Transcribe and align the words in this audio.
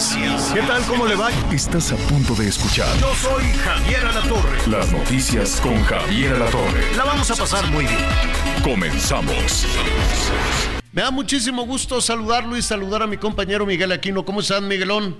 Noticias. 0.00 0.52
¿Qué 0.54 0.60
tal? 0.62 0.82
¿Cómo 0.84 1.06
le 1.06 1.14
va? 1.14 1.30
Estás 1.52 1.92
a 1.92 1.96
punto 1.96 2.34
de 2.34 2.48
escuchar 2.48 2.88
Yo 2.98 3.14
soy 3.16 3.44
Javier 3.44 4.06
Alatorre. 4.06 4.56
las 4.66 4.90
noticias 4.90 5.60
con 5.60 5.76
Javier 5.82 6.36
Alatorre. 6.36 6.96
La 6.96 7.04
vamos 7.04 7.30
a 7.30 7.36
pasar 7.36 7.70
muy 7.70 7.84
bien. 7.84 7.98
Comenzamos. 8.64 9.66
Me 10.92 11.02
da 11.02 11.10
muchísimo 11.10 11.66
gusto 11.66 12.00
saludarlo 12.00 12.56
y 12.56 12.62
saludar 12.62 13.02
a 13.02 13.06
mi 13.06 13.18
compañero 13.18 13.66
Miguel 13.66 13.92
Aquino. 13.92 14.24
¿Cómo 14.24 14.40
están, 14.40 14.68
Miguelón? 14.68 15.18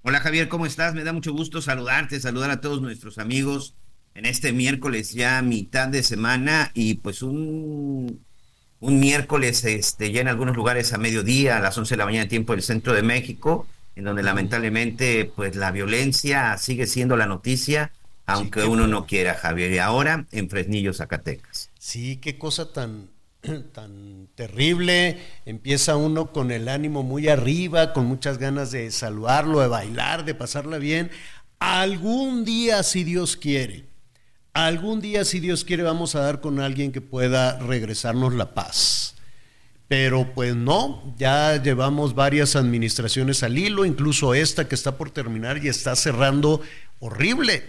Hola 0.00 0.20
Javier, 0.20 0.48
¿cómo 0.48 0.64
estás? 0.64 0.94
Me 0.94 1.04
da 1.04 1.12
mucho 1.12 1.34
gusto 1.34 1.60
saludarte, 1.60 2.18
saludar 2.18 2.50
a 2.50 2.62
todos 2.62 2.80
nuestros 2.80 3.18
amigos 3.18 3.74
en 4.14 4.24
este 4.24 4.52
miércoles 4.52 5.12
ya 5.12 5.42
mitad 5.42 5.88
de 5.88 6.02
semana 6.02 6.70
y 6.72 6.94
pues 6.94 7.20
un, 7.20 8.24
un 8.80 8.98
miércoles 8.98 9.62
este, 9.64 10.10
ya 10.10 10.22
en 10.22 10.28
algunos 10.28 10.56
lugares 10.56 10.94
a 10.94 10.98
mediodía, 10.98 11.58
a 11.58 11.60
las 11.60 11.76
11 11.76 11.94
de 11.94 11.98
la 11.98 12.06
mañana 12.06 12.28
tiempo 12.28 12.54
del 12.54 12.62
centro 12.62 12.94
de 12.94 13.02
México, 13.02 13.66
en 13.96 14.04
donde 14.04 14.22
lamentablemente 14.22 15.24
pues 15.34 15.56
la 15.56 15.72
violencia 15.72 16.56
sigue 16.58 16.86
siendo 16.86 17.16
la 17.16 17.26
noticia, 17.26 17.90
aunque 18.26 18.64
uno 18.64 18.86
no 18.86 19.06
quiera, 19.06 19.34
Javier. 19.34 19.72
Y 19.72 19.78
ahora 19.78 20.26
en 20.32 20.50
Fresnillo, 20.50 20.92
Zacatecas. 20.92 21.70
Sí, 21.78 22.18
qué 22.18 22.38
cosa 22.38 22.72
tan, 22.72 23.08
tan 23.72 24.28
terrible. 24.34 25.18
Empieza 25.46 25.96
uno 25.96 26.30
con 26.32 26.50
el 26.50 26.68
ánimo 26.68 27.02
muy 27.02 27.28
arriba, 27.28 27.94
con 27.94 28.04
muchas 28.04 28.38
ganas 28.38 28.70
de 28.70 28.90
saludarlo, 28.90 29.60
de 29.60 29.68
bailar, 29.68 30.24
de 30.26 30.34
pasarla 30.34 30.76
bien. 30.78 31.10
Algún 31.58 32.44
día, 32.44 32.82
si 32.82 33.02
Dios 33.02 33.36
quiere, 33.36 33.86
algún 34.52 35.00
día, 35.00 35.24
si 35.24 35.40
Dios 35.40 35.64
quiere, 35.64 35.82
vamos 35.82 36.14
a 36.14 36.20
dar 36.20 36.42
con 36.42 36.60
alguien 36.60 36.92
que 36.92 37.00
pueda 37.00 37.58
regresarnos 37.60 38.34
la 38.34 38.52
paz. 38.52 39.15
Pero 39.88 40.32
pues 40.34 40.56
no, 40.56 41.14
ya 41.16 41.62
llevamos 41.62 42.14
varias 42.14 42.56
administraciones 42.56 43.42
al 43.42 43.56
hilo, 43.56 43.84
incluso 43.84 44.34
esta 44.34 44.68
que 44.68 44.74
está 44.74 44.96
por 44.96 45.10
terminar 45.10 45.64
y 45.64 45.68
está 45.68 45.94
cerrando 45.94 46.60
horrible. 46.98 47.64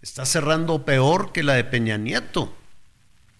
Está 0.00 0.24
cerrando 0.24 0.84
peor 0.84 1.32
que 1.32 1.42
la 1.42 1.54
de 1.54 1.64
Peña 1.64 1.98
Nieto. 1.98 2.56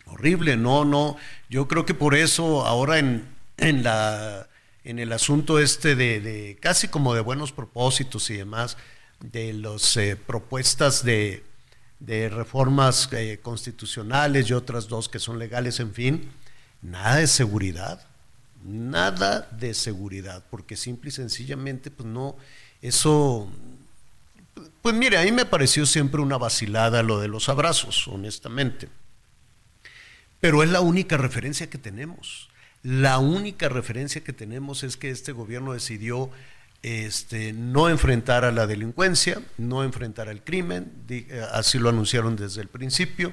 Horrible, 0.07 0.57
no, 0.57 0.85
no. 0.85 1.17
Yo 1.49 1.69
creo 1.69 1.87
que 1.87 1.95
por 1.95 2.15
eso 2.15 2.67
ahora 2.67 2.99
en, 2.99 3.27
en 3.57 3.83
la 3.83 4.49
en 4.85 4.99
el 4.99 5.13
asunto 5.13 5.59
este 5.59 5.95
de, 5.95 6.21
de 6.21 6.59
casi 6.61 6.89
como 6.89 7.15
de 7.15 7.21
buenos 7.21 7.53
propósitos 7.53 8.31
y 8.31 8.37
demás, 8.37 8.77
de 9.21 9.53
las 9.53 9.99
propuestas 10.27 11.05
de, 11.05 11.45
de 12.01 12.29
reformas 12.29 13.09
eh, 13.13 13.39
constitucionales 13.41 14.51
y 14.51 14.55
otras 14.55 14.89
dos 14.89 15.09
que 15.09 15.21
son 15.21 15.39
legales, 15.39 15.79
en 15.79 15.95
fin, 15.95 16.33
nada 16.83 17.17
de 17.17 17.27
seguridad, 17.27 18.05
nada 18.65 19.49
de 19.53 19.75
seguridad, 19.75 20.45
porque 20.51 20.77
simple 20.77 21.09
y 21.09 21.13
sencillamente, 21.13 21.91
pues 21.91 22.09
no, 22.09 22.37
eso, 22.81 23.49
pues 24.83 24.95
mire, 24.95 25.19
a 25.19 25.23
mí 25.23 25.33
me 25.33 25.47
pareció 25.47 25.87
siempre 25.87 26.21
una 26.21 26.37
vacilada 26.37 27.03
lo 27.03 27.21
de 27.21 27.29
los 27.29 27.49
abrazos, 27.49 28.07
honestamente 28.09 28.89
pero 30.43 30.65
es 30.65 30.71
la 30.71 30.81
única 30.81 31.17
referencia 31.17 31.71
que 31.71 31.79
tenemos. 31.79 32.49
La 32.83 33.19
única 33.21 33.69
referencia 33.69 34.25
que 34.25 34.33
tenemos 34.33 34.83
es 34.83 34.97
que 34.97 35.09
este 35.09 35.31
gobierno 35.31 35.73
decidió 35.73 36.31
este, 36.83 37.53
no 37.53 37.89
enfrentar 37.89 38.45
a 38.45 38.51
la 38.51 38.67
delincuencia, 38.67 39.41
no 39.57 39.85
enfrentar 39.85 40.29
al 40.29 40.43
crimen, 40.43 40.91
eh, 41.09 41.47
así 41.53 41.79
lo 41.79 41.91
anunciaron 41.91 42.35
desde 42.35 42.61
el 42.61 42.67
principio. 42.67 43.33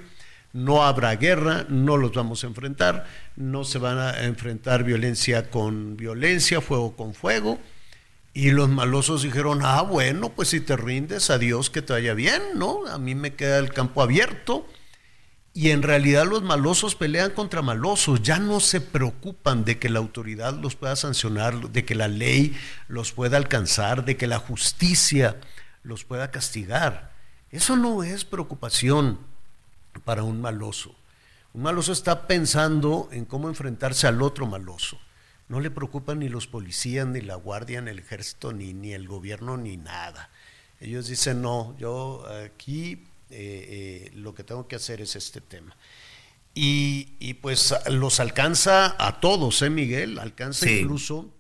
No 0.52 0.84
habrá 0.84 1.16
guerra, 1.16 1.66
no 1.70 1.98
los 1.98 2.14
vamos 2.14 2.44
a 2.44 2.48
enfrentar, 2.48 3.06
no 3.36 3.64
se 3.64 3.78
van 3.78 4.00
a 4.00 4.24
enfrentar 4.24 4.84
violencia 4.84 5.50
con 5.52 5.96
violencia, 5.96 6.62
fuego 6.62 6.96
con 6.96 7.14
fuego. 7.14 7.60
Y 8.34 8.52
los 8.52 8.70
malosos 8.70 9.24
dijeron, 9.24 9.60
ah, 9.64 9.82
bueno, 9.82 10.30
pues 10.30 10.50
si 10.50 10.60
te 10.62 10.78
rindes, 10.78 11.30
adiós, 11.30 11.70
que 11.70 11.82
te 11.82 11.94
vaya 11.94 12.14
bien, 12.14 12.42
¿no? 12.56 12.88
A 12.88 12.98
mí 12.98 13.16
me 13.16 13.36
queda 13.36 13.60
el 13.60 13.74
campo 13.74 14.02
abierto. 14.02 14.68
Y 15.54 15.72
en 15.72 15.82
realidad 15.82 16.26
los 16.26 16.44
malosos 16.44 16.96
pelean 16.96 17.32
contra 17.32 17.62
malosos, 17.62 18.22
ya 18.22 18.40
no 18.40 18.60
se 18.60 18.82
preocupan 18.82 19.66
de 19.66 19.80
que 19.80 19.90
la 19.90 20.00
autoridad 20.00 20.54
los 20.54 20.76
pueda 20.76 20.96
sancionar, 20.96 21.72
de 21.72 21.86
que 21.86 21.96
la 21.96 22.08
ley 22.08 22.56
los 22.88 23.12
pueda 23.12 23.38
alcanzar, 23.38 24.06
de 24.06 24.16
que 24.16 24.28
la 24.28 24.40
justicia 24.40 25.38
los 25.84 26.06
pueda 26.06 26.32
castigar. 26.32 27.14
Eso 27.52 27.76
no 27.76 28.04
es 28.04 28.26
preocupación 28.26 29.20
para 30.04 30.24
un 30.24 30.42
maloso. 30.42 30.96
Un 31.54 31.64
maloso 31.64 31.92
está 31.92 32.28
pensando 32.28 33.10
en 33.12 33.26
cómo 33.26 33.50
enfrentarse 33.50 34.08
al 34.08 34.22
otro 34.22 34.46
maloso. 34.46 35.00
No 35.48 35.60
le 35.60 35.72
preocupan 35.72 36.20
ni 36.20 36.30
los 36.30 36.46
policías, 36.46 37.08
ni 37.08 37.22
la 37.22 37.36
guardia, 37.36 37.82
ni 37.82 37.90
el 37.90 38.00
ejército, 38.00 38.54
ni, 38.54 38.74
ni 38.74 38.94
el 38.94 39.08
gobierno, 39.08 39.58
ni 39.58 39.78
nada. 39.78 40.30
Ellos 40.80 41.08
dicen, 41.08 41.42
no, 41.42 41.76
yo 41.80 42.26
aquí 42.46 43.04
eh, 43.32 44.10
eh, 44.10 44.12
lo 44.16 44.36
que 44.36 44.44
tengo 44.44 44.68
que 44.68 44.76
hacer 44.76 45.02
es 45.02 45.16
este 45.16 45.42
tema. 45.42 45.76
Y, 46.54 47.16
y 47.20 47.36
pues 47.36 47.74
los 47.90 48.20
alcanza 48.20 48.96
a 49.04 49.20
todos, 49.20 49.62
¿eh, 49.62 49.70
Miguel? 49.70 50.20
Alcanza 50.20 50.66
Sí. 50.66 50.80
incluso 50.80 51.34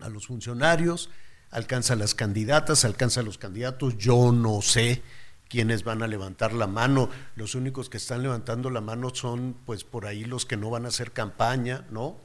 a 0.00 0.08
los 0.08 0.26
funcionarios, 0.26 1.10
alcanza 1.50 1.94
a 1.94 1.96
las 1.96 2.14
candidatas, 2.14 2.84
alcanza 2.84 3.20
a 3.20 3.24
los 3.24 3.36
candidatos. 3.36 3.96
Yo 3.98 4.32
no 4.32 4.62
sé 4.62 5.02
quiénes 5.48 5.84
van 5.84 6.02
a 6.02 6.06
levantar 6.06 6.52
la 6.52 6.66
mano. 6.66 7.10
Los 7.36 7.54
únicos 7.54 7.88
que 7.88 7.96
están 7.96 8.22
levantando 8.22 8.70
la 8.70 8.80
mano 8.80 9.10
son, 9.14 9.56
pues, 9.66 9.84
por 9.84 10.06
ahí 10.06 10.24
los 10.24 10.46
que 10.46 10.56
no 10.56 10.70
van 10.70 10.84
a 10.84 10.88
hacer 10.88 11.12
campaña, 11.12 11.86
¿no? 11.90 12.16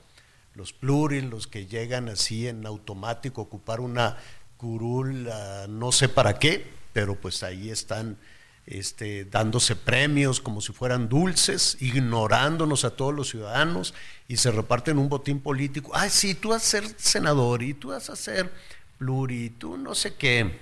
Los 0.56 0.74
pluris, 0.74 1.24
los 1.24 1.48
que 1.48 1.66
llegan 1.66 2.10
así 2.10 2.48
en 2.48 2.66
automático 2.66 3.42
a 3.42 3.46
ocupar 3.46 3.80
una 3.80 4.18
curul, 4.58 5.28
no 5.68 5.92
sé 5.92 6.10
para 6.10 6.38
qué, 6.40 6.66
pero 6.94 7.16
pues 7.16 7.44
ahí 7.44 7.70
están 7.70 8.18
este, 8.66 9.26
dándose 9.26 9.76
premios 9.76 10.40
como 10.40 10.62
si 10.62 10.72
fueran 10.72 11.10
dulces, 11.10 11.78
ignorándonos 11.82 12.86
a 12.86 12.92
todos 12.92 13.14
los 13.14 13.30
ciudadanos 13.30 13.94
y 14.28 14.38
se 14.38 14.52
reparten 14.52 15.00
un 15.00 15.10
botín 15.10 15.42
político. 15.42 15.92
Ay, 15.94 16.10
sí, 16.10 16.36
tú 16.36 16.50
vas 16.50 16.64
a 16.64 16.66
ser 16.66 16.86
senador 16.98 17.62
y 17.64 17.74
tú 17.74 17.90
vas 17.90 18.10
a 18.10 18.16
ser 18.16 18.54
pluri, 18.98 19.50
tú 19.50 19.78
no 19.78 19.96
sé 19.96 20.16
qué. 20.16 20.60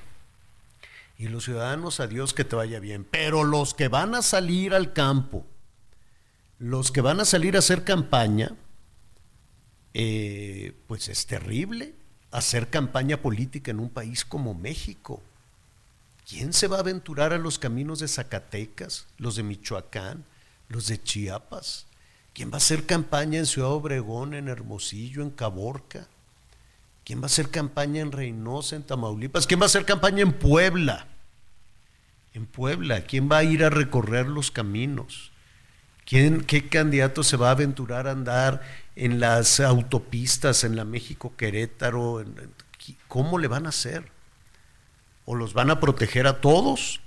Y 1.22 1.28
los 1.28 1.44
ciudadanos, 1.44 2.00
a 2.00 2.08
Dios 2.08 2.34
que 2.34 2.44
te 2.44 2.56
vaya 2.56 2.80
bien. 2.80 3.04
Pero 3.04 3.44
los 3.44 3.76
que 3.76 3.90
van 3.90 4.16
a 4.16 4.24
salir 4.24 4.74
al 4.74 4.92
campo, 4.92 5.46
los 6.58 6.92
que 6.92 7.02
van 7.02 7.20
a 7.20 7.26
salir 7.26 7.56
a 7.56 7.60
hacer 7.60 7.84
campaña, 7.84 8.56
eh, 9.94 10.74
pues 10.88 11.10
es 11.10 11.28
terrible 11.28 11.94
hacer 12.32 12.72
campaña 12.72 13.18
política 13.18 13.70
en 13.70 13.80
un 13.80 13.92
país 13.92 14.26
como 14.26 14.56
México. 14.56 15.22
¿Quién 16.28 16.54
se 16.54 16.68
va 16.68 16.78
a 16.78 16.80
aventurar 16.80 17.34
a 17.34 17.38
los 17.38 17.60
caminos 17.60 18.00
de 18.00 18.08
Zacatecas, 18.08 19.06
los 19.20 19.36
de 19.36 19.44
Michoacán, 19.44 20.26
los 20.70 20.88
de 20.88 21.04
Chiapas? 21.04 21.86
¿Quién 22.34 22.50
va 22.50 22.56
a 22.56 22.58
hacer 22.58 22.88
campaña 22.88 23.38
en 23.38 23.46
Ciudad 23.46 23.70
Obregón, 23.70 24.34
en 24.34 24.48
Hermosillo, 24.48 25.22
en 25.22 25.30
Caborca? 25.30 26.08
¿Quién 27.12 27.20
va 27.20 27.26
a 27.26 27.26
hacer 27.26 27.50
campaña 27.50 28.00
en 28.00 28.14
Reynosa, 28.14 28.78
en 28.78 28.84
Tamaulipas? 28.84 29.46
¿Quién 29.46 29.60
va 29.60 29.66
a 29.66 29.66
hacer 29.66 29.84
campaña 29.84 30.22
en 30.22 30.32
Puebla? 30.32 31.08
En 32.34 32.46
Puebla, 32.46 33.02
¿quién 33.02 33.30
va 33.30 33.40
a 33.40 33.44
ir 33.44 33.66
a 33.66 33.70
recorrer 33.70 34.28
los 34.28 34.50
caminos? 34.50 35.34
¿Quién, 36.06 36.40
¿Qué 36.40 36.70
candidato 36.70 37.26
se 37.26 37.36
va 37.36 37.50
a 37.50 37.52
aventurar 37.52 38.08
a 38.08 38.12
andar 38.12 38.62
en 38.96 39.20
las 39.20 39.60
autopistas, 39.60 40.64
en 40.64 40.78
la 40.78 40.86
México 40.86 41.34
Querétaro? 41.36 42.24
¿Cómo 43.10 43.40
le 43.40 43.50
van 43.50 43.66
a 43.66 43.70
hacer? 43.70 44.10
¿O 45.26 45.36
los 45.36 45.54
van 45.54 45.70
a 45.70 45.82
proteger 45.82 46.28
a 46.28 46.40
todos? 46.40 47.02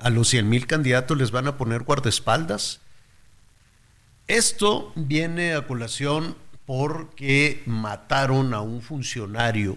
¿A 0.00 0.10
los 0.10 0.26
100 0.30 0.48
mil 0.48 0.66
candidatos 0.66 1.16
les 1.16 1.30
van 1.30 1.46
a 1.46 1.56
poner 1.56 1.84
guardaespaldas? 1.84 2.80
Esto 4.26 4.92
viene 4.96 5.54
a 5.54 5.64
colación 5.68 6.34
porque 6.70 7.64
mataron 7.66 8.54
a 8.54 8.60
un 8.60 8.80
funcionario 8.80 9.76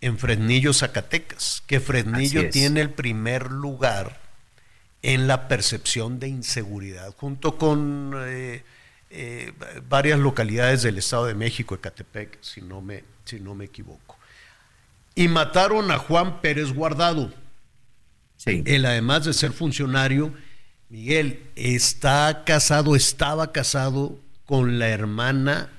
en 0.00 0.18
Fresnillo, 0.18 0.72
Zacatecas, 0.72 1.62
que 1.68 1.78
Fresnillo 1.78 2.50
tiene 2.50 2.80
el 2.80 2.90
primer 2.90 3.52
lugar 3.52 4.20
en 5.02 5.28
la 5.28 5.46
percepción 5.46 6.18
de 6.18 6.26
inseguridad, 6.26 7.14
junto 7.16 7.58
con 7.58 8.12
eh, 8.26 8.64
eh, 9.10 9.52
varias 9.88 10.18
localidades 10.18 10.82
del 10.82 10.98
Estado 10.98 11.26
de 11.26 11.34
México, 11.34 11.76
Ecatepec, 11.76 12.38
si 12.40 12.60
no 12.60 12.80
me, 12.80 13.04
si 13.24 13.38
no 13.38 13.54
me 13.54 13.66
equivoco. 13.66 14.18
Y 15.14 15.28
mataron 15.28 15.92
a 15.92 15.98
Juan 15.98 16.40
Pérez 16.40 16.72
Guardado. 16.72 17.32
Sí. 18.36 18.64
Él, 18.66 18.84
además 18.84 19.26
de 19.26 19.32
ser 19.32 19.52
funcionario, 19.52 20.34
Miguel, 20.88 21.44
está 21.54 22.42
casado, 22.44 22.96
estaba 22.96 23.52
casado 23.52 24.18
con 24.44 24.80
la 24.80 24.88
hermana 24.88 25.70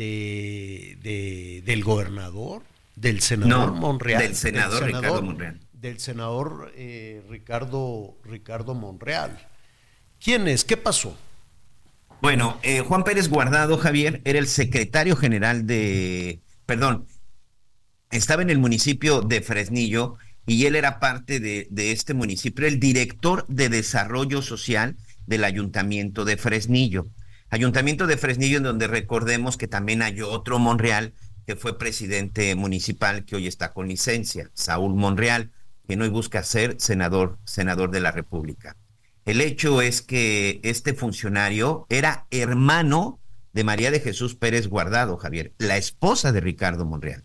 de, 0.00 1.62
del 1.64 1.84
gobernador, 1.84 2.62
del 2.96 3.20
senador 3.20 3.72
Monreal. 3.72 4.22
Del 4.22 4.34
senador, 4.34 4.84
Ricardo 4.84 5.22
Monreal. 5.22 5.60
Del 5.72 5.98
senador 5.98 6.72
eh, 6.76 7.22
Ricardo, 7.28 8.16
Ricardo 8.24 8.74
Monreal. 8.74 9.46
¿Quién 10.22 10.48
es? 10.48 10.64
¿Qué 10.64 10.76
pasó? 10.76 11.16
Bueno, 12.20 12.58
eh, 12.62 12.80
Juan 12.80 13.04
Pérez 13.04 13.28
Guardado, 13.28 13.78
Javier, 13.78 14.20
era 14.24 14.38
el 14.38 14.46
secretario 14.46 15.16
general 15.16 15.66
de, 15.66 16.40
perdón, 16.66 17.06
estaba 18.10 18.42
en 18.42 18.50
el 18.50 18.58
municipio 18.58 19.22
de 19.22 19.40
Fresnillo 19.40 20.16
y 20.46 20.66
él 20.66 20.76
era 20.76 21.00
parte 21.00 21.40
de, 21.40 21.66
de 21.70 21.92
este 21.92 22.12
municipio, 22.12 22.66
el 22.66 22.78
director 22.78 23.46
de 23.48 23.70
desarrollo 23.70 24.42
social 24.42 24.96
del 25.26 25.44
ayuntamiento 25.44 26.24
de 26.26 26.36
Fresnillo. 26.36 27.06
Ayuntamiento 27.50 28.06
de 28.06 28.16
Fresnillo, 28.16 28.58
en 28.58 28.62
donde 28.62 28.86
recordemos 28.86 29.56
que 29.56 29.66
también 29.66 30.02
hay 30.02 30.22
otro 30.22 30.60
Monreal 30.60 31.14
que 31.46 31.56
fue 31.56 31.78
presidente 31.78 32.54
municipal 32.54 33.24
que 33.24 33.34
hoy 33.34 33.48
está 33.48 33.72
con 33.72 33.88
licencia, 33.88 34.50
Saúl 34.54 34.94
Monreal, 34.94 35.50
que 35.88 35.98
hoy 35.98 36.08
busca 36.08 36.44
ser 36.44 36.76
senador, 36.78 37.38
senador 37.44 37.90
de 37.90 38.00
la 38.00 38.12
República. 38.12 38.76
El 39.24 39.40
hecho 39.40 39.82
es 39.82 40.00
que 40.00 40.60
este 40.62 40.94
funcionario 40.94 41.86
era 41.88 42.28
hermano 42.30 43.20
de 43.52 43.64
María 43.64 43.90
de 43.90 43.98
Jesús 43.98 44.36
Pérez 44.36 44.68
Guardado, 44.68 45.16
Javier, 45.16 45.52
la 45.58 45.76
esposa 45.76 46.30
de 46.30 46.40
Ricardo 46.40 46.86
Monreal. 46.86 47.24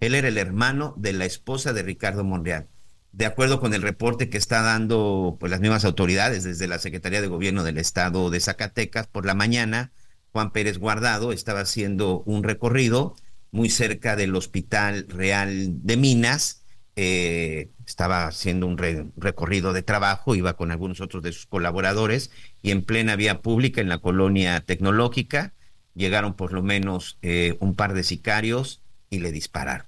Él 0.00 0.14
era 0.14 0.28
el 0.28 0.38
hermano 0.38 0.94
de 0.96 1.12
la 1.12 1.26
esposa 1.26 1.74
de 1.74 1.82
Ricardo 1.82 2.24
Monreal 2.24 2.68
de 3.16 3.24
acuerdo 3.24 3.60
con 3.60 3.72
el 3.72 3.80
reporte 3.80 4.28
que 4.28 4.36
está 4.36 4.60
dando 4.60 5.38
pues, 5.40 5.50
las 5.50 5.60
mismas 5.60 5.86
autoridades 5.86 6.44
desde 6.44 6.68
la 6.68 6.78
Secretaría 6.78 7.22
de 7.22 7.28
Gobierno 7.28 7.64
del 7.64 7.78
Estado 7.78 8.28
de 8.28 8.40
Zacatecas, 8.40 9.06
por 9.06 9.24
la 9.24 9.34
mañana, 9.34 9.90
Juan 10.32 10.52
Pérez 10.52 10.76
Guardado 10.76 11.32
estaba 11.32 11.60
haciendo 11.60 12.20
un 12.26 12.44
recorrido 12.44 13.16
muy 13.52 13.70
cerca 13.70 14.16
del 14.16 14.36
Hospital 14.36 15.06
Real 15.08 15.82
de 15.82 15.96
Minas, 15.96 16.62
eh, 16.94 17.70
estaba 17.86 18.26
haciendo 18.26 18.66
un 18.66 18.76
recorrido 19.16 19.72
de 19.72 19.82
trabajo, 19.82 20.34
iba 20.34 20.52
con 20.52 20.70
algunos 20.70 21.00
otros 21.00 21.22
de 21.22 21.32
sus 21.32 21.46
colaboradores 21.46 22.30
y 22.60 22.70
en 22.70 22.84
plena 22.84 23.16
vía 23.16 23.40
pública 23.40 23.80
en 23.80 23.88
la 23.88 23.98
colonia 23.98 24.60
tecnológica 24.60 25.54
llegaron 25.94 26.34
por 26.34 26.52
lo 26.52 26.62
menos 26.62 27.16
eh, 27.22 27.56
un 27.60 27.76
par 27.76 27.94
de 27.94 28.02
sicarios 28.02 28.82
y 29.08 29.20
le 29.20 29.32
dispararon 29.32 29.86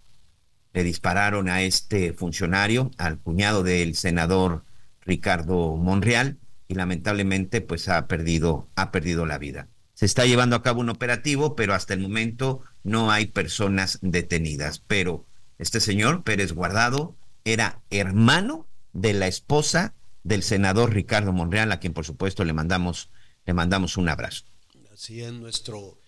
le 0.73 0.85
dispararon 0.85 1.49
a 1.49 1.62
este 1.62 2.12
funcionario, 2.12 2.91
al 2.99 3.19
cuñado 3.19 3.62
del 3.62 3.94
senador 3.94 4.65
Ricardo 5.00 5.76
Monreal, 5.76 6.38
y 6.69 6.75
lamentablemente 6.75 7.61
pues 7.61 7.88
ha 7.88 8.06
perdido, 8.06 8.69
ha 8.76 8.93
perdido 8.93 9.26
la 9.26 9.38
vida. 9.38 9.69
Se 9.94 10.06
está 10.06 10.26
llevando 10.26 10.55
a 10.55 10.62
cabo 10.62 10.81
un 10.81 10.91
operativo, 10.91 11.56
pero 11.56 11.75
hasta 11.75 11.94
el 11.94 12.00
momento 12.00 12.62
no 12.85 13.11
hay 13.11 13.26
personas 13.26 13.99
detenidas. 14.03 14.79
Pero 14.87 15.26
este 15.59 15.81
señor, 15.81 16.23
Pérez 16.23 16.53
Guardado, 16.53 17.17
era 17.44 17.81
hermano 17.91 18.69
de 18.93 19.14
la 19.14 19.26
esposa 19.26 19.94
del 20.23 20.43
senador 20.43 20.93
Ricardo 20.93 21.32
Monreal, 21.32 21.73
a 21.73 21.81
quien 21.81 21.94
por 21.94 22.05
supuesto 22.05 22.44
le 22.44 22.53
mandamos, 22.53 23.11
le 23.47 23.55
mandamos 23.55 23.97
un 23.97 24.09
abrazo. 24.09 24.44
Así 24.93 25.23
es 25.23 25.32
nuestro, 25.32 25.99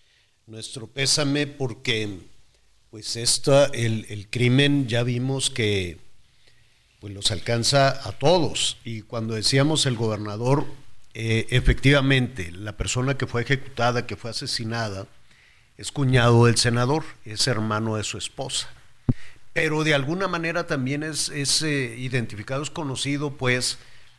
nuestro 0.45 0.87
pésame 0.87 1.47
porque 1.47 2.30
pues 2.91 3.15
esta, 3.15 3.67
el, 3.67 4.05
el, 4.09 4.27
crimen 4.29 4.89
ya 4.89 5.03
vimos 5.03 5.49
que 5.49 5.97
pues 6.99 7.13
los 7.13 7.31
alcanza 7.31 7.87
a 8.07 8.11
todos. 8.11 8.77
Y 8.83 9.03
cuando 9.03 9.33
decíamos 9.33 9.85
el 9.85 9.95
gobernador, 9.95 10.65
eh, 11.13 11.47
efectivamente, 11.51 12.51
la 12.51 12.75
persona 12.75 13.17
que 13.17 13.27
fue 13.27 13.43
ejecutada, 13.43 14.05
que 14.05 14.17
fue 14.17 14.31
asesinada, 14.31 15.07
es 15.77 15.89
cuñado 15.93 16.45
del 16.45 16.57
senador, 16.57 17.05
es 17.23 17.47
hermano 17.47 17.95
de 17.95 18.03
su 18.03 18.17
esposa. 18.17 18.69
Pero 19.53 19.85
de 19.85 19.93
alguna 19.93 20.27
manera 20.27 20.67
también 20.67 21.01
es, 21.03 21.29
es 21.29 21.61
eh, 21.61 21.95
identificado, 21.97 22.61
es 22.61 22.69
conocido, 22.69 23.37
pues. 23.37 23.77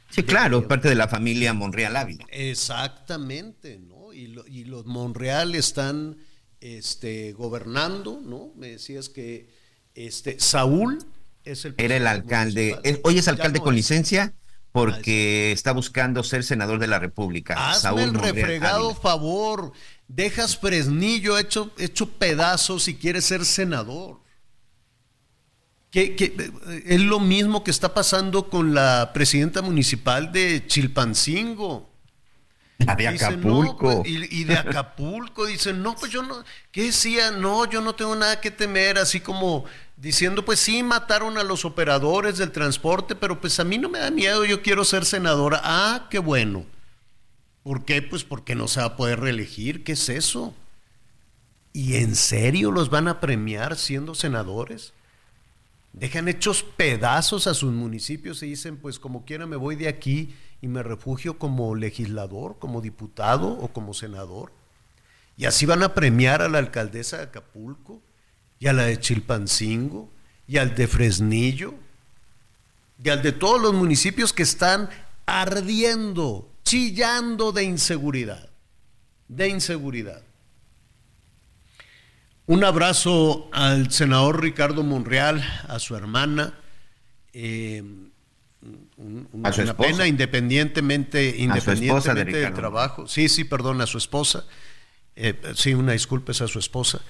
Sí, 0.08 0.22
claro, 0.22 0.66
parte 0.66 0.88
de 0.88 0.94
la 0.94 1.08
familia 1.08 1.52
Monreal 1.52 1.94
Ávila. 1.94 2.24
Exactamente, 2.30 3.78
¿no? 3.78 4.14
Y, 4.14 4.34
y 4.46 4.64
los 4.64 4.86
Monreal 4.86 5.54
están 5.54 6.16
este, 6.62 7.32
gobernando, 7.32 8.20
¿no? 8.24 8.52
Me 8.56 8.68
decías 8.68 9.08
que 9.08 9.50
este, 9.94 10.38
Saúl 10.40 11.04
es 11.44 11.64
el... 11.64 11.74
Era 11.76 11.96
el 11.96 12.06
alcalde, 12.06 12.78
hoy 13.04 13.18
es 13.18 13.28
alcalde 13.28 13.60
con 13.60 13.74
licencia 13.74 14.32
porque 14.70 15.52
está 15.52 15.72
buscando 15.72 16.24
ser 16.24 16.44
senador 16.44 16.78
de 16.78 16.86
la 16.86 16.98
República. 16.98 17.54
Hazme 17.54 17.80
Saúl 17.80 18.00
el 18.00 18.14
refregado 18.14 18.94
favor, 18.94 19.72
dejas 20.08 20.56
Fresnillo 20.56 21.38
hecho, 21.38 21.70
hecho 21.76 22.08
pedazos 22.08 22.88
y 22.88 22.94
quieres 22.94 23.26
ser 23.26 23.44
senador. 23.44 24.22
Que, 25.90 26.16
es 26.86 27.00
lo 27.02 27.20
mismo 27.20 27.62
que 27.62 27.70
está 27.70 27.92
pasando 27.92 28.48
con 28.48 28.72
la 28.72 29.10
presidenta 29.12 29.60
municipal 29.60 30.32
de 30.32 30.66
Chilpancingo. 30.66 31.91
De 32.84 33.08
Acapulco. 33.08 34.02
Pues, 34.02 34.08
y, 34.08 34.44
de 34.44 34.54
Acapulco, 34.54 35.46
dicen, 35.46 35.82
no, 35.82 35.94
pues 35.94 36.12
yo 36.12 36.22
no, 36.22 36.44
¿qué 36.70 36.84
decía? 36.84 37.30
No, 37.30 37.64
yo 37.64 37.80
no 37.80 37.94
tengo 37.94 38.14
nada 38.16 38.40
que 38.40 38.50
temer, 38.50 38.98
así 38.98 39.20
como 39.20 39.64
diciendo, 39.96 40.44
pues 40.44 40.60
sí, 40.60 40.82
mataron 40.82 41.38
a 41.38 41.44
los 41.44 41.64
operadores 41.64 42.38
del 42.38 42.52
transporte, 42.52 43.14
pero 43.14 43.40
pues 43.40 43.60
a 43.60 43.64
mí 43.64 43.78
no 43.78 43.88
me 43.88 44.00
da 44.00 44.10
miedo, 44.10 44.44
yo 44.44 44.62
quiero 44.62 44.84
ser 44.84 45.04
senadora. 45.04 45.60
Ah, 45.62 46.08
qué 46.10 46.18
bueno. 46.18 46.64
¿Por 47.62 47.84
qué? 47.84 48.02
Pues 48.02 48.24
porque 48.24 48.54
no 48.54 48.66
se 48.66 48.80
va 48.80 48.86
a 48.86 48.96
poder 48.96 49.20
reelegir, 49.20 49.84
¿qué 49.84 49.92
es 49.92 50.08
eso? 50.08 50.54
¿Y 51.72 51.96
en 51.96 52.16
serio 52.16 52.70
los 52.70 52.90
van 52.90 53.08
a 53.08 53.20
premiar 53.20 53.76
siendo 53.76 54.14
senadores? 54.14 54.92
Dejan 55.92 56.28
hechos 56.28 56.62
pedazos 56.62 57.46
a 57.46 57.54
sus 57.54 57.72
municipios 57.72 58.42
y 58.42 58.46
dicen, 58.46 58.76
pues 58.78 58.98
como 58.98 59.24
quiera 59.24 59.46
me 59.46 59.56
voy 59.56 59.76
de 59.76 59.88
aquí 59.88 60.34
y 60.62 60.68
me 60.68 60.82
refugio 60.82 61.38
como 61.38 61.74
legislador, 61.74 62.56
como 62.58 62.80
diputado 62.80 63.48
o 63.48 63.68
como 63.68 63.92
senador. 63.92 64.52
Y 65.36 65.44
así 65.44 65.66
van 65.66 65.82
a 65.82 65.92
premiar 65.92 66.40
a 66.40 66.48
la 66.48 66.58
alcaldesa 66.58 67.18
de 67.18 67.24
Acapulco 67.24 68.00
y 68.60 68.68
a 68.68 68.72
la 68.72 68.84
de 68.84 68.98
Chilpancingo 68.98 70.08
y 70.46 70.58
al 70.58 70.76
de 70.76 70.86
Fresnillo 70.86 71.74
y 73.02 73.08
al 73.08 73.22
de 73.22 73.32
todos 73.32 73.60
los 73.60 73.74
municipios 73.74 74.32
que 74.32 74.44
están 74.44 74.88
ardiendo, 75.26 76.48
chillando 76.62 77.50
de 77.50 77.64
inseguridad, 77.64 78.48
de 79.26 79.48
inseguridad. 79.48 80.22
Un 82.46 82.62
abrazo 82.62 83.48
al 83.52 83.90
senador 83.90 84.40
Ricardo 84.40 84.84
Monreal, 84.84 85.42
a 85.68 85.80
su 85.80 85.96
hermana. 85.96 86.54
Eh, 87.32 87.82
una 89.32 89.76
pena 89.76 90.06
independientemente, 90.06 91.36
independientemente 91.36 92.38
del 92.38 92.54
trabajo. 92.54 93.06
Sí, 93.08 93.28
sí, 93.28 93.44
perdón, 93.44 93.80
a 93.80 93.86
su 93.86 93.98
esposa. 93.98 94.44
Eh, 95.16 95.34
sí, 95.54 95.74
una 95.74 95.92
disculpa 95.92 96.32
es 96.32 96.40
a 96.40 96.48
su 96.48 96.58
esposa. 96.58 97.00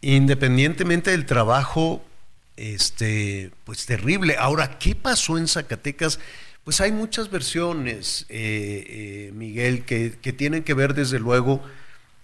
Independientemente 0.00 1.10
del 1.10 1.26
trabajo, 1.26 2.04
este, 2.56 3.50
pues 3.64 3.86
terrible. 3.86 4.36
Ahora, 4.38 4.78
¿qué 4.78 4.94
pasó 4.94 5.38
en 5.38 5.48
Zacatecas? 5.48 6.20
Pues 6.64 6.80
hay 6.80 6.92
muchas 6.92 7.30
versiones, 7.30 8.26
eh, 8.28 8.84
eh, 8.88 9.32
Miguel, 9.34 9.84
que, 9.84 10.16
que, 10.20 10.32
tienen 10.32 10.62
que 10.62 10.72
ver 10.72 10.94
desde 10.94 11.18
luego, 11.18 11.62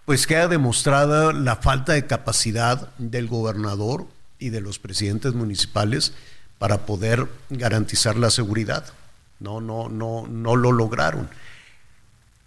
pues 0.06 0.26
queda 0.26 0.48
demostrada 0.48 1.32
la 1.32 1.56
falta 1.56 1.92
de 1.92 2.06
capacidad 2.06 2.94
del 2.96 3.26
gobernador 3.26 4.06
y 4.38 4.48
de 4.48 4.62
los 4.62 4.78
presidentes 4.78 5.34
municipales 5.34 6.14
para 6.58 6.86
poder 6.86 7.26
garantizar 7.50 8.16
la 8.16 8.30
seguridad. 8.30 8.84
No, 9.40 9.61
no, 9.61 9.88
no, 9.88 10.26
no 10.28 10.56
lo 10.56 10.70
lograron. 10.70 11.28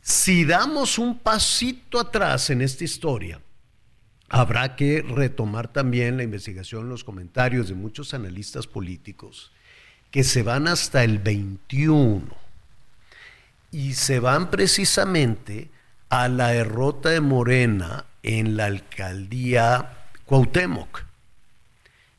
Si 0.01 0.45
damos 0.45 0.97
un 0.97 1.19
pasito 1.19 1.99
atrás 1.99 2.49
en 2.49 2.61
esta 2.61 2.83
historia, 2.83 3.41
habrá 4.29 4.75
que 4.75 5.01
retomar 5.01 5.67
también 5.67 6.17
la 6.17 6.23
investigación, 6.23 6.89
los 6.89 7.03
comentarios 7.03 7.67
de 7.67 7.75
muchos 7.75 8.13
analistas 8.13 8.67
políticos 8.67 9.51
que 10.11 10.23
se 10.23 10.43
van 10.43 10.67
hasta 10.67 11.03
el 11.03 11.17
21 11.17 12.23
y 13.71 13.93
se 13.93 14.19
van 14.19 14.51
precisamente 14.51 15.71
a 16.09 16.27
la 16.27 16.49
derrota 16.49 17.09
de 17.09 17.21
Morena 17.21 18.05
en 18.21 18.55
la 18.55 18.65
alcaldía 18.65 20.05
Cuauhtémoc. 20.25 21.05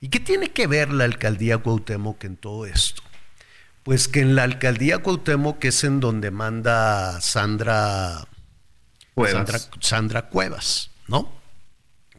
¿Y 0.00 0.08
qué 0.08 0.18
tiene 0.18 0.50
que 0.50 0.66
ver 0.66 0.92
la 0.92 1.04
alcaldía 1.04 1.58
Cuauhtémoc 1.58 2.24
en 2.24 2.36
todo 2.36 2.66
esto? 2.66 3.03
Pues 3.84 4.08
que 4.08 4.20
en 4.20 4.34
la 4.34 4.44
alcaldía 4.44 4.98
Cuauhtémoc, 4.98 5.58
que 5.58 5.68
es 5.68 5.84
en 5.84 6.00
donde 6.00 6.30
manda 6.30 7.20
Sandra 7.20 8.26
Cuevas, 9.14 9.70
Sandra, 9.80 10.22
Cuevas 10.22 10.90
¿no? 11.06 11.30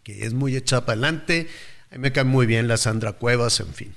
Que 0.03 0.25
es 0.25 0.33
muy 0.33 0.55
echada 0.55 0.85
para 0.85 0.93
adelante. 0.93 1.49
A 1.89 1.95
mí 1.95 2.01
me 2.01 2.11
cae 2.11 2.23
muy 2.23 2.45
bien 2.45 2.67
la 2.67 2.77
Sandra 2.77 3.13
Cuevas, 3.13 3.59
en 3.59 3.73
fin. 3.73 3.95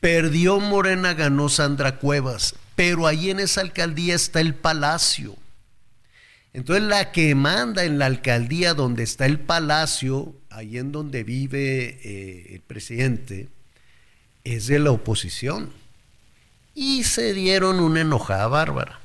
Perdió 0.00 0.58
Morena, 0.58 1.14
ganó 1.14 1.48
Sandra 1.48 1.96
Cuevas, 1.98 2.56
pero 2.74 3.06
ahí 3.06 3.30
en 3.30 3.38
esa 3.38 3.60
alcaldía 3.60 4.16
está 4.16 4.40
el 4.40 4.54
palacio. 4.54 5.36
Entonces 6.52 6.84
la 6.84 7.12
que 7.12 7.36
manda 7.36 7.84
en 7.84 7.98
la 7.98 8.06
alcaldía 8.06 8.74
donde 8.74 9.04
está 9.04 9.26
el 9.26 9.38
palacio, 9.38 10.34
ahí 10.50 10.78
en 10.78 10.90
donde 10.90 11.22
vive 11.22 12.00
eh, 12.02 12.54
el 12.54 12.60
presidente, 12.60 13.48
es 14.42 14.66
de 14.66 14.80
la 14.80 14.90
oposición. 14.90 15.83
Y 16.74 17.04
se 17.04 17.32
dieron 17.32 17.80
una 17.80 18.00
enojada 18.00 18.48
bárbara. 18.48 19.00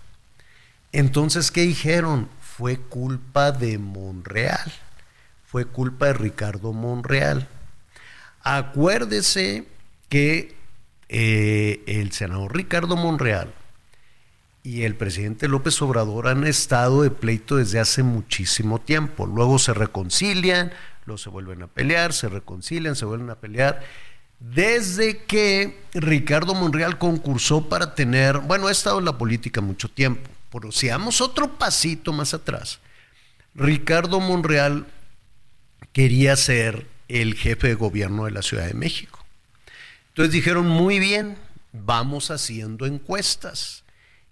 Entonces, 0.91 1.51
¿qué 1.51 1.61
dijeron? 1.61 2.29
Fue 2.41 2.77
culpa 2.77 3.51
de 3.51 3.77
Monreal. 3.77 4.71
Fue 5.45 5.65
culpa 5.65 6.07
de 6.07 6.13
Ricardo 6.13 6.73
Monreal. 6.73 7.47
Acuérdese 8.41 9.65
que 10.09 10.55
eh, 11.09 11.83
el 11.87 12.11
senador 12.11 12.55
Ricardo 12.55 12.95
Monreal 12.95 13.53
y 14.63 14.83
el 14.83 14.95
presidente 14.95 15.47
López 15.47 15.81
Obrador 15.81 16.27
han 16.27 16.45
estado 16.45 17.01
de 17.01 17.11
pleito 17.11 17.55
desde 17.55 17.79
hace 17.79 18.03
muchísimo 18.03 18.79
tiempo. 18.79 19.25
Luego 19.25 19.57
se 19.57 19.73
reconcilian, 19.73 20.71
luego 21.05 21.17
se 21.17 21.29
vuelven 21.29 21.63
a 21.63 21.67
pelear, 21.67 22.13
se 22.13 22.29
reconcilian, 22.29 22.95
se 22.95 23.05
vuelven 23.05 23.29
a 23.29 23.35
pelear. 23.35 23.81
Desde 24.39 25.23
que 25.25 25.81
Ricardo 25.93 26.55
Monreal 26.55 26.97
concursó 26.97 27.67
para 27.67 27.93
tener, 27.93 28.39
bueno, 28.39 28.67
ha 28.67 28.71
estado 28.71 28.99
en 28.99 29.05
la 29.05 29.17
política 29.17 29.59
mucho 29.59 29.89
tiempo, 29.89 30.29
pero 30.51 30.71
si 30.71 30.87
damos 30.87 31.19
otro 31.19 31.57
pasito 31.57 32.13
más 32.13 32.33
atrás, 32.33 32.79
Ricardo 33.53 34.19
Monreal 34.19 34.87
quería 35.91 36.35
ser 36.35 36.87
el 37.09 37.35
jefe 37.35 37.67
de 37.67 37.73
gobierno 37.75 38.25
de 38.25 38.31
la 38.31 38.41
Ciudad 38.41 38.65
de 38.65 38.73
México. 38.73 39.25
Entonces 40.09 40.31
dijeron, 40.31 40.67
muy 40.67 40.99
bien, 40.99 41.37
vamos 41.73 42.31
haciendo 42.31 42.85
encuestas 42.85 43.83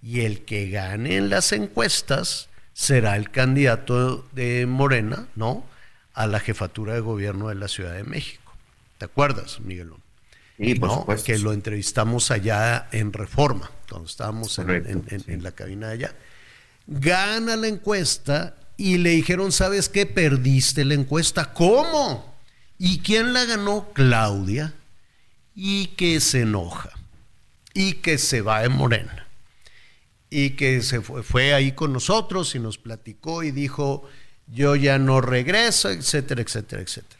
y 0.01 0.21
el 0.21 0.45
que 0.45 0.69
gane 0.69 1.17
en 1.17 1.29
las 1.29 1.51
encuestas 1.51 2.49
será 2.73 3.15
el 3.15 3.31
candidato 3.31 4.27
de 4.31 4.65
Morena, 4.67 5.27
¿no? 5.35 5.65
A 6.13 6.27
la 6.27 6.39
jefatura 6.39 6.93
de 6.93 6.99
gobierno 6.99 7.49
de 7.49 7.55
la 7.55 7.67
Ciudad 7.67 7.93
de 7.93 8.03
México. 8.03 8.46
¿Te 8.97 9.05
acuerdas, 9.05 9.59
Miguelón? 9.59 10.01
Sí, 10.57 10.75
por 10.75 10.91
supuesto. 10.91 11.25
Que 11.25 11.37
lo 11.37 11.53
entrevistamos 11.53 12.31
allá 12.31 12.87
en 12.91 13.13
Reforma, 13.13 13.69
cuando 13.89 14.07
estábamos 14.07 14.57
en, 14.59 15.43
la 15.43 15.51
cabina 15.51 15.87
de 15.87 15.93
allá. 15.93 16.15
Gana 16.87 17.55
la 17.55 17.67
encuesta 17.67 18.55
y 18.75 18.97
le 18.97 19.11
dijeron, 19.11 19.51
¿sabes 19.51 19.89
qué? 19.89 20.05
Perdiste 20.05 20.83
la 20.85 20.95
encuesta. 20.95 21.53
¿Cómo? 21.53 22.35
¿Y 22.79 22.99
quién 22.99 23.33
la 23.33 23.45
ganó? 23.45 23.89
Claudia. 23.93 24.73
Y 25.55 25.87
que 25.87 26.19
se 26.19 26.41
enoja. 26.41 26.89
Y 27.73 27.93
que 27.93 28.17
se 28.17 28.41
va 28.41 28.61
de 28.61 28.69
Morena 28.69 29.27
y 30.29 30.51
que 30.51 30.81
se 30.81 31.01
fue, 31.01 31.23
fue, 31.23 31.53
ahí 31.53 31.71
con 31.71 31.93
nosotros 31.93 32.53
y 32.55 32.59
nos 32.59 32.77
platicó 32.77 33.43
y 33.43 33.51
dijo, 33.51 34.07
yo 34.47 34.75
ya 34.75 34.99
no 34.99 35.21
regreso, 35.21 35.89
etcétera, 35.89 36.41
etcétera, 36.41 36.81
etcétera. 36.81 37.16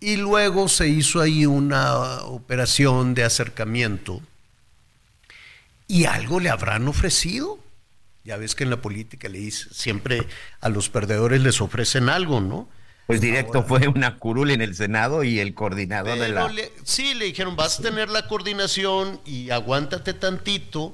Y 0.00 0.16
luego 0.16 0.68
se 0.68 0.88
hizo 0.88 1.20
ahí 1.20 1.46
una 1.46 2.20
operación 2.24 3.14
de 3.14 3.24
acercamiento 3.24 4.20
y 5.88 6.04
algo 6.04 6.40
le 6.40 6.50
habrán 6.50 6.86
ofrecido. 6.88 7.58
Ya 8.24 8.36
ves 8.36 8.54
que 8.54 8.64
en 8.64 8.70
la 8.70 8.82
política 8.82 9.28
le 9.28 9.38
dice, 9.38 9.68
siempre 9.72 10.26
a 10.60 10.68
los 10.68 10.88
perdedores 10.88 11.40
les 11.40 11.60
ofrecen 11.60 12.08
algo, 12.08 12.40
¿no? 12.40 12.68
Pues 13.06 13.20
directo 13.20 13.62
fue 13.62 13.86
una 13.86 14.18
curul 14.18 14.50
en 14.50 14.60
el 14.60 14.74
Senado 14.74 15.22
y 15.22 15.38
el 15.38 15.54
coordinador 15.54 16.18
de 16.18 16.28
la... 16.28 16.52
sí, 16.82 17.14
le 17.14 17.26
dijeron, 17.26 17.54
vas 17.54 17.78
a 17.78 17.82
tener 17.82 18.08
la 18.10 18.26
coordinación 18.26 19.20
y 19.24 19.50
aguántate 19.50 20.12
tantito 20.12 20.92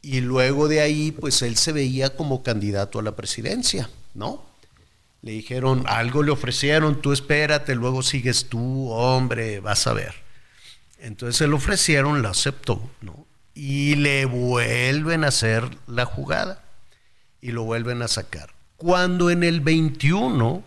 y 0.00 0.20
luego 0.20 0.66
de 0.66 0.80
ahí, 0.80 1.12
pues 1.12 1.42
él 1.42 1.56
se 1.56 1.72
veía 1.72 2.16
como 2.16 2.42
candidato 2.42 2.98
a 2.98 3.02
la 3.02 3.14
presidencia, 3.14 3.90
¿no? 4.14 4.42
Le 5.22 5.32
dijeron, 5.32 5.84
algo 5.86 6.22
le 6.22 6.32
ofrecieron, 6.32 7.00
tú 7.00 7.12
espérate, 7.12 7.74
luego 7.74 8.02
sigues 8.02 8.48
tú, 8.48 8.90
hombre, 8.90 9.60
vas 9.60 9.86
a 9.86 9.92
ver. 9.92 10.14
Entonces 10.98 11.36
se 11.36 11.46
lo 11.46 11.56
ofrecieron, 11.56 12.22
la 12.22 12.30
aceptó, 12.30 12.90
¿no? 13.00 13.26
Y 13.54 13.94
le 13.96 14.24
vuelven 14.24 15.24
a 15.24 15.28
hacer 15.28 15.68
la 15.86 16.04
jugada 16.04 16.64
y 17.40 17.52
lo 17.52 17.64
vuelven 17.64 18.02
a 18.02 18.08
sacar. 18.08 18.50
Cuando 18.76 19.30
en 19.30 19.44
el 19.44 19.60
21 19.60 20.64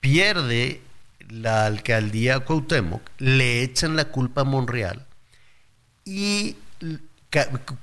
pierde 0.00 0.80
la 1.28 1.66
alcaldía 1.66 2.40
Cuauhtémoc, 2.40 3.02
le 3.18 3.62
echan 3.62 3.96
la 3.96 4.06
culpa 4.06 4.42
a 4.42 4.44
Monreal 4.44 5.06
y 6.04 6.56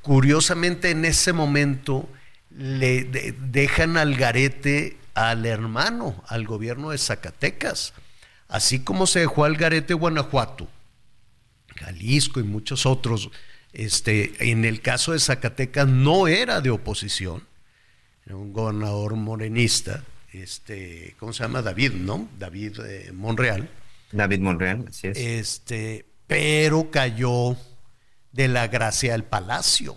curiosamente 0.01 0.91
en 0.91 1.05
ese 1.05 1.33
momento 1.33 2.09
le 2.49 3.03
dejan 3.03 3.97
al 3.97 4.15
garete 4.15 4.97
al 5.15 5.45
hermano, 5.45 6.23
al 6.27 6.45
gobierno 6.45 6.91
de 6.91 6.97
Zacatecas, 6.97 7.93
así 8.47 8.79
como 8.79 9.07
se 9.07 9.21
dejó 9.21 9.45
al 9.45 9.55
garete 9.55 9.93
Guanajuato, 9.93 10.67
Jalisco 11.75 12.39
y 12.39 12.43
muchos 12.43 12.85
otros. 12.85 13.31
Este, 13.73 14.51
en 14.51 14.63
el 14.63 14.81
caso 14.81 15.13
de 15.13 15.19
Zacatecas 15.19 15.87
no 15.87 16.27
era 16.27 16.61
de 16.61 16.69
oposición, 16.69 17.43
era 18.25 18.35
un 18.35 18.53
gobernador 18.53 19.15
morenista, 19.15 20.03
este, 20.31 21.15
¿cómo 21.17 21.31
se 21.33 21.43
llama? 21.43 21.61
David, 21.61 21.93
¿no? 21.93 22.27
David 22.37 22.79
eh, 22.85 23.11
Monreal. 23.13 23.69
David 24.11 24.39
Monreal, 24.39 24.85
así 24.89 25.07
es. 25.07 25.17
Este, 25.17 26.05
pero 26.27 26.91
cayó 26.91 27.57
de 28.33 28.47
la 28.49 28.67
gracia 28.67 29.13
del 29.13 29.23
palacio. 29.23 29.95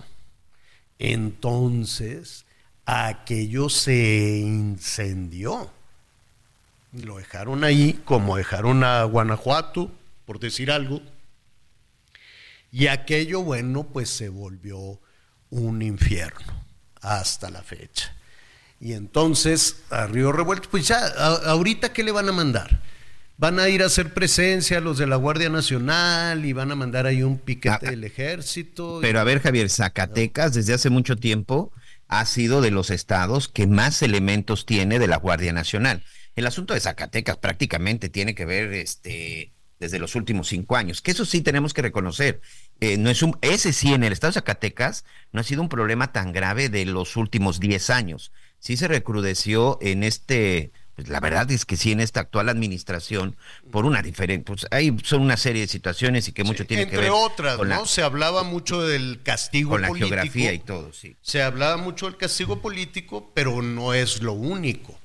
Entonces, 0.98 2.44
aquello 2.88 3.68
se 3.68 4.38
incendió. 4.38 5.70
Lo 6.92 7.18
dejaron 7.18 7.62
ahí, 7.62 8.00
como 8.04 8.38
dejaron 8.38 8.82
a 8.82 9.04
Guanajuato, 9.04 9.92
por 10.24 10.40
decir 10.40 10.70
algo. 10.70 11.02
Y 12.72 12.86
aquello, 12.86 13.42
bueno, 13.42 13.84
pues 13.84 14.08
se 14.08 14.30
volvió 14.30 14.98
un 15.50 15.82
infierno 15.82 16.64
hasta 17.02 17.50
la 17.50 17.62
fecha. 17.62 18.14
Y 18.80 18.94
entonces, 18.94 19.82
a 19.90 20.06
Río 20.06 20.32
Revuelto, 20.32 20.70
pues 20.70 20.88
ya, 20.88 21.06
ahorita, 21.06 21.92
¿qué 21.92 22.02
le 22.02 22.12
van 22.12 22.28
a 22.30 22.32
mandar? 22.32 22.80
van 23.38 23.60
a 23.60 23.68
ir 23.68 23.84
a 23.84 23.86
hacer 23.86 24.12
presencia 24.12 24.80
los 24.80 24.98
de 24.98 25.06
la 25.06 25.14
Guardia 25.14 25.48
Nacional 25.48 26.44
y 26.44 26.52
van 26.52 26.72
a 26.72 26.74
mandar 26.74 27.06
ahí 27.06 27.22
un 27.22 27.38
piquete 27.38 27.86
ah, 27.86 27.90
del 27.90 28.02
ejército. 28.02 28.98
Pero 29.00 29.20
a 29.20 29.24
ver, 29.24 29.40
Javier, 29.40 29.70
Zacatecas 29.70 30.54
desde 30.54 30.74
hace 30.74 30.90
mucho 30.90 31.14
tiempo 31.14 31.72
ha 32.08 32.24
sido 32.24 32.60
de 32.60 32.70
los 32.70 32.90
estados 32.90 33.48
que 33.48 33.66
más 33.66 34.02
elementos 34.02 34.66
tiene 34.66 34.98
de 34.98 35.06
la 35.06 35.18
Guardia 35.18 35.52
Nacional. 35.52 36.02
El 36.34 36.46
asunto 36.46 36.74
de 36.74 36.80
Zacatecas 36.80 37.36
prácticamente 37.36 38.08
tiene 38.08 38.34
que 38.34 38.46
ver 38.46 38.72
este 38.72 39.52
desde 39.78 40.00
los 40.00 40.16
últimos 40.16 40.48
cinco 40.48 40.76
años, 40.76 41.00
que 41.00 41.12
eso 41.12 41.24
sí 41.24 41.40
tenemos 41.40 41.72
que 41.72 41.82
reconocer. 41.82 42.40
Eh, 42.80 42.96
no 42.96 43.10
es 43.10 43.22
un, 43.22 43.38
ese 43.42 43.72
sí 43.72 43.92
en 43.92 44.02
el 44.02 44.12
estado 44.12 44.30
de 44.32 44.34
Zacatecas 44.40 45.04
no 45.30 45.40
ha 45.40 45.44
sido 45.44 45.62
un 45.62 45.68
problema 45.68 46.12
tan 46.12 46.32
grave 46.32 46.68
de 46.68 46.84
los 46.84 47.16
últimos 47.16 47.60
diez 47.60 47.90
años. 47.90 48.32
Sí 48.58 48.76
se 48.76 48.88
recrudeció 48.88 49.78
en 49.80 50.02
este 50.02 50.72
pues 50.98 51.08
la 51.10 51.20
verdad 51.20 51.48
es 51.52 51.64
que 51.64 51.76
sí, 51.76 51.92
en 51.92 52.00
esta 52.00 52.18
actual 52.18 52.48
administración, 52.48 53.36
por 53.70 53.84
una 53.84 54.02
diferente, 54.02 54.44
pues 54.44 54.66
hay 54.72 54.96
son 55.04 55.22
una 55.22 55.36
serie 55.36 55.62
de 55.62 55.68
situaciones 55.68 56.26
y 56.26 56.32
que 56.32 56.42
mucho 56.42 56.66
tiene 56.66 56.88
que 56.88 56.96
ver. 56.96 57.04
Entre 57.04 57.10
otras, 57.16 57.60
¿no? 57.60 57.86
se 57.86 58.02
hablaba 58.02 58.42
mucho 58.42 58.82
del 58.82 59.20
castigo 59.22 59.70
con 59.70 59.82
la 59.82 59.94
geografía 59.94 60.52
y 60.52 60.58
todo, 60.58 60.92
sí. 60.92 61.14
Se 61.22 61.40
hablaba 61.40 61.76
mucho 61.76 62.06
del 62.06 62.16
castigo 62.16 62.60
político, 62.60 63.30
pero 63.32 63.62
no 63.62 63.94
es 63.94 64.22
lo 64.24 64.32
único. 64.32 64.98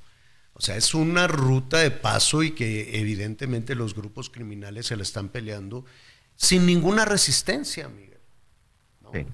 O 0.54 0.62
sea, 0.62 0.78
es 0.78 0.96
una 0.96 1.28
ruta 1.28 1.78
de 1.78 1.92
paso 1.92 2.42
y 2.42 2.54
que 2.54 3.00
evidentemente 3.00 3.76
los 3.76 3.94
grupos 3.94 4.32
criminales 4.32 4.88
se 4.88 4.96
la 4.96 5.04
están 5.04 5.30
peleando 5.30 5.86
sin 6.36 6.66
ninguna 6.66 7.06
resistencia, 7.06 7.88
Miguel. 7.88 8.20
Sí. 9.14 9.28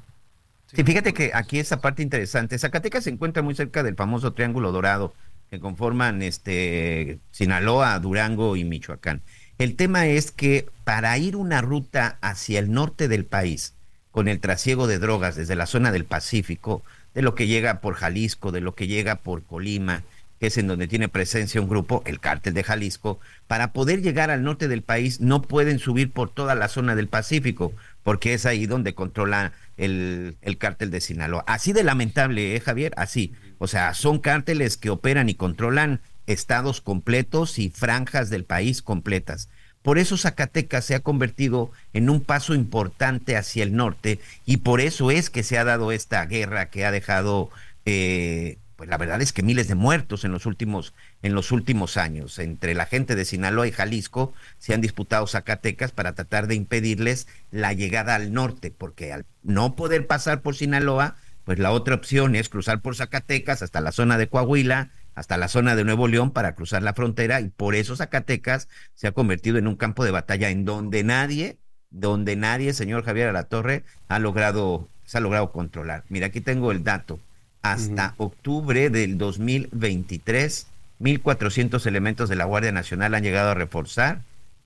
sí, 0.75 0.83
fíjate 0.83 1.13
que 1.13 1.31
aquí 1.33 1.57
esa 1.57 1.79
parte 1.79 2.03
interesante. 2.03 2.59
Zacatecas 2.59 3.05
se 3.05 3.11
encuentra 3.11 3.41
muy 3.43 3.55
cerca 3.55 3.81
del 3.81 3.95
famoso 3.95 4.33
Triángulo 4.33 4.73
Dorado 4.73 5.13
que 5.49 5.59
conforman 5.59 6.21
este 6.21 7.19
Sinaloa, 7.31 7.99
Durango 7.99 8.55
y 8.55 8.63
Michoacán. 8.63 9.21
El 9.57 9.75
tema 9.75 10.07
es 10.07 10.31
que 10.31 10.67
para 10.83 11.17
ir 11.17 11.35
una 11.35 11.61
ruta 11.61 12.17
hacia 12.21 12.59
el 12.59 12.71
norte 12.71 13.07
del 13.07 13.25
país, 13.25 13.73
con 14.11 14.27
el 14.27 14.39
trasiego 14.39 14.87
de 14.87 14.99
drogas 14.99 15.35
desde 15.35 15.55
la 15.55 15.65
zona 15.65 15.91
del 15.91 16.05
Pacífico, 16.05 16.83
de 17.13 17.21
lo 17.21 17.35
que 17.35 17.47
llega 17.47 17.81
por 17.81 17.95
Jalisco, 17.95 18.51
de 18.51 18.61
lo 18.61 18.75
que 18.75 18.87
llega 18.87 19.15
por 19.15 19.43
Colima, 19.43 20.03
que 20.39 20.47
es 20.47 20.57
en 20.57 20.67
donde 20.67 20.87
tiene 20.87 21.09
presencia 21.09 21.59
un 21.59 21.67
grupo, 21.67 22.01
el 22.05 22.19
cártel 22.19 22.53
de 22.53 22.63
Jalisco, 22.63 23.19
para 23.47 23.73
poder 23.73 24.01
llegar 24.01 24.31
al 24.31 24.43
norte 24.43 24.67
del 24.67 24.81
país 24.83 25.19
no 25.19 25.41
pueden 25.41 25.79
subir 25.79 26.11
por 26.11 26.29
toda 26.33 26.55
la 26.55 26.69
zona 26.69 26.95
del 26.95 27.07
Pacífico, 27.07 27.73
porque 28.03 28.33
es 28.33 28.45
ahí 28.45 28.65
donde 28.65 28.93
controla 28.93 29.51
el, 29.77 30.37
el 30.41 30.57
cártel 30.57 30.91
de 30.91 31.01
Sinaloa. 31.01 31.43
Así 31.45 31.73
de 31.73 31.83
lamentable, 31.83 32.55
¿eh, 32.55 32.59
Javier? 32.59 32.93
Así. 32.95 33.33
O 33.59 33.67
sea, 33.67 33.93
son 33.93 34.19
cárteles 34.19 34.77
que 34.77 34.89
operan 34.89 35.29
y 35.29 35.35
controlan 35.35 36.01
estados 36.25 36.81
completos 36.81 37.59
y 37.59 37.69
franjas 37.69 38.29
del 38.29 38.45
país 38.45 38.81
completas. 38.81 39.49
Por 39.81 39.97
eso 39.97 40.17
Zacatecas 40.17 40.85
se 40.85 40.95
ha 40.95 40.99
convertido 40.99 41.71
en 41.93 42.09
un 42.09 42.21
paso 42.21 42.53
importante 42.53 43.37
hacia 43.37 43.63
el 43.63 43.75
norte 43.75 44.19
y 44.45 44.57
por 44.57 44.81
eso 44.81 45.09
es 45.11 45.29
que 45.29 45.43
se 45.43 45.57
ha 45.57 45.63
dado 45.63 45.91
esta 45.91 46.25
guerra 46.25 46.69
que 46.69 46.85
ha 46.85 46.91
dejado, 46.91 47.49
eh, 47.85 48.57
pues 48.75 48.89
la 48.89 48.97
verdad 48.97 49.21
es 49.21 49.31
que 49.31 49.41
miles 49.41 49.67
de 49.67 49.75
muertos 49.75 50.25
en 50.25 50.31
los 50.31 50.45
últimos 50.45 50.93
en 51.21 51.33
los 51.33 51.51
últimos 51.51 51.95
años. 51.95 52.39
Entre 52.39 52.73
la 52.75 52.85
gente 52.85 53.15
de 53.15 53.25
Sinaloa 53.25 53.67
y 53.67 53.71
Jalisco 53.71 54.33
se 54.57 54.73
han 54.73 54.81
disputado 54.81 55.27
Zacatecas 55.27 55.91
para 55.91 56.13
tratar 56.13 56.47
de 56.47 56.55
impedirles 56.55 57.27
la 57.51 57.73
llegada 57.73 58.15
al 58.15 58.33
norte, 58.33 58.71
porque 58.71 59.13
al 59.13 59.25
no 59.43 59.75
poder 59.75 60.07
pasar 60.07 60.41
por 60.41 60.55
Sinaloa, 60.55 61.15
pues 61.49 61.57
la 61.57 61.71
otra 61.71 61.95
opción 61.95 62.35
es 62.35 62.47
cruzar 62.47 62.79
por 62.79 62.95
Zacatecas 62.95 63.63
hasta 63.63 63.81
la 63.81 63.91
zona 63.91 64.19
de 64.19 64.29
Coahuila, 64.29 64.91
hasta 65.15 65.35
la 65.35 65.47
zona 65.47 65.75
de 65.75 65.83
Nuevo 65.83 66.07
León 66.07 66.29
para 66.29 66.53
cruzar 66.53 66.83
la 66.83 66.93
frontera 66.93 67.41
y 67.41 67.49
por 67.49 67.73
eso 67.73 67.95
Zacatecas 67.95 68.67
se 68.93 69.07
ha 69.07 69.13
convertido 69.13 69.57
en 69.57 69.65
un 69.65 69.75
campo 69.75 70.05
de 70.05 70.11
batalla 70.11 70.51
en 70.51 70.63
donde 70.63 71.03
nadie, 71.03 71.57
donde 71.89 72.35
nadie, 72.35 72.71
señor 72.73 73.03
Javier 73.03 73.29
Alatorre, 73.29 73.83
ha 74.09 74.19
logrado, 74.19 74.89
se 75.05 75.17
ha 75.17 75.21
logrado 75.21 75.51
controlar. 75.51 76.03
Mira, 76.07 76.27
aquí 76.27 76.39
tengo 76.39 76.71
el 76.71 76.83
dato. 76.83 77.19
Hasta 77.63 78.13
octubre 78.17 78.91
del 78.91 79.17
2023, 79.17 80.67
1.400 80.99 81.83
elementos 81.87 82.29
de 82.29 82.35
la 82.35 82.45
Guardia 82.45 82.71
Nacional 82.71 83.15
han 83.15 83.23
llegado 83.23 83.49
a 83.49 83.55
reforzar 83.55 84.21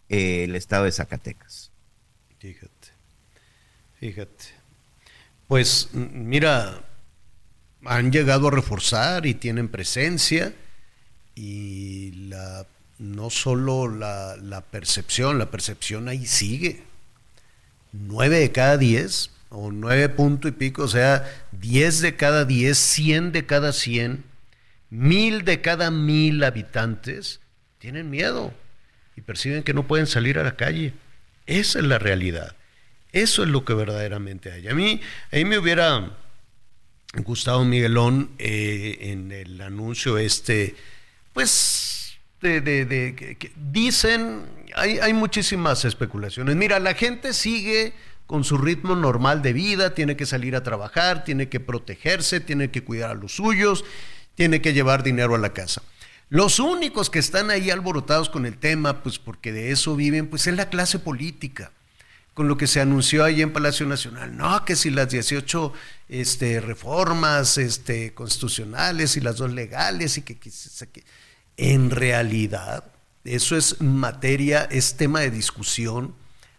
eh, 0.09 0.43
el 0.43 0.57
estado 0.57 0.83
de 0.83 0.91
Zacatecas. 0.91 1.71
Fíjate, 2.39 2.89
fíjate. 4.01 4.62
Pues 5.47 5.89
mira, 5.93 6.81
han 7.85 8.11
llegado 8.11 8.47
a 8.47 8.51
reforzar 8.51 9.25
y 9.25 9.33
tienen 9.33 9.67
presencia 9.67 10.53
y 11.35 12.11
la, 12.29 12.65
no 12.99 13.29
solo 13.29 13.87
la, 13.89 14.63
percepción, 14.71 15.37
la 15.37 15.51
percepción 15.51 16.07
ahí 16.07 16.25
sigue. 16.25 16.83
Nueve 17.91 18.39
de 18.39 18.51
cada 18.51 18.77
diez, 18.77 19.31
o 19.49 19.71
nueve 19.71 20.09
punto 20.09 20.47
y 20.47 20.51
pico, 20.51 20.83
o 20.83 20.87
sea, 20.87 21.29
diez 21.51 22.01
de 22.01 22.15
cada 22.15 22.45
diez, 22.45 22.77
cien 22.77 23.31
de 23.31 23.45
cada 23.45 23.71
cien, 23.71 24.23
mil 24.89 25.45
de 25.45 25.61
cada 25.61 25.91
mil 25.91 26.43
habitantes 26.43 27.39
tienen 27.77 28.09
miedo 28.09 28.53
y 29.15 29.21
perciben 29.21 29.63
que 29.63 29.73
no 29.73 29.85
pueden 29.85 30.07
salir 30.07 30.39
a 30.39 30.43
la 30.43 30.55
calle. 30.55 30.93
Esa 31.45 31.79
es 31.79 31.85
la 31.85 31.99
realidad. 31.99 32.55
Eso 33.13 33.43
es 33.43 33.49
lo 33.49 33.63
que 33.63 33.75
verdaderamente 33.75 34.51
hay. 34.51 34.67
A 34.67 34.73
mí, 34.73 34.99
a 35.31 35.35
mí 35.35 35.45
me 35.45 35.59
hubiera 35.59 36.17
Gustavo 37.13 37.63
Miguelón 37.63 38.31
eh, 38.39 38.97
en 39.01 39.31
el 39.31 39.61
anuncio 39.61 40.17
este, 40.17 40.75
pues, 41.31 42.17
de, 42.41 42.59
de, 42.59 43.15
que, 43.15 43.51
dicen, 43.71 44.41
hay, 44.75 44.97
hay 44.97 45.13
muchísimas 45.13 45.85
especulaciones. 45.85 46.55
Mira, 46.55 46.79
la 46.79 46.95
gente 46.95 47.33
sigue 47.33 47.93
con 48.25 48.43
su 48.43 48.57
ritmo 48.57 48.95
normal 48.95 49.43
de 49.43 49.53
vida, 49.53 49.93
tiene 49.93 50.17
que 50.17 50.25
salir 50.25 50.55
a 50.55 50.63
trabajar, 50.63 51.23
tiene 51.23 51.49
que 51.49 51.59
protegerse, 51.59 52.39
tiene 52.39 52.71
que 52.71 52.83
cuidar 52.83 53.11
a 53.11 53.13
los 53.13 53.35
suyos, 53.35 53.85
tiene 54.33 54.59
que 54.59 54.73
llevar 54.73 55.03
dinero 55.03 55.35
a 55.35 55.37
la 55.37 55.53
casa. 55.53 55.83
Los 56.29 56.57
únicos 56.57 57.11
que 57.11 57.19
están 57.19 57.51
ahí 57.51 57.69
alborotados 57.69 58.29
con 58.29 58.47
el 58.47 58.57
tema, 58.57 59.03
pues 59.03 59.19
porque 59.19 59.51
de 59.51 59.69
eso 59.69 59.95
viven, 59.95 60.27
pues 60.29 60.47
es 60.47 60.55
la 60.55 60.69
clase 60.69 60.97
política 60.97 61.71
con 62.33 62.47
lo 62.47 62.57
que 62.57 62.67
se 62.67 62.81
anunció 62.81 63.23
ahí 63.23 63.41
en 63.41 63.53
Palacio 63.53 63.85
Nacional. 63.85 64.35
No, 64.35 64.65
que 64.65 64.75
si 64.75 64.89
las 64.89 65.09
18 65.09 65.73
este, 66.09 66.59
reformas 66.59 67.57
este, 67.57 68.13
constitucionales 68.13 69.17
y 69.17 69.21
las 69.21 69.37
dos 69.37 69.51
legales 69.51 70.17
y 70.17 70.23
que, 70.23 70.37
que, 70.37 70.51
en 71.57 71.91
realidad 71.91 72.85
eso 73.23 73.55
es 73.55 73.79
materia, 73.81 74.63
es 74.63 74.95
tema 74.95 75.21
de 75.21 75.31
discusión 75.31 76.15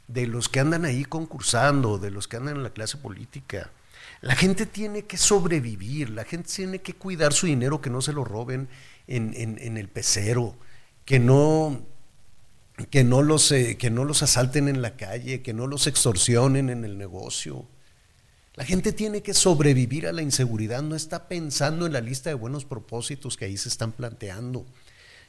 de 0.07 0.26
los 0.26 0.49
que 0.49 0.61
andan 0.61 0.85
ahí 0.85 1.04
concursando, 1.04 1.99
de 1.99 2.11
los 2.11 2.28
que 2.28 2.37
andan 2.37 2.57
en 2.57 2.62
la 2.62 2.71
clase 2.71 2.97
política. 2.97 3.71
La 4.21 4.37
gente 4.37 4.64
tiene 4.66 5.04
que 5.04 5.16
sobrevivir, 5.16 6.11
la 6.11 6.25
gente 6.25 6.50
tiene 6.54 6.81
que 6.81 6.95
cuidar 6.95 7.33
su 7.33 7.47
dinero, 7.47 7.81
que 7.81 7.90
no 7.90 8.01
se 8.01 8.12
lo 8.12 8.25
roben 8.25 8.68
en, 9.07 9.35
en, 9.37 9.59
en 9.61 9.77
el 9.77 9.88
pecero, 9.88 10.57
que 11.05 11.18
no 11.18 11.87
que 12.90 13.04
no, 13.04 13.22
los, 13.22 13.52
eh, 13.52 13.76
que 13.76 13.90
no 13.90 14.04
los 14.04 14.22
asalten 14.22 14.68
en 14.68 14.82
la 14.82 14.96
calle, 14.96 15.42
que 15.42 15.54
no 15.54 15.66
los 15.66 15.87
extorsionen 15.87 16.70
en 16.70 16.84
el 16.84 16.98
negocio. 16.98 17.66
La 18.54 18.64
gente 18.64 18.92
tiene 18.92 19.22
que 19.22 19.34
sobrevivir 19.34 20.06
a 20.06 20.12
la 20.12 20.22
inseguridad, 20.22 20.82
no 20.82 20.94
está 20.94 21.28
pensando 21.28 21.87
en 21.87 21.92
la 21.92 22.00
lista 22.00 22.30
de 22.30 22.34
buenos 22.34 22.64
propósitos 22.64 23.37
que 23.37 23.46
ahí 23.46 23.56
se 23.56 23.68
están 23.68 23.92
planteando, 23.92 24.64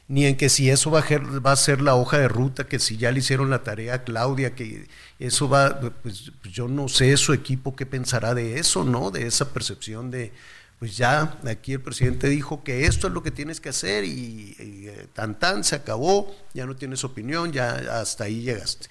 ni 0.08 0.26
en 0.26 0.36
que 0.36 0.48
si 0.48 0.70
eso 0.70 0.90
va 0.92 1.00
a, 1.00 1.06
ser, 1.06 1.44
va 1.44 1.52
a 1.52 1.56
ser 1.56 1.80
la 1.80 1.96
hoja 1.96 2.18
de 2.18 2.28
ruta, 2.28 2.68
que 2.68 2.78
si 2.78 2.96
ya 2.96 3.10
le 3.10 3.18
hicieron 3.18 3.50
la 3.50 3.64
tarea 3.64 3.94
a 3.94 4.04
Claudia, 4.04 4.54
que 4.54 4.86
eso 5.18 5.48
va, 5.48 5.80
pues 6.02 6.30
yo 6.44 6.68
no 6.68 6.88
sé 6.88 7.16
su 7.16 7.32
equipo 7.32 7.74
qué 7.74 7.86
pensará 7.86 8.34
de 8.34 8.60
eso, 8.60 8.84
¿no? 8.84 9.10
De 9.10 9.26
esa 9.26 9.52
percepción 9.52 10.12
de, 10.12 10.32
pues 10.78 10.96
ya 10.96 11.38
aquí 11.46 11.72
el 11.72 11.80
presidente 11.80 12.28
dijo 12.28 12.62
que 12.62 12.84
esto 12.84 13.06
es 13.06 13.12
lo 13.12 13.22
que 13.22 13.30
tienes 13.30 13.60
que 13.60 13.70
hacer 13.70 14.04
y, 14.04 14.54
eh, 14.58 15.06
tan 15.14 15.38
tan 15.38 15.64
se 15.64 15.74
acabó, 15.74 16.34
ya 16.52 16.66
no 16.66 16.76
tienes 16.76 17.02
opinión, 17.02 17.52
ya 17.52 18.00
hasta 18.00 18.24
ahí 18.24 18.42
llegaste. 18.42 18.88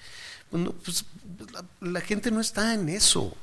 Pues 0.50 1.04
la, 1.52 1.64
la, 1.80 2.00
gente 2.00 2.30
no 2.30 2.40
está 2.40 2.74
en 2.74 2.88
eso, 2.88 3.36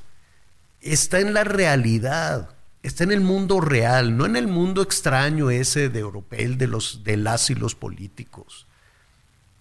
está 0.82 1.20
en 1.20 1.34
la 1.34 1.46
realidad, 1.46 2.50
está 2.82 3.06
en 3.06 3.12
el 3.12 3.22
mundo 3.22 3.62
real, 3.62 4.18
no 4.18 4.26
en 4.26 4.36
el 4.36 4.48
mundo 4.48 4.82
extraño 4.82 5.50
ese 5.50 5.90
de 5.90 6.00
europeo 6.00 6.56
de 6.56 6.68
los 6.68 7.04
de 7.04 7.18
las 7.18 7.50
y 7.50 7.56
los 7.56 7.76
políticos. 7.76 8.68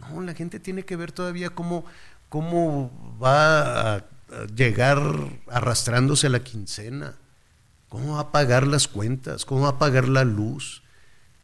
No, 0.01 0.21
la 0.23 0.35
gente 0.35 0.59
tiene 0.59 0.85
que 0.85 0.97
ver 0.97 1.12
todavía 1.12 1.51
cómo, 1.51 1.85
cómo 2.29 3.16
va 3.23 3.97
a 3.97 4.05
llegar 4.57 5.01
arrastrándose 5.47 6.27
a 6.27 6.31
la 6.31 6.42
quincena 6.42 7.14
¿Cómo 7.92 8.14
va 8.14 8.20
a 8.20 8.33
pagar 8.33 8.66
las 8.66 8.88
cuentas? 8.88 9.44
¿Cómo 9.44 9.64
va 9.64 9.68
a 9.68 9.78
pagar 9.78 10.09
la 10.09 10.24
luz? 10.24 10.83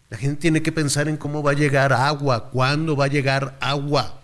La 0.08 0.16
gente 0.16 0.40
tiene 0.40 0.62
que 0.62 0.72
pensar 0.72 1.06
en 1.06 1.18
cómo 1.18 1.42
va 1.42 1.50
a 1.50 1.54
llegar 1.54 1.92
agua, 1.92 2.48
cuándo 2.48 2.96
va 2.96 3.04
a 3.04 3.08
llegar 3.08 3.58
agua 3.60 4.22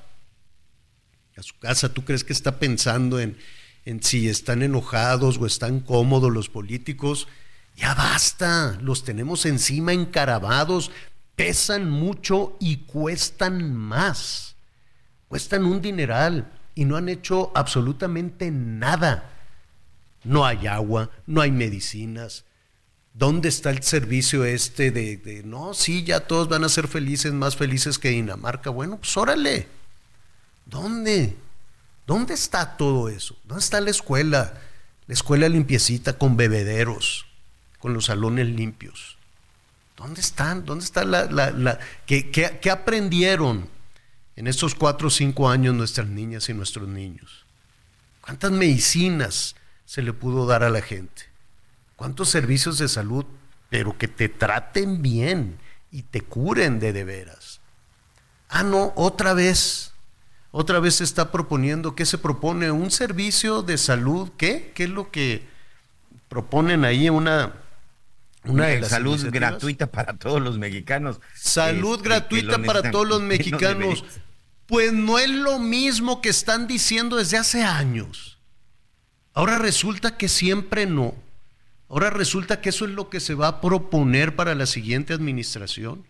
a 1.36 1.42
su 1.42 1.58
casa. 1.58 1.92
¿Tú 1.92 2.02
crees 2.06 2.24
que 2.24 2.32
está 2.32 2.58
pensando 2.58 3.20
en, 3.20 3.36
en 3.84 4.02
si 4.02 4.26
están 4.26 4.62
enojados 4.62 5.36
o 5.36 5.44
están 5.44 5.80
cómodos 5.80 6.32
los 6.32 6.48
políticos? 6.48 7.28
Ya 7.76 7.92
basta, 7.92 8.78
los 8.80 9.04
tenemos 9.04 9.44
encima 9.44 9.92
encarabados, 9.92 10.92
pesan 11.36 11.90
mucho 11.90 12.56
y 12.58 12.86
cuestan 12.86 13.74
más. 13.74 14.56
Cuestan 15.28 15.66
un 15.66 15.82
dineral 15.82 16.50
y 16.74 16.86
no 16.86 16.96
han 16.96 17.10
hecho 17.10 17.52
absolutamente 17.54 18.50
nada 18.50 19.33
no 20.24 20.44
hay 20.44 20.66
agua, 20.66 21.10
no 21.26 21.40
hay 21.40 21.50
medicinas. 21.52 22.44
¿Dónde 23.12 23.48
está 23.48 23.70
el 23.70 23.82
servicio 23.82 24.44
este 24.44 24.90
de, 24.90 25.42
no, 25.44 25.72
sí, 25.72 26.02
ya 26.02 26.20
todos 26.20 26.48
van 26.48 26.64
a 26.64 26.68
ser 26.68 26.88
felices, 26.88 27.32
más 27.32 27.56
felices 27.56 27.98
que 27.98 28.08
Dinamarca? 28.08 28.70
Bueno, 28.70 28.96
pues 28.98 29.16
órale. 29.16 29.68
¿Dónde? 30.66 31.36
¿Dónde 32.06 32.34
está 32.34 32.76
todo 32.76 33.08
eso? 33.08 33.36
¿Dónde 33.44 33.62
está 33.62 33.80
la 33.80 33.90
escuela? 33.90 34.60
La 35.06 35.14
escuela 35.14 35.48
limpiecita 35.48 36.18
con 36.18 36.36
bebederos, 36.36 37.26
con 37.78 37.94
los 37.94 38.06
salones 38.06 38.48
limpios. 38.48 39.16
¿Dónde 39.96 40.20
están? 40.20 40.64
¿Dónde 40.64 40.84
está 40.84 41.04
la... 41.04 41.26
la, 41.26 41.50
la 41.52 41.78
¿qué, 42.06 42.30
qué, 42.30 42.58
qué 42.60 42.70
aprendieron 42.70 43.68
en 44.34 44.48
estos 44.48 44.74
cuatro 44.74 45.06
o 45.06 45.10
cinco 45.10 45.48
años 45.48 45.72
nuestras 45.74 46.08
niñas 46.08 46.48
y 46.48 46.54
nuestros 46.54 46.88
niños? 46.88 47.46
¿Cuántas 48.20 48.50
medicinas? 48.50 49.54
Se 49.84 50.02
le 50.02 50.12
pudo 50.12 50.46
dar 50.46 50.62
a 50.62 50.70
la 50.70 50.82
gente? 50.82 51.22
¿Cuántos 51.96 52.28
servicios 52.28 52.78
de 52.78 52.88
salud, 52.88 53.24
pero 53.70 53.96
que 53.96 54.08
te 54.08 54.28
traten 54.28 55.02
bien 55.02 55.58
y 55.90 56.02
te 56.02 56.20
curen 56.20 56.80
de 56.80 56.92
de 56.92 57.04
veras? 57.04 57.60
Ah, 58.48 58.62
no, 58.62 58.92
otra 58.96 59.34
vez, 59.34 59.92
otra 60.50 60.80
vez 60.80 60.96
se 60.96 61.04
está 61.04 61.32
proponiendo, 61.32 61.94
¿qué 61.94 62.06
se 62.06 62.18
propone? 62.18 62.70
Un 62.70 62.90
servicio 62.90 63.62
de 63.62 63.78
salud, 63.78 64.30
¿qué? 64.36 64.72
¿Qué 64.74 64.84
es 64.84 64.90
lo 64.90 65.10
que 65.10 65.46
proponen 66.28 66.84
ahí? 66.84 67.08
Una, 67.08 67.54
una 68.44 68.66
de 68.66 68.84
salud 68.84 69.24
gratuita 69.30 69.86
para 69.86 70.14
todos 70.14 70.40
los 70.40 70.58
mexicanos. 70.58 71.20
Salud 71.34 71.96
este, 71.96 72.08
gratuita 72.08 72.58
para 72.62 72.90
todos 72.90 73.08
los 73.08 73.22
mexicanos. 73.22 74.04
Pues 74.66 74.92
no 74.92 75.18
es 75.18 75.30
lo 75.30 75.58
mismo 75.58 76.20
que 76.20 76.28
están 76.30 76.66
diciendo 76.66 77.16
desde 77.16 77.36
hace 77.36 77.62
años. 77.62 78.33
Ahora 79.34 79.58
resulta 79.58 80.16
que 80.16 80.28
siempre 80.28 80.86
no. 80.86 81.14
Ahora 81.88 82.10
resulta 82.10 82.60
que 82.60 82.70
eso 82.70 82.86
es 82.86 82.92
lo 82.92 83.10
que 83.10 83.20
se 83.20 83.34
va 83.34 83.48
a 83.48 83.60
proponer 83.60 84.36
para 84.36 84.54
la 84.54 84.66
siguiente 84.66 85.12
administración. 85.12 86.04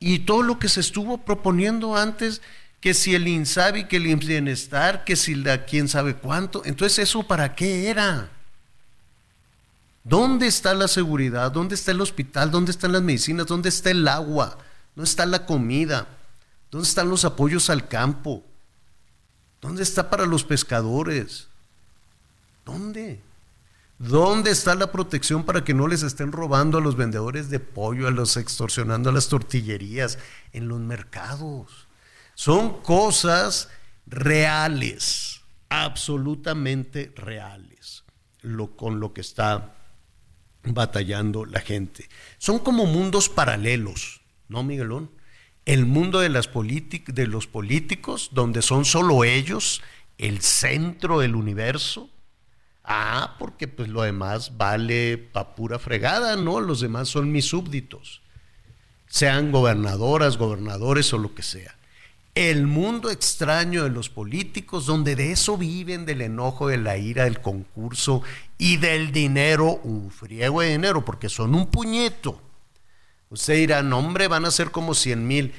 Y 0.00 0.20
todo 0.20 0.42
lo 0.42 0.58
que 0.58 0.68
se 0.68 0.80
estuvo 0.80 1.18
proponiendo 1.18 1.96
antes, 1.96 2.42
que 2.80 2.94
si 2.94 3.14
el 3.14 3.28
INSABI, 3.28 3.88
que 3.88 3.96
el 3.96 4.16
Bienestar, 4.16 5.04
que 5.04 5.16
si 5.16 5.34
la 5.34 5.64
quién 5.64 5.88
sabe 5.88 6.14
cuánto, 6.16 6.62
entonces 6.64 6.98
eso 6.98 7.22
para 7.22 7.54
qué 7.54 7.88
era? 7.88 8.30
¿Dónde 10.04 10.46
está 10.46 10.72
la 10.74 10.88
seguridad? 10.88 11.50
¿Dónde 11.50 11.74
está 11.74 11.90
el 11.90 12.00
hospital? 12.00 12.50
¿Dónde 12.50 12.70
están 12.70 12.92
las 12.92 13.02
medicinas? 13.02 13.46
¿Dónde 13.46 13.70
está 13.70 13.90
el 13.90 14.06
agua? 14.06 14.56
¿Dónde 14.94 15.08
está 15.08 15.26
la 15.26 15.46
comida? 15.46 16.06
¿Dónde 16.70 16.86
están 16.86 17.08
los 17.10 17.24
apoyos 17.24 17.70
al 17.70 17.88
campo? 17.88 18.44
¿Dónde 19.60 19.82
está 19.82 20.08
para 20.08 20.26
los 20.26 20.44
pescadores? 20.44 21.48
¿Dónde? 22.66 23.22
¿Dónde 23.98 24.50
está 24.50 24.74
la 24.74 24.90
protección 24.90 25.44
para 25.44 25.64
que 25.64 25.72
no 25.72 25.86
les 25.86 26.02
estén 26.02 26.32
robando 26.32 26.76
a 26.76 26.80
los 26.80 26.96
vendedores 26.96 27.48
de 27.48 27.60
pollo, 27.60 28.08
a 28.08 28.10
los 28.10 28.36
extorsionando 28.36 29.08
a 29.08 29.12
las 29.12 29.28
tortillerías 29.28 30.18
en 30.52 30.66
los 30.66 30.80
mercados? 30.80 31.86
Son 32.34 32.82
cosas 32.82 33.70
reales, 34.04 35.42
absolutamente 35.68 37.12
reales, 37.14 38.02
lo, 38.42 38.76
con 38.76 38.98
lo 38.98 39.14
que 39.14 39.20
está 39.20 39.76
batallando 40.64 41.46
la 41.46 41.60
gente. 41.60 42.08
Son 42.38 42.58
como 42.58 42.84
mundos 42.84 43.28
paralelos, 43.28 44.22
¿no, 44.48 44.64
Miguelón? 44.64 45.12
El 45.66 45.86
mundo 45.86 46.18
de, 46.18 46.30
las 46.30 46.50
de 46.52 47.26
los 47.28 47.46
políticos, 47.46 48.30
donde 48.32 48.60
son 48.60 48.84
solo 48.84 49.22
ellos 49.22 49.82
el 50.18 50.40
centro 50.40 51.20
del 51.20 51.36
universo, 51.36 52.10
Ah, 52.88 53.34
porque 53.40 53.66
pues 53.66 53.88
lo 53.88 54.02
demás 54.02 54.56
vale 54.56 55.18
pa' 55.18 55.56
pura 55.56 55.80
fregada, 55.80 56.36
¿no? 56.36 56.60
Los 56.60 56.80
demás 56.80 57.08
son 57.08 57.32
mis 57.32 57.46
súbditos, 57.46 58.22
sean 59.08 59.50
gobernadoras, 59.50 60.36
gobernadores 60.36 61.12
o 61.12 61.18
lo 61.18 61.34
que 61.34 61.42
sea. 61.42 61.74
El 62.36 62.68
mundo 62.68 63.10
extraño 63.10 63.82
de 63.82 63.90
los 63.90 64.08
políticos, 64.08 64.86
donde 64.86 65.16
de 65.16 65.32
eso 65.32 65.58
viven, 65.58 66.06
del 66.06 66.20
enojo, 66.20 66.68
de 66.68 66.76
la 66.76 66.96
ira, 66.96 67.24
del 67.24 67.40
concurso 67.40 68.22
y 68.56 68.76
del 68.76 69.10
dinero, 69.10 69.80
un 69.82 70.12
friego 70.12 70.60
de 70.60 70.68
dinero, 70.68 71.04
porque 71.04 71.28
son 71.28 71.56
un 71.56 71.66
puñeto. 71.70 72.40
Usted 73.30 73.54
dirá, 73.54 73.82
no 73.82 73.98
hombre, 73.98 74.28
van 74.28 74.44
a 74.44 74.52
ser 74.52 74.70
como 74.70 74.94
100 74.94 75.26
mil. 75.26 75.54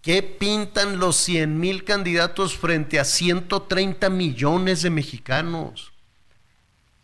¿Qué 0.00 0.22
pintan 0.22 0.98
los 0.98 1.16
100 1.16 1.60
mil 1.60 1.84
candidatos 1.84 2.56
frente 2.56 2.98
a 2.98 3.04
130 3.04 4.08
millones 4.08 4.80
de 4.80 4.88
mexicanos? 4.88 5.89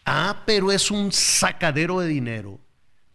Ah, 0.06 0.42
pero 0.46 0.70
es 0.70 0.90
un 0.90 1.12
sacadero 1.12 2.00
de 2.00 2.06
dinero. 2.08 2.60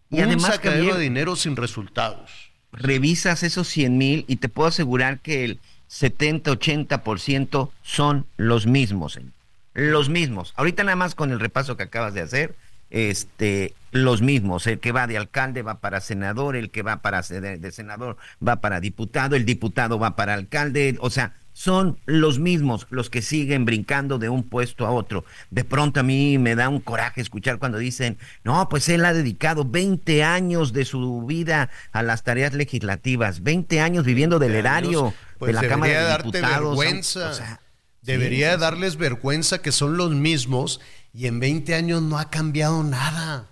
Y 0.10 0.17
un 0.17 0.23
además, 0.25 0.56
sacadero 0.56 0.95
de 0.95 1.01
dinero 1.01 1.38
sin 1.38 1.56
resultados. 1.56 2.51
Revisas 2.73 3.43
esos 3.43 3.67
100 3.69 3.97
mil 3.97 4.25
y 4.27 4.36
te 4.36 4.49
puedo 4.49 4.67
asegurar 4.67 5.19
que 5.19 5.45
el 5.45 5.60
70-80% 5.89 7.71
son 7.82 8.25
los 8.36 8.67
mismos. 8.67 9.19
Los 9.73 10.10
mismos. 10.10 10.54
Ahorita 10.58 10.84
nada 10.84 10.97
más 10.97 11.15
con 11.15 11.32
el 11.32 11.39
repaso 11.39 11.77
que 11.77 11.84
acabas 11.84 12.13
de 12.13 12.21
hacer, 12.21 12.56
este, 12.89 13.73
los 13.91 14.21
mismos. 14.21 14.67
El 14.67 14.80
que 14.80 14.91
va 14.91 15.08
de 15.08 15.17
alcalde 15.17 15.62
va 15.62 15.80
para 15.80 16.01
senador, 16.01 16.58
el 16.58 16.71
que 16.71 16.82
va 16.82 16.97
para 16.97 17.21
de 17.21 17.71
senador 17.71 18.17
va 18.45 18.58
para 18.58 18.82
diputado, 18.82 19.38
el 19.38 19.45
diputado 19.45 19.97
va 19.97 20.17
para 20.17 20.34
alcalde. 20.34 20.97
O 20.99 21.10
sea, 21.10 21.36
son 21.62 22.00
los 22.08 22.39
mismos 22.39 22.88
los 22.89 23.12
que 23.12 23.21
siguen 23.21 23.65
brincando 23.65 24.17
de 24.17 24.30
un 24.30 24.41
puesto 24.41 24.88
a 24.88 24.91
otro. 24.91 25.26
De 25.52 25.63
pronto 25.63 26.00
a 26.00 26.04
mí 26.04 26.39
me 26.39 26.56
da 26.56 26.69
un 26.69 26.80
coraje 26.80 27.21
escuchar 27.21 27.60
cuando 27.60 27.78
dicen, 27.78 28.17
no, 28.43 28.67
pues 28.67 28.89
él 28.89 29.06
ha 29.06 29.13
dedicado 29.13 29.63
20 29.63 30.24
años 30.24 30.74
de 30.74 30.86
su 30.86 31.21
vida 31.21 31.69
a 31.91 32.02
las 32.02 32.24
tareas 32.24 32.54
legislativas, 32.54 33.43
20 33.43 33.80
años 33.80 34.06
viviendo 34.06 34.39
del 34.39 34.56
erario 34.56 35.13
pues 35.38 35.50
de 35.50 35.62
la 35.62 35.67
Cámara 35.67 36.00
de 36.00 36.04
darte 36.04 36.26
Diputados. 36.39 36.78
Vergüenza. 36.80 37.60
debería 38.02 38.58
darles 38.58 38.97
vergüenza 38.97 39.60
que 39.60 39.71
son 39.71 39.97
los 39.97 40.15
mismos 40.15 40.82
y 41.13 41.28
en 41.28 41.39
20 41.39 41.76
años 41.76 42.02
no 42.02 42.17
ha 42.17 42.32
cambiado 42.32 42.84
nada. 42.84 43.45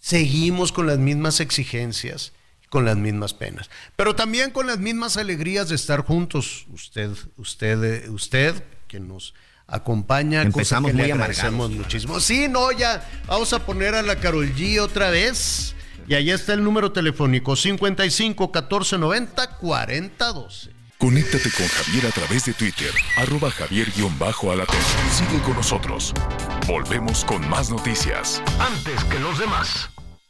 Seguimos 0.00 0.72
con 0.72 0.88
las 0.88 0.98
mismas 0.98 1.38
exigencias 1.38 2.32
con 2.68 2.84
las 2.84 2.96
mismas 2.96 3.34
penas, 3.34 3.70
pero 3.96 4.14
también 4.14 4.50
con 4.50 4.66
las 4.66 4.78
mismas 4.78 5.16
alegrías 5.16 5.68
de 5.68 5.74
estar 5.74 6.04
juntos. 6.04 6.66
Usted, 6.72 7.10
usted, 7.36 8.08
usted 8.08 8.62
que 8.86 9.00
nos 9.00 9.34
acompaña, 9.66 10.42
empezamos 10.42 10.92
muy 10.94 11.10
amargamos 11.10 11.70
muchísimo. 11.70 12.20
Sí, 12.20 12.48
no, 12.48 12.72
ya 12.72 13.06
vamos 13.26 13.52
a 13.52 13.64
poner 13.64 13.94
a 13.94 14.02
la 14.02 14.16
Carol 14.16 14.52
G 14.54 14.80
otra 14.80 15.10
vez. 15.10 15.74
Y 16.06 16.14
ahí 16.14 16.30
está 16.30 16.54
el 16.54 16.64
número 16.64 16.90
telefónico 16.90 17.54
55 17.54 18.50
14 18.50 18.96
90 18.96 19.56
40 19.58 20.32
12. 20.32 20.78
Conéctate 20.98 21.50
con 21.50 21.68
Javier 21.68 22.06
a 22.06 22.10
través 22.10 22.44
de 22.46 22.54
Twitter, 22.54 22.90
arroba 23.18 23.52
javier-alatón. 23.52 24.76
Sigue 25.12 25.40
con 25.44 25.54
nosotros. 25.54 26.12
Volvemos 26.66 27.24
con 27.24 27.48
más 27.48 27.70
noticias. 27.70 28.42
Antes 28.58 29.04
que 29.04 29.20
los 29.20 29.38
demás. 29.38 29.90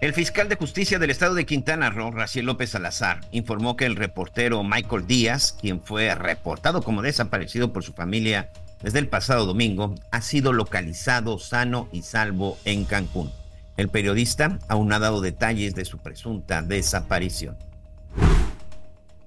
El 0.00 0.14
fiscal 0.14 0.48
de 0.48 0.54
justicia 0.54 1.00
del 1.00 1.10
estado 1.10 1.34
de 1.34 1.44
Quintana 1.44 1.90
Roo, 1.90 2.12
Raciel 2.12 2.46
López 2.46 2.70
Salazar, 2.70 3.20
informó 3.32 3.76
que 3.76 3.84
el 3.84 3.96
reportero 3.96 4.62
Michael 4.62 5.08
Díaz, 5.08 5.56
quien 5.60 5.82
fue 5.82 6.14
reportado 6.14 6.82
como 6.82 7.02
desaparecido 7.02 7.72
por 7.72 7.82
su 7.82 7.92
familia 7.92 8.52
desde 8.80 9.00
el 9.00 9.08
pasado 9.08 9.44
domingo, 9.44 9.96
ha 10.12 10.20
sido 10.20 10.52
localizado 10.52 11.40
sano 11.40 11.88
y 11.90 12.02
salvo 12.02 12.58
en 12.64 12.84
Cancún. 12.84 13.32
El 13.76 13.88
periodista 13.88 14.60
aún 14.68 14.92
ha 14.92 15.00
dado 15.00 15.20
detalles 15.20 15.74
de 15.74 15.84
su 15.84 15.98
presunta 15.98 16.62
desaparición. 16.62 17.56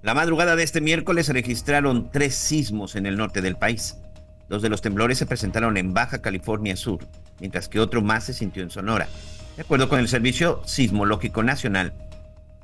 La 0.02 0.14
madrugada 0.14 0.56
de 0.56 0.64
este 0.64 0.80
miércoles 0.80 1.26
se 1.26 1.34
registraron 1.34 2.10
tres 2.12 2.34
sismos 2.34 2.96
en 2.96 3.08
el 3.08 3.18
norte 3.18 3.42
del 3.42 3.58
país. 3.58 3.98
Dos 4.48 4.62
de 4.62 4.70
los 4.70 4.82
temblores 4.82 5.18
se 5.18 5.26
presentaron 5.26 5.76
en 5.76 5.94
Baja 5.94 6.22
California 6.22 6.78
Sur, 6.78 7.06
mientras 7.42 7.68
que 7.68 7.82
otro 7.82 8.02
más 8.02 8.24
se 8.24 8.34
sintió 8.34 8.64
en 8.64 8.70
Sonora. 8.70 9.10
De 9.56 9.64
acuerdo 9.64 9.90
con 9.90 10.00
el 10.00 10.08
Servicio 10.08 10.62
Sismológico 10.66 11.44
Nacional, 11.44 11.94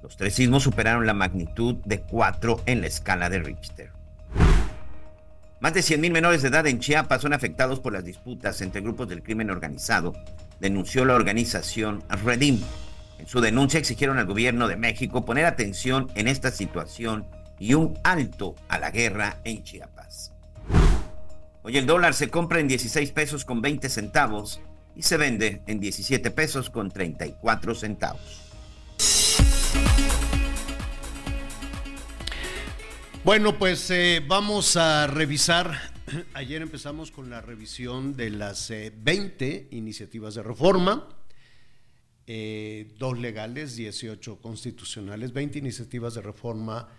los 0.02 0.15
tres 0.15 0.36
sismos 0.36 0.63
superaron 0.63 1.06
la 1.06 1.13
magnitud 1.13 1.76
de 1.84 2.00
4 2.00 2.62
en 2.65 2.82
la 2.82 2.88
escala 2.88 3.30
de 3.30 3.39
Richter. 3.39 3.91
Más 5.60 5.73
de 5.73 5.82
100.000 5.82 6.12
menores 6.12 6.41
de 6.41 6.47
edad 6.47 6.65
en 6.65 6.80
Chiapas 6.80 7.21
son 7.21 7.34
afectados 7.34 7.80
por 7.82 7.91
las 7.91 8.06
disputas 8.06 8.62
entre 8.62 8.82
grupos 8.82 9.10
del 9.10 9.21
crimen 9.21 9.50
organizado, 9.50 10.13
denunció 10.60 11.04
la 11.04 11.15
organización 11.15 12.04
Redim. 12.23 12.62
En 13.19 13.28
su 13.28 13.41
denuncia 13.41 13.80
exigieron 13.80 14.17
al 14.17 14.28
gobierno 14.28 14.67
de 14.67 14.78
México 14.78 15.26
poner 15.26 15.45
atención 15.45 16.10
en 16.15 16.28
esta 16.28 16.52
situación 16.52 17.26
y 17.60 17.73
un 17.73 17.97
alto 18.04 18.56
a 18.69 18.80
la 18.80 18.91
guerra 18.91 19.38
en 19.43 19.63
Chiapas. 19.63 20.32
Hoy 21.63 21.78
el 21.78 21.86
dólar 21.86 22.13
se 22.13 22.30
compra 22.30 22.60
en 22.60 22.69
16 22.69 23.12
pesos 23.12 23.43
con 23.43 23.62
20 23.62 23.89
centavos 23.89 24.62
y 24.97 25.03
se 25.03 25.15
vende 25.17 25.62
en 25.67 25.79
17 25.79 26.31
pesos 26.31 26.71
con 26.71 26.89
34 26.89 27.75
centavos. 27.75 28.41
Bueno, 33.23 33.60
pues 33.60 33.91
eh, 33.91 34.23
vamos 34.27 34.75
a 34.75 35.05
revisar. 35.05 35.93
Ayer 36.33 36.62
empezamos 36.62 37.12
con 37.12 37.29
la 37.29 37.41
revisión 37.41 38.15
de 38.15 38.31
las 38.31 38.69
20 38.69 39.47
eh, 39.47 39.67
iniciativas 39.71 40.33
de 40.33 40.41
reforma, 40.43 41.07
eh, 42.25 42.91
dos 42.97 43.19
legales, 43.19 43.75
18 43.75 44.41
constitucionales, 44.41 45.31
20 45.31 45.60
iniciativas 45.60 46.15
de 46.15 46.21
reforma 46.21 46.89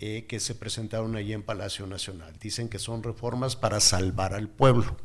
que 0.00 0.40
se 0.40 0.54
presentaron 0.54 1.14
allí 1.14 1.34
en 1.34 1.42
Palacio 1.42 1.86
Nacional. 1.86 2.34
Dicen 2.40 2.70
que 2.70 2.78
son 2.78 3.02
reformas 3.02 3.54
para 3.54 3.80
salvar 3.80 4.32
al 4.32 4.48
pueblo. 4.48 4.96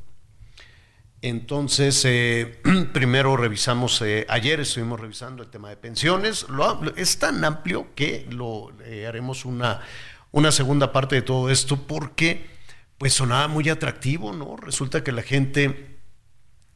Entonces, 1.26 2.06
eh, 2.06 2.60
primero 2.94 3.36
revisamos, 3.36 4.00
eh, 4.04 4.28
ayer 4.30 4.60
estuvimos 4.60 5.00
revisando 5.00 5.42
el 5.42 5.50
tema 5.50 5.70
de 5.70 5.76
pensiones, 5.76 6.46
es 6.98 7.18
tan 7.18 7.44
amplio 7.44 7.96
que 7.96 8.28
lo 8.30 8.72
eh, 8.84 9.08
haremos 9.08 9.44
una, 9.44 9.82
una 10.32 10.52
segunda 10.52 10.92
parte 10.92 11.16
de 11.16 11.22
todo 11.24 11.50
esto 11.50 11.78
porque 11.88 12.46
pues 13.00 13.14
sonaba 13.14 13.48
muy 13.48 13.70
atractivo, 13.70 14.34
¿no? 14.34 14.56
Resulta 14.56 15.04
que 15.04 15.12
la 15.12 15.24
gente 15.24 15.98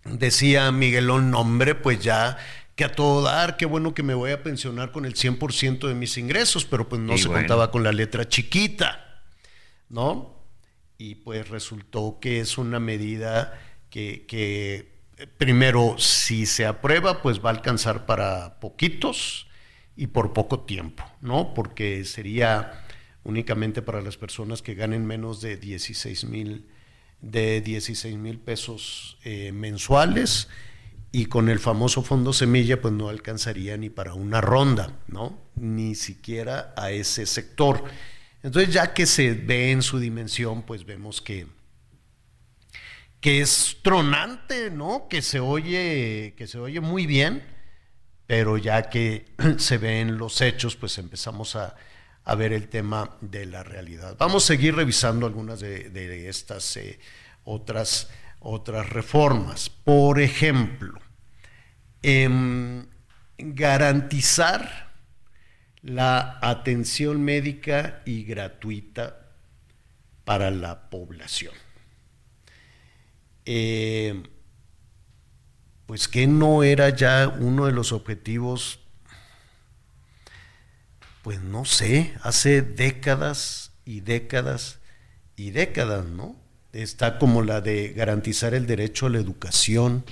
decía, 0.04 0.72
Miguelón, 0.72 1.30
nombre, 1.30 1.76
pues 1.76 2.00
ya 2.00 2.40
que 2.76 2.86
a 2.86 2.92
todo 2.92 3.22
dar, 3.22 3.56
qué 3.56 3.68
bueno 3.68 3.94
que 3.94 4.02
me 4.02 4.16
voy 4.16 4.32
a 4.32 4.42
pensionar 4.42 4.92
con 4.92 5.06
el 5.06 5.14
100% 5.14 5.88
de 5.88 5.94
mis 5.94 6.18
ingresos, 6.18 6.66
pero 6.66 6.90
pues 6.90 7.00
no 7.00 7.20
se 7.20 7.28
contaba 7.28 7.70
con 7.70 7.84
la 7.84 7.92
letra 7.92 8.28
chiquita, 8.28 9.22
¿no? 9.90 10.40
Y 10.98 11.16
pues 11.16 11.50
resultó 11.50 12.18
que 12.20 12.40
es 12.40 12.58
una 12.58 12.80
medida 12.80 13.54
que, 13.89 14.91
primero, 15.38 15.95
si 15.97 16.45
se 16.45 16.65
aprueba, 16.65 17.21
pues 17.21 17.43
va 17.43 17.49
a 17.49 17.54
alcanzar 17.54 18.06
para 18.06 18.60
poquitos 18.60 19.47
y 19.95 20.08
por 20.08 20.34
poco 20.34 20.62
tiempo, 20.62 21.04
¿no? 21.21 21.54
Porque 21.54 22.06
sería 22.06 22.86
únicamente 23.23 23.82
para 23.82 24.02
las 24.02 24.17
personas 24.17 24.62
que 24.62 24.75
ganen 24.75 25.06
menos 25.06 25.41
de 25.41 25.58
16 25.58 26.25
mil 26.25 26.65
de 27.21 27.60
16 27.60 28.15
mil 28.15 28.39
pesos 28.39 29.17
eh, 29.25 29.52
mensuales 29.52 30.47
y 31.12 31.25
con 31.25 31.49
el 31.49 31.60
famoso 31.60 32.02
fondo 32.02 32.34
semilla 32.34 32.82
pues 32.82 32.93
no 32.93 33.10
alcanzaría 33.10 33.75
ni 33.78 33.89
para 33.89 34.13
una 34.13 34.41
ronda, 34.41 34.99
¿no? 35.08 35.38
Ni 35.56 35.95
siquiera 35.95 36.73
a 36.78 36.91
ese 36.91 37.25
sector. 37.25 37.84
Entonces 38.43 38.73
ya 38.73 38.93
que 38.93 39.06
se 39.06 39.34
ve 39.34 39.71
en 39.71 39.82
su 39.82 39.99
dimensión, 39.99 40.62
pues 40.62 40.86
vemos 40.86 41.21
que, 41.21 41.47
que 43.22 43.42
es 43.42 43.78
tronante, 43.82 44.72
¿no? 44.72 45.08
Que 45.10 45.22
se 45.22 45.40
oye, 45.40 46.34
que 46.38 46.48
se 46.48 46.60
oye 46.60 46.80
muy 46.80 47.06
bien, 47.06 47.44
pero 48.28 48.58
ya 48.58 48.84
que 48.90 49.26
se 49.58 49.78
ven 49.78 50.18
los 50.18 50.42
hechos, 50.42 50.76
pues 50.76 50.98
empezamos 50.98 51.56
a, 51.56 51.76
a 52.30 52.36
ver 52.36 52.54
el 52.54 52.68
tema 52.70 53.18
de 53.22 53.46
la 53.46 53.64
realidad. 53.64 54.16
Vamos 54.20 54.44
a 54.44 54.48
seguir 54.48 54.76
revisando 54.76 55.26
algunas 55.26 55.60
de, 55.60 56.30
estas 56.30 56.78
eh, 56.78 57.00
otras, 57.44 58.10
otras 58.40 58.88
reformas. 58.90 59.70
Por 59.70 60.20
ejemplo, 60.20 61.00
em, 62.04 62.86
garantizar 63.38 64.92
la 65.82 66.38
atención 66.42 67.22
médica 67.24 68.02
y 68.06 68.24
gratuita 68.26 69.32
para 70.24 70.52
la 70.52 70.90
población. 70.90 71.54
Eh, 73.52 74.22
pues 75.88 76.08
que 76.08 76.28
no 76.28 76.62
era 76.62 76.90
ya 76.90 77.28
uno 77.40 77.66
de 77.66 77.72
los 77.72 77.94
objetivos 77.94 78.80
pues 81.24 81.42
no 81.42 81.66
sé, 81.66 82.14
hace 82.22 82.62
décadas 82.62 83.72
y 83.86 84.02
décadas 84.02 84.78
y 85.36 85.50
décadas, 85.50 86.06
¿no? 86.06 86.36
Está 86.74 87.18
como 87.18 87.42
la 87.42 87.60
de 87.62 87.90
garantizar 87.90 88.54
el 88.54 88.68
derecho 88.68 89.08
a 89.08 89.10
la 89.10 89.18
educación, 89.18 90.06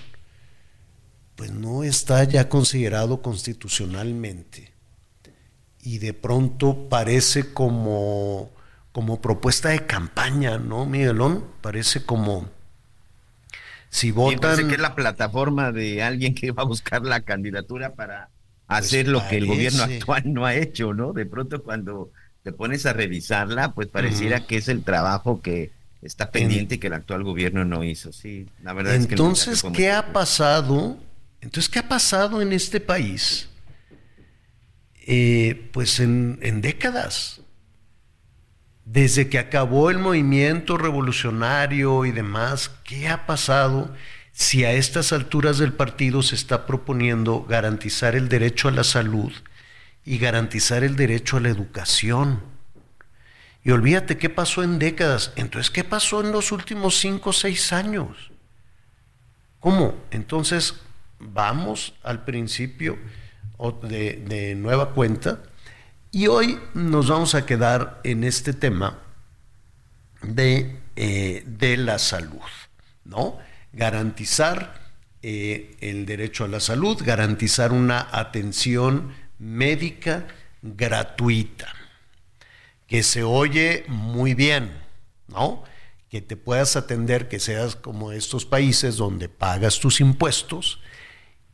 pues 1.35 1.51
no 1.51 1.83
está 1.83 2.23
ya 2.23 2.49
considerado 2.49 3.21
constitucionalmente. 3.21 4.73
Y 5.81 5.99
de 5.99 6.13
pronto 6.13 6.89
parece 6.89 7.53
como, 7.53 8.49
como 8.91 9.21
propuesta 9.21 9.69
de 9.69 9.85
campaña, 9.85 10.57
¿no, 10.57 10.87
Miguelón? 10.87 11.45
Parece 11.61 12.03
como 12.03 12.49
si 13.97 14.11
votan... 14.11 14.39
parece 14.39 14.67
que 14.67 14.75
es 14.75 14.79
la 14.79 14.93
plataforma 14.93 15.71
de 15.71 16.03
alguien 16.03 16.35
que 16.35 16.51
va 16.51 16.61
a 16.61 16.65
buscar 16.65 17.01
la 17.03 17.21
candidatura 17.21 17.95
para 17.95 18.29
pues 18.67 18.79
hacer 18.79 19.07
lo 19.07 19.27
que 19.27 19.37
el 19.37 19.47
gobierno 19.47 19.83
actual 19.83 20.21
no 20.25 20.45
ha 20.45 20.53
hecho, 20.53 20.93
¿no? 20.93 21.13
De 21.13 21.25
pronto 21.25 21.63
cuando 21.63 22.11
te 22.43 22.51
pones 22.51 22.85
a 22.85 22.93
revisarla, 22.93 23.73
pues 23.73 23.87
pareciera 23.87 24.45
que 24.45 24.57
es 24.57 24.67
el 24.67 24.83
trabajo 24.83 25.41
que 25.41 25.71
está 26.03 26.29
pendiente 26.29 26.75
y 26.75 26.77
que 26.77 26.87
el 26.87 26.93
actual 26.93 27.23
gobierno 27.23 27.65
no 27.65 27.83
hizo. 27.83 28.13
Sí, 28.13 28.47
la 28.61 28.73
verdad 28.73 28.93
es 28.93 29.07
que 29.07 29.13
Entonces, 29.15 29.63
¿qué 29.73 29.89
ha 29.91 30.13
pasado? 30.13 30.97
Entonces, 31.41 31.67
¿qué 31.67 31.79
ha 31.79 31.89
pasado 31.89 32.39
en 32.41 32.53
este 32.53 32.79
país? 32.79 33.49
Eh, 35.07 35.69
pues 35.73 35.99
en, 35.99 36.37
en 36.43 36.61
décadas. 36.61 37.41
Desde 38.89 39.29
que 39.29 39.37
acabó 39.37 39.89
el 39.89 39.99
movimiento 39.99 40.77
revolucionario 40.77 42.05
y 42.05 42.11
demás, 42.11 42.71
¿qué 42.83 43.09
ha 43.09 43.25
pasado? 43.25 43.93
si 44.37 44.65
a 44.65 44.71
estas 44.73 45.13
alturas 45.13 45.57
del 45.57 45.73
partido 45.73 46.21
se 46.21 46.35
está 46.35 46.67
proponiendo 46.67 47.41
garantizar 47.49 48.15
el 48.15 48.29
derecho 48.29 48.67
a 48.67 48.71
la 48.71 48.83
salud 48.83 49.33
y 50.05 50.19
garantizar 50.19 50.83
el 50.83 50.95
derecho 50.95 51.37
a 51.37 51.39
la 51.39 51.49
educación. 51.49 52.43
Y 53.63 53.71
olvídate 53.71 54.19
qué 54.19 54.29
pasó 54.29 54.61
en 54.61 54.77
décadas. 54.77 55.33
Entonces, 55.37 55.71
¿qué 55.71 55.83
pasó 55.83 56.21
en 56.21 56.31
los 56.31 56.51
últimos 56.51 56.99
cinco 56.99 57.31
o 57.31 57.33
seis 57.33 57.73
años? 57.73 58.31
¿Cómo? 59.59 59.95
Entonces, 60.11 60.75
vamos 61.17 61.95
al 62.03 62.23
principio 62.23 62.99
de, 63.81 64.53
nueva 64.55 64.91
cuenta 64.93 65.41
y 66.11 66.27
hoy 66.27 66.59
nos 66.73 67.09
vamos 67.09 67.35
a 67.35 67.45
quedar 67.45 68.01
en 68.03 68.23
este 68.23 68.53
tema 68.53 68.99
de, 70.21 70.79
eh, 70.95 71.43
de 71.45 71.77
la 71.77 71.99
salud, 71.99 72.39
¿no? 73.05 73.37
garantizar 73.73 74.87
eh, 75.21 75.75
el 75.81 76.05
derecho 76.05 76.45
a 76.45 76.47
la 76.47 76.59
salud, 76.59 76.97
garantizar 77.03 77.71
una 77.71 78.07
atención 78.11 79.13
médica 79.39 80.27
gratuita, 80.61 81.67
que 82.87 83.03
se 83.03 83.23
oye 83.23 83.85
muy 83.87 84.33
bien, 84.33 84.71
¿no? 85.27 85.63
Que 86.09 86.21
te 86.21 86.37
puedas 86.37 86.75
atender, 86.75 87.27
que 87.27 87.39
seas 87.39 87.75
como 87.75 88.11
estos 88.11 88.45
países 88.45 88.95
donde 88.95 89.29
pagas 89.29 89.79
tus 89.79 89.99
impuestos 89.99 90.79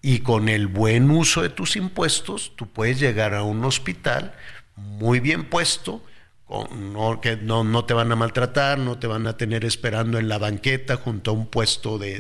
y 0.06 0.20
con 0.20 0.50
el 0.50 0.68
buen 0.68 1.10
uso 1.10 1.42
de 1.42 1.50
tus 1.50 1.78
impuestos 1.78 2.52
tú 2.58 2.68
puedes 2.68 3.00
llegar 3.00 3.34
a 3.34 3.44
un 3.44 3.64
hospital 3.64 4.36
muy 4.76 5.22
bien 5.22 5.46
puesto, 5.46 6.04
no, 6.50 7.22
que 7.22 7.38
no, 7.38 7.64
no, 7.64 7.86
te 7.86 7.94
van 7.94 8.12
a 8.12 8.16
maltratar, 8.18 8.78
no 8.78 9.00
te 9.00 9.08
van 9.08 9.26
a 9.28 9.38
tener 9.38 9.64
esperando 9.64 10.20
en 10.20 10.28
la 10.28 10.38
banqueta 10.38 10.98
junto 10.98 11.32
a 11.32 11.34
un 11.34 11.48
puesto 11.48 11.98
de, 11.98 12.20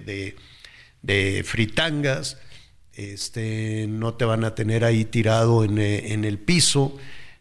de, 1.02 1.43
fritangas, 1.43 2.39
este, 2.93 3.86
no 3.89 4.13
te 4.13 4.24
van 4.24 4.46
a 4.46 4.56
tener 4.56 4.86
ahí 4.86 5.04
tirado 5.04 5.65
en, 5.65 5.78
eh, 5.78 6.13
en, 6.13 6.24
el 6.24 6.39
piso, 6.39 6.98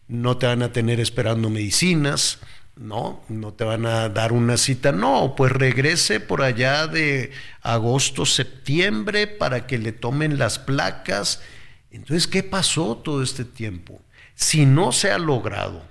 no 0.09 0.39
te 0.39 0.47
van 0.47 0.63
a 0.63 0.73
tener 0.73 0.99
esperando 0.99 1.51
medicinas, 1.51 2.41
¿no? 2.77 3.23
No 3.29 3.53
te 3.53 3.65
van 3.65 3.87
a 3.87 4.09
dar 4.09 4.33
una 4.33 4.57
cita, 4.57 4.93
no, 4.93 5.35
pues 5.37 5.53
regrese 5.53 6.21
por 6.21 6.43
allá 6.43 6.87
de 6.87 7.33
agosto, 7.61 8.27
septiembre 8.27 9.27
para 9.27 9.67
que 9.67 9.79
le 9.79 9.93
tomen 9.93 10.39
las 10.39 10.59
placas. 10.59 11.43
Entonces, 11.91 12.27
¿qué 12.27 12.43
pasó 12.43 12.97
todo 12.97 13.23
este 13.23 13.45
tiempo? 13.45 14.01
Si 14.35 14.67
no 14.67 14.93
se 14.93 15.11
ha 15.11 15.19
logrado 15.19 15.85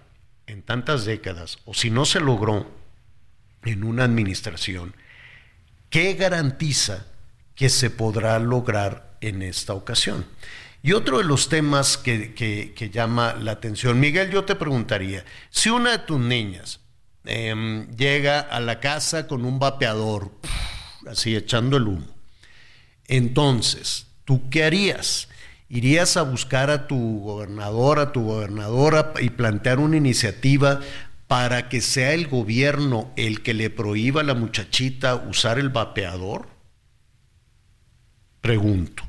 en 0.47 0.63
tantas 0.63 1.05
décadas, 1.05 1.59
o 1.65 1.73
si 1.73 1.89
no 1.89 2.05
se 2.05 2.19
logró 2.19 2.69
en 3.63 3.83
una 3.83 4.03
administración, 4.03 4.95
¿qué 5.89 6.15
garantiza 6.15 7.05
que 7.55 7.69
se 7.69 7.89
podrá 7.89 8.39
lograr 8.39 9.17
en 9.21 9.43
esta 9.43 9.73
ocasión? 9.73 10.25
Y 10.83 10.93
otro 10.93 11.19
de 11.19 11.23
los 11.23 11.47
temas 11.49 11.97
que, 11.97 12.89
llama 12.91 13.33
la 13.33 13.51
atención, 13.51 13.99
Miguel, 13.99 14.31
yo 14.31 14.45
te 14.45 14.55
preguntaría, 14.55 15.23
si 15.49 15.69
una 15.69 15.91
de 15.91 15.99
tus 15.99 16.19
niñas 16.19 16.79
em, 17.25 17.87
llega 17.95 18.39
a 18.39 18.59
la 18.59 18.79
casa 18.79 19.27
con 19.27 19.45
un 19.45 19.59
vapeador, 19.59 20.31
así 21.07 21.35
echando 21.35 21.77
el 21.77 21.87
humo, 21.87 22.07
entonces, 23.07 24.07
¿tú 24.25 24.49
qué 24.49 24.63
harías? 24.63 25.27
irías 25.71 26.17
a 26.17 26.23
buscar 26.23 26.69
a 26.69 26.85
tu 26.85 27.21
gobernador, 27.21 27.99
a 27.99 28.11
tu 28.11 28.23
gobernadora 28.23 29.13
y 29.21 29.29
plantear 29.29 29.79
una 29.79 29.95
iniciativa 29.95 30.81
para 31.27 31.69
que 31.69 31.79
sea 31.79 32.11
el 32.11 32.27
gobierno 32.27 33.13
el 33.15 33.41
que 33.41 33.53
le 33.53 33.69
prohíba 33.69 34.19
a 34.19 34.25
la 34.25 34.33
muchachita 34.33 35.15
usar 35.15 35.59
el 35.59 35.69
vapeador? 35.69 36.49
Pregunto. 38.41 39.03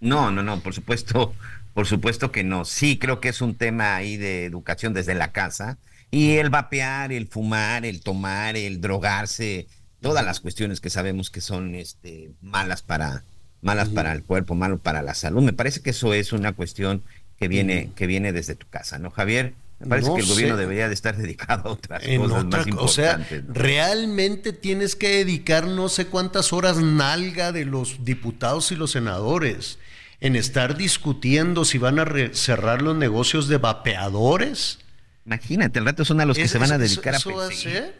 No, 0.00 0.42
no, 0.42 0.60
por 0.60 0.74
supuesto, 0.74 1.34
por 1.74 1.86
supuesto 1.86 2.32
que 2.32 2.44
no. 2.44 2.64
Sí, 2.64 2.98
creo 2.98 3.20
que 3.20 3.28
es 3.28 3.40
un 3.40 3.54
tema 3.54 3.96
ahí 3.96 4.16
de 4.16 4.44
educación 4.44 4.94
desde 4.94 5.14
la 5.14 5.32
casa. 5.32 5.78
Y 6.10 6.36
el 6.36 6.50
vapear, 6.50 7.12
el 7.12 7.26
fumar, 7.26 7.84
el 7.84 8.00
tomar, 8.00 8.56
el 8.56 8.80
drogarse, 8.80 9.66
todas 10.00 10.24
las 10.24 10.40
cuestiones 10.40 10.80
que 10.80 10.88
sabemos 10.88 11.30
que 11.30 11.42
son 11.42 11.74
este, 11.74 12.30
malas 12.40 12.82
para, 12.82 13.24
malas 13.60 13.90
para 13.90 14.12
el 14.12 14.22
cuerpo, 14.22 14.54
malo 14.54 14.78
para 14.78 15.02
la 15.02 15.14
salud. 15.14 15.42
Me 15.42 15.52
parece 15.52 15.82
que 15.82 15.90
eso 15.90 16.14
es 16.14 16.32
una 16.32 16.52
cuestión 16.52 17.02
que 17.38 17.48
viene, 17.48 17.90
que 17.94 18.06
viene 18.06 18.32
desde 18.32 18.54
tu 18.54 18.66
casa, 18.68 18.98
¿no, 18.98 19.10
Javier? 19.10 19.54
Me 19.80 19.86
parece 19.86 20.12
que 20.12 20.20
el 20.20 20.26
gobierno 20.26 20.56
debería 20.56 20.88
de 20.88 20.94
estar 20.94 21.16
dedicado 21.18 21.68
a 21.68 21.72
otras 21.72 22.02
cosas 22.02 22.44
más 22.46 22.66
importantes. 22.66 22.74
O 22.78 22.88
sea, 22.88 23.20
realmente 23.48 24.52
tienes 24.52 24.96
que 24.96 25.08
dedicar 25.08 25.66
no 25.66 25.88
sé 25.88 26.06
cuántas 26.06 26.52
horas 26.52 26.78
nalga 26.78 27.52
de 27.52 27.64
los 27.64 28.04
diputados 28.04 28.72
y 28.72 28.76
los 28.76 28.92
senadores 28.92 29.78
en 30.20 30.36
estar 30.36 30.76
discutiendo 30.76 31.64
si 31.64 31.78
van 31.78 31.98
a 31.98 32.06
cerrar 32.32 32.82
los 32.82 32.96
negocios 32.96 33.48
de 33.48 33.58
vapeadores. 33.58 34.78
Imagínate, 35.24 35.78
el 35.78 35.84
rato 35.84 36.04
son 36.04 36.20
a 36.20 36.24
los 36.24 36.36
que 36.36 36.48
se 36.48 36.58
van 36.58 36.72
a 36.72 36.78
dedicar 36.78 37.14
a 37.14 37.20
perseguir. 37.20 37.94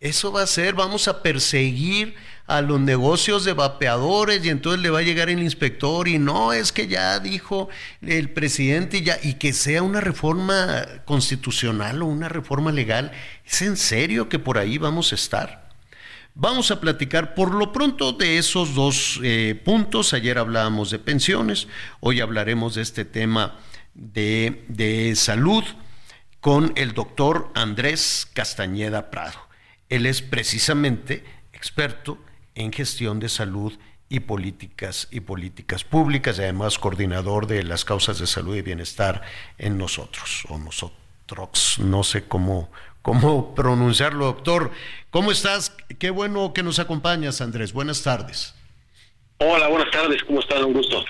Eso 0.00 0.32
va 0.32 0.42
a 0.42 0.46
ser, 0.46 0.74
vamos 0.74 1.08
a 1.08 1.22
perseguir 1.22 2.14
a 2.46 2.60
los 2.60 2.78
negocios 2.78 3.44
de 3.44 3.54
vapeadores 3.54 4.44
y 4.44 4.50
entonces 4.50 4.82
le 4.82 4.90
va 4.90 4.98
a 4.98 5.02
llegar 5.02 5.30
el 5.30 5.42
inspector 5.42 6.08
y 6.08 6.18
no 6.18 6.52
es 6.52 6.72
que 6.72 6.88
ya 6.88 7.18
dijo 7.20 7.70
el 8.02 8.28
presidente 8.28 8.98
y 8.98 9.02
ya 9.04 9.18
y 9.22 9.34
que 9.34 9.54
sea 9.54 9.82
una 9.82 10.02
reforma 10.02 10.84
constitucional 11.06 12.02
o 12.02 12.06
una 12.06 12.28
reforma 12.28 12.70
legal. 12.70 13.12
¿Es 13.46 13.62
en 13.62 13.78
serio 13.78 14.28
que 14.28 14.38
por 14.38 14.58
ahí 14.58 14.76
vamos 14.76 15.12
a 15.12 15.14
estar? 15.14 15.63
Vamos 16.36 16.72
a 16.72 16.80
platicar 16.80 17.32
por 17.34 17.54
lo 17.54 17.70
pronto 17.70 18.10
de 18.10 18.38
esos 18.38 18.74
dos 18.74 19.20
eh, 19.22 19.60
puntos. 19.64 20.12
Ayer 20.14 20.36
hablábamos 20.36 20.90
de 20.90 20.98
pensiones, 20.98 21.68
hoy 22.00 22.20
hablaremos 22.20 22.74
de 22.74 22.82
este 22.82 23.04
tema 23.04 23.60
de, 23.94 24.64
de 24.66 25.14
salud 25.14 25.62
con 26.40 26.72
el 26.74 26.92
doctor 26.92 27.52
Andrés 27.54 28.28
Castañeda 28.32 29.12
Prado. 29.12 29.38
Él 29.88 30.06
es 30.06 30.22
precisamente 30.22 31.24
experto 31.52 32.18
en 32.56 32.72
gestión 32.72 33.20
de 33.20 33.28
salud 33.28 33.72
y 34.08 34.18
políticas 34.18 35.06
y 35.12 35.20
políticas 35.20 35.84
públicas, 35.84 36.36
y 36.38 36.42
además 36.42 36.80
coordinador 36.80 37.46
de 37.46 37.62
las 37.62 37.84
causas 37.84 38.18
de 38.18 38.26
salud 38.26 38.56
y 38.56 38.62
bienestar 38.62 39.22
en 39.56 39.78
nosotros 39.78 40.46
o 40.48 40.58
nosotros, 40.58 41.78
no 41.78 42.02
sé 42.02 42.24
cómo 42.24 42.72
cómo 43.04 43.54
pronunciarlo, 43.54 44.24
doctor. 44.24 44.70
¿Cómo 45.10 45.30
estás? 45.30 45.76
Qué 45.98 46.08
bueno 46.08 46.54
que 46.54 46.62
nos 46.62 46.78
acompañas, 46.78 47.42
Andrés. 47.42 47.74
Buenas 47.74 48.02
tardes. 48.02 48.54
Hola, 49.36 49.68
buenas 49.68 49.90
tardes. 49.90 50.24
¿Cómo 50.24 50.40
estás? 50.40 50.62
Un 50.62 50.72
gusto. 50.72 51.04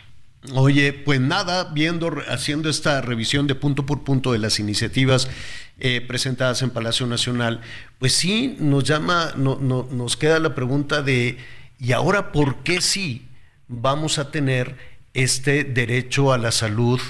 Oye, 0.54 0.92
pues 0.92 1.20
nada, 1.20 1.70
viendo, 1.72 2.12
haciendo 2.28 2.68
esta 2.68 3.00
revisión 3.00 3.46
de 3.46 3.54
punto 3.54 3.87
por 3.87 4.02
punto 4.02 4.33
de 4.33 4.40
las 4.40 4.59
iniciativas 4.59 5.30
eh, 5.78 6.00
presentadas 6.00 6.62
en 6.62 6.70
Palacio 6.70 7.07
Nacional, 7.07 7.61
pues 8.00 8.12
sí 8.12 8.57
nos 8.59 8.83
llama, 8.83 9.33
no, 9.37 9.57
no, 9.61 9.87
nos 9.88 10.16
queda 10.16 10.40
la 10.40 10.57
pregunta 10.57 11.00
de, 11.00 11.38
¿y 11.78 11.92
ahora 11.92 12.33
por 12.33 12.57
qué 12.64 12.80
sí 12.80 13.28
vamos 13.68 14.18
a 14.18 14.33
tener 14.33 14.76
este 15.14 15.62
derecho 15.62 16.33
a 16.33 16.38
la 16.38 16.50
salud 16.50 17.00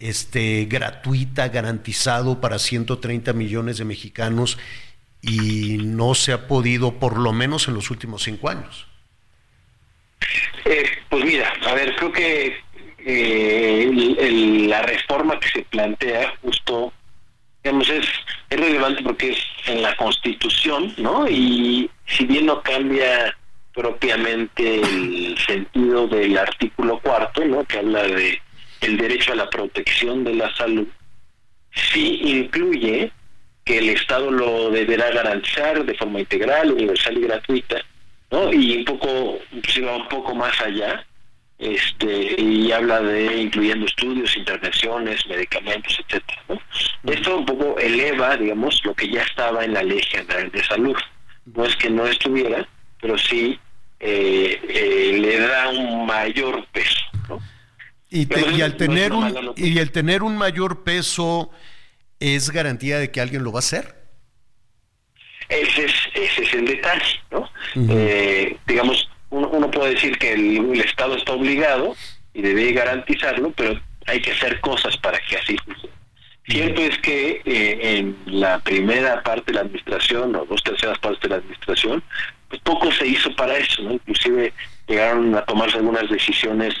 este, 0.00 0.64
gratuita, 0.64 1.48
garantizado 1.48 2.40
para 2.40 2.58
130 2.58 3.32
millones 3.34 3.78
de 3.78 3.84
mexicanos 3.84 4.58
y 5.22 5.78
no 5.82 6.14
se 6.14 6.32
ha 6.32 6.46
podido, 6.46 6.98
por 6.98 7.18
lo 7.18 7.32
menos 7.32 7.68
en 7.68 7.74
los 7.74 7.90
últimos 7.90 8.22
cinco 8.22 8.48
años? 8.48 8.86
Eh, 10.64 10.84
pues 11.08 11.24
mira, 11.24 11.52
a 11.66 11.74
ver, 11.74 11.94
creo 11.96 12.12
que 12.12 12.56
eh, 13.04 14.66
la 14.68 14.82
reforma 14.82 15.38
que 15.38 15.48
se 15.48 15.62
plantea 15.64 16.34
justo, 16.42 16.92
digamos, 17.62 17.88
es, 17.88 18.06
es 18.48 18.60
relevante 18.60 19.02
porque 19.02 19.32
es 19.32 19.38
en 19.66 19.82
la 19.82 19.94
Constitución, 19.96 20.94
¿no? 20.96 21.28
Y 21.28 21.90
si 22.06 22.24
bien 22.24 22.46
no 22.46 22.62
cambia 22.62 23.36
propiamente 23.74 24.80
el 24.80 25.38
sentido 25.46 26.08
del 26.08 26.36
artículo 26.38 26.98
cuarto, 27.00 27.44
¿no? 27.44 27.64
Que 27.64 27.78
habla 27.78 28.02
de 28.02 28.40
el 28.80 28.96
derecho 28.96 29.32
a 29.32 29.36
la 29.36 29.50
protección 29.50 30.24
de 30.24 30.34
la 30.34 30.54
salud, 30.56 30.86
sí 31.72 32.20
incluye 32.24 33.12
que 33.64 33.78
el 33.78 33.90
Estado 33.90 34.30
lo 34.30 34.70
deberá 34.70 35.10
garantizar 35.10 35.84
de 35.84 35.94
forma 35.94 36.20
integral, 36.20 36.72
universal 36.72 37.16
y 37.18 37.20
gratuita, 37.20 37.84
¿no? 38.30 38.52
Y 38.52 38.78
un 38.78 38.84
poco, 38.84 39.38
inclusive 39.52 39.86
va 39.86 39.96
un 39.96 40.08
poco 40.08 40.34
más 40.34 40.60
allá, 40.60 41.04
este, 41.60 42.40
y 42.40 42.72
habla 42.72 43.00
de 43.00 43.42
incluyendo 43.42 43.84
estudios, 43.84 44.34
intervenciones, 44.34 45.26
medicamentos, 45.26 46.00
etcétera. 46.00 46.42
¿no? 46.48 47.12
Esto 47.12 47.36
un 47.36 47.44
poco 47.44 47.78
eleva, 47.78 48.36
digamos, 48.38 48.80
lo 48.84 48.94
que 48.94 49.10
ya 49.10 49.22
estaba 49.22 49.64
en 49.64 49.74
la 49.74 49.82
ley 49.82 50.00
general 50.02 50.50
de 50.50 50.64
salud. 50.64 50.96
No 51.54 51.64
es 51.64 51.76
que 51.76 51.90
no 51.90 52.06
estuviera, 52.06 52.66
pero 53.00 53.18
sí 53.18 53.58
eh, 54.00 54.58
eh, 54.68 55.18
le 55.18 55.38
da 55.38 55.68
un 55.68 56.06
mayor 56.06 56.64
peso. 56.72 57.00
¿No? 58.10 58.18
Y, 58.18 58.28
y 58.56 58.62
al 58.62 58.76
tener 58.76 59.12
un, 59.12 59.54
y 59.56 59.78
el 59.78 59.92
tener 59.92 60.22
un 60.22 60.36
mayor 60.36 60.82
peso 60.82 61.50
es 62.18 62.50
garantía 62.50 62.98
de 62.98 63.10
que 63.10 63.20
alguien 63.20 63.42
lo 63.42 63.52
va 63.52 63.58
a 63.58 63.60
hacer. 63.60 64.00
Ese 65.48 65.86
es, 65.86 65.92
ese 66.14 66.42
es 66.42 66.54
el 66.54 66.64
detalle, 66.64 67.20
¿no? 67.32 67.50
eh, 67.88 68.56
digamos, 68.68 69.08
uno, 69.30 69.70
puede 69.70 69.94
decir 69.94 70.16
que 70.18 70.32
el, 70.32 70.80
Estado 70.80 71.16
está 71.16 71.32
obligado 71.32 71.96
y 72.34 72.42
debe 72.42 72.72
garantizarlo, 72.72 73.50
pero 73.52 73.80
hay 74.06 74.20
que 74.20 74.30
hacer 74.32 74.60
cosas 74.60 74.96
para 74.98 75.18
que 75.18 75.36
así 75.36 75.56
funcione. 75.64 75.94
Cierto 76.48 76.80
es 76.82 76.98
que 76.98 77.42
eh, 77.44 77.98
en 77.98 78.16
la 78.26 78.58
primera 78.60 79.22
parte 79.22 79.46
de 79.46 79.54
la 79.54 79.60
administración, 79.62 80.34
o 80.36 80.44
dos 80.44 80.62
terceras 80.62 80.98
partes 80.98 81.22
de 81.22 81.28
la 81.28 81.36
administración, 81.36 82.02
pues 82.48 82.60
poco 82.62 82.90
se 82.92 83.06
hizo 83.06 83.34
para 83.36 83.56
eso, 83.56 83.82
¿no? 83.82 83.92
Inclusive 83.92 84.52
llegaron 84.88 85.34
a 85.34 85.44
tomarse 85.44 85.76
algunas 85.78 86.08
decisiones 86.10 86.74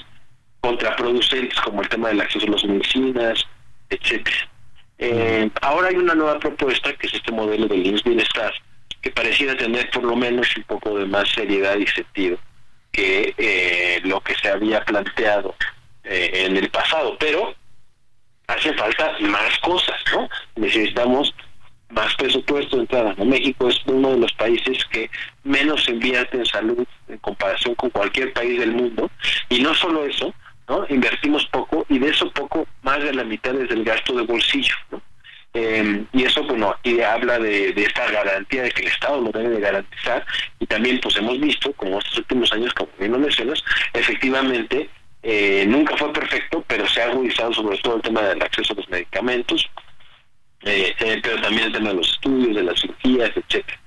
contraproducentes 0.60 1.58
como 1.60 1.82
el 1.82 1.88
tema 1.88 2.08
del 2.08 2.20
acceso 2.20 2.46
a 2.46 2.50
las 2.50 2.64
medicinas, 2.64 3.46
etcétera. 3.88 4.48
Eh, 4.98 5.50
ahora 5.62 5.88
hay 5.88 5.96
una 5.96 6.14
nueva 6.14 6.38
propuesta 6.38 6.92
que 6.94 7.06
es 7.06 7.14
este 7.14 7.32
modelo 7.32 7.66
del 7.66 7.86
INS 7.86 8.04
Bienestar, 8.04 8.52
que 9.00 9.10
pareciera 9.10 9.56
tener 9.56 9.90
por 9.90 10.04
lo 10.04 10.14
menos 10.14 10.54
un 10.56 10.62
poco 10.64 10.98
de 10.98 11.06
más 11.06 11.28
seriedad 11.30 11.76
y 11.76 11.86
sentido 11.86 12.38
que 12.92 13.34
eh, 13.38 14.00
lo 14.04 14.20
que 14.20 14.34
se 14.34 14.48
había 14.48 14.84
planteado 14.84 15.54
eh, 16.04 16.44
en 16.46 16.56
el 16.56 16.68
pasado, 16.70 17.16
pero 17.18 17.54
hace 18.46 18.74
falta 18.74 19.16
más 19.20 19.58
cosas, 19.60 19.96
¿no? 20.12 20.28
Necesitamos 20.56 21.34
más 21.90 22.14
presupuesto 22.16 22.76
de 22.76 22.82
entrada. 22.82 23.14
México 23.24 23.68
es 23.68 23.80
uno 23.86 24.10
de 24.10 24.18
los 24.18 24.32
países 24.34 24.84
que 24.86 25.10
menos 25.44 25.88
invierte 25.88 26.36
en 26.36 26.46
salud 26.46 26.86
en 27.08 27.18
comparación 27.18 27.74
con 27.74 27.90
cualquier 27.90 28.32
país 28.32 28.58
del 28.58 28.72
mundo, 28.72 29.10
y 29.48 29.60
no 29.60 29.74
solo 29.74 30.04
eso, 30.04 30.34
¿no? 30.70 30.86
Invertimos 30.88 31.44
poco 31.46 31.84
y 31.88 31.98
de 31.98 32.10
eso 32.10 32.30
poco, 32.30 32.66
más 32.82 33.02
de 33.02 33.12
la 33.12 33.24
mitad 33.24 33.54
es 33.56 33.68
del 33.68 33.82
gasto 33.82 34.14
de 34.14 34.22
bolsillo, 34.22 34.74
¿no? 34.92 35.02
Eh, 35.52 36.04
y 36.12 36.22
eso, 36.22 36.44
bueno, 36.44 36.70
aquí 36.70 37.02
habla 37.02 37.40
de, 37.40 37.70
esta 37.70 38.08
garantía 38.08 38.62
de 38.62 38.70
que 38.70 38.82
el 38.82 38.86
Estado 38.86 39.20
lo 39.20 39.32
debe 39.32 39.48
de 39.48 39.60
garantizar 39.60 40.24
y 40.60 40.66
también 40.66 41.00
pues 41.00 41.16
hemos 41.16 41.40
visto, 41.40 41.72
como 41.72 41.98
estos 41.98 42.18
últimos 42.18 42.52
años, 42.52 42.72
como 42.72 42.88
bien 43.00 43.10
lo 43.10 43.18
mencionas, 43.18 43.60
efectivamente 43.92 44.88
eh, 45.24 45.64
nunca 45.66 45.96
fue 45.96 46.12
perfecto, 46.12 46.64
pero 46.68 46.86
se 46.86 47.02
ha 47.02 47.06
agudizado 47.06 47.52
sobre 47.52 47.78
todo 47.78 47.96
el 47.96 48.02
tema 48.02 48.22
del 48.22 48.40
acceso 48.40 48.74
a 48.74 48.76
los 48.76 48.88
medicamentos, 48.88 49.68
eh, 50.62 50.94
pero 51.20 51.42
también 51.42 51.66
el 51.66 51.72
tema 51.72 51.88
de 51.88 51.96
los 51.96 52.12
estudios, 52.12 52.54
de 52.54 52.62
las 52.62 52.80
cirugías, 52.80 53.30
etcétera. 53.34 53.80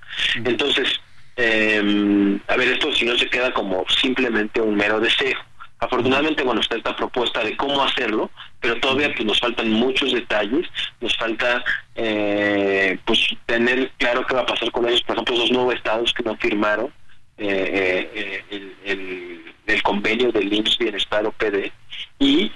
Entonces, 0.43 0.99
a 1.37 2.57
ver, 2.57 2.67
esto 2.67 2.91
si 2.91 3.05
no 3.05 3.17
se 3.17 3.29
queda 3.29 3.53
como 3.53 3.85
simplemente 3.87 4.59
un 4.59 4.75
mero 4.75 4.99
deseo. 4.99 5.39
Afortunadamente, 5.83 6.43
bueno, 6.43 6.61
está 6.61 6.77
esta 6.77 6.95
propuesta 6.95 7.43
de 7.43 7.57
cómo 7.57 7.83
hacerlo, 7.83 8.31
pero 8.61 8.79
todavía 8.79 9.13
pues, 9.13 9.25
nos 9.25 9.39
faltan 9.39 9.69
muchos 9.69 10.13
detalles, 10.13 10.65
nos 11.01 11.13
falta 11.17 11.61
eh, 11.95 12.97
pues 13.03 13.19
tener 13.45 13.91
claro 13.97 14.25
qué 14.25 14.33
va 14.33 14.41
a 14.41 14.45
pasar 14.45 14.71
con 14.71 14.87
ellos, 14.87 15.01
por 15.01 15.15
ejemplo, 15.17 15.35
esos 15.35 15.51
nuevos 15.51 15.75
estados 15.75 16.13
que 16.13 16.23
no 16.23 16.37
firmaron 16.37 16.87
eh, 17.37 18.41
eh, 18.49 18.73
el, 18.85 19.83
convenio 19.83 20.31
del 20.31 20.53
IMSS 20.53 20.77
Bienestar 20.77 21.25
OPD 21.25 21.69
y 22.19 22.49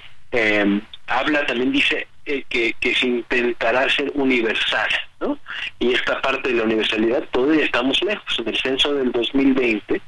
habla 1.06 1.44
también 1.44 1.72
dice 1.72 2.06
que, 2.24 2.74
que 2.80 2.94
se 2.94 3.06
intentará 3.06 3.90
ser 3.90 4.10
universal, 4.14 4.88
¿no? 5.20 5.38
Y 5.78 5.92
esta 5.92 6.22
parte 6.22 6.48
de 6.48 6.54
la 6.54 6.62
universalidad 6.62 7.24
todavía 7.30 7.66
estamos 7.66 8.00
lejos. 8.02 8.38
En 8.38 8.48
el 8.48 8.56
censo 8.56 8.94
del 8.94 9.12
2020 9.12 10.00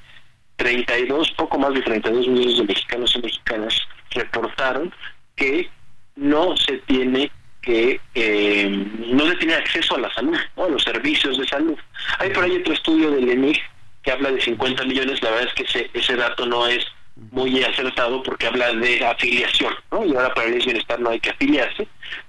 32, 0.60 1.30
poco 1.32 1.58
más 1.58 1.72
de 1.72 1.80
32 1.80 2.28
millones 2.28 2.58
de 2.58 2.64
mexicanos 2.64 3.16
y 3.16 3.22
mexicanas 3.22 3.74
reportaron 4.10 4.94
que 5.34 5.70
no 6.16 6.54
se 6.58 6.76
tiene 6.78 7.32
que 7.62 7.98
eh, 8.14 8.68
no 9.08 9.26
se 9.26 9.36
tiene 9.36 9.54
acceso 9.54 9.94
a 9.94 10.00
la 10.00 10.12
salud, 10.12 10.36
a 10.56 10.68
los 10.68 10.82
servicios 10.82 11.38
de 11.38 11.46
salud. 11.46 11.78
Hay 12.18 12.30
por 12.30 12.44
ahí 12.44 12.56
otro 12.56 12.74
estudio 12.74 13.10
del 13.10 13.28
ENIG 13.28 13.58
que 14.02 14.12
habla 14.12 14.30
de 14.32 14.40
50 14.40 14.84
millones, 14.84 15.22
la 15.22 15.30
verdad 15.30 15.48
es 15.48 15.54
que 15.54 15.62
ese, 15.62 15.90
ese 15.94 16.16
dato 16.16 16.44
no 16.44 16.66
es 16.66 16.86
muy 17.30 17.62
acertado 17.62 18.22
porque 18.22 18.46
habla 18.46 18.72
de 18.72 19.04
afiliación, 19.04 19.74
¿no? 19.90 20.04
y 20.04 20.14
ahora 20.14 20.34
para 20.34 20.48
el 20.48 20.58
bienestar 20.58 21.00
no 21.00 21.10
hay 21.10 21.20
que 21.20 21.30
afiliarse, 21.30 21.86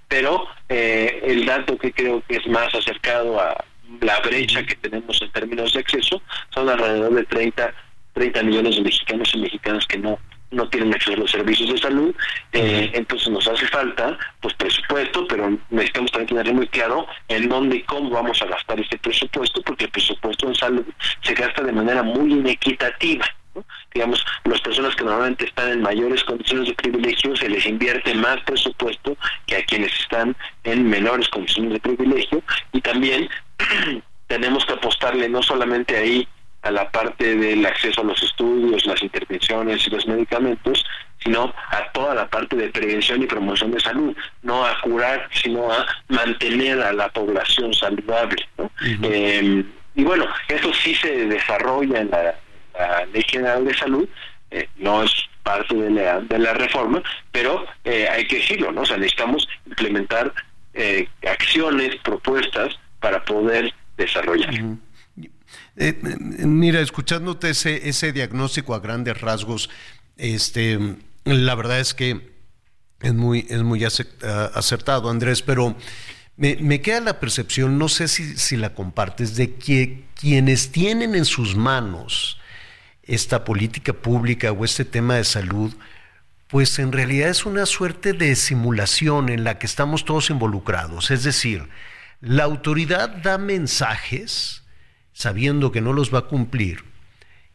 pero 0.08 0.48
eh, 0.70 1.22
el 1.24 1.46
dato 1.46 1.78
que 1.78 1.91
creo 1.91 2.24
que 2.28 2.38
es 2.38 2.48
más 2.48 2.74
acercado 2.76 3.39
a 3.39 3.63
la 4.00 4.20
brecha 4.20 4.65
que 4.65 4.76
tenemos 4.76 5.22
en 5.22 5.32
términos 5.32 5.74
de 5.74 5.80
acceso 5.80 6.22
son 6.50 6.70
alrededor 6.70 7.13
de 7.13 7.24
30 7.26 7.74
30 8.13 8.43
millones 8.43 8.76
de 8.76 8.82
mexicanos 8.82 9.32
y 9.34 9.39
mexicanas 9.39 9.86
que 9.88 9.97
no 9.97 10.19
no 10.52 10.67
tienen 10.69 10.93
acceso 10.93 11.13
a 11.13 11.19
los 11.19 11.32
servicios 11.32 11.71
de 11.71 11.78
salud, 11.78 12.13
eh, 12.52 12.91
entonces 12.93 13.30
nos 13.30 13.47
hace 13.47 13.65
falta 13.67 14.17
pues 14.41 14.54
presupuesto, 14.56 15.26
pero 15.28 15.58
necesitamos 15.69 16.12
también 16.12 16.38
tener 16.38 16.54
muy 16.54 16.67
claro 16.67 17.08
en 17.30 17.50
dónde 17.50 17.78
y 17.78 17.84
cómo 17.84 18.10
vamos 18.10 18.41
a 18.41 18.45
gastar 18.45 18.80
ese 18.80 18.97
presupuesto, 18.97 19.62
porque 19.62 19.86
el 19.86 19.91
presupuesto 19.91 20.47
en 20.47 20.56
salud 20.56 20.86
se 21.21 21.33
gasta 21.33 21.63
de 21.63 21.71
manera 21.71 22.04
muy 22.04 22.33
inequitativa. 22.33 23.25
Digamos, 23.94 24.25
las 24.46 24.62
personas 24.62 24.96
que 24.96 25.04
normalmente 25.04 25.46
están 25.46 25.69
en 25.69 25.81
mayores 25.81 26.23
condiciones 26.23 26.69
de 26.69 26.73
privilegio 26.73 27.36
se 27.36 27.50
les 27.50 27.65
invierte 27.65 28.13
más 28.13 28.40
presupuesto 28.44 29.17
que 29.46 29.58
a 29.58 29.65
quienes 29.65 29.94
están 30.00 30.36
en 30.63 30.90
menores 30.90 31.27
condiciones 31.29 31.73
de 31.73 31.79
privilegio 31.79 32.42
y 32.71 32.79
también 32.79 33.29
tenemos 34.27 34.65
que 34.65 34.73
apostarle 34.73 35.27
no 35.27 35.44
solamente 35.44 35.98
ahí 35.98 36.27
a 36.62 36.72
la 36.72 36.90
parte 36.92 37.36
del 37.36 37.66
acceso 37.66 38.02
a 38.02 38.06
los 38.06 38.22
estudios, 38.22 38.86
las 38.86 39.02
intervenciones 39.02 39.88
y 39.88 39.90
los 39.90 40.08
medicamentos, 40.08 40.86
sino 41.24 41.54
a 41.70 41.92
toda 41.92 42.16
la 42.16 42.28
parte 42.28 42.56
de 42.56 42.70
prevención 42.70 43.22
y 43.22 43.28
promoción 43.28 43.72
de 43.72 43.80
salud, 43.80 44.16
no 44.44 44.66
a 44.66 44.80
curar, 44.82 45.30
sino 45.32 45.72
a 45.72 45.86
mantener 46.08 46.82
a 46.82 46.94
la 46.94 47.10
población 47.10 47.74
saludable. 47.74 48.48
Em, 49.04 49.66
y 49.96 50.04
bueno, 50.04 50.26
eso 50.48 50.74
sí 50.74 50.96
se 50.96 51.28
desarrolla 51.28 52.00
en 52.00 52.12
la, 52.12 52.36
Ley 53.14 53.24
General 53.28 53.64
de 53.66 53.74
Salud, 53.76 54.08
eh, 54.50 54.68
no 54.78 55.04
es 55.04 55.12
parte 55.44 55.76
de 55.76 55.90
la, 55.92 56.22
de 56.22 56.40
la 56.40 56.54
reforma, 56.54 57.04
pero 57.32 57.66
eh, 57.84 58.08
hay 58.10 58.26
que 58.26 58.38
decirlo, 58.38 58.72
¿no? 58.72 58.82
O 58.82 58.86
sea, 58.86 58.98
necesitamos 58.98 59.48
implementar 59.68 60.34
eh, 60.74 61.08
acciones, 61.30 61.98
propuestas 61.98 62.80
para 63.00 63.24
poder 63.24 63.74
desarrollar. 63.98 64.54
Eh, 65.78 65.98
mira, 66.46 66.82
escuchándote 66.82 67.52
ese, 67.52 67.88
ese 67.88 68.12
diagnóstico 68.12 68.76
a 68.76 68.80
grandes 68.80 69.19
rasgos, 69.22 69.69
este, 70.17 70.98
la 71.24 71.56
verdad 71.56 71.80
es 71.80 71.94
que 71.94 72.32
es 73.02 73.13
muy, 73.13 73.46
es 73.50 73.63
muy 73.63 73.84
acertado, 73.84 75.10
Andrés, 75.10 75.42
pero 75.42 75.76
me, 76.38 76.82
queda 76.82 77.02
la 77.02 77.19
percepción, 77.19 77.78
no 77.78 77.88
sé 77.88 78.08
si, 78.08 78.38
si, 78.38 78.58
la 78.58 78.74
compartes, 78.74 79.36
de 79.36 79.56
que 79.56 80.06
quienes 80.15 80.72
tienen 80.72 81.15
en 81.15 81.26
sus 81.26 81.56
manos 81.56 82.40
esta 83.04 83.44
política 83.44 83.94
pública 83.94 84.52
o 84.52 84.65
este 84.65 84.86
tema 84.86 85.15
de 85.15 85.24
salud, 85.24 85.74
pues 86.48 86.80
en 86.80 86.92
realidad 86.92 87.30
es 87.30 87.46
una 87.46 87.65
suerte 87.65 88.13
de 88.13 88.36
simulación 88.36 89.30
en 89.30 89.44
la 89.44 89.58
que 89.58 89.65
estamos 89.65 90.06
todos 90.06 90.30
involucrados. 90.30 91.12
Es 91.12 91.24
decir, 91.24 91.67
la 92.19 92.44
autoridad 92.44 93.10
da 93.10 93.38
mensajes 93.38 94.61
sabiendo 95.22 95.72
que 95.72 95.82
no 95.82 95.94
los 95.94 96.13
va 96.13 96.19
a 96.19 96.28
cumplir 96.28 96.84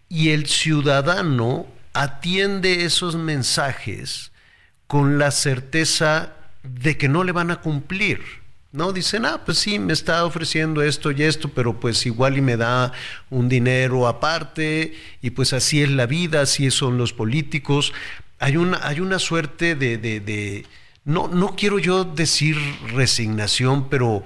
y 0.09 0.31
el 0.31 0.47
ciudadano 0.47 1.67
atiende 1.93 2.85
esos 2.85 3.17
mensajes 3.17 4.33
con 4.87 5.19
la 5.19 5.31
certeza 5.31 6.33
de 6.63 6.97
que 6.97 7.09
no 7.09 7.25
le 7.25 7.33
van 7.33 7.51
a 7.51 7.61
cumplir. 7.61 8.21
No, 8.73 8.93
dicen, 8.93 9.25
ah, 9.25 9.41
pues 9.45 9.59
sí, 9.59 9.79
me 9.79 9.93
está 9.93 10.25
ofreciendo 10.25 10.83
esto 10.83 11.11
y 11.11 11.23
esto, 11.23 11.49
pero 11.49 11.81
pues 11.81 12.05
igual 12.05 12.37
y 12.37 12.43
me 12.43 12.57
da 12.57 12.93
un 13.31 13.49
dinero 13.49 14.07
aparte, 14.07 14.95
y 15.23 15.31
pues 15.31 15.53
así 15.55 15.83
es 15.83 15.91
la 15.91 16.07
vida, 16.07 16.43
así 16.43 16.71
son 16.71 16.99
los 16.99 17.13
políticos 17.13 17.93
hay 18.39 18.57
una, 18.57 18.87
hay 18.87 19.01
una 19.01 19.19
suerte 19.19 19.75
de, 19.75 19.99
de, 19.99 20.67
no, 21.05 21.29
no 21.29 21.55
quiero 21.57 21.79
yo 21.79 22.05
decir 22.05 22.57
resignación, 22.93 23.89
pero 23.89 24.25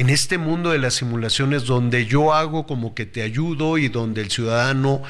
en 0.00 0.08
este 0.08 0.38
mundo 0.38 0.70
de 0.70 0.78
las 0.78 0.94
simulaciones 0.94 1.66
donde 1.66 2.06
yo 2.06 2.32
hago 2.32 2.66
como 2.66 2.94
que 2.94 3.04
te 3.04 3.20
ayudo 3.20 3.76
y 3.76 3.88
donde 3.88 4.22
el 4.22 4.30
ciudadano 4.30 5.02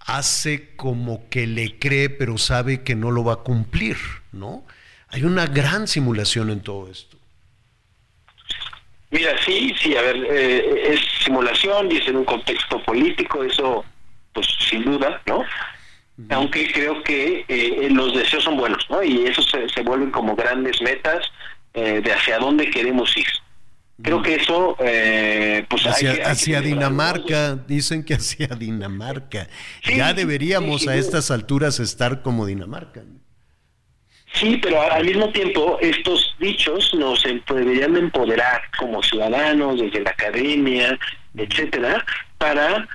hace 0.00 0.76
como 0.76 1.26
que 1.30 1.46
le 1.46 1.78
cree, 1.78 2.10
pero 2.10 2.36
sabe 2.36 2.82
que 2.82 2.94
no 2.94 3.10
lo 3.10 3.24
va 3.24 3.32
a 3.32 3.36
cumplir, 3.36 3.96
¿no? 4.32 4.66
Hay 5.08 5.24
una 5.24 5.46
gran 5.46 5.88
simulación 5.88 6.50
en 6.50 6.60
todo 6.60 6.90
esto. 6.90 7.16
Mira, 9.10 9.30
sí, 9.42 9.74
sí, 9.80 9.96
a 9.96 10.02
ver, 10.02 10.16
eh, 10.30 10.92
es 10.92 11.00
simulación 11.24 11.90
y 11.90 11.96
es 11.96 12.06
en 12.06 12.16
un 12.16 12.26
contexto 12.26 12.82
político, 12.82 13.42
eso, 13.42 13.86
pues 14.34 14.46
sin 14.68 14.84
duda, 14.84 15.22
¿no? 15.24 15.44
aunque 16.30 16.70
creo 16.72 17.02
que 17.02 17.46
eh, 17.48 17.88
los 17.90 18.14
deseos 18.14 18.44
son 18.44 18.58
buenos, 18.58 18.86
¿no? 18.90 19.02
Y 19.02 19.26
eso 19.26 19.42
se, 19.42 19.82
vuelven 19.82 20.10
como 20.10 20.34
grandes 20.36 20.80
metas 20.82 21.24
eh, 21.72 22.02
de 22.02 22.12
hacia 22.12 22.38
dónde 22.38 22.70
queremos 22.70 23.16
ir. 23.16 23.26
Creo 24.02 24.20
que 24.20 24.34
eso, 24.34 24.76
eh, 24.80 25.64
pues 25.70 25.86
hacia, 25.86 26.30
hacia 26.30 26.60
Dinamarca, 26.60 27.56
dicen 27.56 28.04
que 28.04 28.14
hacia 28.14 28.48
Dinamarca. 28.48 29.48
ya 29.84 30.12
deberíamos 30.12 30.86
a 30.86 30.96
estas 30.96 31.30
alturas 31.30 31.80
estar 31.80 32.20
como 32.22 32.44
Dinamarca. 32.44 33.02
Sí, 34.34 34.58
pero 34.62 34.82
al 34.82 35.04
mismo 35.04 35.30
tiempo 35.30 35.78
estos 35.80 36.36
dichos 36.38 36.92
nos 36.94 37.22
deberían 37.22 37.96
empoderar 37.96 38.60
como 38.78 39.02
ciudadanos, 39.02 39.80
desde 39.80 40.00
la 40.00 40.10
academia, 40.10 40.98
etcétera, 41.34 42.04
para 42.36 42.86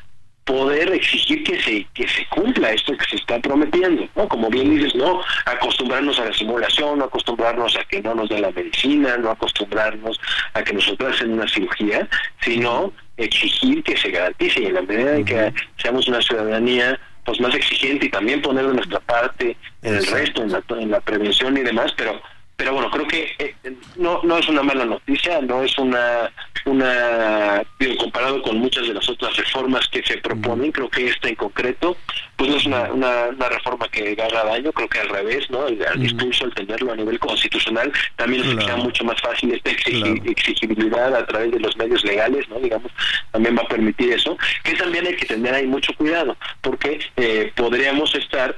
poder 0.51 0.91
exigir 0.91 1.43
que 1.45 1.61
se 1.61 1.87
que 1.93 2.05
se 2.09 2.25
cumpla 2.27 2.73
esto 2.73 2.97
que 2.97 3.05
se 3.05 3.15
está 3.15 3.39
prometiendo, 3.39 4.05
¿no? 4.17 4.27
Como 4.27 4.49
bien 4.49 4.75
dices, 4.75 4.93
no 4.95 5.21
acostumbrarnos 5.45 6.19
a 6.19 6.25
la 6.25 6.33
simulación, 6.33 6.99
no 6.99 7.05
acostumbrarnos 7.05 7.77
a 7.77 7.85
que 7.85 8.01
no 8.01 8.13
nos 8.15 8.27
den 8.27 8.41
la 8.41 8.51
medicina, 8.51 9.15
no 9.15 9.31
acostumbrarnos 9.31 10.19
a 10.53 10.61
que 10.61 10.73
nosotros 10.73 11.15
hacen 11.15 11.31
una 11.31 11.47
cirugía, 11.47 12.05
sino 12.41 12.91
exigir 13.15 13.81
que 13.81 13.95
se 13.95 14.11
garantice. 14.11 14.61
Y 14.61 14.65
en 14.65 14.73
la 14.73 14.81
medida 14.81 15.15
en 15.15 15.23
que 15.23 15.53
seamos 15.77 16.09
una 16.09 16.21
ciudadanía 16.21 16.99
pues 17.23 17.39
más 17.39 17.55
exigente 17.55 18.07
y 18.07 18.09
también 18.09 18.41
poner 18.41 18.67
de 18.67 18.73
nuestra 18.73 18.99
parte 18.99 19.55
en 19.83 19.95
el 19.95 20.05
resto, 20.05 20.43
en 20.43 20.51
la, 20.51 20.61
en 20.81 20.91
la 20.91 20.99
prevención 20.99 21.55
y 21.55 21.61
demás, 21.61 21.93
pero 21.95 22.21
pero 22.61 22.75
bueno, 22.75 22.91
creo 22.91 23.07
que 23.07 23.33
eh, 23.39 23.55
no, 23.95 24.21
no 24.21 24.37
es 24.37 24.47
una 24.47 24.61
mala 24.61 24.85
noticia, 24.85 25.41
no 25.41 25.63
es 25.63 25.75
una, 25.79 26.31
una 26.65 27.63
digo, 27.79 27.97
comparado 27.97 28.39
con 28.43 28.59
muchas 28.59 28.87
de 28.87 28.93
las 28.93 29.09
otras 29.09 29.35
reformas 29.35 29.87
que 29.87 30.03
se 30.03 30.19
proponen, 30.19 30.71
creo 30.71 30.87
que 30.87 31.07
esta 31.07 31.27
en 31.27 31.33
concreto, 31.33 31.97
pues 32.35 32.51
no 32.51 32.57
es 32.57 32.65
una, 32.67 32.83
una, 32.91 33.49
reforma 33.49 33.87
que 33.87 34.15
haga 34.21 34.43
daño, 34.43 34.71
creo 34.73 34.87
que 34.87 34.99
al 34.99 35.09
revés, 35.09 35.49
¿no? 35.49 35.65
Al 35.65 35.99
discurso, 35.99 36.45
al 36.45 36.53
tenerlo 36.53 36.91
a 36.91 36.95
nivel 36.97 37.17
constitucional, 37.17 37.91
también 38.15 38.43
es 38.43 38.55
que 38.55 38.63
sea 38.63 38.75
mucho 38.75 39.03
más 39.05 39.19
fácil 39.19 39.55
esta 39.55 39.71
exigibilidad 39.71 41.15
a 41.15 41.25
través 41.25 41.49
de 41.49 41.61
los 41.61 41.75
medios 41.77 42.03
legales, 42.03 42.47
¿no? 42.47 42.59
Digamos, 42.59 42.91
también 43.31 43.57
va 43.57 43.63
a 43.63 43.67
permitir 43.69 44.13
eso, 44.13 44.37
que 44.63 44.75
también 44.75 45.07
hay 45.07 45.15
que 45.15 45.25
tener 45.25 45.51
ahí 45.51 45.65
mucho 45.65 45.95
cuidado, 45.95 46.37
porque 46.61 46.99
eh, 47.17 47.51
podríamos 47.55 48.13
estar 48.13 48.55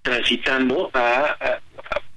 transitando 0.00 0.90
a 0.94 1.60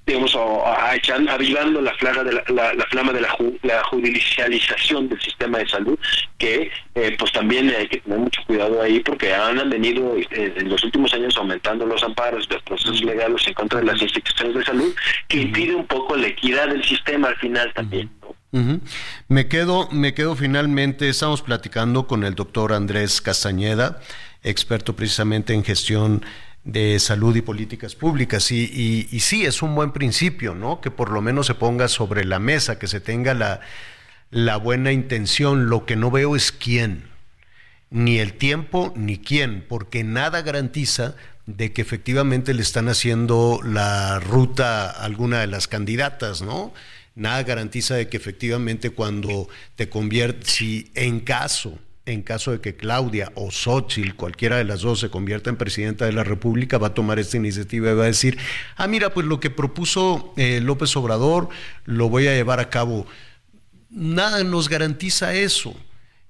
digamos, 0.06 0.36
avivando 0.36 1.82
la, 1.82 1.94
flama 1.96 2.24
de 2.24 2.34
la, 2.34 2.74
la, 2.74 2.86
flama 2.92 3.12
de 3.12 3.22
la, 3.22 3.84
judicialización 3.84 5.10
del 5.10 5.20
sistema 5.20 5.58
de 5.58 5.68
salud, 5.68 5.98
que 6.38 6.72
eh, 6.94 7.16
pues 7.18 7.32
también 7.32 7.70
hay 7.70 7.88
que 7.88 8.00
tener 8.02 8.20
mucho 8.20 8.42
cuidado 8.46 8.82
ahí 8.82 9.00
porque 9.00 9.34
han 9.34 9.70
venido 9.70 10.16
eh, 10.18 10.54
en 10.58 10.70
los 10.70 10.84
últimos 10.84 11.14
años 11.14 11.36
aumentando 11.38 11.86
los 11.86 12.04
amparos, 12.04 12.48
los 12.50 12.62
procesos 12.64 13.04
legales 13.04 13.48
en 13.48 13.54
contra 13.56 13.80
de 13.80 13.86
las 13.86 14.02
instituciones 14.02 14.56
de 14.56 14.64
salud, 14.64 14.96
que 15.28 15.42
impide 15.42 15.76
un 15.76 15.88
poco 15.88 16.16
la 16.16 16.28
equidad 16.28 16.68
del 16.68 16.84
sistema 16.84 17.30
al 17.30 17.38
final 17.38 17.74
también. 17.74 18.10
Me 19.28 19.50
quedo, 19.50 19.90
me 19.92 20.14
quedo 20.14 20.34
finalmente, 20.36 21.10
estamos 21.10 21.42
platicando 21.42 22.08
con 22.08 22.24
el 22.24 22.36
doctor 22.36 22.72
Andrés 22.72 23.20
Castañeda, 23.20 24.00
experto 24.44 24.96
precisamente 24.96 25.54
en 25.54 25.66
gestión 25.66 26.24
de 26.66 27.00
salud 27.00 27.36
y 27.36 27.42
políticas 27.42 27.96
públicas. 27.96 28.52
Y, 28.52 29.08
y, 29.10 29.20
sí, 29.22 29.46
es 29.46 29.62
un 29.62 29.76
buen 29.76 29.92
principio, 29.92 30.56
¿no? 30.56 30.82
Que 30.82 30.92
por 30.92 31.12
lo 31.12 31.22
menos 31.22 31.46
se 31.48 31.56
ponga 31.56 31.88
sobre 31.88 32.26
la 32.26 32.40
mesa, 32.40 32.78
que 32.78 32.88
se 32.88 33.00
tenga 33.00 33.34
la, 33.34 33.62
la 34.32 34.58
buena 34.58 34.92
intención. 34.92 35.70
Lo 35.70 35.86
que 35.86 35.96
no 35.96 36.12
veo 36.12 36.36
es 36.36 36.52
quién, 36.52 37.06
ni 37.92 38.18
el 38.20 38.34
tiempo, 38.34 38.92
ni 38.98 39.20
quién, 39.20 39.64
porque 39.68 40.04
nada 40.04 40.42
garantiza 40.42 41.16
de 41.46 41.72
que 41.72 41.84
efectivamente 41.84 42.56
le 42.56 42.64
están 42.64 42.90
haciendo 42.90 43.60
la 43.64 44.20
ruta 44.20 44.90
a 44.90 45.06
alguna 45.06 45.42
de 45.42 45.48
las 45.48 45.68
candidatas, 45.68 46.42
¿no? 46.42 46.74
Nada 47.14 47.44
garantiza 47.44 47.96
de 47.96 48.10
que 48.10 48.18
efectivamente 48.18 48.90
cuando 48.90 49.48
te 49.76 49.88
conviertes, 49.88 50.52
si 50.52 50.92
en 50.96 51.20
caso 51.20 51.78
en 52.06 52.22
caso 52.22 52.52
de 52.52 52.62
que 52.62 52.76
Claudia 52.76 53.32
o 53.36 53.52
Xochitl, 53.52 54.16
cualquiera 54.16 54.58
de 54.58 54.64
las 54.64 54.82
dos, 54.82 55.00
se 55.00 55.10
convierta 55.10 55.50
en 55.50 55.58
presidenta 55.58 56.06
de 56.06 56.12
la 56.12 56.24
República, 56.24 56.78
va 56.78 56.88
a 56.88 56.94
tomar 56.94 57.18
esta 57.18 57.38
iniciativa 57.38 57.90
y 57.90 57.94
va 57.96 58.04
a 58.04 58.08
decir, 58.08 58.38
ah, 58.76 58.88
mira, 58.88 59.12
pues 59.14 59.26
lo 59.26 59.40
que 59.40 59.50
propuso 59.50 60.34
eh, 60.38 60.60
López 60.62 60.96
Obrador 60.96 61.50
lo 61.86 62.10
voy 62.10 62.28
a 62.28 62.34
llevar 62.34 62.60
a 62.60 62.70
cabo. 62.70 63.08
Nada 63.90 64.44
nos 64.44 64.70
garantiza 64.70 65.34
eso. 65.34 65.76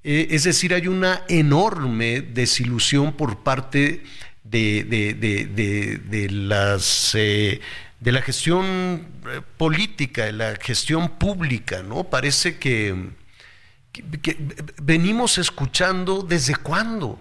Eh, 0.03 0.27
es 0.31 0.43
decir, 0.43 0.73
hay 0.73 0.87
una 0.87 1.23
enorme 1.27 2.21
desilusión 2.21 3.13
por 3.13 3.43
parte 3.43 4.03
de, 4.43 6.29
las... 6.31 7.15
Eh, 7.15 7.59
de 7.99 8.11
la 8.11 8.21
gestión 8.21 9.07
política, 9.57 10.25
de 10.25 10.33
la 10.33 10.55
gestión 10.57 11.17
pública, 11.17 11.81
¿no? 11.81 12.03
Parece 12.03 12.59
que, 12.59 13.09
venimos 14.81 15.37
escuchando 15.37 16.21
desde 16.21 16.55
cuándo 16.55 17.19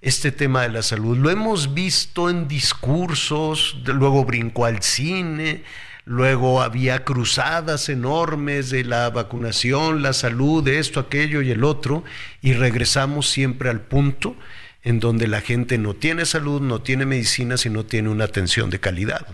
este 0.00 0.32
tema 0.32 0.62
de 0.62 0.70
la 0.70 0.82
salud. 0.82 1.16
Lo 1.16 1.30
hemos 1.30 1.74
visto 1.74 2.28
en 2.28 2.48
discursos, 2.48 3.76
luego 3.84 4.24
brincó 4.24 4.64
al 4.64 4.82
cine, 4.82 5.62
luego 6.04 6.60
había 6.60 7.04
cruzadas 7.04 7.88
enormes 7.88 8.70
de 8.70 8.84
la 8.84 9.10
vacunación, 9.10 10.02
la 10.02 10.12
salud, 10.12 10.62
de 10.64 10.80
esto, 10.80 10.98
aquello 10.98 11.40
y 11.40 11.52
el 11.52 11.62
otro, 11.62 12.02
y 12.40 12.52
regresamos 12.52 13.28
siempre 13.28 13.70
al 13.70 13.80
punto 13.80 14.36
en 14.82 14.98
donde 14.98 15.28
la 15.28 15.40
gente 15.40 15.78
no 15.78 15.94
tiene 15.94 16.26
salud, 16.26 16.60
no 16.60 16.82
tiene 16.82 17.06
medicina, 17.06 17.56
sino 17.56 17.86
tiene 17.86 18.08
una 18.08 18.24
atención 18.24 18.68
de 18.70 18.80
calidad. 18.80 19.26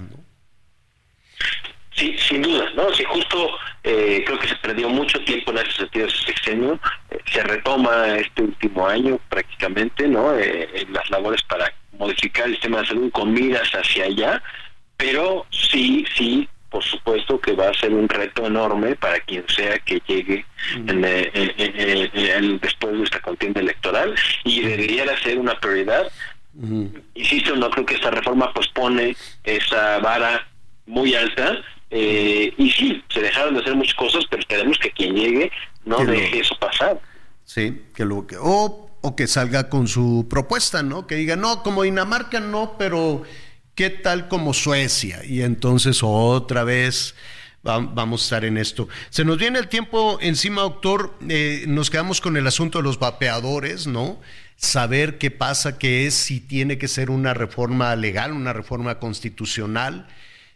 Sí, 1.98 2.16
sin 2.16 2.42
duda, 2.42 2.70
¿no? 2.76 2.94
Si 2.94 3.02
justo 3.02 3.50
eh, 3.82 4.22
creo 4.24 4.38
que 4.38 4.46
se 4.46 4.54
perdió 4.56 4.88
mucho 4.88 5.18
tiempo 5.24 5.50
en 5.50 5.58
ese 5.58 5.72
sentido, 5.78 6.06
ese 6.06 6.26
sexenio, 6.26 6.78
eh, 7.10 7.18
se 7.26 7.42
retoma 7.42 8.18
este 8.18 8.42
último 8.42 8.86
año 8.86 9.18
prácticamente, 9.28 10.06
¿no? 10.06 10.32
Eh, 10.38 10.68
en 10.74 10.92
las 10.92 11.10
labores 11.10 11.42
para 11.42 11.74
modificar 11.98 12.46
el 12.46 12.52
sistema 12.52 12.82
de 12.82 12.86
salud 12.86 13.10
con 13.10 13.34
miras 13.34 13.68
hacia 13.72 14.04
allá, 14.04 14.40
pero 14.96 15.44
sí, 15.50 16.04
sí, 16.14 16.48
por 16.70 16.84
supuesto 16.84 17.40
que 17.40 17.54
va 17.54 17.70
a 17.70 17.74
ser 17.74 17.92
un 17.92 18.08
reto 18.08 18.46
enorme 18.46 18.94
para 18.94 19.18
quien 19.18 19.44
sea 19.48 19.76
que 19.80 20.00
llegue 20.06 20.46
en, 20.76 21.00
después 22.60 22.96
de 22.96 23.02
esta 23.02 23.20
contienda 23.20 23.60
electoral 23.60 24.14
y 24.44 24.60
debería 24.60 25.18
ser 25.18 25.36
una 25.38 25.58
prioridad. 25.58 26.06
Insisto, 27.14 27.56
no 27.56 27.70
creo 27.70 27.86
que 27.86 27.94
esta 27.94 28.12
reforma 28.12 28.52
pues 28.52 28.68
pone 28.68 29.16
esa 29.42 29.98
vara 29.98 30.46
muy 30.86 31.14
alta 31.14 31.58
eh, 31.90 32.52
y 32.56 32.70
sí, 32.70 33.02
se 33.08 33.20
dejaron 33.22 33.54
de 33.54 33.60
hacer 33.60 33.74
muchas 33.74 33.94
cosas, 33.94 34.24
pero 34.28 34.40
esperemos 34.40 34.78
que 34.78 34.90
quien 34.90 35.14
llegue 35.14 35.50
no 35.84 36.04
deje 36.04 36.40
eso 36.40 36.54
pasar. 36.60 37.00
Sí, 37.44 37.82
que 37.94 38.04
lo 38.04 38.26
que 38.26 38.36
o, 38.38 38.90
o 39.00 39.16
que 39.16 39.26
salga 39.26 39.68
con 39.70 39.88
su 39.88 40.26
propuesta, 40.28 40.82
¿no? 40.82 41.06
Que 41.06 41.14
diga, 41.14 41.36
"No, 41.36 41.62
como 41.62 41.82
Dinamarca 41.82 42.40
no, 42.40 42.76
pero 42.78 43.22
¿qué 43.74 43.88
tal 43.90 44.28
como 44.28 44.52
Suecia?" 44.52 45.24
Y 45.24 45.42
entonces 45.42 46.00
otra 46.02 46.64
vez 46.64 47.14
vamos 47.62 48.22
a 48.22 48.24
estar 48.24 48.44
en 48.44 48.56
esto. 48.56 48.88
Se 49.10 49.24
nos 49.24 49.38
viene 49.38 49.58
el 49.58 49.68
tiempo 49.68 50.18
encima, 50.20 50.62
doctor. 50.62 51.14
Eh, 51.28 51.64
nos 51.66 51.90
quedamos 51.90 52.20
con 52.20 52.36
el 52.36 52.46
asunto 52.46 52.78
de 52.78 52.84
los 52.84 52.98
vapeadores, 52.98 53.86
¿no? 53.86 54.20
Saber 54.56 55.18
qué 55.18 55.30
pasa, 55.30 55.78
qué 55.78 56.06
es, 56.06 56.14
si 56.14 56.40
tiene 56.40 56.78
que 56.78 56.88
ser 56.88 57.10
una 57.10 57.34
reforma 57.34 57.94
legal, 57.96 58.32
una 58.32 58.52
reforma 58.52 58.98
constitucional, 58.98 60.08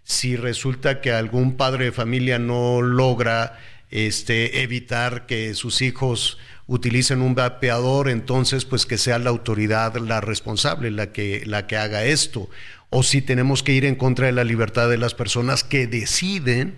si 0.05 0.37
resulta 0.37 1.01
que 1.01 1.13
algún 1.13 1.57
padre 1.57 1.87
de 1.87 1.93
familia 1.93 2.39
no 2.39 2.83
logra 2.83 3.59
este, 3.91 4.63
evitar 4.63 5.27
que 5.27 5.55
sus 5.55 5.83
hijos 5.83 6.39
utilicen 6.67 7.21
un 7.23 7.35
vapeador, 7.35 8.09
entonces 8.09 8.65
pues 8.65 8.87
que 8.87 8.99
sea 8.99 9.19
la 9.19 9.31
autoridad 9.31 9.97
la 9.97 10.21
responsable, 10.21 10.91
la 10.91 11.13
que, 11.13 11.43
la 11.47 11.67
que 11.67 11.77
haga 11.77 12.05
esto. 12.05 12.49
O 12.91 13.03
si 13.03 13.23
tenemos 13.23 13.63
que 13.63 13.73
ir 13.73 13.85
en 13.85 13.95
contra 13.95 14.27
de 14.27 14.33
la 14.33 14.45
libertad 14.45 14.89
de 14.89 14.99
las 14.99 15.15
personas 15.15 15.65
que 15.65 15.87
deciden 15.87 16.77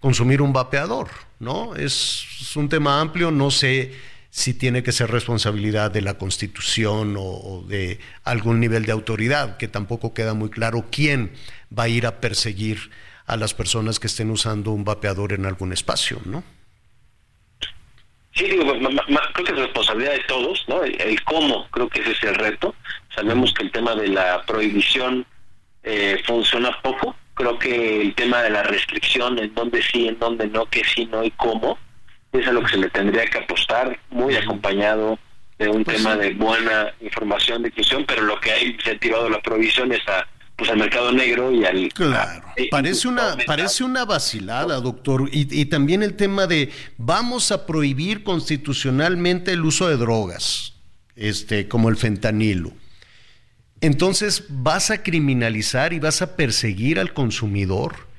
consumir 0.00 0.42
un 0.42 0.52
vapeador, 0.52 1.08
¿no? 1.38 1.76
Es, 1.76 2.26
un 2.56 2.68
tema 2.68 3.00
amplio, 3.00 3.30
no 3.30 3.50
sé 3.50 3.92
si 4.30 4.54
tiene 4.54 4.82
que 4.82 4.92
ser 4.92 5.10
responsabilidad 5.10 5.90
de 5.90 6.02
la 6.02 6.14
Constitución 6.14 7.16
o, 7.18 7.64
de 7.66 7.98
algún 8.24 8.60
nivel 8.60 8.86
de 8.86 8.92
autoridad, 8.92 9.56
que 9.56 9.68
tampoco 9.68 10.14
queda 10.14 10.34
muy 10.34 10.50
claro 10.50 10.86
quién 10.90 11.32
va 11.76 11.84
a 11.84 11.88
ir 11.88 12.06
a 12.06 12.20
perseguir 12.20 12.90
a 13.26 13.36
las 13.36 13.54
personas 13.54 13.98
que 13.98 14.06
estén 14.06 14.30
usando 14.30 14.70
un 14.70 14.84
vapeador 14.84 15.32
en 15.32 15.46
algún 15.46 15.72
espacio, 15.72 16.20
¿no? 16.24 16.42
Sí, 18.32 18.44
digo, 18.44 18.64
creo 18.64 19.44
que 19.44 19.52
es 19.52 19.58
responsabilidad 19.58 20.12
de 20.12 20.24
todos, 20.28 20.64
¿no? 20.68 20.84
El, 20.84 21.22
cómo, 21.24 21.68
creo 21.70 21.88
que 21.88 22.00
ese 22.00 22.12
es 22.12 22.22
el 22.22 22.36
reto. 22.36 22.74
Sabemos 23.14 23.52
que 23.52 23.64
el 23.64 23.72
tema 23.72 23.96
de 23.96 24.08
la 24.08 24.42
prohibición 24.46 25.26
eh, 25.82 26.22
funciona 26.24 26.70
poco, 26.82 27.16
creo 27.34 27.58
que 27.58 28.02
el 28.02 28.14
tema 28.14 28.42
de 28.42 28.50
la 28.50 28.62
restricción, 28.62 29.38
en 29.40 29.52
dónde 29.54 29.82
sí, 29.82 30.06
en 30.06 30.18
dónde 30.20 30.46
no, 30.46 30.66
qué 30.66 30.82
sí, 30.84 31.06
no 31.06 31.24
y 31.24 31.32
cómo, 31.32 31.76
es 32.32 32.46
a 32.46 32.52
lo 32.52 32.62
que 32.62 32.70
se 32.70 32.76
le 32.78 32.90
tendría 32.90 33.24
que 33.26 33.38
apostar, 33.38 33.98
muy 34.10 34.36
acompañado 34.36 35.18
de 35.58 35.68
un 35.68 35.84
pues 35.84 35.98
tema 35.98 36.16
de 36.16 36.34
buena 36.34 36.92
información, 37.00 37.62
de 37.62 37.68
inclusión, 37.68 38.04
pero 38.06 38.22
lo 38.22 38.40
que 38.40 38.50
ha 38.50 38.62
incentivado 38.62 39.28
la 39.28 39.40
provisión 39.40 39.92
es 39.92 40.06
a 40.08 40.26
pues 40.56 40.70
al 40.70 40.76
mercado 40.76 41.10
negro 41.10 41.50
y 41.50 41.64
al 41.64 41.88
claro. 41.94 42.44
Parece 42.70 43.08
una 43.08 43.34
parece 43.46 43.82
una 43.82 44.04
vacilada 44.04 44.78
doctor 44.80 45.30
y, 45.32 45.48
y 45.58 45.64
también 45.66 46.02
el 46.02 46.16
tema 46.16 46.46
de 46.46 46.70
vamos 46.98 47.50
a 47.50 47.64
prohibir 47.64 48.22
constitucionalmente 48.24 49.52
el 49.52 49.64
uso 49.64 49.88
de 49.88 49.96
drogas 49.96 50.74
este 51.16 51.66
como 51.66 51.88
el 51.88 51.96
fentanilo. 51.96 52.72
Entonces 53.80 54.44
vas 54.50 54.90
a 54.90 55.02
criminalizar 55.02 55.94
y 55.94 55.98
vas 55.98 56.20
a 56.20 56.36
perseguir 56.36 57.00
al 57.00 57.14
consumidor 57.14 58.09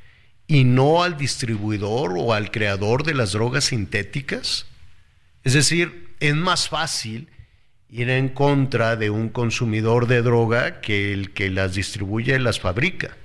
y 0.52 0.66
no 0.66 1.02
al 1.02 1.16
distribuidor 1.16 2.16
o 2.18 2.34
al 2.34 2.52
creador 2.52 3.04
de 3.04 3.14
las 3.14 3.32
drogas 3.32 3.64
sintéticas. 3.64 4.68
Es 5.45 5.54
decir, 5.54 6.10
es 6.20 6.36
más 6.36 6.68
fácil 6.68 7.30
ir 7.89 8.10
en 8.10 8.28
contra 8.28 8.97
de 8.97 9.10
un 9.10 9.30
consumidor 9.30 10.08
de 10.08 10.22
droga 10.22 10.82
que 10.82 11.14
el 11.14 11.32
que 11.32 11.49
las 11.49 11.76
distribuye 11.76 12.36
y 12.36 12.39
las 12.39 12.60
fabrica. 12.60 13.16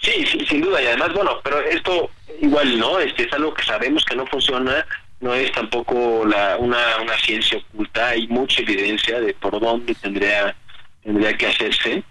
Sí, 0.00 0.24
sin 0.48 0.62
duda, 0.62 0.80
y 0.80 0.86
además, 0.86 1.12
bueno, 1.12 1.38
pero 1.44 1.60
esto 1.60 2.10
igual 2.40 2.78
no, 2.78 2.98
este 2.98 3.24
es 3.24 3.32
algo 3.34 3.52
que 3.52 3.62
sabemos 3.62 4.02
que 4.06 4.16
no 4.16 4.26
funciona, 4.28 4.86
no 5.20 5.34
es 5.34 5.52
tampoco 5.52 6.24
la, 6.24 6.56
una, 6.56 6.96
una 7.02 7.18
ciencia 7.18 7.58
oculta, 7.58 8.08
hay 8.08 8.26
mucha 8.28 8.62
evidencia 8.62 9.20
de 9.20 9.34
por 9.34 9.60
dónde 9.60 9.94
tendría 9.96 10.56
tendría 11.02 11.36
que 11.36 11.48
hacerse 11.48 12.02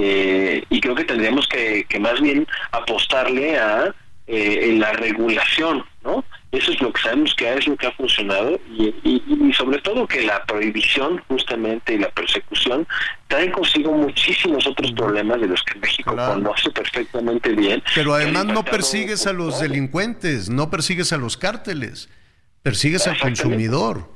eh, 0.00 0.64
y 0.70 0.80
creo 0.80 0.94
que 0.94 1.04
tendríamos 1.04 1.48
que, 1.48 1.84
que 1.88 1.98
más 1.98 2.20
bien 2.20 2.46
apostarle 2.70 3.58
a 3.58 3.94
eh, 4.28 4.68
en 4.68 4.78
la 4.78 4.92
regulación, 4.92 5.84
¿no? 6.04 6.22
Eso 6.52 6.70
es 6.70 6.80
lo 6.82 6.92
que 6.92 7.00
sabemos 7.00 7.34
que 7.34 7.52
es 7.52 7.66
lo 7.66 7.76
que 7.76 7.86
ha 7.86 7.92
funcionado 7.92 8.60
y, 8.70 8.94
y, 9.02 9.52
sobre 9.54 9.78
todo 9.80 10.06
que 10.06 10.22
la 10.22 10.44
prohibición 10.44 11.22
justamente 11.28 11.94
y 11.94 11.98
la 11.98 12.10
persecución 12.10 12.86
traen 13.26 13.50
consigo 13.52 13.90
muchísimos 13.92 14.66
otros 14.66 14.92
problemas 14.92 15.40
de 15.40 15.46
los 15.46 15.62
que 15.62 15.78
México 15.78 16.14
conoce 16.14 16.70
perfectamente 16.70 17.52
bien. 17.52 17.82
Pero 17.94 18.14
además 18.14 18.44
no 18.44 18.64
persigues 18.64 19.26
a 19.26 19.32
los 19.32 19.60
delincuentes, 19.60 20.48
no 20.50 20.70
persigues 20.70 21.12
a 21.14 21.16
los 21.16 21.36
cárteles, 21.36 22.10
persigues 22.62 23.06
al 23.06 23.18
consumidor. 23.18 24.10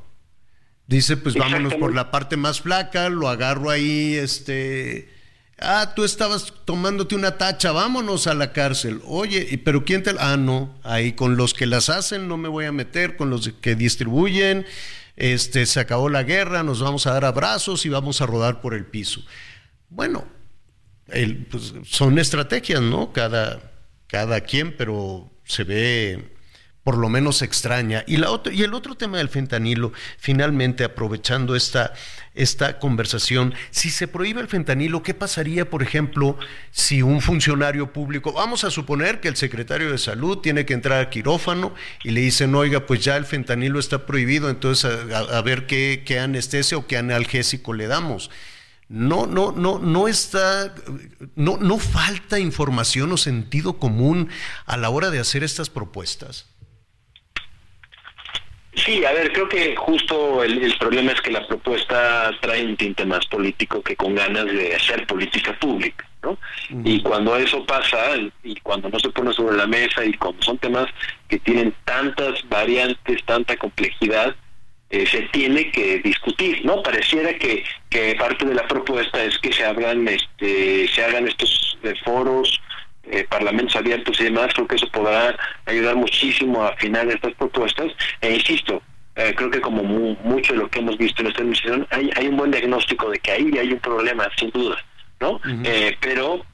Dice, 0.86 1.16
pues 1.16 1.34
vámonos 1.34 1.74
por 1.76 1.94
la 1.94 2.10
parte 2.10 2.36
más 2.36 2.60
flaca, 2.60 3.08
lo 3.08 3.28
agarro 3.28 3.70
ahí, 3.70 4.14
este, 4.14 5.08
ah, 5.62 5.92
tú 5.94 6.04
estabas 6.04 6.52
tomándote 6.64 7.14
una 7.14 7.38
tacha, 7.38 7.72
vámonos 7.72 8.26
a 8.26 8.34
la 8.34 8.52
cárcel. 8.52 9.00
Oye, 9.06 9.60
pero 9.64 9.84
¿quién 9.84 10.02
te... 10.02 10.14
Ah, 10.18 10.36
no, 10.36 10.78
ahí 10.82 11.12
con 11.12 11.36
los 11.36 11.54
que 11.54 11.66
las 11.66 11.88
hacen 11.88 12.28
no 12.28 12.36
me 12.36 12.48
voy 12.48 12.64
a 12.66 12.72
meter, 12.72 13.16
con 13.16 13.30
los 13.30 13.48
que 13.60 13.74
distribuyen, 13.74 14.66
este, 15.16 15.66
se 15.66 15.80
acabó 15.80 16.08
la 16.08 16.22
guerra, 16.22 16.62
nos 16.62 16.80
vamos 16.80 17.06
a 17.06 17.12
dar 17.12 17.24
abrazos 17.24 17.86
y 17.86 17.88
vamos 17.88 18.20
a 18.20 18.26
rodar 18.26 18.60
por 18.60 18.74
el 18.74 18.86
piso. 18.86 19.22
Bueno, 19.88 20.26
pues, 21.50 21.74
son 21.84 22.18
estrategias, 22.18 22.80
¿no? 22.80 23.12
Cada, 23.12 23.72
cada 24.06 24.40
quien, 24.40 24.76
pero 24.76 25.30
se 25.44 25.64
ve 25.64 26.32
por 26.84 26.98
lo 26.98 27.08
menos 27.08 27.42
extraña. 27.42 28.04
Y, 28.06 28.16
la 28.16 28.28
y 28.52 28.62
el 28.62 28.74
otro 28.74 28.96
tema 28.96 29.18
del 29.18 29.28
fentanilo, 29.28 29.92
finalmente 30.18 30.84
aprovechando 30.84 31.54
esta, 31.54 31.92
esta 32.34 32.78
conversación, 32.78 33.54
si 33.70 33.90
se 33.90 34.08
prohíbe 34.08 34.40
el 34.40 34.48
fentanilo, 34.48 35.02
¿qué 35.02 35.14
pasaría, 35.14 35.70
por 35.70 35.82
ejemplo, 35.82 36.38
si 36.70 37.02
un 37.02 37.20
funcionario 37.20 37.92
público, 37.92 38.32
vamos 38.32 38.64
a 38.64 38.70
suponer 38.70 39.20
que 39.20 39.28
el 39.28 39.36
secretario 39.36 39.92
de 39.92 39.98
salud 39.98 40.38
tiene 40.38 40.66
que 40.66 40.74
entrar 40.74 41.00
a 41.00 41.10
quirófano 41.10 41.74
y 42.02 42.10
le 42.10 42.20
dicen, 42.20 42.54
oiga, 42.54 42.86
pues 42.86 43.04
ya 43.04 43.16
el 43.16 43.26
fentanilo 43.26 43.78
está 43.78 44.06
prohibido, 44.06 44.50
entonces 44.50 44.90
a, 45.12 45.40
ver 45.42 45.66
qué, 45.66 46.02
qué 46.04 46.18
anestesia 46.18 46.78
o 46.78 46.86
qué 46.86 46.96
analgésico 46.96 47.72
le 47.74 47.86
damos? 47.86 48.30
no, 48.88 49.26
no, 49.26 49.52
no, 49.52 49.78
no 49.78 50.06
está, 50.06 50.74
no, 51.34 51.56
no 51.56 51.78
falta 51.78 52.38
información 52.38 53.10
o 53.12 53.16
sentido 53.16 53.78
común 53.78 54.28
a 54.66 54.76
la 54.76 54.90
hora 54.90 55.08
de 55.08 55.18
hacer 55.18 55.42
estas 55.42 55.70
propuestas. 55.70 56.51
Sí, 58.74 59.04
a 59.04 59.12
ver, 59.12 59.32
creo 59.32 59.48
que 59.48 59.76
justo 59.76 60.42
el, 60.42 60.74
problema 60.78 61.12
es 61.12 61.20
que 61.20 61.30
la 61.30 61.46
propuesta 61.46 62.30
trae 62.40 62.64
un 62.64 62.76
tinte 62.76 63.04
más 63.04 63.26
político 63.26 63.82
que 63.82 63.96
con 63.96 64.14
ganas 64.14 64.46
de 64.46 64.74
hacer 64.74 65.06
política 65.06 65.54
pública, 65.58 66.08
¿no? 66.22 66.38
Y 66.82 67.02
cuando 67.02 67.36
eso 67.36 67.66
pasa, 67.66 67.98
y 68.42 68.56
cuando 68.60 68.88
no 68.88 68.98
se 68.98 69.10
pone 69.10 69.32
sobre 69.34 69.58
la 69.58 69.66
mesa, 69.66 70.04
y 70.04 70.14
cuando 70.14 70.42
son 70.42 70.56
temas 70.56 70.86
que 71.28 71.38
tienen 71.40 71.74
tantas 71.84 72.48
variantes, 72.48 73.22
tanta 73.26 73.56
complejidad, 73.56 74.34
eh, 74.88 75.06
se 75.06 75.22
tiene 75.32 75.70
que 75.70 75.98
discutir, 75.98 76.64
¿no? 76.64 76.82
Pareciera 76.82 77.34
que, 77.38 77.64
que 77.90 78.14
parte 78.14 78.46
de 78.46 78.54
la 78.54 78.66
propuesta 78.66 79.22
es 79.22 79.38
que 79.38 79.52
se 79.52 79.64
hagan, 79.64 80.08
este, 80.08 80.88
se 80.88 81.04
hagan 81.04 81.28
estos 81.28 81.78
eh, 81.82 81.94
foros, 82.04 82.60
eh, 83.04 83.26
parlamentos 83.28 83.74
abiertos 83.76 84.20
y 84.20 84.24
demás, 84.24 84.52
creo 84.54 84.66
que 84.66 84.76
eso 84.76 84.88
podrá 84.92 85.36
ayudar 85.66 85.96
muchísimo 85.96 86.62
a 86.62 86.68
afinar 86.68 87.06
estas 87.08 87.34
propuestas. 87.34 87.92
E 88.20 88.34
insisto, 88.34 88.80
eh, 89.16 89.34
creo 89.36 89.50
que 89.50 89.60
como 89.60 89.82
mucho 89.82 90.52
de 90.52 90.60
lo 90.60 90.70
que 90.70 90.78
hemos 90.78 90.96
visto 90.96 91.20
en 91.20 91.28
esta 91.28 91.40
administración, 91.40 91.86
hay, 91.90 92.10
hay 92.16 92.28
un 92.28 92.36
buen 92.36 92.50
diagnóstico 92.50 93.10
de 93.10 93.18
que 93.18 93.32
ahí 93.32 93.50
hay 93.58 93.72
un 93.72 93.80
problema, 93.80 94.28
sin 94.38 94.50
duda, 94.50 94.76
¿no? 95.20 95.40
Eh, 95.64 95.96
pero 96.00 96.44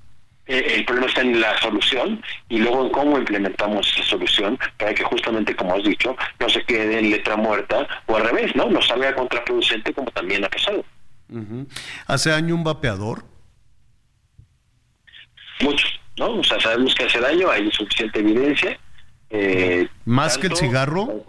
el 0.46 0.82
problema 0.86 1.09
está 1.09 1.20
en 1.20 1.38
la 1.38 1.61
solución 1.61 2.22
y 2.49 2.59
luego 2.59 2.86
en 2.86 2.92
cómo 2.92 3.18
implementamos 3.18 3.86
esa 3.94 4.03
solución 4.09 4.59
para 4.78 4.94
que 4.94 5.05
justamente, 5.05 5.55
como 5.55 5.74
has 5.74 5.84
dicho, 5.84 6.16
no 6.40 6.49
se 6.49 6.64
quede 6.64 6.99
en 6.99 7.11
letra 7.11 7.36
muerta 7.36 7.86
o 8.07 8.16
al 8.16 8.24
revés, 8.24 8.57
¿no? 8.57 8.70
No 8.70 8.80
salga 8.80 9.14
contraproducente 9.14 9.92
como 9.92 10.11
también 10.11 10.44
ha 10.44 10.49
pasado. 10.49 10.82
¿Hace 12.07 12.32
año 12.32 12.55
un 12.55 12.64
vapeador? 12.64 13.24
Mucho. 15.61 15.86
¿No? 16.19 16.39
O 16.39 16.45
sea, 16.45 16.61
sabemos 16.61 16.95
que 16.95 17.05
hace 17.05 17.21
daño, 17.21 17.51
hay 17.51 17.71
suficiente 17.71 18.21
evidencia. 18.21 18.79
Eh, 19.31 19.89
¿Más 20.05 20.39
que 20.39 20.49
el 20.49 20.57
cigarro? 20.57 21.25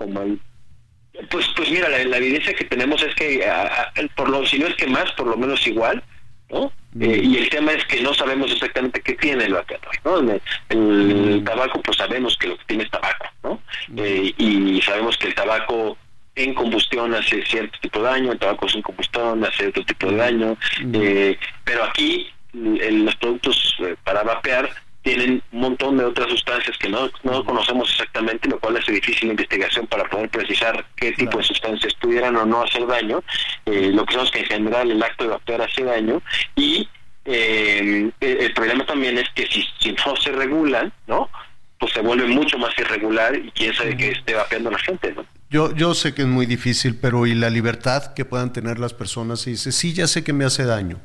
pues, 1.29 1.47
pues 1.55 1.69
mira, 1.69 1.89
la, 1.89 2.17
evidencia 2.17 2.53
que 2.53 2.65
tenemos 2.65 3.01
es 3.03 3.13
que, 3.15 3.45
por 4.15 4.29
lo, 4.29 4.45
si 4.45 4.59
no 4.59 4.67
es 4.67 4.75
que 4.75 4.87
más, 4.87 5.11
por 5.13 5.27
lo 5.27 5.37
menos 5.37 5.65
igual, 5.67 6.03
¿no? 6.49 6.71
Mm. 6.93 7.03
Eh, 7.03 7.21
y 7.23 7.37
el 7.37 7.49
tema 7.49 7.73
es 7.73 7.85
que 7.85 8.01
no 8.01 8.13
sabemos 8.13 8.51
exactamente 8.51 9.01
qué 9.01 9.13
tiene 9.13 9.45
el 9.45 9.53
vapeador, 9.53 9.95
¿no? 10.03 10.39
El, 10.69 11.41
mm. 11.41 11.43
tabaco, 11.43 11.81
pues 11.81 11.97
sabemos 11.97 12.37
que 12.37 12.47
lo 12.47 12.57
que 12.57 12.65
tiene 12.65 12.83
es 12.83 12.91
tabaco, 12.91 13.25
¿no? 13.43 13.61
Mm. 13.89 13.99
Eh, 13.99 14.33
y 14.37 14.81
sabemos 14.81 15.17
que 15.17 15.27
el 15.27 15.35
tabaco 15.35 15.97
en 16.35 16.53
combustión 16.53 17.13
hace 17.13 17.45
cierto 17.45 17.77
tipo 17.81 17.99
de 17.99 18.05
daño, 18.05 18.31
el 18.31 18.39
tabaco 18.39 18.67
sin 18.69 18.81
combustión 18.81 19.43
hace 19.43 19.67
otro 19.67 19.83
tipo 19.83 20.07
de 20.07 20.15
daño, 20.15 20.57
pero 21.65 21.83
aquí 21.83 22.27
los 22.53 23.15
productos 23.17 23.75
eh, 23.79 23.95
para 24.03 24.23
vapear 24.23 24.69
tienen 25.01 25.41
un 25.51 25.59
montón 25.59 25.97
de 25.97 26.05
otras 26.05 26.29
sustancias 26.29 26.77
que 26.77 26.89
no, 26.89 27.09
no 27.23 27.43
conocemos 27.45 27.89
exactamente, 27.89 28.49
lo 28.49 28.59
cual 28.59 28.77
hace 28.77 28.91
difícil 28.91 29.29
la 29.29 29.33
investigación 29.33 29.87
para 29.87 30.03
poder 30.09 30.29
precisar 30.29 30.85
qué 30.95 31.13
tipo 31.13 31.37
de 31.37 31.43
sustancias 31.43 31.93
pudieran 31.95 32.35
o 32.35 32.45
no 32.45 32.63
hacer 32.63 32.85
daño. 32.85 33.23
Eh, 33.65 33.91
lo 33.93 34.05
que 34.05 34.13
sabemos 34.13 34.31
que 34.31 34.39
en 34.39 34.45
general 34.45 34.91
el 34.91 35.01
acto 35.01 35.23
de 35.23 35.29
vapear 35.29 35.61
hace 35.61 35.83
daño 35.83 36.21
y 36.55 36.87
eh, 37.25 38.11
el 38.19 38.53
problema 38.53 38.85
también 38.85 39.17
es 39.17 39.29
que 39.35 39.47
si, 39.47 39.63
si 39.79 39.93
no 39.93 40.15
se 40.17 40.31
regulan, 40.31 40.91
¿no? 41.07 41.29
pues 41.79 41.93
se 41.93 42.01
vuelve 42.01 42.27
mucho 42.27 42.57
más 42.57 42.77
irregular 42.77 43.35
y 43.35 43.49
quién 43.51 43.73
sabe 43.73 43.95
que 43.95 44.11
esté 44.11 44.33
vapeando 44.33 44.69
la 44.69 44.79
gente, 44.79 45.13
¿no? 45.13 45.25
Yo, 45.49 45.73
yo 45.73 45.95
sé 45.95 46.13
que 46.13 46.23
es 46.23 46.27
muy 46.27 46.45
difícil, 46.45 46.95
pero 46.95 47.25
¿y 47.25 47.33
la 47.33 47.49
libertad 47.49 48.13
que 48.13 48.25
puedan 48.25 48.53
tener 48.53 48.77
las 48.77 48.93
personas? 48.93 49.47
Y 49.47 49.51
dice, 49.51 49.71
sí, 49.71 49.93
ya 49.93 50.07
sé 50.07 50.23
que 50.23 50.33
me 50.33 50.45
hace 50.45 50.65
daño. 50.65 50.99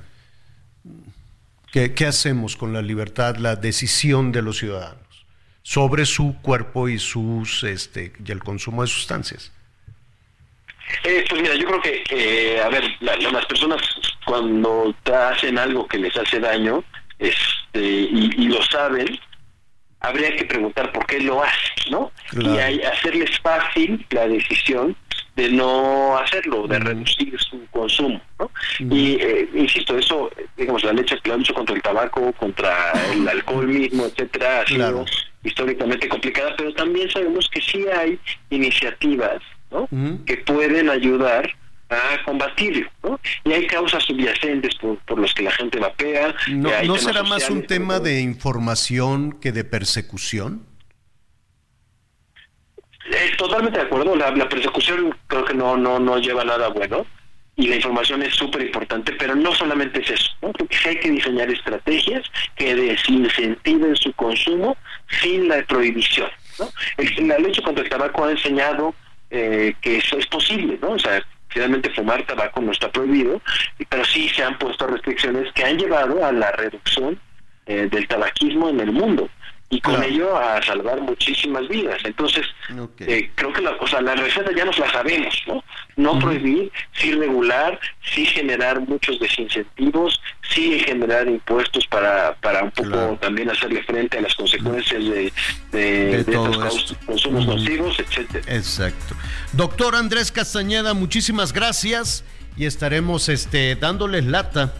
¿Qué, 1.74 1.92
¿Qué, 1.92 2.06
hacemos 2.06 2.56
con 2.56 2.72
la 2.72 2.82
libertad, 2.82 3.34
la 3.34 3.56
decisión 3.56 4.30
de 4.30 4.42
los 4.42 4.58
ciudadanos 4.58 5.26
sobre 5.64 6.06
su 6.06 6.40
cuerpo 6.40 6.88
y, 6.88 7.00
sus, 7.00 7.64
este, 7.64 8.12
y 8.24 8.30
el 8.30 8.38
consumo 8.44 8.82
de 8.82 8.86
sustancias? 8.86 9.50
Eh, 11.02 11.24
pues 11.28 11.42
mira, 11.42 11.56
yo 11.56 11.66
creo 11.66 11.80
que, 11.82 12.04
eh, 12.10 12.62
a 12.62 12.68
ver, 12.68 12.84
la, 13.00 13.16
las 13.16 13.44
personas 13.46 13.82
cuando 14.24 14.94
hacen 15.12 15.58
algo 15.58 15.88
que 15.88 15.98
les 15.98 16.16
hace 16.16 16.38
daño 16.38 16.84
este, 17.18 17.82
y, 17.82 18.30
y 18.36 18.46
lo 18.46 18.62
saben, 18.62 19.18
habría 19.98 20.36
que 20.36 20.44
preguntar 20.44 20.92
por 20.92 21.04
qué 21.06 21.18
lo 21.18 21.42
hacen, 21.42 21.90
¿no? 21.90 22.12
Y 22.38 22.56
hay, 22.56 22.82
hacerles 22.82 23.36
fácil 23.40 24.06
la 24.10 24.28
decisión 24.28 24.96
de 25.36 25.50
no 25.50 26.16
hacerlo, 26.16 26.66
de 26.66 26.78
reducir 26.78 27.36
su 27.40 27.66
consumo, 27.70 28.20
¿no? 28.38 28.50
Y 28.78 29.16
eh, 29.20 29.48
insisto, 29.54 29.98
eso, 29.98 30.30
digamos, 30.56 30.84
la 30.84 30.92
leche, 30.92 31.16
la 31.24 31.36
lucha 31.36 31.52
contra 31.54 31.74
el 31.74 31.82
tabaco, 31.82 32.32
contra 32.34 32.92
el 33.12 33.28
alcohol 33.28 33.66
mismo, 33.66 34.06
etcétera, 34.06 34.60
ha 34.60 34.66
sido 34.66 35.04
históricamente 35.42 36.08
complicada, 36.08 36.54
pero 36.56 36.72
también 36.74 37.10
sabemos 37.10 37.48
que 37.48 37.60
sí 37.60 37.84
hay 37.88 38.18
iniciativas, 38.50 39.42
¿no? 39.70 39.88
Que 40.24 40.36
pueden 40.38 40.88
ayudar 40.88 41.50
a 41.90 42.24
combatirlo, 42.24 42.88
¿no? 43.02 43.20
Y 43.44 43.52
hay 43.52 43.66
causas 43.66 44.04
subyacentes 44.04 44.74
por, 44.76 44.98
por 44.98 45.18
los 45.18 45.34
que 45.34 45.42
la 45.42 45.50
gente 45.50 45.78
vapea. 45.78 46.34
¿No, 46.50 46.70
¿no 46.84 46.96
será 46.96 47.22
más 47.24 47.50
un 47.50 47.66
tema 47.66 48.00
de 48.00 48.20
información 48.20 49.32
que 49.32 49.52
de 49.52 49.64
persecución? 49.64 50.64
Eh, 53.14 53.30
totalmente 53.36 53.78
de 53.78 53.84
acuerdo. 53.84 54.16
La, 54.16 54.30
la, 54.32 54.48
persecución 54.48 55.16
creo 55.28 55.44
que 55.44 55.54
no, 55.54 55.76
no, 55.76 56.00
no 56.00 56.18
lleva 56.18 56.44
nada 56.44 56.68
bueno 56.68 57.06
y 57.56 57.68
la 57.68 57.76
información 57.76 58.22
es 58.22 58.34
súper 58.34 58.62
importante, 58.62 59.12
pero 59.12 59.36
no 59.36 59.52
solamente 59.52 60.02
es 60.02 60.10
eso, 60.10 60.30
¿no? 60.42 60.50
Porque 60.52 60.76
hay 60.86 60.96
que 60.98 61.10
diseñar 61.10 61.48
estrategias 61.48 62.24
que 62.56 62.74
desincentiven 62.74 63.94
su 63.94 64.12
consumo 64.14 64.76
sin 65.20 65.46
la 65.46 65.62
prohibición. 65.62 66.28
¿no? 66.58 66.68
El, 66.96 67.28
la 67.28 67.38
lucha 67.38 67.62
contra 67.62 67.84
el 67.84 67.90
tabaco 67.90 68.24
ha 68.24 68.32
enseñado 68.32 68.94
eh, 69.30 69.74
que 69.80 69.98
eso 69.98 70.18
es 70.18 70.26
posible, 70.26 70.78
¿no? 70.82 70.90
O 70.90 70.98
sea, 70.98 71.24
finalmente 71.48 71.90
fumar 71.90 72.26
tabaco 72.26 72.60
no 72.60 72.72
está 72.72 72.90
prohibido, 72.90 73.40
pero 73.88 74.04
sí 74.04 74.28
se 74.28 74.42
han 74.42 74.58
puesto 74.58 74.88
restricciones 74.88 75.52
que 75.52 75.64
han 75.64 75.78
llevado 75.78 76.24
a 76.24 76.32
la 76.32 76.50
reducción 76.50 77.20
eh, 77.66 77.88
del 77.88 78.08
tabaquismo 78.08 78.68
en 78.68 78.80
el 78.80 78.90
mundo 78.90 79.30
y 79.70 79.80
con 79.80 79.94
claro. 79.94 80.08
ello 80.08 80.36
a 80.36 80.62
salvar 80.62 81.00
muchísimas 81.00 81.66
vidas. 81.68 81.98
Entonces, 82.04 82.46
okay. 82.78 83.06
eh, 83.08 83.30
creo 83.34 83.52
que 83.52 83.62
la, 83.62 83.72
o 83.72 83.86
sea, 83.86 84.00
la 84.02 84.14
receta 84.14 84.50
ya 84.54 84.64
nos 84.64 84.78
la 84.78 84.90
sabemos, 84.92 85.34
¿no? 85.46 85.64
No 85.96 86.12
uh 86.12 86.16
-huh. 86.16 86.22
prohibir, 86.22 86.70
sí 86.92 87.12
regular, 87.12 87.80
sí 88.14 88.26
generar 88.26 88.80
muchos 88.80 89.18
desincentivos, 89.18 90.20
sí 90.50 90.78
generar 90.80 91.26
impuestos 91.28 91.86
para, 91.86 92.34
para 92.36 92.62
un 92.62 92.70
poco 92.70 92.90
claro. 92.90 93.18
también 93.20 93.50
hacerle 93.50 93.82
frente 93.82 94.18
a 94.18 94.20
las 94.20 94.34
consecuencias 94.34 95.02
de, 95.02 95.32
de, 95.72 95.80
de, 95.80 96.24
de 96.24 96.32
estos 96.32 96.96
consumos 97.06 97.46
uh 97.46 97.50
-huh. 97.50 97.56
nocivos, 97.56 97.98
etcétera. 97.98 98.44
Exacto. 98.54 99.14
Doctor 99.52 99.96
Andrés 99.96 100.30
Castañeda, 100.30 100.94
muchísimas 100.94 101.52
gracias 101.52 102.24
y 102.56 102.66
estaremos 102.66 103.28
este, 103.28 103.74
dándoles 103.76 104.24
lata 104.26 104.72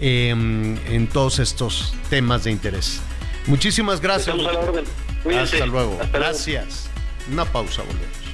eh, 0.00 0.30
en 0.30 1.06
todos 1.12 1.38
estos 1.38 1.94
temas 2.10 2.42
de 2.44 2.50
interés. 2.50 3.00
Muchísimas 3.46 4.00
gracias. 4.00 4.36
Hasta 4.36 5.66
luego. 5.66 5.98
Hasta 6.00 6.18
gracias. 6.18 6.88
Una 7.30 7.44
pausa, 7.44 7.82
volvemos. 7.82 8.24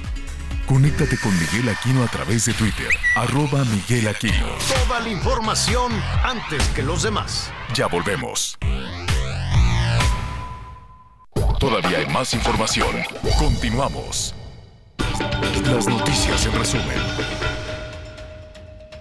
Conéctate 0.65 1.17
con 1.17 1.37
Miguel 1.37 1.69
Aquino 1.69 2.03
a 2.03 2.07
través 2.07 2.45
de 2.45 2.53
Twitter, 2.53 2.87
arroba 3.15 3.65
Miguel 3.65 4.07
Aquino. 4.07 4.47
Toda 4.85 5.01
la 5.01 5.09
información 5.09 5.91
antes 6.23 6.65
que 6.69 6.81
los 6.81 7.03
demás. 7.03 7.51
Ya 7.73 7.87
volvemos. 7.87 8.57
Todavía 11.59 11.99
hay 11.99 12.07
más 12.07 12.33
información. 12.33 12.95
Continuamos. 13.37 14.33
Las 15.65 15.87
noticias 15.87 16.45
en 16.45 16.53
resumen. 16.53 16.97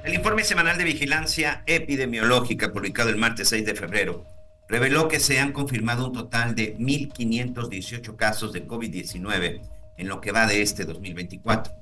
El 0.05 0.15
informe 0.15 0.43
semanal 0.43 0.77
de 0.77 0.85
vigilancia 0.85 1.63
epidemiológica 1.67 2.73
publicado 2.73 3.11
el 3.11 3.17
martes 3.17 3.49
6 3.49 3.65
de 3.65 3.75
febrero 3.75 4.39
reveló 4.71 5.09
que 5.09 5.18
se 5.18 5.41
han 5.41 5.53
confirmado 5.53 6.07
un 6.07 6.12
total 6.12 6.55
de 6.55 6.77
1.518 6.79 8.14
casos 8.14 8.53
de 8.53 8.66
COVID-19 8.68 9.62
en 9.97 10.09
lo 10.09 10.21
que 10.21 10.31
va 10.31 10.47
de 10.47 10.62
este 10.62 10.85
2024. 10.85 11.75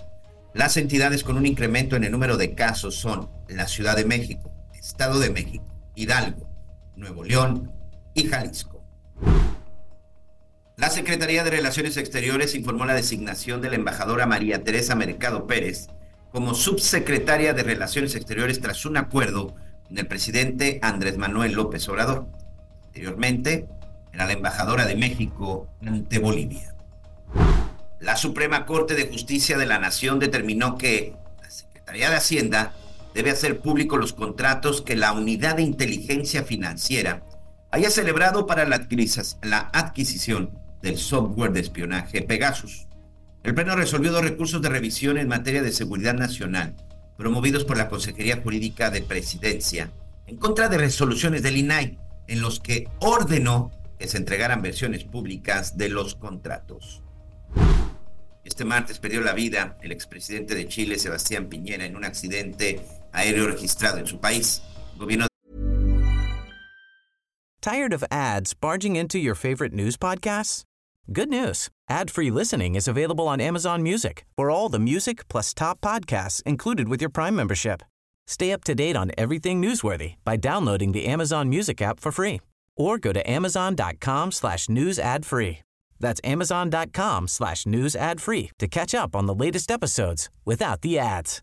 Las 0.54 0.78
entidades 0.78 1.22
con 1.22 1.36
un 1.36 1.44
incremento 1.44 1.96
en 1.96 2.04
el 2.04 2.10
número 2.10 2.38
de 2.38 2.54
casos 2.54 2.94
son 2.94 3.30
la 3.46 3.68
Ciudad 3.68 3.94
de 3.94 4.06
México, 4.06 4.50
Estado 4.72 5.20
de 5.20 5.28
México, 5.28 5.66
Hidalgo, 5.94 6.48
Nuevo 6.96 7.24
León 7.24 7.70
y 8.14 8.24
Jalisco. 8.24 8.82
La 10.78 10.88
Secretaría 10.88 11.44
de 11.44 11.50
Relaciones 11.50 11.98
Exteriores 11.98 12.54
informó 12.54 12.86
la 12.86 12.94
designación 12.94 13.60
de 13.60 13.68
la 13.68 13.76
embajadora 13.76 14.26
María 14.26 14.64
Teresa 14.64 14.94
Mercado 14.94 15.46
Pérez 15.46 15.88
como 16.32 16.54
subsecretaria 16.54 17.52
de 17.52 17.64
Relaciones 17.64 18.14
Exteriores 18.14 18.60
tras 18.60 18.86
un 18.86 18.96
acuerdo 18.96 19.54
con 19.86 19.98
el 19.98 20.06
presidente 20.06 20.78
Andrés 20.80 21.18
Manuel 21.18 21.52
López 21.52 21.86
Obrador. 21.90 22.37
Anteriormente, 22.88 23.68
era 24.12 24.26
la 24.26 24.32
embajadora 24.32 24.86
de 24.86 24.96
México 24.96 25.68
ante 25.86 26.18
Bolivia. 26.18 26.74
La 28.00 28.16
Suprema 28.16 28.64
Corte 28.64 28.94
de 28.94 29.06
Justicia 29.06 29.58
de 29.58 29.66
la 29.66 29.78
Nación 29.78 30.18
determinó 30.18 30.78
que 30.78 31.14
la 31.42 31.50
Secretaría 31.50 32.10
de 32.10 32.16
Hacienda 32.16 32.72
debe 33.14 33.30
hacer 33.30 33.60
público 33.60 33.98
los 33.98 34.14
contratos 34.14 34.80
que 34.80 34.96
la 34.96 35.12
Unidad 35.12 35.56
de 35.56 35.62
Inteligencia 35.62 36.44
Financiera 36.44 37.22
haya 37.70 37.90
celebrado 37.90 38.46
para 38.46 38.64
la, 38.64 38.76
adquisición 39.72 40.58
del 40.80 40.96
software 40.96 41.52
de 41.52 41.60
espionaje 41.60 42.22
Pegasus. 42.22 42.86
El 43.42 43.54
Pleno 43.54 43.76
resolvió 43.76 44.12
dos 44.12 44.22
recursos 44.22 44.62
de 44.62 44.70
revisión 44.70 45.18
en 45.18 45.28
materia 45.28 45.62
de 45.62 45.72
seguridad 45.72 46.14
nacional, 46.14 46.74
promovidos 47.18 47.64
por 47.64 47.76
la 47.76 47.88
Consejería 47.88 48.40
Jurídica 48.42 48.90
de 48.90 49.02
Presidencia, 49.02 49.90
en 50.26 50.36
contra 50.36 50.68
de 50.68 50.78
resoluciones 50.78 51.42
del 51.42 51.58
INAI 51.58 51.98
en 52.28 52.40
los 52.40 52.60
que 52.60 52.88
ordenó 53.00 53.72
que 53.98 54.06
se 54.06 54.16
entregaran 54.16 54.62
versiones 54.62 55.04
públicas 55.04 55.76
de 55.76 55.88
los 55.88 56.14
contratos. 56.14 57.02
Este 58.44 58.64
martes 58.64 58.98
perdió 58.98 59.20
la 59.20 59.32
vida 59.32 59.76
el 59.82 59.92
expresidente 59.92 60.54
de 60.54 60.68
Chile, 60.68 60.98
Sebastián 60.98 61.48
Piñera, 61.48 61.84
en 61.84 61.96
un 61.96 62.04
accidente 62.04 62.80
aéreo 63.12 63.46
registrado 63.46 63.98
en 63.98 64.06
su 64.06 64.20
país. 64.20 64.62
Gobierno 64.96 65.26
Tired 67.60 67.92
of 67.92 68.04
ads 68.10 68.54
barging 68.54 68.96
into 68.96 69.18
your 69.18 69.34
favorite 69.34 69.74
news 69.74 69.96
podcasts? 69.96 70.62
Good 71.12 71.28
news. 71.28 71.68
Ad-free 71.90 72.30
listening 72.30 72.74
is 72.74 72.86
available 72.86 73.26
on 73.26 73.40
Amazon 73.40 73.82
Music. 73.82 74.24
For 74.36 74.50
all 74.50 74.68
the 74.68 74.78
music 74.78 75.26
plus 75.28 75.52
top 75.52 75.80
podcasts 75.80 76.42
included 76.44 76.88
with 76.88 77.00
your 77.02 77.10
Prime 77.10 77.34
membership. 77.34 77.82
Stay 78.28 78.52
up 78.52 78.62
to 78.64 78.74
date 78.74 78.94
on 78.94 79.10
everything 79.16 79.62
newsworthy 79.62 80.16
by 80.22 80.36
downloading 80.36 80.92
the 80.92 81.06
Amazon 81.06 81.48
Music 81.48 81.80
app 81.80 81.98
for 81.98 82.12
free 82.12 82.40
or 82.76 82.98
go 82.98 83.10
to 83.10 83.28
amazon.com 83.28 84.30
slash 84.32 84.68
news 84.68 84.98
ad 84.98 85.24
free. 85.24 85.60
That's 85.98 86.20
amazon.com 86.22 87.28
slash 87.28 87.64
news 87.64 87.96
ad 87.96 88.20
free 88.20 88.50
to 88.58 88.68
catch 88.68 88.94
up 88.94 89.16
on 89.16 89.24
the 89.24 89.34
latest 89.34 89.70
episodes 89.70 90.28
without 90.44 90.82
the 90.82 90.98
ads. 90.98 91.42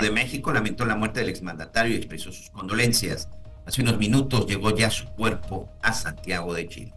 De 0.00 0.10
México 0.10 0.50
lamentó 0.52 0.86
la 0.86 0.94
muerte 0.94 1.20
del 1.20 1.28
exmandatario 1.28 1.94
y 1.94 1.98
expresó 1.98 2.32
sus 2.32 2.48
condolencias. 2.50 3.28
Hace 3.66 3.82
unos 3.82 3.98
minutos 3.98 4.46
llegó 4.46 4.74
ya 4.74 4.88
su 4.90 5.04
cuerpo 5.08 5.68
a 5.82 5.92
Santiago 5.92 6.54
de 6.54 6.68
Chile. 6.68 6.94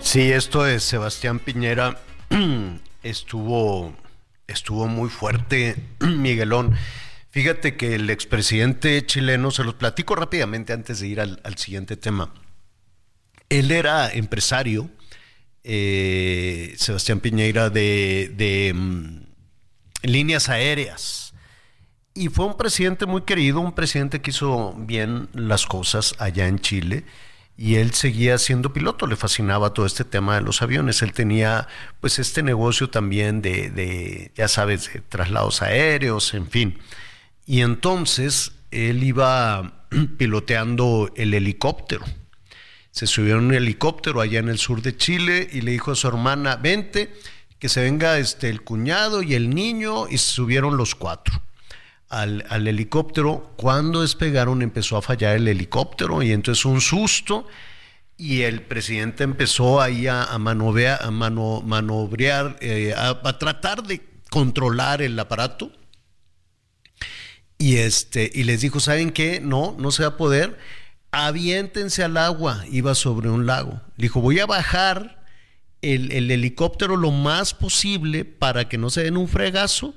Sí, 0.00 0.30
esto 0.30 0.64
de 0.64 0.78
Sebastián 0.78 1.38
Piñera 1.38 1.96
eh, 2.30 2.78
estuvo, 3.10 3.94
estuvo 4.46 4.86
muy 4.86 5.08
fuerte, 5.08 5.76
Miguelón. 6.00 6.76
Fíjate 7.30 7.76
que 7.76 7.94
el 7.94 8.08
expresidente 8.10 9.04
chileno, 9.04 9.50
se 9.50 9.64
los 9.64 9.74
platico 9.74 10.14
rápidamente 10.14 10.72
antes 10.72 11.00
de 11.00 11.08
ir 11.08 11.20
al, 11.20 11.58
siguiente 11.58 11.96
tema. 11.96 12.32
Él 13.48 13.70
era 13.70 14.10
empresario, 14.10 14.90
eh, 15.62 16.74
Sebastián 16.78 17.20
Piñera, 17.20 17.70
de, 17.70 18.32
de 18.34 18.72
um, 18.74 19.24
líneas 20.02 20.48
aéreas. 20.48 21.34
Y 22.14 22.28
fue 22.28 22.46
un 22.46 22.56
presidente 22.56 23.04
muy 23.04 23.22
querido, 23.22 23.60
un 23.60 23.74
presidente 23.74 24.22
que 24.22 24.30
hizo 24.30 24.74
bien 24.78 25.28
las 25.34 25.66
cosas 25.66 26.14
allá 26.18 26.48
en 26.48 26.58
Chile 26.60 27.04
y 27.58 27.76
él 27.76 27.94
seguía 27.94 28.36
siendo 28.36 28.72
piloto, 28.72 29.06
le 29.06 29.16
fascinaba 29.16 29.72
todo 29.72 29.86
este 29.86 30.04
tema 30.04 30.34
de 30.34 30.42
los 30.42 30.60
aviones. 30.60 31.00
Él 31.00 31.12
tenía 31.12 31.68
pues 32.00 32.18
este 32.18 32.42
negocio 32.42 32.90
también 32.90 33.40
de, 33.40 33.70
de 33.70 34.32
ya 34.34 34.46
sabes, 34.48 34.92
de 34.92 35.00
traslados 35.00 35.62
aéreos, 35.62 36.34
en 36.34 36.48
fin. 36.48 36.78
Y 37.46 37.62
entonces 37.62 38.52
él 38.70 39.02
iba 39.02 39.86
piloteando 40.18 41.10
el 41.16 41.32
helicóptero. 41.32 42.04
Se 42.90 43.06
subió 43.06 43.38
un 43.38 43.52
helicóptero 43.54 44.20
allá 44.20 44.38
en 44.38 44.48
el 44.48 44.58
sur 44.58 44.82
de 44.82 44.96
Chile 44.96 45.48
y 45.50 45.62
le 45.62 45.72
dijo 45.72 45.92
a 45.92 45.96
su 45.96 46.08
hermana, 46.08 46.56
vente, 46.56 47.14
que 47.58 47.70
se 47.70 47.80
venga 47.82 48.18
este, 48.18 48.50
el 48.50 48.62
cuñado 48.62 49.22
y 49.22 49.34
el 49.34 49.50
niño, 49.50 50.08
y 50.08 50.18
se 50.18 50.30
subieron 50.30 50.76
los 50.76 50.94
cuatro 50.94 51.42
al, 52.08 52.68
helicóptero. 52.68 53.52
Cuando 53.56 54.02
despegaron 54.02 54.62
empezó 54.62 54.96
a 54.96 55.02
fallar 55.02 55.36
el 55.36 55.48
helicóptero 55.48 56.22
y 56.22 56.32
entonces 56.32 56.64
un 56.64 56.80
susto 56.80 57.46
y 58.16 58.42
el 58.42 58.62
presidente 58.62 59.24
empezó 59.24 59.80
ahí 59.80 60.06
a, 60.06 60.24
a, 60.24 60.38
manobrear, 60.38 61.02
a 61.02 61.10
manobrear 61.10 62.56
eh, 62.60 62.94
a, 62.96 63.38
tratar 63.38 63.82
de 63.82 64.02
controlar 64.30 65.02
el 65.02 65.18
aparato. 65.18 65.72
Y, 67.58 67.76
este, 67.76 68.30
y 68.34 68.44
les 68.44 68.60
dijo, 68.60 68.80
¿saben 68.80 69.10
qué? 69.10 69.40
No, 69.40 69.74
no 69.78 69.90
se 69.90 70.02
va 70.02 70.10
a 70.10 70.16
poder. 70.16 70.58
Aviéntense 71.10 72.04
al 72.04 72.18
agua. 72.18 72.64
Iba 72.70 72.94
sobre 72.94 73.30
un 73.30 73.46
lago. 73.46 73.80
dijo, 73.96 74.20
voy 74.20 74.40
a 74.40 74.46
bajar 74.46 75.24
el, 75.80 76.12
el 76.12 76.30
helicóptero 76.30 76.96
lo 76.96 77.10
más 77.10 77.54
posible 77.54 78.24
para 78.24 78.68
que 78.68 78.76
no 78.76 78.90
se 78.90 79.04
den 79.04 79.16
un 79.16 79.28
fregazo 79.28 79.94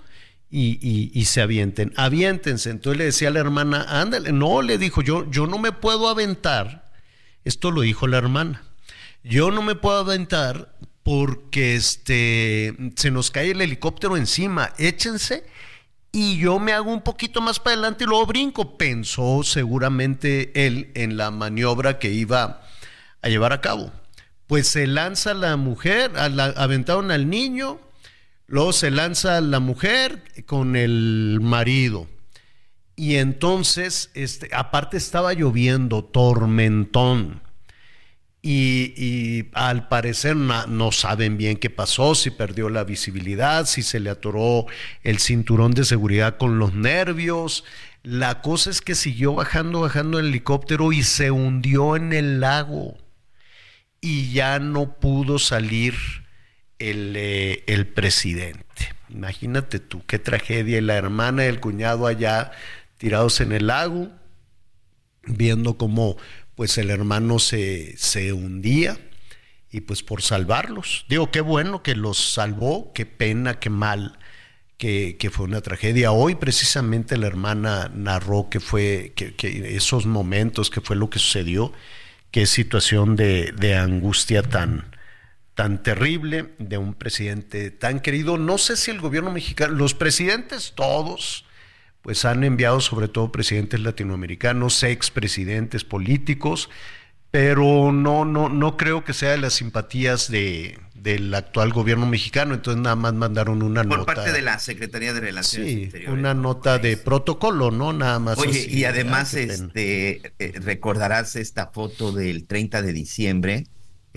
y, 0.51 1.25
se 1.25 1.41
avienten. 1.41 1.93
Aviéntense. 1.95 2.69
Entonces 2.69 2.97
le 2.97 3.05
decía 3.05 3.27
a 3.27 3.31
la 3.31 3.39
hermana, 3.39 3.85
ándale. 3.87 4.31
No, 4.31 4.61
le 4.61 4.77
dijo, 4.77 5.01
yo, 5.01 5.29
yo 5.29 5.47
no 5.47 5.59
me 5.59 5.71
puedo 5.71 6.07
aventar. 6.07 6.91
Esto 7.43 7.71
lo 7.71 7.81
dijo 7.81 8.07
la 8.07 8.17
hermana. 8.17 8.63
Yo 9.23 9.51
no 9.51 9.61
me 9.61 9.75
puedo 9.75 9.97
aventar 9.97 10.75
porque 11.03 11.75
este, 11.75 12.75
se 12.95 13.11
nos 13.11 13.31
cae 13.31 13.51
el 13.51 13.61
helicóptero 13.61 14.17
encima. 14.17 14.73
Échense 14.77 15.45
y 16.11 16.37
yo 16.37 16.59
me 16.59 16.73
hago 16.73 16.91
un 16.91 17.01
poquito 17.01 17.41
más 17.41 17.59
para 17.59 17.75
adelante 17.75 18.03
y 18.03 18.07
luego 18.07 18.25
brinco. 18.25 18.77
Pensó 18.77 19.43
seguramente 19.43 20.65
él 20.65 20.91
en 20.95 21.17
la 21.17 21.31
maniobra 21.31 21.99
que 21.99 22.11
iba 22.11 22.61
a 23.21 23.29
llevar 23.29 23.53
a 23.53 23.61
cabo. 23.61 23.91
Pues 24.47 24.67
se 24.67 24.87
lanza 24.87 25.35
la 25.35 25.57
mujer, 25.57 26.11
aventaron 26.17 27.11
al 27.11 27.29
niño, 27.29 27.79
Luego 28.49 28.73
se 28.73 28.89
lanza 28.89 29.39
la 29.41 29.59
mujer 29.59 30.23
con 30.47 30.75
el 30.75 31.37
marido. 31.39 32.07
Y 32.95 33.17
entonces, 33.17 34.09
este, 34.15 34.49
aparte 34.53 34.97
estaba 34.97 35.33
lloviendo, 35.33 36.03
tormentón. 36.03 37.43
Y, 38.41 39.45
al 39.53 39.87
parecer 39.87 40.35
no, 40.35 40.91
saben 40.91 41.37
bien 41.37 41.57
qué 41.57 41.69
pasó, 41.69 42.15
si 42.15 42.31
perdió 42.31 42.69
la 42.69 42.83
visibilidad, 42.83 43.67
si 43.67 43.83
se 43.83 43.99
le 43.99 44.09
atoró 44.09 44.65
el 45.03 45.19
cinturón 45.19 45.73
de 45.73 45.85
seguridad 45.85 46.37
con 46.37 46.57
los 46.57 46.73
nervios. 46.73 47.63
La 48.01 48.41
cosa 48.41 48.71
es 48.71 48.81
que 48.81 48.95
siguió 48.95 49.35
bajando, 49.35 49.81
bajando 49.81 50.17
el 50.17 50.29
helicóptero 50.29 50.91
y 50.91 51.03
se 51.03 51.29
hundió 51.29 51.95
en 51.95 52.13
el 52.13 52.39
lago. 52.39 52.97
Y 54.01 54.31
ya 54.31 54.57
no 54.57 54.99
pudo 54.99 55.37
salir 55.37 55.93
eh, 56.79 57.63
el, 57.67 57.87
presidente. 57.87 58.63
Imagínate 59.09 59.79
tú, 59.79 60.03
qué 60.05 60.19
tragedia. 60.19 60.77
Y 60.77 60.81
la 60.81 60.95
hermana 60.95 61.45
y 61.45 61.47
el 61.47 61.59
cuñado 61.59 62.07
allá 62.07 62.51
tirados 62.97 63.41
en 63.41 63.51
el 63.51 63.67
lago, 63.67 64.09
viendo 65.23 65.77
cómo 65.77 66.17
pues 66.55 66.77
el 66.77 66.89
hermano 66.89 67.39
se, 67.39 67.95
se 67.97 68.33
hundía 68.33 68.97
y 69.71 69.81
pues 69.81 70.03
por 70.03 70.21
salvarlos. 70.21 71.05
Digo, 71.09 71.31
qué 71.31 71.41
bueno 71.41 71.83
que 71.83 71.95
los 71.95 72.17
salvó, 72.17 72.91
qué 72.93 73.05
pena, 73.05 73.59
qué 73.59 73.69
mal. 73.69 74.17
Que, 74.77 75.17
que, 75.19 75.29
fue 75.29 75.45
una 75.45 75.59
tragedia. 75.59 76.13
Hoy 76.13 76.35
precisamente 76.35 77.17
la 77.17 77.27
hermana 77.27 77.91
narró 77.93 78.47
que 78.49 78.61
fue 78.61 79.11
que 79.13 79.35
esos 79.75 80.05
momentos, 80.05 80.69
que 80.69 80.79
fue 80.79 80.95
lo 80.95 81.09
que 81.09 81.19
sucedió, 81.19 81.73
qué 82.31 82.45
situación 82.45 83.17
de, 83.17 83.51
de 83.51 83.75
angustia 83.75 84.41
tan, 84.41 84.85
tan 85.59 85.83
terrible 85.83 86.53
de 86.57 86.77
un 86.77 86.93
presidente 86.93 87.69
tan 87.69 87.99
querido. 87.99 88.37
No 88.37 88.57
sé 88.57 88.77
si 88.77 88.91
el 88.91 89.01
gobierno 89.01 89.29
mexicano, 89.29 89.73
los 89.73 89.93
presidentes 89.93 90.71
todos, 90.73 91.43
pues 92.01 92.23
han 92.23 92.45
enviado 92.45 92.79
sobre 92.79 93.09
todo 93.09 93.29
presidentes 93.33 93.81
latinoamericanos, 93.81 94.81
expresidentes 94.83 95.83
políticos, 95.83 96.69
pero 97.29 97.91
no, 97.91 98.23
no, 98.23 98.47
no 98.47 98.77
creo 98.77 99.03
que 99.03 99.11
sea 99.11 99.31
de 99.31 99.37
las 99.37 99.55
simpatías 99.55 100.31
de, 100.31 100.79
del 100.93 101.35
actual 101.35 101.73
gobierno 101.73 102.05
mexicano, 102.05 102.53
entonces 102.53 102.81
nada 102.81 102.95
más 102.95 103.13
mandaron 103.13 103.61
una 103.61 103.83
nota. 103.83 103.97
Por 103.97 104.15
parte 104.15 104.31
de 104.31 104.41
la 104.41 104.59
Secretaría 104.59 105.11
de 105.11 105.19
Relaciones 105.19 105.91
sí, 105.91 106.05
Una 106.07 106.33
nota 106.33 106.79
de 106.79 106.95
protocolo, 106.95 107.69
¿no? 107.69 107.91
Nada 107.91 108.17
más. 108.19 108.37
Oye, 108.37 108.65
y 108.69 108.85
además 108.85 109.33
este, 109.33 110.31
eh, 110.39 110.53
recordarás 110.61 111.35
esta 111.35 111.67
foto 111.67 112.13
del 112.13 112.47
30 112.47 112.81
de 112.81 112.93
diciembre, 112.93 113.65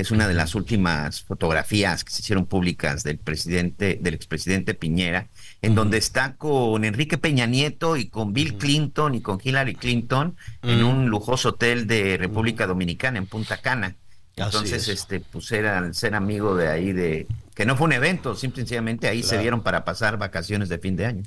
es 0.02 0.10
una 0.10 0.26
de 0.26 0.34
las 0.34 0.54
últimas 0.54 1.22
fotografías 1.22 2.02
que 2.02 2.10
se 2.10 2.22
hicieron 2.22 2.46
públicas 2.46 3.04
del 3.04 3.18
presidente, 3.18 3.98
del 4.00 4.14
expresidente 4.14 4.74
Piñera, 4.74 5.28
en 5.62 5.76
donde 5.76 5.96
está 5.96 6.34
con 6.34 6.84
Enrique 6.84 7.18
Peña 7.18 7.46
Nieto 7.46 7.96
y 7.96 8.08
con 8.08 8.32
Bill 8.32 8.58
Clinton 8.58 9.14
y 9.14 9.20
con 9.20 9.40
Hillary 9.42 9.76
Clinton 9.76 10.36
en 10.62 10.82
un 10.82 11.08
lujoso 11.08 11.50
hotel 11.50 11.86
de 11.86 12.16
República 12.16 12.66
Dominicana 12.66 13.18
en 13.18 13.26
Punta 13.26 13.58
Cana. 13.58 13.94
Entonces, 14.34 14.88
este, 14.88 15.20
pues 15.20 15.52
era 15.52 15.92
ser 15.94 16.14
amigo 16.16 16.56
de 16.56 16.68
ahí 16.68 16.92
de, 16.92 17.28
que 17.54 17.64
no 17.64 17.76
fue 17.76 17.86
un 17.86 17.92
evento, 17.92 18.34
simplemente 18.34 19.06
ahí 19.06 19.22
se 19.22 19.38
vieron 19.38 19.62
para 19.62 19.84
pasar 19.84 20.18
vacaciones 20.18 20.68
de 20.68 20.78
fin 20.78 20.96
de 20.96 21.06
año. 21.06 21.22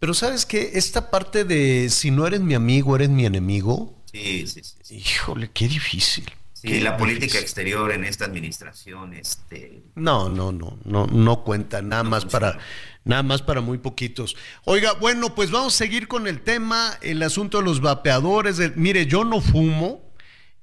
Pero 0.00 0.14
sabes 0.14 0.46
que 0.46 0.72
esta 0.74 1.10
parte 1.10 1.44
de 1.44 1.88
si 1.90 2.10
no 2.10 2.26
eres 2.26 2.40
mi 2.40 2.54
amigo, 2.54 2.96
eres 2.96 3.10
mi 3.10 3.24
enemigo. 3.24 3.94
sí, 4.12 4.46
sí. 4.48 4.62
sí. 4.82 4.96
Híjole, 4.96 5.50
qué 5.52 5.68
difícil. 5.68 6.24
Sí, 6.60 6.78
la 6.80 6.98
política 6.98 7.38
exterior 7.38 7.90
en 7.90 8.04
esta 8.04 8.26
administración, 8.26 9.14
este. 9.14 9.82
No, 9.94 10.28
no, 10.28 10.52
no, 10.52 10.78
no, 10.84 11.06
no 11.06 11.42
cuenta 11.42 11.80
nada 11.80 12.02
más 12.02 12.26
para, 12.26 12.58
nada 13.02 13.22
más 13.22 13.40
para 13.40 13.62
muy 13.62 13.78
poquitos. 13.78 14.36
Oiga, 14.64 14.92
bueno, 14.92 15.34
pues 15.34 15.50
vamos 15.50 15.74
a 15.74 15.78
seguir 15.78 16.06
con 16.06 16.26
el 16.26 16.42
tema, 16.42 16.98
el 17.00 17.22
asunto 17.22 17.58
de 17.58 17.64
los 17.64 17.80
vapeadores. 17.80 18.76
mire, 18.76 19.06
yo 19.06 19.24
no 19.24 19.40
fumo 19.40 20.12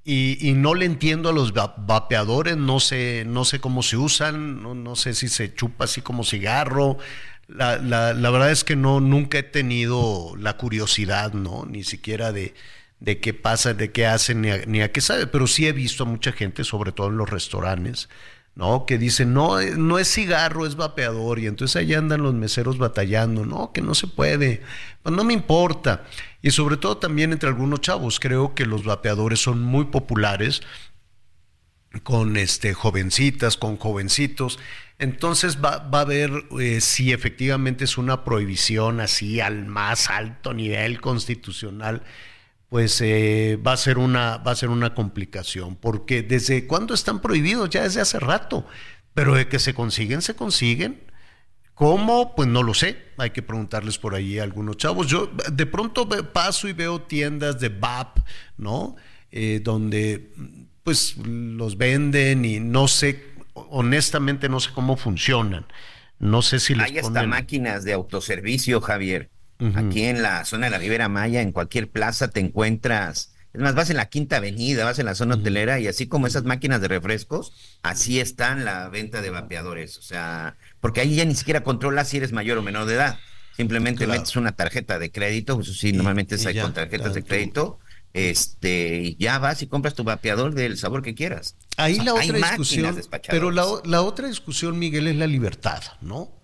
y, 0.04 0.54
no 0.56 0.76
le 0.76 0.86
entiendo 0.86 1.30
a 1.30 1.34
los 1.34 1.52
vapeadores, 1.54 2.58
no 2.58 2.80
sé, 2.80 3.24
no 3.26 3.44
sé 3.44 3.60
cómo 3.60 3.82
se 3.82 3.98
usan, 3.98 4.62
no, 4.62 4.76
no 4.76 4.96
sé 4.96 5.16
si 5.16 5.28
se 5.28 5.56
chupa 5.56 5.86
así 5.86 6.02
como 6.02 6.24
cigarro. 6.24 7.00
La, 7.48 7.78
la, 7.78 8.14
la 8.14 8.30
verdad 8.30 8.52
es 8.52 8.64
que 8.64 8.76
no, 8.76 9.00
nunca 9.00 9.40
he 9.40 9.44
tenido 9.44 10.36
la 10.38 10.58
curiosidad, 10.58 11.34
¿no? 11.34 11.66
Ni 11.66 11.84
siquiera 11.84 12.32
de 12.32 12.54
de 13.00 13.20
qué 13.20 13.34
pasa, 13.34 13.74
de 13.74 13.92
qué 13.92 14.08
hacen, 14.08 14.42
ni 14.42 14.82
a, 14.82 14.92
qué 14.92 15.02
sabe, 15.02 15.28
pero 15.28 15.48
sí 15.48 15.68
he 15.68 15.72
visto 15.72 16.04
a 16.04 16.08
mucha 16.08 16.32
gente, 16.32 16.64
sobre 16.64 16.92
todo 16.92 17.08
en 17.08 17.18
los 17.18 17.30
restaurantes, 17.30 18.10
¿no? 18.56 18.86
Que 18.88 18.98
dicen, 18.98 19.34
no, 19.34 19.60
eh, 19.60 19.74
no 19.78 20.00
es 20.00 20.12
cigarro, 20.12 20.66
es 20.66 20.76
vapeador, 20.76 21.40
y 21.40 21.46
entonces 21.46 21.76
ahí 21.76 21.94
andan 21.94 22.24
los 22.24 22.34
meseros 22.34 22.80
batallando, 22.80 23.46
no, 23.46 23.72
que 23.72 23.82
no 23.82 23.94
se 23.94 24.08
puede, 24.08 24.64
pues 25.04 25.16
no 25.16 25.24
me 25.24 25.34
importa. 25.34 26.06
Y 26.42 26.52
sobre 26.52 26.78
todo 26.78 26.98
también 26.98 27.34
entre 27.34 27.50
algunos 27.50 27.82
chavos, 27.82 28.20
creo 28.20 28.56
que 28.56 28.66
los 28.66 28.84
vapeadores 28.84 29.40
son 29.40 29.62
muy 29.62 29.86
populares 29.86 30.62
con 32.04 32.36
este 32.38 32.74
jovencitas, 32.74 33.58
con 33.58 33.78
jovencitos. 33.78 34.60
Entonces 35.00 35.60
va, 35.64 35.78
va 35.78 36.02
a 36.02 36.06
ver 36.06 36.32
eh, 36.60 36.82
si 36.82 37.12
efectivamente 37.12 37.84
es 37.86 37.98
una 38.00 38.24
prohibición 38.24 39.00
así 39.00 39.40
al 39.40 39.68
más 39.68 40.10
alto 40.10 40.54
nivel 40.54 41.00
constitucional 41.00 42.04
pues 42.70 43.00
eh, 43.02 43.58
va, 43.66 43.74
a 43.74 43.78
ser 43.78 43.98
una, 43.98 44.38
va 44.38 44.52
a 44.52 44.56
ser 44.56 44.70
una 44.70 44.94
complicación, 44.94 45.76
porque 45.76 46.22
desde 46.22 46.68
cuándo 46.68 46.94
están 46.94 47.22
prohibidos, 47.22 47.70
ya 47.70 47.84
desde 47.84 48.02
hace 48.02 48.20
rato, 48.20 48.66
pero 49.14 49.36
de 49.36 49.48
que 49.48 49.60
se 49.60 49.74
consiguen, 49.74 50.22
se 50.22 50.36
consiguen. 50.36 51.02
¿Cómo? 51.74 52.36
Pues 52.36 52.50
no 52.50 52.64
lo 52.64 52.74
sé, 52.74 52.98
hay 53.18 53.30
que 53.30 53.44
preguntarles 53.44 54.00
por 54.00 54.16
ahí 54.16 54.40
a 54.40 54.44
algunos 54.44 54.78
chavos. 54.78 55.06
Yo 55.08 55.32
de 55.52 55.66
pronto 55.68 56.10
paso 56.10 56.68
y 56.68 56.74
veo 56.74 57.04
tiendas 57.04 57.60
de 57.60 57.70
VAP, 57.70 58.18
¿no? 58.58 58.96
Eh, 59.32 59.62
donde 59.64 60.34
pues 60.84 61.18
los 61.18 61.78
venden 61.78 62.46
y 62.46 62.60
no 62.60 62.88
sé, 62.88 63.24
honestamente 63.54 64.50
no 64.50 64.60
sé 64.60 64.72
cómo 64.74 64.98
funcionan. 64.98 65.68
No 66.18 66.42
sé 66.42 66.60
si 66.60 66.74
les 66.74 66.88
Hay 66.88 66.98
hasta 66.98 67.28
máquinas 67.28 67.84
de 67.84 67.94
autoservicio, 67.94 68.82
Javier. 68.82 69.30
Aquí 69.76 70.04
en 70.04 70.22
la 70.22 70.46
zona 70.46 70.68
de 70.68 70.72
la 70.72 70.78
Ribera 70.78 71.10
Maya, 71.10 71.42
en 71.42 71.52
cualquier 71.52 71.90
plaza 71.90 72.30
te 72.30 72.40
encuentras. 72.40 73.34
Es 73.54 73.62
más, 73.62 73.74
vas 73.74 73.90
en 73.90 73.98
la 73.98 74.06
Quinta 74.06 74.38
Avenida, 74.38 74.86
vas 74.86 75.00
en 75.00 75.06
la 75.06 75.16
zona 75.16 75.36
hotelera 75.36 75.80
y 75.80 75.88
así 75.88 76.08
como 76.08 76.28
esas 76.28 76.44
máquinas 76.44 76.80
de 76.80 76.88
refrescos, 76.90 77.54
así 77.82 78.20
está 78.20 78.56
la 78.56 78.88
venta 78.90 79.22
de 79.22 79.32
vapeadores. 79.32 79.98
O 79.98 80.04
sea, 80.04 80.58
porque 80.80 81.02
ahí 81.02 81.16
ya 81.16 81.26
ni 81.26 81.34
siquiera 81.34 81.64
controlas 81.64 82.10
si 82.10 82.18
eres 82.18 82.34
mayor 82.34 82.60
o 82.60 82.62
menor 82.62 82.86
de 82.86 82.96
edad. 82.96 83.20
Simplemente 83.56 84.06
metes 84.06 84.36
una 84.36 84.52
tarjeta 84.52 85.00
de 85.00 85.12
crédito, 85.12 85.60
eso 85.60 85.74
sí, 85.74 85.92
normalmente 85.92 86.36
es 86.36 86.46
con 86.62 86.74
tarjetas 86.74 87.16
de 87.16 87.24
crédito, 87.24 87.80
este, 88.14 89.00
y 89.00 89.16
ya 89.18 89.40
vas 89.40 89.64
y 89.64 89.68
compras 89.68 89.96
tu 89.96 90.04
vapeador 90.04 90.54
del 90.54 90.78
sabor 90.78 91.02
que 91.02 91.16
quieras. 91.16 91.56
Ahí 91.76 91.98
la 91.98 92.14
otra 92.14 92.38
discusión, 92.38 93.02
pero 93.30 93.50
la, 93.50 93.66
la, 93.86 94.04
otra 94.04 94.28
discusión, 94.28 94.78
Miguel, 94.78 95.08
es 95.08 95.16
la 95.16 95.26
libertad, 95.26 95.82
¿no? 96.02 96.37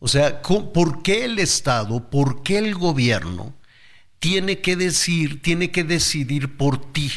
O 0.00 0.08
sea, 0.08 0.42
¿por 0.42 1.02
qué 1.02 1.24
el 1.24 1.38
Estado, 1.38 2.10
por 2.10 2.42
qué 2.42 2.58
el 2.58 2.74
gobierno 2.74 3.54
tiene 4.18 4.60
que 4.60 4.74
decir, 4.74 5.40
tiene 5.40 5.70
que 5.70 5.84
decidir 5.84 6.56
por 6.56 6.92
ti? 6.92 7.12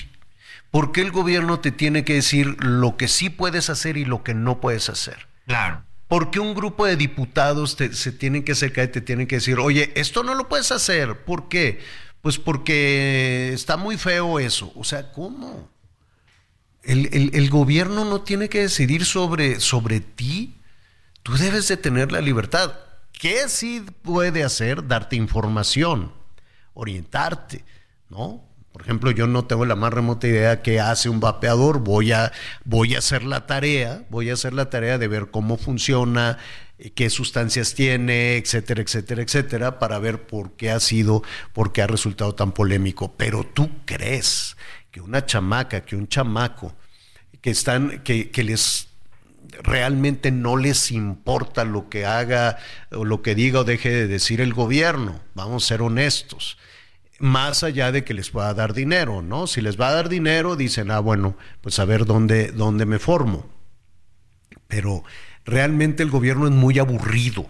¿Por 0.70 0.92
qué 0.92 1.02
el 1.02 1.12
gobierno 1.12 1.60
te 1.60 1.72
tiene 1.72 2.04
que 2.04 2.16
decir 2.16 2.58
lo 2.64 2.98
que 2.98 3.08
sí 3.08 3.30
puedes 3.30 3.70
hacer 3.70 3.96
y 3.98 4.06
lo 4.06 4.24
que 4.24 4.34
no 4.34 4.60
puedes 4.60 4.90
hacer? 4.90 5.28
Claro. 5.48 5.84
¿Por 6.08 6.30
qué 6.30 6.40
un 6.40 6.54
grupo 6.54 6.86
de 6.86 6.96
diputados 6.96 7.78
se 7.92 8.12
tienen 8.12 8.44
que 8.44 8.52
acercar 8.52 8.86
y 8.86 8.92
te 8.92 9.02
tienen 9.02 9.28
que 9.28 9.36
decir, 9.36 9.60
oye, 9.60 9.92
esto 9.96 10.24
no 10.24 10.36
lo 10.36 10.50
puedes 10.50 10.72
hacer? 10.72 11.24
¿Por 11.24 11.48
qué? 11.48 11.80
Pues 12.22 12.38
porque 12.38 13.52
está 13.54 13.78
muy 13.78 13.98
feo 13.98 14.40
eso. 14.40 14.72
O 14.76 14.84
sea, 14.84 15.12
¿cómo? 15.12 15.70
El, 16.84 17.50
gobierno 17.50 18.06
no 18.06 18.22
tiene 18.22 18.50
que 18.50 18.62
decidir 18.62 19.06
sobre, 19.06 19.60
sobre 19.60 20.02
ti. 20.02 20.56
Tú 21.24 21.34
debes 21.38 21.70
de 21.70 21.78
tener 21.78 22.12
la 22.12 22.20
libertad. 22.20 22.74
¿Qué 23.14 23.48
sí 23.48 23.84
puede 24.02 24.44
hacer? 24.44 24.88
Darte 24.88 25.16
información, 25.16 26.12
orientarte, 26.74 27.64
¿no? 28.10 28.44
Por 28.74 28.82
ejemplo, 28.82 29.12
yo 29.12 29.28
no 29.28 29.46
tengo 29.46 29.66
la 29.66 29.76
más 29.76 29.94
remota 29.94 30.28
idea 30.28 30.62
qué 30.62 30.80
hace 30.80 31.08
un 31.08 31.20
vapeador. 31.20 31.80
Voy 31.80 32.12
a, 32.12 32.34
voy 32.66 32.96
a 32.96 32.98
hacer 32.98 33.24
la 33.24 33.46
tarea, 33.46 34.04
voy 34.10 34.32
a 34.32 34.34
hacer 34.34 34.54
la 34.54 34.70
tarea 34.70 34.98
de 34.98 35.08
ver 35.08 35.30
cómo 35.30 35.58
funciona, 35.58 36.40
qué 36.96 37.10
sustancias 37.10 37.76
tiene, 37.76 38.36
etcétera, 38.36 38.82
etcétera, 38.82 39.22
etcétera, 39.22 39.80
para 39.80 40.00
ver 40.00 40.26
por 40.26 40.54
qué 40.54 40.72
ha 40.72 40.80
sido, 40.80 41.22
por 41.54 41.72
qué 41.72 41.84
ha 41.84 41.88
resultado 41.88 42.34
tan 42.34 42.52
polémico. 42.52 43.14
Pero 43.16 43.46
tú 43.46 43.70
crees 43.86 44.58
que 44.92 45.00
una 45.00 45.26
chamaca, 45.26 45.82
que 45.86 45.96
un 45.96 46.08
chamaco, 46.08 46.76
que 47.42 47.52
están, 47.52 48.02
que, 48.04 48.32
que 48.32 48.44
les 48.44 48.88
realmente 49.62 50.32
no 50.32 50.58
les 50.58 50.92
importa 50.92 51.64
lo 51.66 51.90
que 51.90 52.06
haga 52.06 52.58
o 52.92 53.06
lo 53.06 53.22
que 53.22 53.36
diga 53.36 53.62
o 53.62 53.64
deje 53.64 53.90
de 53.90 54.08
decir 54.08 54.42
el 54.42 54.54
gobierno, 54.54 55.20
vamos 55.36 55.64
a 55.64 55.68
ser 55.68 55.82
honestos, 55.82 56.58
más 57.20 57.64
allá 57.64 57.92
de 57.92 58.04
que 58.04 58.14
les 58.14 58.32
pueda 58.32 58.54
dar 58.54 58.74
dinero, 58.74 59.22
¿no? 59.22 59.48
Si 59.48 59.62
les 59.62 59.80
va 59.80 59.90
a 59.90 59.94
dar 59.94 60.10
dinero, 60.10 60.56
dicen, 60.56 60.92
ah, 60.92 61.00
bueno, 61.00 61.38
pues 61.62 61.80
a 61.80 61.86
ver 61.86 62.06
dónde, 62.06 62.52
dónde 62.52 62.86
me 62.86 63.00
formo. 63.00 63.50
Pero 64.68 65.04
realmente 65.46 66.04
el 66.04 66.10
gobierno 66.10 66.48
es 66.48 66.52
muy 66.52 66.80
aburrido. 66.80 67.48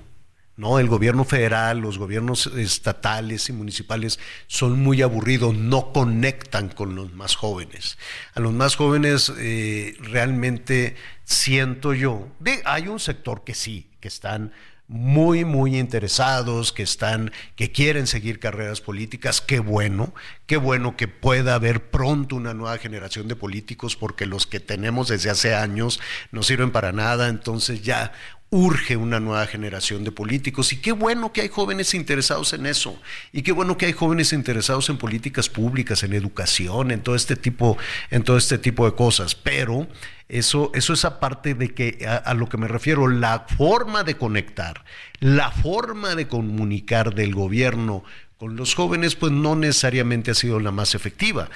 ¿No? 0.55 0.79
El 0.79 0.87
gobierno 0.87 1.25
federal, 1.25 1.79
los 1.79 1.97
gobiernos 1.97 2.47
estatales 2.47 3.49
y 3.49 3.53
municipales 3.53 4.19
son 4.47 4.79
muy 4.79 5.01
aburridos, 5.01 5.55
no 5.55 5.91
conectan 5.91 6.69
con 6.69 6.95
los 6.95 7.13
más 7.13 7.35
jóvenes. 7.35 7.97
A 8.35 8.39
los 8.39 8.53
más 8.53 8.75
jóvenes 8.75 9.31
eh, 9.37 9.95
realmente 9.99 10.95
siento 11.23 11.93
yo, 11.93 12.27
hay 12.65 12.87
un 12.87 12.99
sector 12.99 13.43
que 13.43 13.55
sí, 13.55 13.89
que 13.99 14.07
están 14.07 14.51
muy, 14.87 15.45
muy 15.45 15.77
interesados, 15.79 16.71
que 16.73 16.83
están, 16.83 17.31
que 17.55 17.71
quieren 17.71 18.05
seguir 18.05 18.39
carreras 18.39 18.81
políticas. 18.81 19.41
Qué 19.41 19.59
bueno, 19.59 20.13
qué 20.45 20.57
bueno 20.57 20.97
que 20.97 21.07
pueda 21.07 21.55
haber 21.55 21.89
pronto 21.89 22.35
una 22.35 22.53
nueva 22.53 22.77
generación 22.77 23.27
de 23.27 23.35
políticos, 23.35 23.95
porque 23.95 24.25
los 24.25 24.45
que 24.45 24.59
tenemos 24.59 25.07
desde 25.07 25.29
hace 25.29 25.55
años 25.55 25.99
no 26.31 26.43
sirven 26.43 26.71
para 26.71 26.91
nada. 26.91 27.29
Entonces 27.29 27.81
ya 27.81 28.11
urge 28.53 28.97
una 28.97 29.19
nueva 29.19 29.47
generación 29.47 30.03
de 30.03 30.11
políticos 30.11 30.73
y 30.73 30.77
qué 30.77 30.91
bueno 30.91 31.33
que 31.33 31.41
hay 31.41 31.49
jóvenes 31.49 31.95
interesados 31.95 32.53
en 32.53 32.67
eso 32.67 33.01
y 33.31 33.41
qué 33.41 33.51
bueno 33.51 33.79
que 33.79 33.87
hay 33.87 33.93
jóvenes 33.93 34.31
interesados 34.31 34.89
en 34.89 34.97
políticas 34.99 35.49
públicas, 35.49 36.03
en 36.03 36.13
educación, 36.13 36.91
en 36.91 37.01
todo 37.01 37.15
este 37.15 37.35
tipo, 37.35 37.79
en 38.11 38.21
todo 38.21 38.37
este 38.37 38.59
tipo 38.59 38.85
de 38.85 38.95
cosas. 38.95 39.33
Pero 39.33 39.87
eso, 40.29 40.69
eso 40.75 40.93
es 40.93 41.03
aparte 41.03 41.55
de 41.55 41.73
que 41.73 42.05
a, 42.07 42.17
a 42.17 42.35
lo 42.35 42.47
que 42.47 42.57
me 42.57 42.67
refiero, 42.67 43.07
la 43.07 43.47
forma 43.57 44.03
de 44.03 44.17
conectar, 44.17 44.85
la 45.19 45.49
forma 45.49 46.13
de 46.13 46.27
comunicar 46.27 47.15
del 47.15 47.33
gobierno 47.33 48.03
con 48.37 48.55
los 48.55 48.75
jóvenes, 48.75 49.15
pues 49.15 49.31
no 49.31 49.55
necesariamente 49.55 50.29
ha 50.29 50.35
sido 50.35 50.59
la 50.59 50.71
más 50.71 50.93
efectiva. 50.93 51.49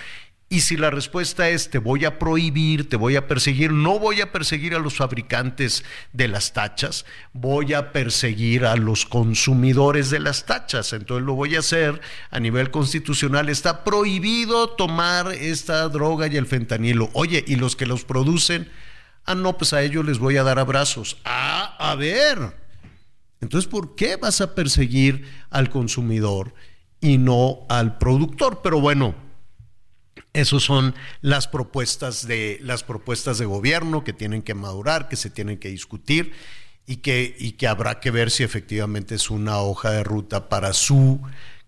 Y 0.50 0.62
si 0.62 0.78
la 0.78 0.90
respuesta 0.90 1.50
es 1.50 1.70
te 1.70 1.78
voy 1.78 2.06
a 2.06 2.20
prohibir, 2.20 2.88
te 2.88 2.96
voy 2.96 3.18
a 3.18 3.28
perseguir, 3.28 3.74
no 3.74 4.00
voy 4.00 4.22
a 4.22 4.32
perseguir 4.32 4.76
a 4.76 4.80
los 4.80 4.96
fabricantes 4.96 5.84
de 6.14 6.30
las 6.30 6.54
tachas, 6.54 7.06
voy 7.34 7.74
a 7.74 7.92
perseguir 7.92 8.66
a 8.66 8.78
los 8.78 9.06
consumidores 9.06 10.10
de 10.10 10.22
las 10.22 10.46
tachas. 10.46 10.94
Entonces 10.94 11.26
lo 11.26 11.34
voy 11.34 11.58
a 11.58 11.60
hacer 11.60 12.00
a 12.32 12.40
nivel 12.40 12.72
constitucional. 12.72 13.50
Está 13.50 13.84
prohibido 13.84 14.70
tomar 14.70 15.34
esta 15.34 15.90
droga 15.90 16.28
y 16.28 16.38
el 16.38 16.46
fentanilo. 16.46 17.10
Oye, 17.12 17.44
¿y 17.46 17.58
los 17.58 17.76
que 17.76 17.86
los 17.86 18.06
producen? 18.06 18.70
Ah, 19.26 19.36
no, 19.36 19.58
pues 19.58 19.74
a 19.74 19.82
ellos 19.82 20.06
les 20.06 20.18
voy 20.18 20.38
a 20.38 20.44
dar 20.44 20.60
abrazos. 20.60 21.18
Ah, 21.26 21.76
a 21.78 21.96
ver. 21.96 22.56
Entonces, 23.42 23.70
¿por 23.70 23.96
qué 23.96 24.16
vas 24.16 24.40
a 24.40 24.56
perseguir 24.56 25.30
al 25.50 25.70
consumidor 25.70 26.54
y 27.02 27.18
no 27.18 27.66
al 27.68 27.98
productor? 27.98 28.62
Pero 28.64 28.80
bueno 28.80 29.27
esas 30.34 30.64
son 30.64 30.94
las 31.22 31.48
propuestas 31.48 32.28
de 32.28 32.60
las 32.62 32.84
propuestas 32.84 33.38
de 33.38 33.46
gobierno 33.46 34.04
que 34.04 34.14
tienen 34.14 34.42
que 34.42 34.54
madurar, 34.54 35.10
que 35.10 35.16
se 35.16 35.30
tienen 35.30 35.58
que 35.58 35.70
discutir 35.70 36.34
y 36.86 36.98
que, 36.98 37.36
y 37.40 37.54
que 37.54 37.68
habrá 37.68 38.00
que 38.00 38.12
ver 38.12 38.32
si 38.32 38.44
efectivamente 38.44 39.16
es 39.16 39.30
una 39.30 39.60
hoja 39.60 39.92
de 39.92 40.04
ruta 40.04 40.48
para 40.50 40.74
su 40.74 41.22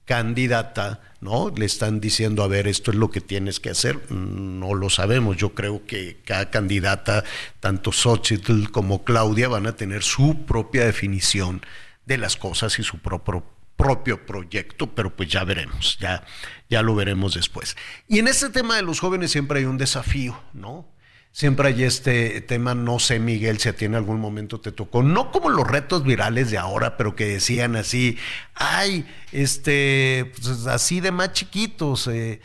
candidata, 0.05 1.01
¿no? 1.21 1.53
Le 1.55 1.65
están 1.65 1.99
diciendo, 1.99 2.41
a 2.41 2.47
ver, 2.47 2.67
esto 2.67 2.89
es 2.89 2.97
lo 2.97 3.11
que 3.11 3.21
tienes 3.21 3.59
que 3.59 3.69
hacer. 3.69 4.11
No 4.11 4.73
lo 4.73 4.89
sabemos. 4.89 5.37
Yo 5.37 5.53
creo 5.53 5.85
que 5.85 6.19
cada 6.25 6.49
candidata, 6.49 7.23
tanto 7.59 7.91
Xochitl 7.91 8.71
como 8.71 9.03
Claudia, 9.03 9.49
van 9.49 9.67
a 9.67 9.75
tener 9.75 10.01
su 10.01 10.45
propia 10.47 10.85
definición 10.85 11.61
de 12.07 12.17
las 12.17 12.37
cosas 12.37 12.79
y 12.79 12.83
su 12.83 12.97
propio 12.97 13.43
propio 13.79 14.25
proyecto, 14.25 14.93
pero 14.93 15.15
pues 15.15 15.29
ya 15.29 15.45
veremos, 15.45 15.97
ya, 16.01 16.25
ya 16.69 16.81
lo 16.81 16.95
veremos 16.95 17.35
después. 17.35 17.77
Y 18.09 18.19
en 18.19 18.27
este 18.27 18.49
tema 18.49 18.75
de 18.75 18.81
los 18.81 18.99
jóvenes 18.99 19.31
siempre 19.31 19.59
hay 19.59 19.65
un 19.65 19.77
desafío, 19.77 20.37
¿no? 20.51 20.85
Siempre 21.31 21.69
hay 21.69 21.83
este 21.83 22.41
tema, 22.41 22.75
no 22.75 22.99
sé 22.99 23.19
Miguel, 23.19 23.57
si 23.57 23.69
a 23.69 23.75
ti 23.77 23.85
en 23.85 23.95
algún 23.95 24.19
momento 24.19 24.59
te 24.59 24.73
tocó, 24.73 25.01
no 25.01 25.31
como 25.31 25.47
los 25.47 25.65
retos 25.65 26.03
virales 26.03 26.51
de 26.51 26.57
ahora, 26.57 26.97
pero 26.97 27.15
que 27.15 27.25
decían 27.25 27.77
así, 27.77 28.17
ay, 28.53 29.07
este, 29.31 30.29
pues 30.35 30.67
así 30.67 30.99
de 30.99 31.11
más 31.13 31.31
chiquitos, 31.31 32.07
eh, 32.07 32.41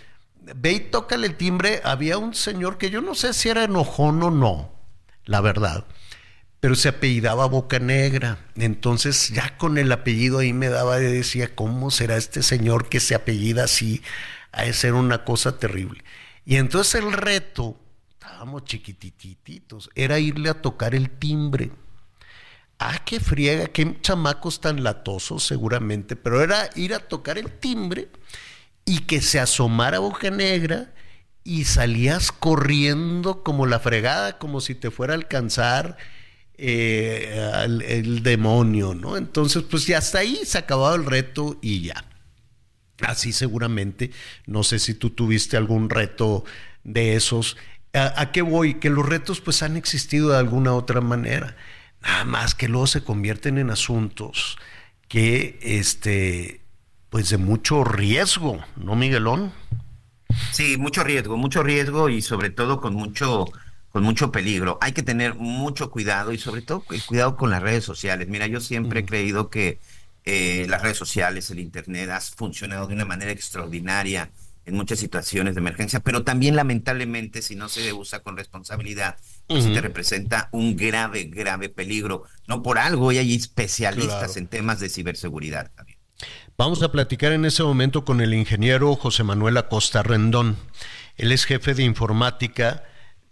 ve 0.55 0.72
y 0.72 0.80
tócale 0.80 1.26
el 1.26 1.35
timbre, 1.35 1.80
había 1.82 2.16
un 2.16 2.35
señor 2.35 2.78
que 2.78 2.91
yo 2.91 3.01
no 3.01 3.16
sé 3.16 3.35
si 3.35 3.49
era 3.49 3.64
enojón 3.64 4.22
o 4.22 4.30
no, 4.30 4.72
la 5.24 5.41
verdad, 5.41 5.85
pero 6.65 6.77
se 6.77 6.89
apellidaba 6.89 7.45
Boca 7.45 7.79
Negra. 7.79 8.39
Entonces 8.57 9.29
ya 9.29 9.59
con 9.59 9.77
el 9.77 9.93
apellido 9.93 10.39
ahí 10.39 10.55
me 10.55 10.71
daba 10.71 10.99
y 10.99 11.03
decía, 11.05 11.55
¿cómo 11.55 11.91
será 11.91 12.17
este 12.17 12.43
señor 12.43 12.89
que 12.89 13.01
se 13.01 13.15
apellida 13.15 13.65
así? 13.65 14.01
A 14.51 14.65
de 14.65 14.93
una 14.93 15.25
cosa 15.27 15.59
terrible. 15.59 16.03
Y 16.47 16.57
entonces 16.57 17.03
el 17.03 17.12
reto, 17.12 17.79
estábamos 18.12 18.65
chiquitititos, 18.65 19.91
era 19.95 20.19
irle 20.19 20.49
a 20.49 20.62
tocar 20.62 20.95
el 20.95 21.11
timbre. 21.11 21.71
Ah, 22.79 22.99
qué 23.05 23.21
friega, 23.21 23.67
qué 23.67 24.01
chamacos 24.01 24.62
tan 24.62 24.83
latosos 24.83 25.45
seguramente, 25.45 26.17
pero 26.17 26.43
era 26.43 26.71
ir 26.77 26.95
a 26.95 27.01
tocar 27.01 27.37
el 27.37 27.53
timbre 27.53 28.09
y 28.87 29.01
que 29.01 29.21
se 29.21 29.39
asomara 29.39 29.99
Boca 29.99 30.31
Negra 30.31 30.95
y 31.45 31.65
salías 31.65 32.33
corriendo 32.33 33.43
como 33.43 33.67
la 33.67 33.81
fregada, 33.81 34.39
como 34.39 34.62
si 34.62 34.75
te 34.75 34.91
fuera 34.91 35.12
a 35.12 35.17
alcanzar 35.17 35.99
eh, 36.57 37.63
el, 37.65 38.23
demonio, 38.23 38.95
¿no? 38.95 39.17
Entonces, 39.17 39.63
pues 39.63 39.87
ya 39.87 39.99
hasta 39.99 40.21
ahí 40.21 40.41
se 40.45 40.59
ha 40.59 40.63
acabado 40.63 40.95
el 40.95 41.05
reto 41.05 41.59
y 41.61 41.83
ya. 41.83 42.05
Así 43.01 43.33
seguramente, 43.33 44.13
no 44.47 44.63
sé 44.63 44.79
si 44.79 44.95
tú 44.95 45.11
tuviste 45.11 45.57
algún 45.57 45.91
reto 45.91 46.45
de 46.85 47.17
esos. 47.17 47.57
¿A, 47.93 48.33
qué 48.33 48.43
voy? 48.43 48.75
Que 48.75 48.91
los 48.91 49.07
retos 49.07 49.41
pues 49.41 49.63
han 49.63 49.77
existido 49.77 50.31
de 50.31 50.39
alguna 50.39 50.75
otra 50.75 51.01
manera. 51.01 51.57
Nada 52.03 52.25
más 52.25 52.55
que 52.55 52.69
luego 52.69 52.87
se 52.87 53.03
convierten 53.03 53.59
en 53.59 53.71
asuntos 53.71 54.59
que, 55.09 55.59
este, 55.63 56.61
pues 57.11 57.31
de 57.31 57.39
mucho 57.39 57.85
riesgo, 57.85 58.65
¿no, 58.77 58.95
Miguelón? 58.95 59.53
Sí, 60.53 60.77
mucho 60.77 61.05
riesgo, 61.05 61.37
mucho 61.37 61.63
riesgo 61.63 62.09
y 62.09 62.23
sobre 62.23 62.51
todo 62.51 62.81
con 62.81 62.95
mucho 62.95 63.47
con 63.95 64.03
mucho 64.03 64.32
peligro. 64.32 64.76
Hay 64.80 64.90
que 64.90 65.05
tener 65.05 65.36
mucho 65.36 65.88
cuidado 65.88 66.32
y 66.32 66.38
sobre 66.38 66.62
todo 66.62 66.82
el 66.90 67.05
cuidado 67.05 67.36
con 67.36 67.51
las 67.51 67.62
redes 67.62 67.84
sociales. 67.84 68.26
Mira, 68.26 68.49
yo 68.49 68.59
siempre 68.59 69.01
he 69.01 69.05
creído 69.07 69.51
que 69.51 69.78
eh, 70.24 70.66
las 70.68 70.82
redes 70.82 70.97
sociales, 70.97 71.49
el 71.51 71.61
Internet, 71.61 72.11
ha 72.11 72.20
funcionado 72.20 72.88
de 72.88 72.95
una 72.95 73.05
manera 73.05 73.30
extraordinaria 73.30 74.32
en 74.64 74.74
muchas 74.74 74.99
situaciones 74.99 75.55
de 75.55 75.61
emergencia, 75.61 76.01
pero 76.01 76.24
también 76.24 76.57
lamentablemente 76.57 77.40
si 77.40 77.55
no 77.55 77.68
se 77.68 77.92
usa 77.92 78.18
con 78.18 78.36
responsabilidad, 78.36 79.16
pues 79.47 79.72
te 79.72 79.80
representa 79.80 80.49
un 80.51 80.74
grave, 80.74 81.26
grave 81.32 81.68
peligro. 81.68 82.24
No 82.49 82.64
por 82.64 82.78
algo 82.78 83.12
y 83.12 83.18
hay 83.18 83.32
especialistas 83.32 84.36
en 84.36 84.49
temas 84.49 84.80
de 84.80 84.88
ciberseguridad 84.88 85.70
también. 85.70 85.99
Vamos 86.59 86.82
a 86.82 86.90
platicar 86.90 87.30
en 87.30 87.45
ese 87.45 87.62
momento 87.62 88.05
con 88.05 88.20
el 88.20 88.34
ingeniero 88.34 88.97
José 88.97 89.22
Manuel 89.22 89.57
Acosta 89.57 90.03
Rendón. 90.03 90.57
Él 91.16 91.30
es 91.30 91.45
jefe 91.45 91.74
de 91.74 91.84
informática 91.84 92.82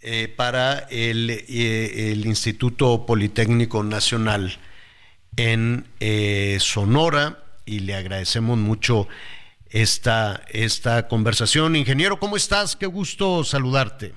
eh, 0.04 0.26
para 0.34 0.80
el, 0.90 1.30
eh, 1.30 2.12
el, 2.12 2.26
Instituto 2.26 3.06
Politécnico 3.06 3.84
Nacional 3.84 4.58
en 5.36 5.86
eh, 6.00 6.56
Sonora 6.58 7.44
y 7.64 7.80
le 7.80 7.94
agradecemos 7.94 8.58
mucho 8.58 9.06
esta, 9.70 10.42
esta 10.48 11.06
conversación. 11.06 11.76
Ingeniero, 11.76 12.18
¿cómo 12.18 12.36
estás? 12.36 12.74
Qué 12.74 12.86
gusto 12.86 13.44
saludarte. 13.44 14.12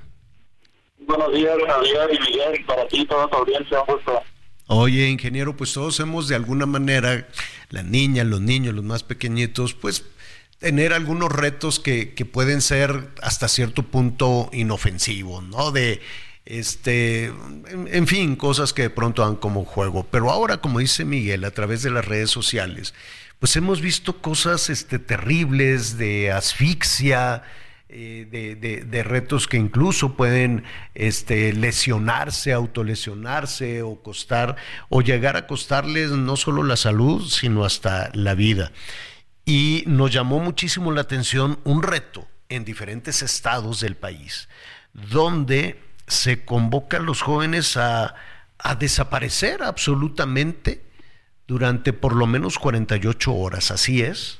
Buenos 0.99 1.31
días, 1.31 1.55
Javier 1.67 2.09
y 2.13 2.19
Miguel, 2.19 2.65
para 2.65 2.87
ti, 2.87 3.05
toda 3.05 3.27
tu 3.27 3.37
audiencia, 3.37 3.79
un 3.81 3.95
gusto. 3.95 4.23
Oye, 4.67 5.07
ingeniero, 5.07 5.55
pues 5.55 5.71
todos 5.73 5.99
hemos 5.99 6.27
de 6.27 6.35
alguna 6.35 6.65
manera, 6.65 7.27
la 7.69 7.83
niña, 7.83 8.23
los 8.23 8.41
niños, 8.41 8.73
los 8.73 8.83
más 8.83 9.03
pequeñitos, 9.03 9.75
pues 9.75 10.03
tener 10.59 10.93
algunos 10.93 11.31
retos 11.31 11.79
que, 11.79 12.13
que 12.13 12.25
pueden 12.25 12.61
ser 12.61 13.09
hasta 13.21 13.47
cierto 13.47 13.83
punto 13.83 14.49
inofensivos, 14.53 15.43
¿no? 15.43 15.71
De, 15.71 16.01
este, 16.45 17.25
en, 17.25 18.07
fin, 18.07 18.35
cosas 18.35 18.71
que 18.71 18.83
de 18.83 18.89
pronto 18.91 19.23
dan 19.23 19.35
como 19.35 19.65
juego. 19.65 20.05
Pero 20.09 20.29
ahora, 20.29 20.57
como 20.57 20.79
dice 20.79 21.03
Miguel, 21.03 21.43
a 21.43 21.51
través 21.51 21.81
de 21.81 21.89
las 21.89 22.05
redes 22.05 22.29
sociales, 22.29 22.93
pues 23.39 23.55
hemos 23.55 23.81
visto 23.81 24.21
cosas 24.21 24.69
este, 24.69 24.99
terribles 24.99 25.97
de 25.97 26.31
asfixia, 26.31 27.43
eh, 27.89 28.27
de, 28.29 28.55
de, 28.55 28.83
de, 28.83 29.03
retos 29.03 29.47
que 29.47 29.57
incluso 29.57 30.15
pueden 30.15 30.63
este, 30.93 31.53
lesionarse, 31.53 32.53
autolesionarse 32.53 33.81
o 33.81 34.01
costar, 34.01 34.55
o 34.89 35.01
llegar 35.01 35.37
a 35.37 35.47
costarles 35.47 36.11
no 36.11 36.35
solo 36.35 36.63
la 36.63 36.77
salud, 36.77 37.27
sino 37.27 37.65
hasta 37.65 38.11
la 38.13 38.35
vida. 38.35 38.71
Y 39.45 39.83
nos 39.85 40.11
llamó 40.11 40.39
muchísimo 40.39 40.91
la 40.91 41.01
atención 41.01 41.59
un 41.63 41.83
reto 41.83 42.27
en 42.49 42.65
diferentes 42.65 43.21
estados 43.21 43.79
del 43.79 43.95
país, 43.95 44.49
donde 44.93 45.79
se 46.07 46.45
convoca 46.45 46.97
a 46.97 47.01
los 47.01 47.21
jóvenes 47.21 47.77
a, 47.77 48.15
a 48.57 48.75
desaparecer 48.75 49.63
absolutamente 49.63 50.81
durante 51.47 51.93
por 51.93 52.15
lo 52.15 52.25
menos 52.25 52.57
48 52.57 53.33
horas, 53.33 53.71
¿así 53.71 54.01
es? 54.01 54.39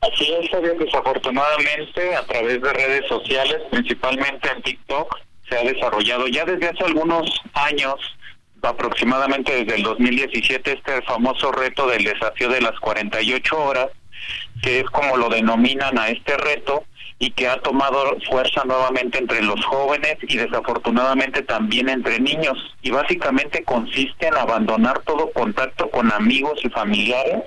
Así 0.00 0.32
es, 0.32 0.78
desafortunadamente 0.78 2.14
a 2.14 2.22
través 2.26 2.60
de 2.62 2.72
redes 2.72 3.08
sociales, 3.08 3.56
principalmente 3.70 4.48
en 4.50 4.62
TikTok, 4.62 5.18
se 5.48 5.56
ha 5.56 5.62
desarrollado 5.62 6.28
ya 6.28 6.44
desde 6.44 6.68
hace 6.68 6.84
algunos 6.84 7.28
años, 7.54 7.94
aproximadamente 8.66 9.64
desde 9.64 9.76
el 9.76 9.82
2017, 9.82 10.72
este 10.72 11.02
famoso 11.02 11.52
reto 11.52 11.86
del 11.86 12.04
desafío 12.04 12.48
de 12.48 12.60
las 12.60 12.78
48 12.80 13.58
horas, 13.58 13.88
que 14.62 14.80
es 14.80 14.86
como 14.86 15.16
lo 15.16 15.28
denominan 15.28 15.98
a 15.98 16.08
este 16.08 16.36
reto, 16.36 16.84
y 17.18 17.30
que 17.30 17.48
ha 17.48 17.56
tomado 17.62 18.18
fuerza 18.28 18.62
nuevamente 18.64 19.18
entre 19.18 19.42
los 19.42 19.64
jóvenes 19.64 20.18
y 20.22 20.36
desafortunadamente 20.36 21.42
también 21.42 21.88
entre 21.88 22.20
niños. 22.20 22.58
Y 22.82 22.90
básicamente 22.90 23.64
consiste 23.64 24.26
en 24.26 24.36
abandonar 24.36 25.00
todo 25.00 25.32
contacto 25.32 25.90
con 25.90 26.12
amigos 26.12 26.60
y 26.62 26.68
familiares 26.68 27.44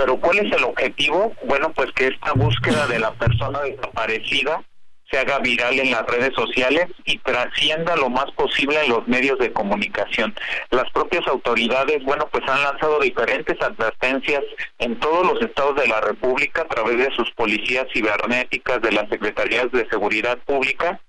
pero 0.00 0.16
¿cuál 0.16 0.38
es 0.38 0.50
el 0.50 0.64
objetivo? 0.64 1.34
Bueno, 1.44 1.74
pues 1.74 1.92
que 1.92 2.06
esta 2.06 2.32
búsqueda 2.32 2.86
de 2.86 3.00
la 3.00 3.12
persona 3.12 3.60
desaparecida 3.60 4.62
se 5.10 5.18
haga 5.18 5.38
viral 5.40 5.78
en 5.78 5.90
las 5.90 6.06
redes 6.06 6.32
sociales 6.34 6.86
y 7.04 7.18
trascienda 7.18 7.96
lo 7.96 8.08
más 8.08 8.30
posible 8.32 8.82
en 8.84 8.90
los 8.90 9.06
medios 9.08 9.38
de 9.38 9.52
comunicación. 9.52 10.34
Las 10.70 10.90
propias 10.92 11.26
autoridades, 11.26 12.02
bueno, 12.04 12.28
pues 12.30 12.44
han 12.48 12.62
lanzado 12.62 13.00
diferentes 13.00 13.60
advertencias 13.60 14.42
en 14.78 14.98
todos 15.00 15.26
los 15.26 15.42
estados 15.42 15.76
de 15.76 15.88
la 15.88 16.00
República 16.00 16.62
a 16.62 16.68
través 16.68 16.98
de 16.98 17.10
sus 17.16 17.30
policías 17.32 17.86
cibernéticas, 17.92 18.80
de 18.82 18.92
las 18.92 19.08
secretarías 19.08 19.70
de 19.72 19.88
seguridad 19.88 20.38
pública. 20.38 21.00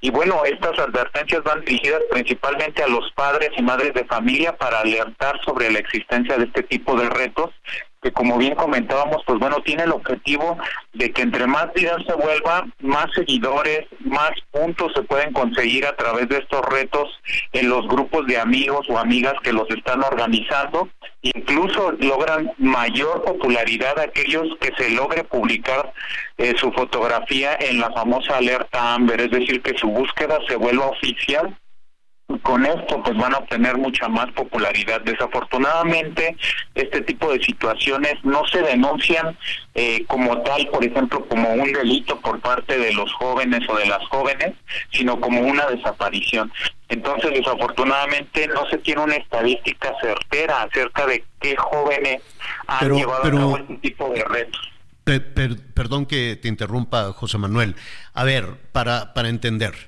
Y 0.00 0.10
bueno, 0.10 0.44
estas 0.44 0.78
advertencias 0.78 1.42
van 1.44 1.60
dirigidas 1.64 2.02
principalmente 2.10 2.82
a 2.82 2.88
los 2.88 3.10
padres 3.12 3.50
y 3.56 3.62
madres 3.62 3.94
de 3.94 4.04
familia 4.04 4.56
para 4.56 4.80
alertar 4.80 5.40
sobre 5.44 5.70
la 5.70 5.78
existencia 5.78 6.36
de 6.36 6.44
este 6.44 6.62
tipo 6.64 6.96
de 6.96 7.08
retos 7.08 7.50
que 8.02 8.12
como 8.12 8.38
bien 8.38 8.54
comentábamos, 8.54 9.22
pues 9.26 9.38
bueno, 9.38 9.56
tiene 9.64 9.84
el 9.84 9.92
objetivo 9.92 10.56
de 10.92 11.10
que 11.10 11.22
entre 11.22 11.46
más 11.46 11.72
vidas 11.74 11.98
se 12.06 12.14
vuelva, 12.14 12.66
más 12.80 13.06
seguidores, 13.14 13.86
más 14.00 14.30
puntos 14.50 14.92
se 14.94 15.02
pueden 15.02 15.32
conseguir 15.32 15.86
a 15.86 15.96
través 15.96 16.28
de 16.28 16.38
estos 16.38 16.64
retos 16.66 17.08
en 17.52 17.68
los 17.68 17.86
grupos 17.88 18.26
de 18.26 18.38
amigos 18.38 18.86
o 18.88 18.98
amigas 18.98 19.34
que 19.42 19.52
los 19.52 19.68
están 19.70 20.02
organizando. 20.02 20.88
Incluso 21.22 21.92
logran 21.92 22.52
mayor 22.58 23.24
popularidad 23.24 23.98
aquellos 23.98 24.46
que 24.60 24.72
se 24.76 24.90
logre 24.90 25.24
publicar 25.24 25.92
eh, 26.36 26.54
su 26.56 26.70
fotografía 26.72 27.56
en 27.58 27.80
la 27.80 27.90
famosa 27.90 28.36
alerta 28.36 28.94
Amber, 28.94 29.20
es 29.20 29.30
decir, 29.30 29.60
que 29.60 29.76
su 29.76 29.88
búsqueda 29.88 30.38
se 30.46 30.54
vuelva 30.54 30.86
oficial 30.86 31.56
con 32.42 32.66
esto 32.66 33.02
pues 33.02 33.16
van 33.16 33.34
a 33.34 33.38
obtener 33.38 33.76
mucha 33.78 34.08
más 34.08 34.30
popularidad. 34.32 35.00
Desafortunadamente 35.00 36.36
este 36.74 37.00
tipo 37.02 37.32
de 37.32 37.42
situaciones 37.42 38.14
no 38.22 38.46
se 38.46 38.60
denuncian 38.62 39.36
eh, 39.74 40.04
como 40.06 40.42
tal, 40.42 40.66
por 40.68 40.84
ejemplo, 40.84 41.26
como 41.26 41.50
un 41.50 41.72
delito 41.72 42.20
por 42.20 42.40
parte 42.40 42.78
de 42.78 42.92
los 42.92 43.10
jóvenes 43.14 43.60
o 43.68 43.76
de 43.76 43.86
las 43.86 44.06
jóvenes, 44.08 44.52
sino 44.92 45.18
como 45.20 45.40
una 45.40 45.66
desaparición. 45.66 46.52
Entonces, 46.90 47.32
desafortunadamente 47.32 48.46
no 48.48 48.68
se 48.68 48.78
tiene 48.78 49.02
una 49.02 49.16
estadística 49.16 49.94
certera 50.00 50.62
acerca 50.62 51.06
de 51.06 51.24
qué 51.40 51.56
jóvenes 51.56 52.22
han 52.66 52.92
llevado 52.92 53.24
a 53.24 53.30
cabo 53.30 53.56
este 53.56 53.74
tipo 53.76 54.10
de 54.10 54.24
retos. 54.24 54.70
perdón 55.74 56.06
que 56.06 56.36
te 56.36 56.48
interrumpa, 56.48 57.12
José 57.12 57.38
Manuel. 57.38 57.74
A 58.14 58.24
ver, 58.24 58.46
para, 58.72 59.14
para 59.14 59.28
entender 59.28 59.87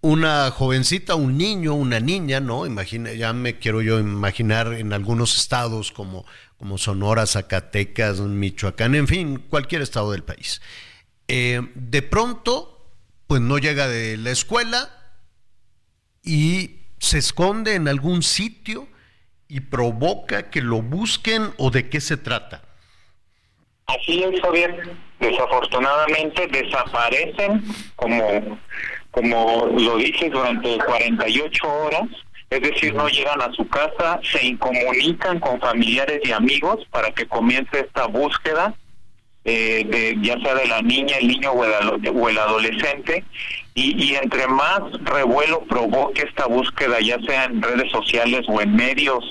una 0.00 0.50
jovencita, 0.50 1.14
un 1.14 1.36
niño, 1.36 1.74
una 1.74 2.00
niña, 2.00 2.40
¿no? 2.40 2.66
Imagina, 2.66 3.12
ya 3.12 3.32
me 3.32 3.58
quiero 3.58 3.82
yo 3.82 3.98
imaginar 3.98 4.72
en 4.74 4.92
algunos 4.92 5.36
estados 5.36 5.90
como, 5.90 6.24
como 6.56 6.78
Sonora, 6.78 7.26
Zacatecas, 7.26 8.20
Michoacán, 8.20 8.94
en 8.94 9.08
fin, 9.08 9.38
cualquier 9.50 9.82
estado 9.82 10.12
del 10.12 10.22
país. 10.22 10.62
Eh, 11.26 11.60
de 11.74 12.02
pronto, 12.02 12.86
pues 13.26 13.40
no 13.40 13.58
llega 13.58 13.88
de 13.88 14.16
la 14.16 14.30
escuela 14.30 14.88
y 16.22 16.76
se 16.98 17.18
esconde 17.18 17.74
en 17.74 17.88
algún 17.88 18.22
sitio 18.22 18.88
y 19.48 19.60
provoca 19.60 20.50
que 20.50 20.60
lo 20.62 20.82
busquen 20.82 21.52
o 21.56 21.70
de 21.70 21.88
qué 21.88 22.00
se 22.00 22.16
trata. 22.16 22.62
Así 23.86 24.22
es, 24.22 24.40
Javier. 24.42 24.96
Desafortunadamente 25.18 26.46
desaparecen 26.46 27.64
como 27.96 28.58
como 29.10 29.66
lo 29.66 29.96
dice, 29.96 30.30
durante 30.30 30.78
48 30.78 31.68
horas, 31.68 32.08
es 32.50 32.62
decir, 32.62 32.94
no 32.94 33.08
llegan 33.08 33.40
a 33.42 33.52
su 33.52 33.66
casa, 33.68 34.20
se 34.22 34.46
incomunican 34.46 35.38
con 35.38 35.60
familiares 35.60 36.20
y 36.24 36.32
amigos 36.32 36.86
para 36.90 37.10
que 37.10 37.26
comience 37.26 37.80
esta 37.80 38.06
búsqueda, 38.06 38.74
eh, 39.44 39.84
de, 39.88 40.16
ya 40.22 40.38
sea 40.40 40.54
de 40.54 40.66
la 40.66 40.80
niña, 40.80 41.16
el 41.18 41.28
niño 41.28 41.52
o 41.52 41.64
el, 42.28 42.38
adolescente, 42.38 43.24
y, 43.74 44.14
entre 44.14 44.48
más 44.48 44.80
revuelo 45.04 45.64
provoque 45.68 46.22
esta 46.22 46.46
búsqueda, 46.46 47.00
ya 47.00 47.18
sea 47.20 47.44
en 47.44 47.62
redes 47.62 47.90
sociales 47.92 48.44
o 48.48 48.60
en 48.60 48.74
medios 48.74 49.24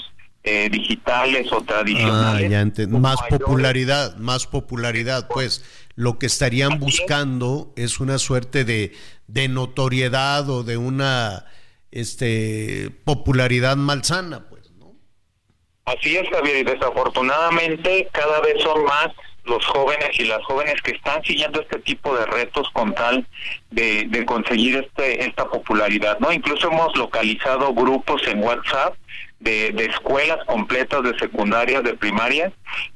eh, 0.43 0.69
digitales 0.69 1.51
o 1.51 1.61
tradicionales. 1.61 2.53
Ah, 2.53 2.87
más 2.97 3.19
popularidad, 3.29 4.15
más 4.17 4.47
popularidad, 4.47 5.27
pues 5.27 5.86
lo 5.97 6.19
que 6.19 6.27
estarían 6.27 6.79
buscando 6.79 7.73
es 7.75 7.99
una 7.99 8.19
suerte 8.19 8.63
de, 8.63 8.93
de 9.25 9.47
notoriedad 9.47 10.47
o 10.47 10.61
de 10.61 10.77
una 10.77 11.45
este, 11.89 12.91
popularidad 13.03 13.75
malsana, 13.77 14.47
pues, 14.47 14.69
¿no? 14.73 14.93
Así 15.85 16.15
es, 16.15 16.29
Javier, 16.29 16.57
y 16.57 16.63
desafortunadamente 16.63 18.07
cada 18.11 18.39
vez 18.41 18.61
son 18.61 18.85
más 18.85 19.07
los 19.45 19.65
jóvenes 19.65 20.11
y 20.19 20.25
las 20.25 20.43
jóvenes 20.43 20.75
que 20.83 20.91
están 20.91 21.23
siguiendo 21.23 21.61
este 21.61 21.79
tipo 21.79 22.15
de 22.15 22.27
retos 22.27 22.69
con 22.73 22.93
tal 22.93 23.25
de, 23.71 24.05
de 24.07 24.23
conseguir 24.23 24.75
este, 24.75 25.25
esta 25.25 25.49
popularidad, 25.49 26.19
¿no? 26.19 26.31
Incluso 26.31 26.67
hemos 26.67 26.95
localizado 26.95 27.73
grupos 27.73 28.21
en 28.27 28.43
WhatsApp 28.43 28.93
de, 29.39 29.71
de, 29.71 29.85
escuelas 29.85 30.43
completas 30.45 31.03
de 31.03 31.17
secundaria, 31.17 31.81
de 31.81 31.93
primaria, 31.93 32.51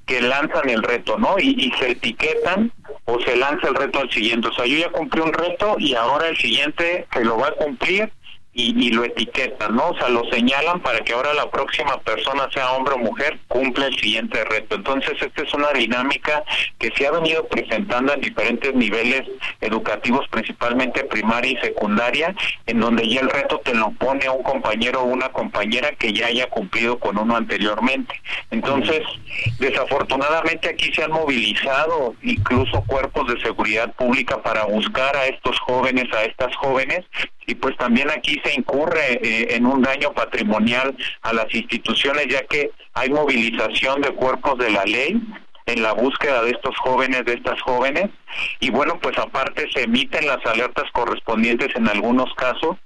que 0.05 0.21
lanzan 0.21 0.69
el 0.69 0.81
reto, 0.81 1.17
¿no? 1.17 1.35
Y, 1.39 1.55
y, 1.57 1.71
se 1.79 1.91
etiquetan 1.91 2.71
o 3.05 3.19
se 3.21 3.35
lanza 3.35 3.67
el 3.67 3.75
reto 3.75 3.99
al 3.99 4.09
siguiente. 4.09 4.47
O 4.47 4.53
sea, 4.53 4.65
yo 4.65 4.77
ya 4.77 4.89
cumplí 4.89 5.21
un 5.21 5.33
reto 5.33 5.75
y 5.77 5.95
ahora 5.95 6.27
el 6.27 6.37
siguiente 6.37 7.07
se 7.13 7.23
lo 7.23 7.37
va 7.37 7.49
a 7.49 7.53
cumplir 7.53 8.11
y, 8.53 8.91
lo 8.91 9.05
etiquetan, 9.05 9.75
¿no? 9.75 9.89
O 9.89 9.97
sea, 9.97 10.09
lo 10.09 10.25
señalan 10.25 10.81
para 10.81 10.99
que 10.99 11.13
ahora 11.13 11.33
la 11.33 11.49
próxima 11.49 11.97
persona, 12.01 12.49
sea 12.53 12.71
hombre 12.71 12.95
o 12.95 12.97
mujer, 12.97 13.39
cumpla 13.47 13.87
el 13.87 13.95
siguiente 13.97 14.43
reto. 14.43 14.75
Entonces, 14.75 15.13
esta 15.21 15.41
es 15.41 15.53
una 15.53 15.71
dinámica 15.71 16.43
que 16.77 16.91
se 16.97 17.07
ha 17.07 17.11
venido 17.11 17.47
presentando 17.47 18.13
en 18.13 18.19
diferentes 18.19 18.73
niveles 18.75 19.23
educativos, 19.61 20.27
principalmente 20.29 21.05
primaria 21.05 21.53
y 21.53 21.57
secundaria, 21.57 22.35
en 22.65 22.81
donde 22.81 23.07
ya 23.07 23.21
el 23.21 23.29
reto 23.29 23.61
te 23.63 23.73
lo 23.73 23.91
pone 23.91 24.29
un 24.29 24.43
compañero 24.43 25.01
o 25.01 25.05
una 25.05 25.29
compañera 25.29 25.91
que 25.91 26.11
ya 26.11 26.27
haya 26.27 26.49
cumplido 26.49 26.99
con 26.99 27.17
uno 27.17 27.37
anteriormente. 27.37 28.13
Entonces, 28.51 29.01
desafortunadamente 29.59 30.69
aquí 30.69 30.91
se 30.93 31.03
han 31.03 31.11
movilizado 31.11 32.15
incluso 32.21 32.83
cuerpos 32.85 33.33
de 33.33 33.39
seguridad 33.41 33.93
pública 33.93 34.41
para 34.41 34.65
buscar 34.65 35.15
a 35.15 35.27
estos 35.27 35.57
jóvenes, 35.59 36.11
a 36.13 36.23
estas 36.23 36.53
jóvenes, 36.57 37.05
y 37.47 37.55
pues 37.55 37.75
también 37.77 38.09
aquí 38.09 38.40
se 38.43 38.53
incurre 38.53 39.19
eh, 39.21 39.55
en 39.55 39.65
un 39.65 39.81
daño 39.81 40.13
patrimonial 40.13 40.95
a 41.21 41.33
las 41.33 41.53
instituciones 41.53 42.27
ya 42.27 42.43
que 42.43 42.71
hay 42.93 43.09
movilización 43.09 44.01
de 44.01 44.11
cuerpos 44.11 44.57
de 44.57 44.71
la 44.71 44.83
ley 44.85 45.21
en 45.65 45.83
la 45.83 45.93
búsqueda 45.93 46.43
de 46.43 46.51
estos 46.51 46.75
jóvenes, 46.77 47.25
de 47.25 47.33
estas 47.33 47.61
jóvenes, 47.61 48.09
y 48.59 48.69
bueno, 48.69 48.99
pues 48.99 49.17
aparte 49.17 49.67
se 49.73 49.83
emiten 49.83 50.27
las 50.27 50.45
alertas 50.45 50.85
correspondientes 50.91 51.69
en 51.75 51.87
algunos 51.87 52.33
casos 52.35 52.77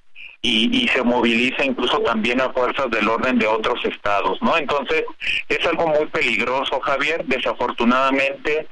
y, 0.42 0.84
y, 0.84 0.88
se 0.90 1.02
moviliza 1.02 1.66
incluso 1.66 2.00
también 2.02 2.40
a 2.40 2.54
fuerzas 2.54 2.92
del 2.92 3.10
orden 3.10 3.40
de 3.40 3.48
otros 3.48 3.84
estados, 3.84 4.40
¿no? 4.44 4.56
Entonces, 4.56 5.04
es 5.50 5.66
algo 5.66 5.88
muy 5.88 6.06
peligroso, 6.08 6.80
Javier. 6.82 7.26
Desafortunadamente, 7.26 8.68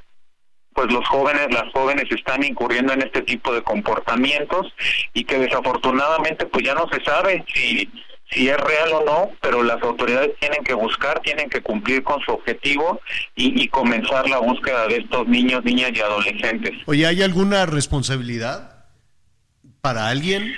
pues 0.74 0.92
los 0.92 1.08
jóvenes, 1.08 1.48
las 1.52 1.72
jóvenes 1.74 2.06
están 2.12 2.44
incurriendo 2.44 2.94
en 2.94 3.02
este 3.02 3.22
tipo 3.22 3.54
de 3.54 3.62
comportamientos 3.62 4.74
y 5.14 5.24
que 5.24 5.40
desafortunadamente 5.40 6.46
pues 6.46 6.66
ya 6.66 6.74
no 6.74 6.88
se 6.90 7.04
sabe 7.04 7.46
si 7.54 7.90
si 8.34 8.50
es 8.50 8.58
real 8.58 8.92
o 8.94 9.06
no, 9.06 9.32
pero 9.42 9.64
las 9.64 9.82
autoridades 9.82 10.32
tienen 10.40 10.64
que 10.64 10.74
buscar, 10.74 11.22
tienen 11.22 11.50
que 11.50 11.62
cumplir 11.62 12.04
con 12.04 12.20
su 12.22 12.32
objetivo 12.32 13.00
y, 13.36 13.62
y 13.62 13.68
comenzar 13.68 14.28
la 14.28 14.40
búsqueda 14.40 14.88
de 14.88 14.98
estos 14.98 15.28
niños, 15.28 15.64
niñas 15.64 15.92
y 15.94 16.02
adolescentes. 16.02 16.72
Oye, 16.86 17.06
¿hay 17.06 17.22
alguna 17.22 17.66
responsabilidad 17.66 18.86
para 19.82 20.08
alguien? 20.08 20.56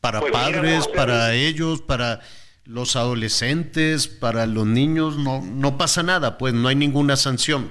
¿Para 0.00 0.20
pues 0.20 0.32
padres, 0.32 0.88
para 0.88 1.34
ellos, 1.34 1.82
para 1.82 2.20
los 2.64 2.96
adolescentes, 2.96 4.06
para 4.06 4.46
los 4.46 4.66
niños? 4.66 5.18
No, 5.18 5.42
no 5.42 5.76
pasa 5.76 6.02
nada, 6.02 6.38
pues 6.38 6.54
no 6.54 6.68
hay 6.68 6.76
ninguna 6.76 7.16
sanción. 7.16 7.70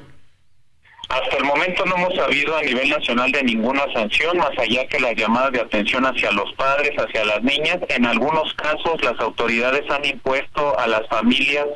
Hasta 1.09 1.37
el 1.37 1.43
momento 1.43 1.85
no 1.85 1.95
hemos 1.95 2.15
sabido 2.15 2.57
a 2.57 2.61
nivel 2.61 2.89
nacional 2.89 3.31
de 3.31 3.43
ninguna 3.43 3.83
sanción, 3.93 4.37
más 4.37 4.57
allá 4.57 4.87
que 4.87 4.99
las 4.99 5.15
llamadas 5.15 5.51
de 5.51 5.61
atención 5.61 6.05
hacia 6.05 6.31
los 6.31 6.51
padres, 6.53 6.91
hacia 6.97 7.25
las 7.25 7.43
niñas. 7.43 7.77
En 7.89 8.05
algunos 8.05 8.53
casos 8.55 9.03
las 9.03 9.19
autoridades 9.19 9.83
han 9.89 10.03
impuesto 10.05 10.77
a 10.79 10.87
las 10.87 11.07
familias, 11.07 11.67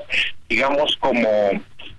digamos, 0.48 0.96
como 1.00 1.30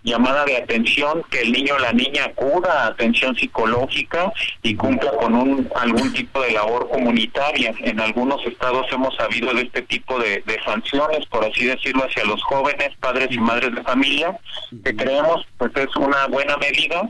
llamada 0.03 0.45
de 0.45 0.57
atención 0.57 1.23
que 1.31 1.43
el 1.43 1.53
niño 1.53 1.75
o 1.75 1.79
la 1.79 1.93
niña 1.93 2.25
acuda 2.27 2.85
a 2.85 2.87
atención 2.89 3.37
psicológica 3.37 4.33
y 4.63 4.75
cumpla 4.75 5.11
con 5.13 5.35
un 5.35 5.69
algún 5.77 6.13
tipo 6.13 6.41
de 6.43 6.53
labor 6.53 6.89
comunitaria. 6.91 7.75
En 7.81 8.01
algunos 8.01 8.45
estados 8.47 8.87
hemos 8.93 9.15
sabido 9.17 9.53
de 9.55 9.63
este 9.63 9.83
tipo 9.83 10.19
de, 10.19 10.43
de 10.47 10.63
sanciones, 10.65 11.27
por 11.27 11.45
así 11.45 11.67
decirlo, 11.67 12.05
hacia 12.05 12.25
los 12.25 12.43
jóvenes, 12.43 12.91
padres 13.01 13.29
y 13.31 13.39
madres 13.39 13.75
de 13.75 13.83
familia, 13.83 14.39
que 14.85 14.97
creemos 14.97 15.47
pues 15.59 15.73
es 15.77 15.95
una 15.97 16.27
buena 16.27 16.57
medida 16.57 17.09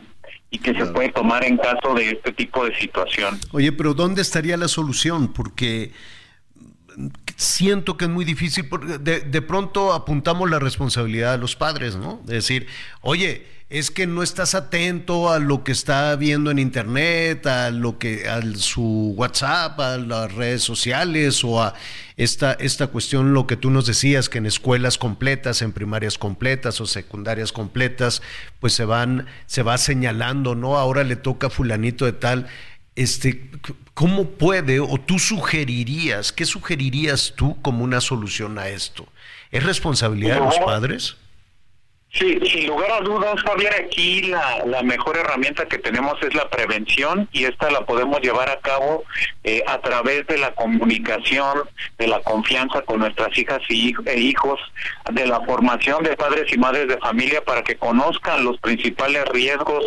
y 0.51 0.59
que 0.59 0.75
se 0.75 0.87
puede 0.87 1.11
tomar 1.13 1.45
en 1.45 1.57
caso 1.57 1.95
de 1.95 2.11
este 2.11 2.33
tipo 2.33 2.65
de 2.65 2.77
situación. 2.77 3.39
Oye, 3.53 3.71
pero 3.73 3.95
¿dónde 3.95 4.23
estaría 4.23 4.57
la 4.57 4.67
solución? 4.67 5.33
Porque 5.33 5.93
siento 7.41 7.97
que 7.97 8.05
es 8.05 8.11
muy 8.11 8.27
difícil, 8.27 8.69
porque 8.69 8.99
de, 8.99 9.43
pronto 9.43 9.95
apuntamos 9.95 10.51
la 10.51 10.59
responsabilidad 10.59 11.33
de 11.33 11.39
los 11.39 11.57
padres, 11.57 11.97
¿no? 11.97 12.21
De 12.27 12.35
decir, 12.35 12.67
oye, 13.01 13.47
es 13.71 13.91
que 13.91 14.07
no 14.07 14.23
estás 14.23 14.55
atento 14.55 15.33
a 15.33 15.39
lo 15.39 15.65
que 15.65 15.73
está 15.73 16.15
viendo 16.17 16.51
en 16.51 16.59
internet, 16.59 17.47
a 17.47 17.71
lo 17.71 17.99
que, 17.99 18.29
a 18.29 18.43
su 18.57 19.15
WhatsApp, 19.17 19.81
a 19.81 19.97
las 19.97 20.35
redes 20.35 20.63
sociales 20.63 21.43
o 21.43 21.63
a 21.63 21.73
esta, 22.19 22.53
esta 22.53 22.89
cuestión, 22.89 23.33
lo 23.33 23.47
que 23.47 23.57
tú 23.57 23.71
nos 23.71 23.87
decías, 23.87 24.29
que 24.29 24.37
en 24.37 24.45
escuelas 24.45 24.99
completas, 24.99 25.63
en 25.63 25.73
primarias 25.73 26.19
completas 26.19 26.79
o 26.83 26.87
secundarias 26.87 27.53
completas, 27.53 28.21
pues 28.59 28.75
se 28.75 28.85
van, 28.85 29.29
se 29.47 29.63
va 29.63 29.79
señalando, 29.79 30.55
¿no? 30.55 30.77
Ahora 30.77 31.05
le 31.05 31.17
toca 31.17 31.47
a 31.47 31.51
fulanito 31.51 32.05
de 32.05 32.13
tal 32.13 32.49
este, 32.97 33.51
¿cómo 34.01 34.25
puede 34.25 34.81
o 34.81 34.97
tú 34.97 35.19
sugerirías, 35.19 36.33
qué 36.33 36.47
sugerirías 36.47 37.35
tú 37.37 37.61
como 37.61 37.85
una 37.85 38.01
solución 38.01 38.59
a 38.59 38.69
esto? 38.69 39.07
¿Es 39.51 39.63
responsabilidad 39.63 40.37
de 40.37 40.41
los 40.41 40.59
padres? 40.59 41.19
Sí, 42.11 42.41
sin 42.51 42.67
lugar 42.67 42.91
a 42.93 43.01
dudas, 43.03 43.43
Javier, 43.43 43.75
aquí 43.75 44.23
la, 44.23 44.65
la 44.65 44.83
mejor 44.83 45.19
herramienta 45.19 45.67
que 45.67 45.77
tenemos 45.77 46.15
es 46.23 46.35
la 46.35 46.49
prevención 46.49 47.29
y 47.31 47.45
esta 47.45 47.71
la 47.71 47.85
podemos 47.85 48.23
llevar 48.23 48.49
a 48.49 48.59
cabo 48.61 49.05
eh, 49.45 49.63
a 49.67 49.79
través 49.83 50.27
de 50.29 50.39
la 50.39 50.55
comunicación, 50.55 51.69
de 51.99 52.07
la 52.07 52.21
confianza 52.23 52.81
con 52.81 53.01
nuestras 53.01 53.37
hijas 53.37 53.61
y, 53.69 53.95
e 54.07 54.19
hijos, 54.19 54.59
de 55.13 55.27
la 55.27 55.43
formación 55.43 56.03
de 56.05 56.17
padres 56.17 56.51
y 56.51 56.57
madres 56.57 56.89
de 56.89 56.97
familia 56.97 57.45
para 57.45 57.63
que 57.63 57.77
conozcan 57.77 58.45
los 58.45 58.59
principales 58.61 59.27
riesgos 59.27 59.85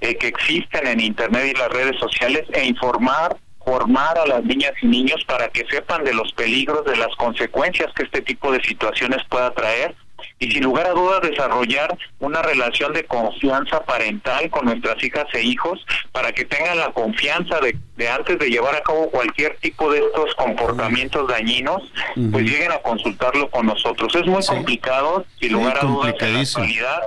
eh, 0.00 0.16
que 0.16 0.28
existen 0.28 0.86
en 0.86 1.00
Internet 1.00 1.52
y 1.52 1.58
las 1.58 1.68
redes 1.68 1.98
sociales 1.98 2.44
e 2.52 2.64
informar 2.64 3.36
formar 3.66 4.16
a 4.16 4.26
las 4.26 4.44
niñas 4.44 4.72
y 4.80 4.86
niños 4.86 5.24
para 5.26 5.48
que 5.48 5.66
sepan 5.68 6.04
de 6.04 6.14
los 6.14 6.32
peligros, 6.34 6.84
de 6.84 6.96
las 6.96 7.14
consecuencias 7.16 7.92
que 7.94 8.04
este 8.04 8.22
tipo 8.22 8.52
de 8.52 8.62
situaciones 8.62 9.18
pueda 9.28 9.50
traer 9.50 9.92
y 10.38 10.50
sin 10.50 10.62
lugar 10.62 10.86
a 10.86 10.90
dudas 10.90 11.20
desarrollar 11.22 11.98
una 12.20 12.42
relación 12.42 12.92
de 12.92 13.04
confianza 13.04 13.84
parental 13.84 14.48
con 14.50 14.66
nuestras 14.66 15.02
hijas 15.02 15.24
e 15.32 15.42
hijos 15.42 15.84
para 16.12 16.32
que 16.32 16.44
tengan 16.44 16.78
la 16.78 16.92
confianza 16.92 17.58
de, 17.60 17.76
de 17.96 18.08
antes 18.08 18.38
de 18.38 18.50
llevar 18.50 18.76
a 18.76 18.82
cabo 18.82 19.10
cualquier 19.10 19.56
tipo 19.56 19.90
de 19.90 19.98
estos 19.98 20.34
comportamientos 20.36 21.26
dañinos, 21.28 21.82
pues 22.30 22.44
lleguen 22.44 22.70
a 22.70 22.78
consultarlo 22.78 23.50
con 23.50 23.66
nosotros. 23.66 24.14
Es 24.14 24.26
muy 24.26 24.44
complicado, 24.44 25.24
sin 25.40 25.52
lugar 25.52 25.78
a 25.80 25.86
dudas, 25.86 26.14
en 26.20 26.34
la 26.34 26.40
actualidad. 26.40 27.00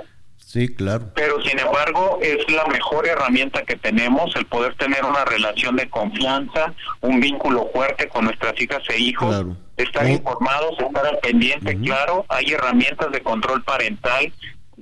Sí, 0.50 0.66
claro. 0.66 1.12
Pero 1.14 1.40
sin 1.42 1.60
embargo, 1.60 2.18
es 2.20 2.38
la 2.50 2.66
mejor 2.66 3.06
herramienta 3.06 3.62
que 3.62 3.76
tenemos, 3.76 4.34
el 4.34 4.46
poder 4.46 4.74
tener 4.74 5.04
una 5.04 5.24
relación 5.24 5.76
de 5.76 5.88
confianza, 5.88 6.74
un 7.02 7.20
vínculo 7.20 7.70
fuerte 7.72 8.08
con 8.08 8.24
nuestras 8.24 8.60
hijas 8.60 8.82
e 8.88 8.98
hijos. 8.98 9.28
Claro 9.28 9.56
estar 9.76 10.06
informados, 10.10 10.78
estar 10.78 11.06
al 11.06 11.18
pendiente, 11.20 11.74
claro, 11.78 12.26
hay 12.28 12.52
herramientas 12.52 13.10
de 13.12 13.22
control 13.22 13.62
parental 13.62 14.30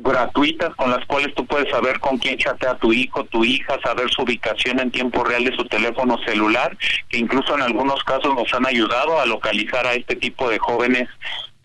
gratuitas 0.00 0.74
con 0.76 0.90
las 0.90 1.04
cuales 1.06 1.34
tú 1.34 1.44
puedes 1.46 1.70
saber 1.70 1.98
con 1.98 2.18
quién 2.18 2.38
chatea 2.38 2.76
tu 2.78 2.92
hijo, 2.92 3.24
tu 3.24 3.44
hija, 3.44 3.78
saber 3.82 4.08
su 4.10 4.22
ubicación 4.22 4.78
en 4.78 4.90
tiempo 4.90 5.24
real 5.24 5.44
de 5.44 5.56
su 5.56 5.64
teléfono 5.64 6.18
celular, 6.24 6.76
que 7.08 7.18
incluso 7.18 7.54
en 7.56 7.62
algunos 7.62 8.02
casos 8.04 8.34
nos 8.34 8.52
han 8.54 8.66
ayudado 8.66 9.20
a 9.20 9.26
localizar 9.26 9.86
a 9.86 9.94
este 9.94 10.14
tipo 10.16 10.48
de 10.48 10.58
jóvenes 10.58 11.08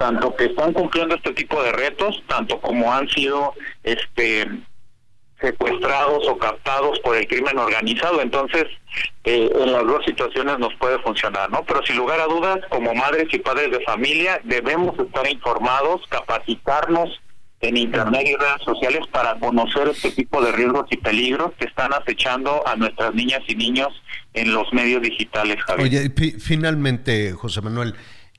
tanto 0.04 0.36
que 0.36 0.45
están 0.47 0.74
cumpliendo 0.74 1.16
este 1.16 1.32
tipo 1.32 1.64
de 1.64 1.72
retos, 1.72 2.22
tanto 2.28 2.60
como 2.60 2.91
han 2.91 3.08
sido 3.08 3.54
este 3.84 4.49
secuestrados 5.39 6.28
o 6.28 6.38
captados 6.38 6.99
por 6.99 7.16
el 7.16 7.26
crimen 7.26 7.58
organizado. 7.58 8.22
Entonces, 8.22 8.66
eh, 9.24 9.49
en 9.54 9.72
las 9.72 9.86
dos 9.86 10.04
situaciones 10.06 10.60
nos 10.60 10.74
puede 10.76 10.99
funcionar, 10.99 11.49
¿no? 11.49 11.64
Pero 11.66 11.86
sin 11.86 11.96
lugar 11.96 12.20
a 12.20 12.25
dudas, 12.25 12.59
como 12.70 12.93
madres 12.93 13.28
y 13.32 13.39
padres 13.39 13.71
de 13.71 13.80
familia, 13.86 14.42
debemos 14.43 14.97
estar 15.00 15.25
informados, 15.30 16.01
capacitarnos 16.09 17.21
en 17.62 17.78
Internet 17.78 18.24
y 18.25 18.36
redes 18.36 18.62
sociales 18.66 19.08
para 19.09 19.39
conocer 19.39 19.88
este 19.88 20.12
tipo 20.12 20.42
de 20.42 20.51
riesgos 20.51 20.86
y 20.92 20.97
peligros 20.97 21.54
que 21.58 21.66
están 21.66 21.93
acechando 21.93 22.62
a 22.67 22.75
nuestras 22.75 23.13
niñas 23.13 23.39
y 23.47 23.55
niños 23.55 23.88
en 24.34 24.54
los 24.54 24.71
medios 24.74 25.01
digitales, 25.01 25.62
Javier. 25.63 25.88
Oye, 25.88 26.39
finalmente, 26.39 27.32
José 27.32 27.62
Manuel, 27.62 27.96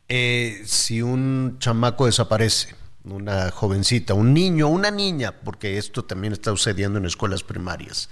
eh, 0.09 0.62
si 0.64 1.02
un 1.02 1.59
chamaco 1.59 2.06
desaparece, 2.06 2.74
una 3.05 3.51
jovencita, 3.51 4.14
un 4.14 4.32
niño, 4.32 4.68
una 4.68 4.90
niña, 4.90 5.32
porque 5.44 5.78
esto 5.78 6.05
también 6.05 6.32
está 6.32 6.51
sucediendo 6.51 6.98
en 6.98 7.06
escuelas 7.06 7.43
primarias. 7.43 8.10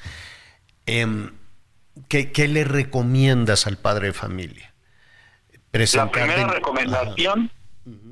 Em, 0.87 1.33
¿qué, 2.09 2.49
le 2.49 2.65
recomiendas 2.65 3.67
al 3.67 3.79
padre 3.79 4.09
de 4.09 4.13
familia? 4.13 4.75
La 5.95 6.11
primera 6.11 6.47
recomendación 6.49 7.51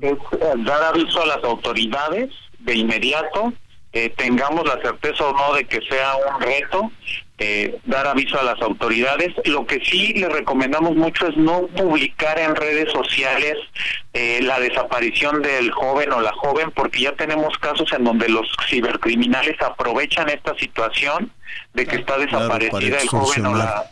es 0.01 0.13
eh, 0.13 0.53
dar 0.65 0.83
aviso 0.83 1.21
a 1.21 1.27
las 1.27 1.43
autoridades 1.43 2.29
de 2.59 2.75
inmediato, 2.75 3.53
eh, 3.93 4.13
tengamos 4.15 4.65
la 4.65 4.81
certeza 4.81 5.25
o 5.25 5.33
no 5.33 5.53
de 5.53 5.65
que 5.65 5.81
sea 5.81 6.13
un 6.15 6.41
reto, 6.41 6.91
eh, 7.37 7.79
dar 7.85 8.07
aviso 8.07 8.39
a 8.39 8.43
las 8.43 8.61
autoridades. 8.61 9.33
Lo 9.45 9.65
que 9.65 9.83
sí 9.83 10.13
le 10.13 10.29
recomendamos 10.29 10.95
mucho 10.95 11.27
es 11.27 11.35
no 11.35 11.67
publicar 11.67 12.39
en 12.39 12.55
redes 12.55 12.91
sociales 12.91 13.57
eh, 14.13 14.39
la 14.43 14.59
desaparición 14.59 15.41
del 15.41 15.71
joven 15.71 16.13
o 16.13 16.21
la 16.21 16.31
joven, 16.33 16.71
porque 16.71 17.01
ya 17.01 17.13
tenemos 17.13 17.57
casos 17.57 17.91
en 17.93 18.03
donde 18.03 18.29
los 18.29 18.47
cibercriminales 18.69 19.61
aprovechan 19.61 20.29
esta 20.29 20.55
situación 20.55 21.31
de 21.73 21.85
que 21.85 21.97
está 21.97 22.17
desaparecida 22.17 22.99
el 22.99 23.07
joven 23.07 23.45
o 23.45 23.55
la... 23.55 23.85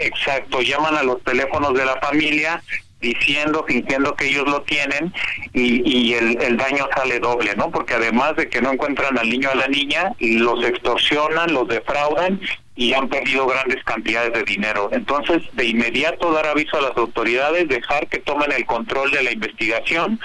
Exacto, 0.00 0.60
llaman 0.60 0.96
a 0.96 1.04
los 1.04 1.22
teléfonos 1.22 1.72
de 1.74 1.84
la 1.84 1.96
familia 2.00 2.60
diciendo, 3.02 3.64
fingiendo 3.68 4.14
que 4.14 4.28
ellos 4.28 4.48
lo 4.48 4.62
tienen 4.62 5.12
y, 5.52 6.14
el, 6.14 6.40
el, 6.40 6.56
daño 6.56 6.88
sale 6.94 7.18
doble, 7.18 7.54
¿no? 7.56 7.70
Porque 7.70 7.94
además 7.94 8.36
de 8.36 8.48
que 8.48 8.62
no 8.62 8.72
encuentran 8.72 9.18
al 9.18 9.28
niño 9.28 9.50
o 9.50 9.52
a 9.52 9.56
la 9.56 9.68
niña, 9.68 10.12
los 10.20 10.64
extorsionan, 10.64 11.52
los 11.52 11.68
defraudan 11.68 12.40
y 12.74 12.94
han 12.94 13.08
perdido 13.08 13.46
grandes 13.46 13.82
cantidades 13.84 14.32
de 14.32 14.44
dinero. 14.44 14.88
Entonces, 14.92 15.42
de 15.52 15.66
inmediato 15.66 16.32
dar 16.32 16.46
aviso 16.46 16.78
a 16.78 16.82
las 16.82 16.96
autoridades, 16.96 17.68
dejar 17.68 18.06
que 18.08 18.20
tomen 18.20 18.50
el 18.52 18.64
control 18.64 19.10
de 19.10 19.22
la 19.22 19.32
investigación, 19.32 20.18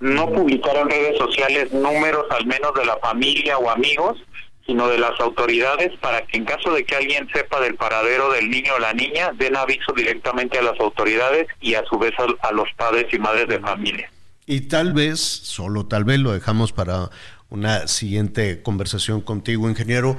no 0.00 0.28
publicar 0.28 0.76
en 0.76 0.90
redes 0.90 1.16
sociales 1.16 1.72
números 1.72 2.26
al 2.30 2.46
menos 2.46 2.74
de 2.74 2.84
la 2.84 2.98
familia 2.98 3.56
o 3.56 3.70
amigos, 3.70 4.22
sino 4.66 4.88
de 4.88 4.98
las 4.98 5.18
autoridades 5.20 5.92
para 6.00 6.26
que 6.26 6.38
en 6.38 6.44
caso 6.44 6.72
de 6.72 6.84
que 6.84 6.96
alguien 6.96 7.28
sepa 7.32 7.60
del 7.60 7.74
paradero 7.74 8.32
del 8.32 8.50
niño 8.50 8.72
o 8.76 8.78
la 8.78 8.92
niña, 8.94 9.32
den 9.34 9.56
aviso 9.56 9.92
directamente 9.94 10.58
a 10.58 10.62
las 10.62 10.78
autoridades 10.80 11.48
y 11.60 11.74
a 11.74 11.84
su 11.84 11.98
vez 11.98 12.12
a, 12.18 12.52
los 12.52 12.68
padres 12.76 13.06
y 13.12 13.18
madres 13.18 13.48
de 13.48 13.60
familia. 13.60 14.10
Y 14.46 14.62
tal 14.62 14.92
vez, 14.92 15.20
solo 15.20 15.86
tal 15.86 16.04
vez 16.04 16.18
lo 16.18 16.32
dejamos 16.32 16.72
para 16.72 17.10
una 17.50 17.86
siguiente 17.88 18.62
conversación 18.62 19.20
contigo, 19.20 19.68
ingeniero, 19.68 20.18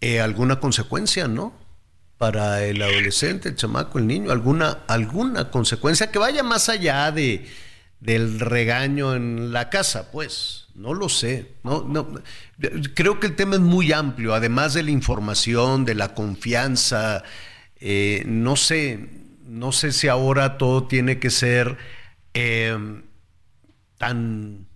eh, 0.00 0.20
alguna 0.20 0.60
consecuencia, 0.60 1.28
¿no? 1.28 1.52
Para 2.18 2.64
el 2.64 2.82
adolescente, 2.82 3.48
el 3.48 3.56
chamaco, 3.56 3.98
el 3.98 4.06
niño, 4.06 4.30
alguna, 4.30 4.78
alguna 4.86 5.50
consecuencia 5.50 6.10
que 6.10 6.18
vaya 6.18 6.42
más 6.42 6.68
allá 6.68 7.10
de, 7.10 7.48
del 8.00 8.40
regaño 8.40 9.14
en 9.14 9.52
la 9.52 9.70
casa, 9.70 10.10
pues. 10.12 10.63
No 10.74 10.92
lo 10.92 11.08
sé. 11.08 11.54
No, 11.62 11.84
no, 11.84 12.08
creo 12.94 13.20
que 13.20 13.28
el 13.28 13.36
tema 13.36 13.54
es 13.54 13.60
muy 13.60 13.92
amplio, 13.92 14.34
además 14.34 14.74
de 14.74 14.82
la 14.82 14.90
información, 14.90 15.84
de 15.84 15.94
la 15.94 16.14
confianza. 16.14 17.22
Eh, 17.76 18.24
no 18.26 18.56
sé, 18.56 19.08
no 19.46 19.70
sé 19.72 19.92
si 19.92 20.08
ahora 20.08 20.58
todo 20.58 20.86
tiene 20.88 21.20
que 21.20 21.30
ser 21.30 21.76
eh, 22.34 22.76
tan, 23.98 24.66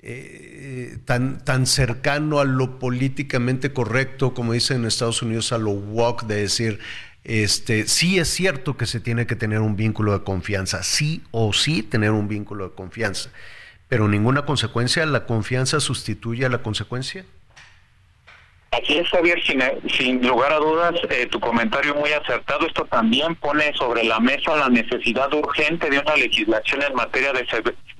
eh, 0.00 0.98
tan, 1.04 1.44
tan 1.44 1.66
cercano 1.66 2.40
a 2.40 2.44
lo 2.44 2.80
políticamente 2.80 3.72
correcto, 3.72 4.34
como 4.34 4.54
dicen 4.54 4.78
en 4.78 4.86
Estados 4.86 5.22
Unidos, 5.22 5.52
a 5.52 5.58
lo 5.58 5.70
walk, 5.70 6.24
de 6.26 6.36
decir, 6.36 6.80
este, 7.22 7.86
sí 7.86 8.18
es 8.18 8.26
cierto 8.26 8.76
que 8.76 8.86
se 8.86 8.98
tiene 8.98 9.26
que 9.28 9.36
tener 9.36 9.60
un 9.60 9.76
vínculo 9.76 10.18
de 10.18 10.24
confianza, 10.24 10.82
sí 10.82 11.22
o 11.30 11.52
sí 11.52 11.84
tener 11.84 12.10
un 12.10 12.26
vínculo 12.26 12.70
de 12.70 12.74
confianza 12.74 13.30
pero 13.92 14.08
ninguna 14.08 14.46
consecuencia, 14.46 15.04
la 15.04 15.26
confianza 15.26 15.78
sustituye 15.78 16.46
a 16.46 16.48
la 16.48 16.62
consecuencia. 16.62 17.26
Así 18.70 18.96
es, 18.96 19.06
Javier, 19.10 19.38
sin, 19.44 20.26
lugar 20.26 20.50
a 20.50 20.56
dudas, 20.56 20.94
eh, 21.10 21.26
tu 21.26 21.38
comentario 21.38 21.94
muy 21.96 22.10
acertado. 22.10 22.66
Esto 22.66 22.86
también 22.86 23.34
pone 23.34 23.70
sobre 23.74 24.04
la 24.04 24.18
mesa 24.18 24.56
la 24.56 24.70
necesidad 24.70 25.30
urgente 25.34 25.90
de 25.90 25.98
una 25.98 26.16
legislación 26.16 26.80
en 26.80 26.94
materia 26.94 27.34
de, 27.34 27.44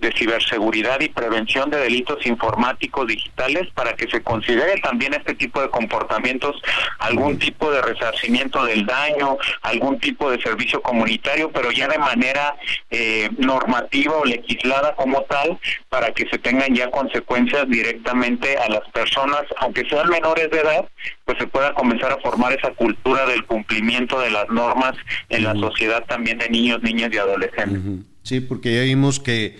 de 0.02 0.12
ciberseguridad 0.12 1.00
y 1.00 1.08
prevención 1.08 1.70
de 1.70 1.78
delitos 1.78 2.26
informáticos 2.26 3.06
digitales 3.06 3.68
para 3.74 3.94
que 3.94 4.10
se 4.10 4.20
considere 4.22 4.80
también 4.80 5.14
este 5.14 5.34
tipo 5.34 5.62
de 5.62 5.70
comportamientos, 5.70 6.60
algún 6.98 7.38
tipo 7.38 7.70
de 7.70 7.80
resarcimiento 7.80 8.64
del 8.64 8.84
daño, 8.84 9.38
algún 9.62 9.98
tipo 10.00 10.30
de 10.30 10.42
servicio 10.42 10.82
comunitario, 10.82 11.50
pero 11.52 11.70
ya 11.70 11.88
de 11.88 11.98
manera 11.98 12.56
eh, 12.90 13.30
normativa 13.38 14.16
o 14.16 14.24
legislada 14.24 14.94
como 14.96 15.22
tal, 15.22 15.58
para 15.88 16.12
que 16.12 16.28
se 16.28 16.38
tengan 16.38 16.74
ya 16.74 16.90
consecuencias 16.90 17.68
directamente 17.68 18.56
a 18.58 18.68
las 18.68 18.86
personas, 18.90 19.42
aunque 19.58 19.88
sean 19.88 20.08
menores 20.08 20.50
de 20.50 20.60
edad, 20.60 20.88
pues 21.24 21.38
se 21.38 21.46
pueda 21.46 21.72
comenzar 21.74 22.10
a 22.10 22.18
formar 22.18 22.52
esa 22.52 22.70
cultura 22.70 23.24
del 23.26 23.44
cumplimiento 23.46 24.18
de 24.18 24.30
las 24.30 24.48
normas 24.48 24.94
en 25.28 25.44
la 25.44 25.54
sociedad 25.54 26.04
también 26.06 26.38
de 26.38 26.48
niños, 26.50 26.82
niñas 26.82 27.10
y 27.12 27.18
adolescentes. 27.18 28.04
Sí, 28.22 28.40
porque 28.40 28.74
ya 28.74 28.82
vimos 28.82 29.20
que, 29.20 29.58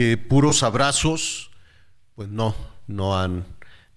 que 0.00 0.16
puros 0.16 0.62
abrazos, 0.62 1.50
pues 2.14 2.30
no, 2.30 2.54
no 2.86 3.18
han, 3.18 3.44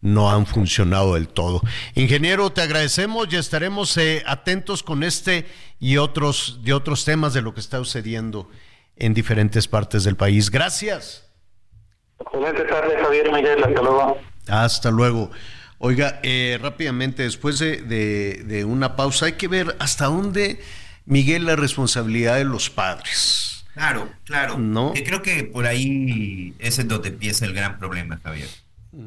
no 0.01 0.29
han 0.29 0.45
funcionado 0.45 1.13
del 1.13 1.29
todo. 1.29 1.61
Ingeniero, 1.95 2.51
te 2.51 2.59
agradecemos 2.59 3.29
y 3.31 3.37
estaremos 3.37 3.95
eh, 3.95 4.21
atentos 4.25 4.83
con 4.83 5.01
este 5.01 5.45
y 5.79 5.95
otros, 5.95 6.59
de 6.61 6.73
otros 6.73 7.05
temas 7.05 7.33
de 7.33 7.41
lo 7.41 7.53
que 7.53 7.61
está 7.61 7.77
sucediendo 7.77 8.51
en 8.97 9.13
diferentes 9.13 9.69
partes 9.69 10.03
del 10.03 10.17
país. 10.17 10.51
Gracias. 10.51 11.31
Excelente 12.19 12.63
tarde, 12.63 12.97
Javier 13.01 13.31
Miguel. 13.31 13.63
Hasta 13.63 13.81
luego. 13.81 14.17
Hasta 14.49 14.91
luego. 14.91 15.31
Oiga, 15.77 16.19
eh, 16.21 16.59
rápidamente, 16.61 17.23
después 17.23 17.59
de, 17.59 18.65
una 18.67 18.97
pausa, 18.97 19.27
hay 19.27 19.33
que 19.33 19.47
ver 19.47 19.77
hasta 19.79 20.07
dónde, 20.07 20.61
Miguel, 21.05 21.45
la 21.45 21.55
responsabilidad 21.55 22.35
de 22.35 22.43
los 22.43 22.69
padres. 22.69 23.52
Claro, 23.73 24.09
claro. 24.23 24.57
¿No? 24.57 24.93
Que 24.93 25.03
creo 25.03 25.21
que 25.21 25.43
por 25.43 25.65
ahí 25.65 26.55
es 26.59 26.79
en 26.79 26.87
donde 26.87 27.09
empieza 27.09 27.45
el 27.45 27.53
gran 27.53 27.79
problema, 27.79 28.19
Javier. 28.23 28.49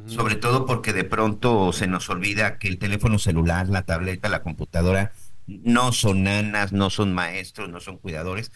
Sobre 0.07 0.35
todo 0.35 0.67
porque 0.67 0.93
de 0.93 1.05
pronto 1.05 1.73
se 1.73 1.87
nos 1.87 2.11
olvida 2.11 2.59
que 2.59 2.67
el 2.67 2.79
teléfono 2.79 3.21
celular, 3.21 3.69
la 3.69 3.83
tableta, 3.83 4.29
la 4.29 4.43
computadora, 4.43 5.13
no 5.47 5.93
son 5.93 6.25
nanas, 6.25 6.73
no 6.73 6.91
son 6.91 7.15
maestros, 7.15 7.69
no 7.69 7.81
son 7.81 7.99
cuidadores. 7.99 8.51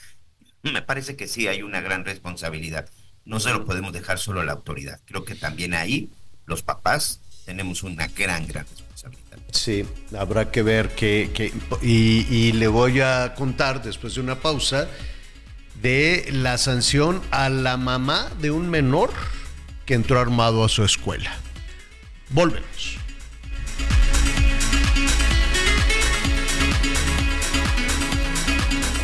Me 0.63 0.83
parece 0.83 1.15
que 1.15 1.29
sí 1.29 1.47
hay 1.47 1.63
una 1.63 1.81
gran 1.81 2.05
responsabilidad. 2.05 2.89
No 3.25 3.39
se 3.39 3.53
lo 3.53 3.65
podemos 3.65 3.93
dejar 3.93 4.19
solo 4.19 4.41
a 4.41 4.45
la 4.45 4.53
autoridad. 4.53 5.01
Creo 5.07 5.25
que 5.25 5.37
también 5.37 5.75
ahí 5.75 6.11
los 6.47 6.63
papás 6.63 7.21
tenemos 7.45 7.85
una 7.85 8.09
gran, 8.09 8.49
gran 8.49 8.67
responsabilidad. 8.67 9.39
Sí, 9.53 9.85
habrá 10.17 10.51
que 10.51 10.63
ver 10.63 10.91
que, 10.91 11.53
y, 11.83 12.53
le 12.53 12.69
voy 12.69 13.01
a 13.01 13.35
contar 13.35 13.83
después 13.83 14.15
de 14.15 14.21
una 14.21 14.41
pausa 14.41 14.89
de 15.83 16.29
la 16.33 16.59
sanción 16.59 17.23
a 17.31 17.49
la 17.49 17.77
mamá 17.77 18.29
de 18.41 18.51
un 18.51 18.69
menor 18.69 19.11
que 19.87 19.95
entró 19.95 20.21
armado 20.21 20.65
a 20.65 20.69
su 20.69 20.85
escuela. 20.85 21.33
Volvemos. 22.31 22.99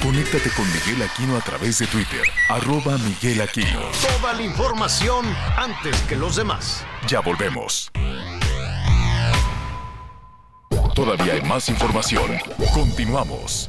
Conéctate 0.03 0.51
con 0.51 0.65
Miguel 0.73 1.03
Aquino 1.03 1.37
a 1.37 1.41
través 1.41 1.81
de 1.81 1.87
Twitter, 1.89 2.23
arroba 2.49 2.97
Miguel 2.99 3.41
Aquino. 3.41 3.81
Toda 4.21 4.35
la 4.35 4.43
información 4.43 5.27
antes 5.57 6.01
que 6.03 6.15
los 6.15 6.37
demás. 6.37 6.85
Ya 7.09 7.21
volvemos. 7.21 7.91
Todavía 10.95 11.35
hay 11.35 11.43
más 11.43 11.69
información. 11.69 12.39
Continuamos. 12.73 13.69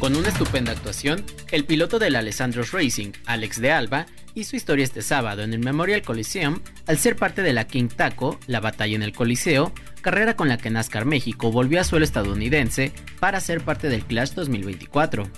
Con 0.00 0.16
una 0.16 0.28
estupenda 0.28 0.72
actuación, 0.72 1.22
el 1.52 1.66
piloto 1.66 1.98
del 1.98 2.16
Alessandros 2.16 2.72
Racing, 2.72 3.12
Alex 3.26 3.60
de 3.60 3.70
Alba, 3.70 4.06
hizo 4.34 4.56
historia 4.56 4.82
este 4.82 5.02
sábado 5.02 5.42
en 5.42 5.52
el 5.52 5.58
Memorial 5.60 6.00
Coliseum 6.00 6.58
al 6.86 6.96
ser 6.96 7.16
parte 7.16 7.42
de 7.42 7.52
la 7.52 7.66
King 7.66 7.88
Taco, 7.94 8.40
la 8.46 8.60
batalla 8.60 8.96
en 8.96 9.02
el 9.02 9.12
Coliseo, 9.12 9.74
carrera 10.00 10.36
con 10.36 10.48
la 10.48 10.56
que 10.56 10.70
NASCAR 10.70 11.04
México 11.04 11.52
volvió 11.52 11.82
a 11.82 11.84
suelo 11.84 12.06
estadounidense 12.06 12.92
para 13.18 13.40
ser 13.40 13.60
parte 13.60 13.90
del 13.90 14.02
Clash 14.06 14.30
2024. 14.30 15.28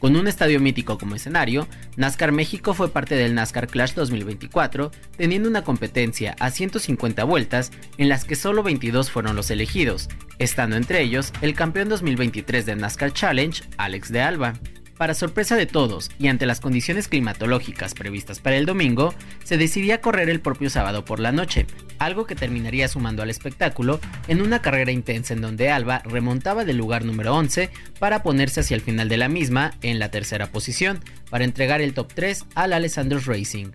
Con 0.00 0.16
un 0.16 0.26
estadio 0.28 0.60
mítico 0.60 0.96
como 0.96 1.14
escenario, 1.14 1.68
NASCAR 1.96 2.32
México 2.32 2.72
fue 2.72 2.88
parte 2.88 3.16
del 3.16 3.34
NASCAR 3.34 3.66
Clash 3.66 3.92
2024, 3.92 4.90
teniendo 5.18 5.46
una 5.46 5.62
competencia 5.62 6.34
a 6.40 6.50
150 6.50 7.22
vueltas 7.24 7.70
en 7.98 8.08
las 8.08 8.24
que 8.24 8.34
solo 8.34 8.62
22 8.62 9.10
fueron 9.10 9.36
los 9.36 9.50
elegidos, 9.50 10.08
estando 10.38 10.76
entre 10.76 11.02
ellos 11.02 11.34
el 11.42 11.54
campeón 11.54 11.90
2023 11.90 12.64
del 12.64 12.78
NASCAR 12.78 13.12
Challenge, 13.12 13.62
Alex 13.76 14.10
de 14.10 14.22
Alba. 14.22 14.54
Para 15.00 15.14
sorpresa 15.14 15.56
de 15.56 15.64
todos 15.64 16.10
y 16.18 16.28
ante 16.28 16.44
las 16.44 16.60
condiciones 16.60 17.08
climatológicas 17.08 17.94
previstas 17.94 18.38
para 18.38 18.56
el 18.56 18.66
domingo, 18.66 19.14
se 19.44 19.56
decidía 19.56 20.02
correr 20.02 20.28
el 20.28 20.40
propio 20.42 20.68
sábado 20.68 21.06
por 21.06 21.20
la 21.20 21.32
noche, 21.32 21.64
algo 21.98 22.26
que 22.26 22.34
terminaría 22.34 22.86
sumando 22.86 23.22
al 23.22 23.30
espectáculo 23.30 23.98
en 24.28 24.42
una 24.42 24.60
carrera 24.60 24.92
intensa 24.92 25.32
en 25.32 25.40
donde 25.40 25.70
Alba 25.70 26.02
remontaba 26.04 26.66
del 26.66 26.76
lugar 26.76 27.06
número 27.06 27.34
11 27.34 27.70
para 27.98 28.22
ponerse 28.22 28.60
hacia 28.60 28.74
el 28.74 28.82
final 28.82 29.08
de 29.08 29.16
la 29.16 29.30
misma 29.30 29.72
en 29.80 30.00
la 30.00 30.10
tercera 30.10 30.48
posición, 30.52 31.00
para 31.30 31.44
entregar 31.44 31.80
el 31.80 31.94
top 31.94 32.12
3 32.12 32.44
al 32.54 32.74
Alessandro 32.74 33.20
Racing. 33.24 33.68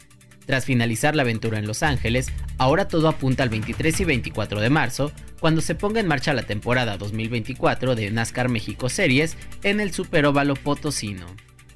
Tras 0.45 0.65
finalizar 0.65 1.15
la 1.15 1.23
aventura 1.23 1.59
en 1.59 1.67
Los 1.67 1.83
Ángeles, 1.83 2.27
ahora 2.57 2.87
todo 2.87 3.07
apunta 3.07 3.43
al 3.43 3.49
23 3.49 3.99
y 3.99 4.05
24 4.05 4.59
de 4.59 4.69
marzo, 4.69 5.11
cuando 5.39 5.61
se 5.61 5.75
ponga 5.75 5.99
en 5.99 6.07
marcha 6.07 6.33
la 6.33 6.43
temporada 6.43 6.97
2024 6.97 7.95
de 7.95 8.11
NASCAR 8.11 8.49
México 8.49 8.89
Series 8.89 9.37
en 9.63 9.79
el 9.79 9.93
Superóvalo 9.93 10.55
Potosino. 10.55 11.25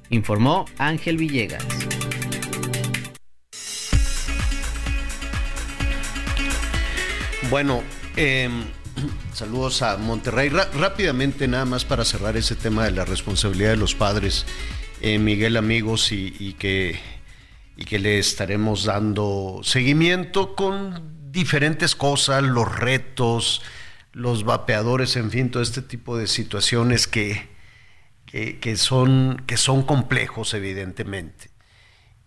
Informó 0.08 0.64
Ángel 0.78 1.16
Villegas. 1.16 1.64
Bueno, 7.50 7.82
em, 8.14 8.62
saludos 9.34 9.82
a 9.82 9.96
Monterrey. 9.96 10.48
rápidamente, 10.48 11.48
nada 11.48 11.64
más 11.64 11.84
para 11.84 12.04
cerrar 12.04 12.36
ese 12.36 12.54
tema 12.54 12.84
de 12.84 12.92
la 12.92 13.04
responsabilidad 13.04 13.70
de 13.70 13.76
los 13.76 13.96
padres, 13.96 14.46
eh, 15.00 15.18
Miguel, 15.18 15.56
amigos, 15.56 16.12
y, 16.12 16.54
que, 16.58 17.00
y 17.80 17.86
que 17.86 17.98
le 17.98 18.18
estaremos 18.18 18.84
dando 18.84 19.60
seguimiento 19.64 20.54
con 20.54 21.32
diferentes 21.32 21.96
cosas, 21.96 22.42
los 22.42 22.78
retos, 22.78 23.62
los 24.12 24.44
vapeadores, 24.44 25.16
en 25.16 25.30
fin, 25.30 25.50
todo 25.50 25.62
este 25.62 25.80
tipo 25.80 26.18
de 26.18 26.26
situaciones 26.26 27.06
que, 27.06 27.48
que, 28.26 28.76
son, 28.76 29.42
que 29.46 29.56
son 29.56 29.82
complejos, 29.82 30.52
evidentemente. 30.52 31.48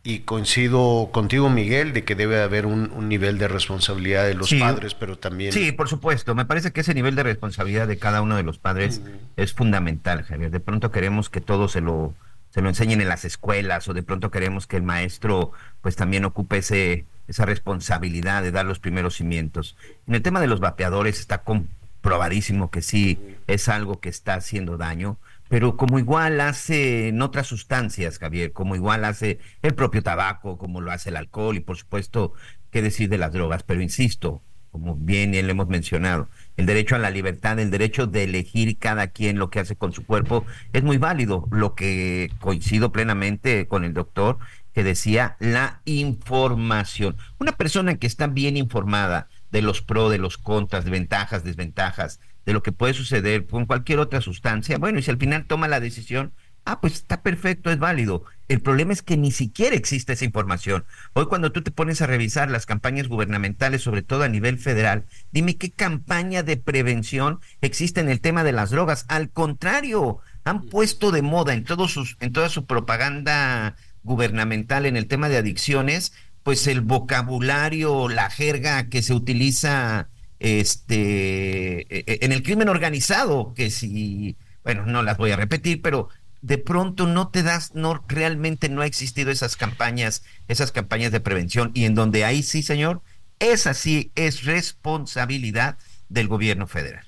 Y 0.04 0.22
coincido 0.22 1.12
contigo, 1.14 1.52
Miguel, 1.52 1.94
de 1.94 2.04
que 2.04 2.16
debe 2.16 2.42
haber 2.42 2.66
un, 2.66 3.08
nivel 3.08 3.38
de 3.38 3.48
responsabilidad 3.48 4.26
de 4.26 4.34
los 4.34 4.52
padres, 4.56 4.96
pero 4.96 5.20
también... 5.20 5.54
Sí, 5.54 5.72
por 5.72 5.88
supuesto. 5.88 6.34
Me 6.34 6.46
parece 6.46 6.72
que 6.72 6.82
ese 6.82 6.96
nivel 6.96 7.14
de 7.14 7.22
responsabilidad 7.22 7.88
de 7.88 8.00
cada 8.00 8.24
uno 8.24 8.38
de 8.38 8.44
los 8.44 8.58
padres 8.58 9.02
es 9.38 9.54
fundamental, 9.54 10.24
Javier. 10.24 10.50
De 10.50 10.60
pronto 10.60 10.90
queremos 10.90 11.30
que 11.30 11.42
todo 11.42 11.68
se 11.68 11.80
lo, 11.80 12.16
se 12.54 12.62
lo 12.62 12.70
enseñen 12.70 13.02
en 13.02 13.10
las 13.10 13.26
escuelas 13.26 13.88
o 13.88 13.94
de 13.94 14.04
pronto 14.04 14.30
queremos 14.30 14.68
que 14.68 14.78
el 14.78 14.84
maestro 14.84 15.52
pues 15.82 15.96
también 15.96 16.26
ocupe 16.26 16.58
ese, 16.58 17.06
esa 17.28 17.46
responsabilidad 17.46 18.44
de 18.44 18.52
dar 18.52 18.66
los 18.66 18.80
primeros 18.80 19.16
cimientos. 19.16 19.76
En 20.08 20.16
el 20.16 20.22
tema 20.22 20.40
de 20.40 20.48
los 20.48 20.60
vapeadores 20.60 21.20
está 21.20 21.44
comprobadísimo 21.44 22.70
que 22.70 22.82
sí 22.82 23.20
es 23.48 23.70
algo 23.70 24.00
que 24.00 24.10
está 24.10 24.36
haciendo 24.36 24.78
daño 24.78 25.18
pero 25.54 25.78
como 25.78 26.00
igual 26.00 26.42
hace 26.42 27.10
en 27.10 27.22
otras 27.22 27.46
sustancias, 27.46 28.18
Javier, 28.18 28.54
como 28.54 28.76
igual 28.76 29.06
hace 29.06 29.38
el 29.62 29.76
propio 29.76 30.02
tabaco, 30.02 30.58
como 30.58 30.82
lo 30.82 30.92
hace 30.92 31.10
el 31.10 31.16
alcohol 31.16 31.56
y 31.56 31.60
por 31.60 31.78
supuesto, 31.78 32.34
qué 32.72 32.82
decir 32.82 33.08
de 33.08 33.20
las 33.20 33.34
drogas, 33.34 33.62
pero 33.62 33.80
insisto, 33.80 34.42
como 34.72 34.96
bien 34.96 35.32
le 35.32 35.42
hemos 35.42 35.68
mencionado, 35.68 36.28
el 36.58 36.66
derecho 36.66 36.96
a 36.96 37.00
la 37.00 37.10
libertad, 37.10 37.60
el 37.60 37.72
derecho 37.72 38.08
de 38.08 38.24
elegir 38.24 38.78
cada 38.78 39.08
quien 39.08 39.40
lo 39.40 39.50
que 39.50 39.60
hace 39.60 39.76
con 39.76 39.94
su 39.94 40.06
cuerpo 40.06 40.46
es 40.72 40.84
muy 40.84 40.98
válido, 40.98 41.48
lo 41.52 41.76
que 41.76 42.32
coincido 42.40 42.92
plenamente 42.92 43.68
con 43.68 43.84
el 43.84 43.94
doctor 43.94 44.38
que 44.74 44.84
decía 44.84 45.36
la 45.40 45.82
información. 45.86 47.18
Una 47.40 47.52
persona 47.52 47.96
que 47.96 48.08
está 48.08 48.28
bien 48.28 48.58
informada 48.58 49.28
de 49.52 49.62
los 49.62 49.82
pros, 49.82 50.12
de 50.12 50.18
los 50.18 50.38
contras, 50.38 50.84
de 50.84 50.92
ventajas, 50.92 51.44
desventajas, 51.44 52.20
de 52.46 52.54
lo 52.54 52.64
que 52.64 52.72
puede 52.72 52.94
suceder 52.94 53.46
con 53.46 53.66
cualquier 53.66 54.00
otra 54.00 54.20
sustancia. 54.20 54.78
Bueno, 54.78 55.00
y 55.00 55.04
si 55.04 55.12
al 55.12 55.18
final 55.18 55.46
toma 55.46 55.68
la 55.68 55.80
decisión, 55.80 56.34
ah, 56.66 56.82
pues 56.82 56.94
está 56.94 57.22
perfecto, 57.22 57.72
es 57.72 57.80
válido. 57.80 58.24
El 58.48 58.62
problema 58.62 58.94
es 58.94 59.02
que 59.02 59.18
ni 59.18 59.32
siquiera 59.32 59.76
existe 59.76 60.14
esa 60.14 60.26
información. 60.26 60.86
Hoy 61.14 61.28
cuando 61.28 61.52
tú 61.52 61.64
te 61.64 61.72
pones 61.72 62.02
a 62.02 62.08
revisar 62.08 62.52
las 62.52 62.66
campañas 62.66 63.08
gubernamentales, 63.08 63.82
sobre 63.82 64.02
todo 64.02 64.24
a 64.24 64.30
nivel 64.30 64.60
federal, 64.60 65.06
dime 65.32 65.58
qué 65.58 65.72
campaña 65.72 66.44
de 66.44 66.58
prevención 66.58 67.40
existe 67.62 68.02
en 68.02 68.10
el 68.10 68.22
tema 68.22 68.44
de 68.44 68.52
las 68.52 68.70
drogas. 68.70 69.06
Al 69.08 69.30
contrario, 69.30 70.20
han 70.44 70.64
puesto 70.64 71.12
de 71.12 71.22
moda 71.22 71.54
en, 71.54 71.64
todos 71.64 71.92
sus, 71.92 72.18
en 72.20 72.34
toda 72.34 72.50
su 72.50 72.66
propaganda 72.66 73.76
gubernamental 74.04 74.86
en 74.86 74.98
el 74.98 75.08
tema 75.08 75.30
de 75.30 75.38
adicciones, 75.38 76.14
pues 76.44 76.68
el 76.68 76.82
vocabulario, 76.82 78.10
la 78.10 78.30
jerga 78.30 78.90
que 78.90 79.02
se 79.02 79.14
utiliza 79.14 80.10
este, 80.40 81.82
e, 81.82 82.04
e, 82.06 82.20
en 82.26 82.34
el 82.34 82.44
crimen 82.44 82.68
organizado, 82.68 83.54
que 83.56 83.72
si, 83.72 84.36
bueno, 84.64 84.86
no 84.86 85.02
las 85.02 85.18
voy 85.18 85.32
a 85.32 85.38
repetir, 85.38 85.82
pero 85.82 86.10
de 86.44 86.60
pronto 86.60 87.08
no 87.08 87.30
te 87.30 87.42
das, 87.42 87.74
no, 87.74 88.04
realmente 88.08 88.70
no 88.70 88.82
ha 88.82 88.86
existido 88.86 89.32
esas 89.32 89.56
campañas, 89.56 90.24
esas 90.48 90.72
campañas 90.72 91.12
de 91.12 91.20
prevención, 91.20 91.72
y 91.74 91.86
en 91.86 91.96
donde 91.96 92.24
ahí 92.26 92.44
sí, 92.44 92.62
señor, 92.62 93.02
esa 93.40 93.74
sí 93.74 94.12
es 94.14 94.44
responsabilidad 94.44 95.78
del 96.10 96.28
gobierno 96.28 96.68
federal. 96.68 97.06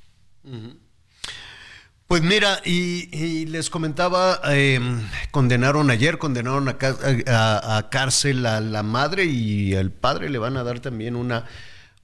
Pues 2.07 2.21
mira, 2.23 2.61
y, 2.65 3.45
les 3.45 3.69
comentaba, 3.69 4.39
em, 4.45 5.07
condenaron 5.31 5.91
ayer, 5.91 6.17
condenaron 6.17 6.67
a, 6.69 7.77
a, 7.77 7.89
cárcel 7.89 8.45
a 8.47 8.59
la 8.61 8.81
madre 8.81 9.25
y 9.25 9.75
al 9.75 9.91
padre 9.91 10.29
le 10.29 10.39
van 10.39 10.57
a 10.57 10.63
dar 10.63 10.79
también 10.79 11.15
una 11.15 11.45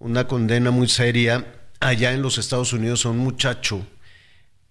una 0.02 0.28
condena 0.28 0.72
muy 0.72 0.90
seria 0.90 1.46
allá 1.80 2.12
en 2.12 2.22
los 2.22 2.38
Estados 2.38 2.74
Unidos 2.74 3.06
a 3.06 3.10
un 3.10 3.20
muchacho 3.20 3.86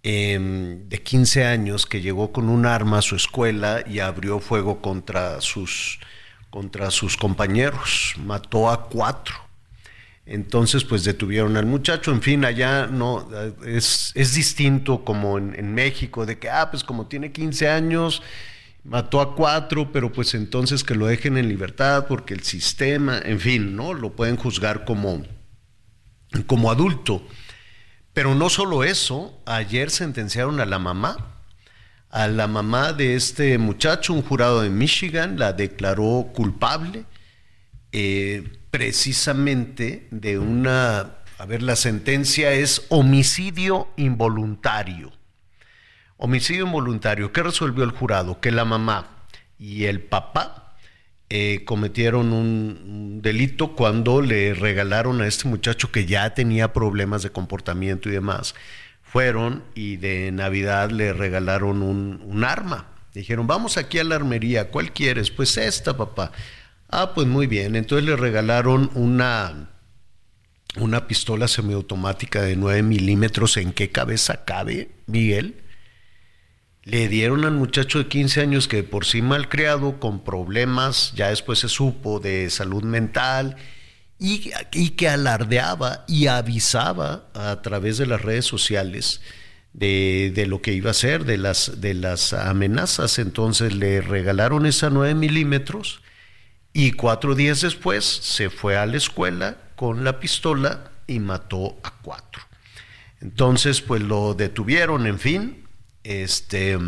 em, 0.03 0.89
de 0.89 1.03
15 1.03 1.45
años 1.45 1.87
que 1.87 2.01
llegó 2.01 2.33
con 2.33 2.49
un 2.49 2.67
arma 2.67 2.99
a 2.99 3.03
su 3.03 3.17
escuela 3.17 3.85
y 3.87 4.01
abrió 4.01 4.41
fuego 4.41 4.81
contra 4.81 5.41
sus, 5.41 6.01
contra 6.51 6.91
sus 6.91 7.17
compañeros, 7.17 8.15
mató 8.19 8.71
a 8.71 8.89
cuatro. 8.89 9.35
Entonces, 10.27 10.85
pues 10.85 11.03
detuvieron 11.03 11.57
al 11.57 11.67
muchacho. 11.67 12.13
En 12.13 12.23
fin, 12.23 12.45
allá 12.45 12.87
no 12.87 13.29
es, 13.67 14.13
es 14.15 14.35
distinto 14.35 15.05
como 15.05 15.39
en, 15.39 15.55
en, 15.59 15.75
México, 15.75 16.25
de 16.25 16.39
que, 16.39 16.49
ah, 16.49 16.71
pues 16.71 16.85
como 16.85 17.07
tiene 17.09 17.33
15 17.33 17.69
años, 17.69 18.23
mató 18.85 19.21
a 19.21 19.35
cuatro, 19.35 19.93
pero 19.93 20.13
pues 20.13 20.35
entonces 20.35 20.85
que 20.85 20.95
lo 20.95 21.07
dejen 21.07 21.37
en 21.37 21.49
libertad 21.49 22.07
porque 22.09 22.35
el 22.35 22.43
sistema, 22.43 23.21
en 23.25 23.41
fin, 23.41 23.77
¿no? 23.77 23.95
Lo 23.95 24.13
pueden 24.13 24.37
juzgar 24.37 24.85
como, 24.85 25.23
como 26.47 26.71
adulto. 26.71 27.23
Pero 28.21 28.35
no 28.35 28.51
solo 28.51 28.85
eso, 28.85 29.41
ayer 29.47 29.89
sentenciaron 29.89 30.61
a 30.61 30.67
la 30.67 30.79
mamá, 30.79 31.39
a 32.11 32.29
la 32.29 32.49
mamá 32.49 32.93
de 32.93 33.15
este 33.15 33.57
muchacho, 33.57 34.13
un 34.13 34.21
jurado 34.21 34.61
de 34.61 34.69
Michigan 34.69 35.39
la 35.39 35.55
declaró 35.55 36.29
culpable 36.35 37.07
eh, 37.93 38.47
precisamente 38.71 40.07
de 40.11 40.39
una, 40.39 41.15
a 41.39 41.47
ver, 41.47 41.63
la 41.63 41.77
sentencia 41.77 42.53
es 42.53 42.85
homicidio 42.91 43.89
involuntario. 43.97 45.13
Homicidio 46.19 46.67
involuntario. 46.67 47.33
¿Qué 47.33 47.43
resolvió 47.43 47.85
el 47.85 47.93
jurado? 47.93 48.39
Que 48.39 48.51
la 48.51 48.67
mamá 48.67 49.25
y 49.59 49.87
el 49.87 50.03
papá 50.03 50.60
eh, 51.33 51.63
cometieron 51.65 52.33
un, 52.33 53.21
delito 53.23 53.77
cuando 53.77 54.21
le 54.21 54.53
regalaron 54.53 55.21
a 55.21 55.29
este 55.29 55.47
muchacho 55.47 55.93
que 55.93 56.05
ya 56.05 56.35
tenía 56.35 56.73
problemas 56.73 57.23
de 57.23 57.31
comportamiento 57.31 58.09
y 58.09 58.13
demás. 58.13 58.57
Fueron 59.03 59.63
y 59.77 59.97
de 59.97 60.33
Navidad 60.33 60.91
le 60.91 61.13
regalaron 61.13 61.83
un, 61.83 62.45
arma. 62.45 62.89
Dijeron, 63.15 63.47
vamos 63.47 63.77
aquí 63.77 64.01
a 64.01 64.05
la 64.05 64.17
armería, 64.17 64.71
¿cuál 64.71 64.93
quieres? 64.93 65.31
Pues 65.31 65.57
esta, 65.57 65.97
papá. 65.97 66.33
Ah, 66.89 67.13
pues 67.15 67.29
muy 67.29 67.47
bien. 67.47 67.77
Entonces 67.77 68.05
le 68.09 68.17
regalaron 68.17 68.91
una, 68.95 69.71
una 70.81 71.07
pistola 71.07 71.47
semiautomática 71.47 72.43
de 72.43 72.57
9 72.57 72.83
milímetros. 72.83 73.57
¿En 73.57 73.73
qué 73.73 73.91
cabeza 73.91 74.45
cabe, 74.45 74.91
Miguel? 75.07 75.63
Le 76.91 77.09
dieron 77.09 77.45
al 77.45 77.53
muchacho 77.53 77.99
de 77.99 78.09
15 78.09 78.41
años 78.41 78.67
que 78.67 78.83
por 78.83 79.05
sí 79.05 79.23
mal 79.23 79.49
criado, 79.49 80.01
con 80.01 80.25
problemas, 80.25 81.13
ya 81.15 81.29
después 81.29 81.61
se 81.61 81.69
supo, 81.69 82.19
de 82.19 82.51
salud 82.51 82.83
mental, 82.83 83.57
y, 84.19 84.51
que 84.91 85.09
alardeaba 85.09 86.05
y 86.09 86.27
avisaba 86.27 87.29
a 87.33 87.63
través 87.63 87.97
de 87.97 88.07
las 88.07 88.21
redes 88.23 88.45
sociales 88.45 89.21
de, 89.73 90.45
lo 90.49 90.61
que 90.63 90.73
iba 90.73 90.91
a 90.91 90.95
ser, 90.95 91.25
de 91.25 91.39
las, 91.39 91.81
de 91.81 91.95
las 91.95 92.33
amenazas. 92.33 93.21
Entonces 93.21 93.73
le 93.73 94.01
regalaron 94.01 94.67
esa 94.67 94.91
9 94.91 95.15
milímetros 95.15 96.03
y 96.73 96.93
cuatro 96.93 97.37
días 97.37 97.61
después 97.61 98.05
se 98.05 98.51
fue 98.51 98.77
a 98.77 98.87
la 98.87 98.97
escuela 98.97 99.59
con 99.77 100.03
la 100.03 100.19
pistola 100.19 100.91
y 101.07 101.21
mató 101.21 101.79
a 101.85 101.93
cuatro. 102.03 102.43
Entonces, 103.21 103.81
pues 103.81 104.03
lo 104.03 104.35
detuvieron, 104.35 105.07
en 105.07 105.19
fin, 105.19 105.65
este, 106.05 106.79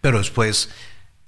pero 0.00 0.18
después 0.18 0.70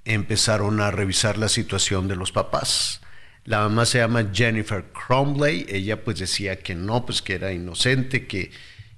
empezaron 0.05 0.81
a 0.81 0.91
revisar 0.91 1.37
la 1.37 1.49
situación 1.49 2.07
de 2.07 2.15
los 2.15 2.31
papás. 2.31 3.01
La 3.45 3.59
mamá 3.59 3.85
se 3.85 3.99
llama 3.99 4.29
Jennifer 4.33 4.85
Cromley, 4.91 5.65
ella 5.69 6.03
pues 6.03 6.19
decía 6.19 6.59
que 6.59 6.75
no, 6.75 7.05
pues 7.05 7.21
que 7.21 7.33
era 7.33 7.51
inocente, 7.51 8.27
que, 8.27 8.51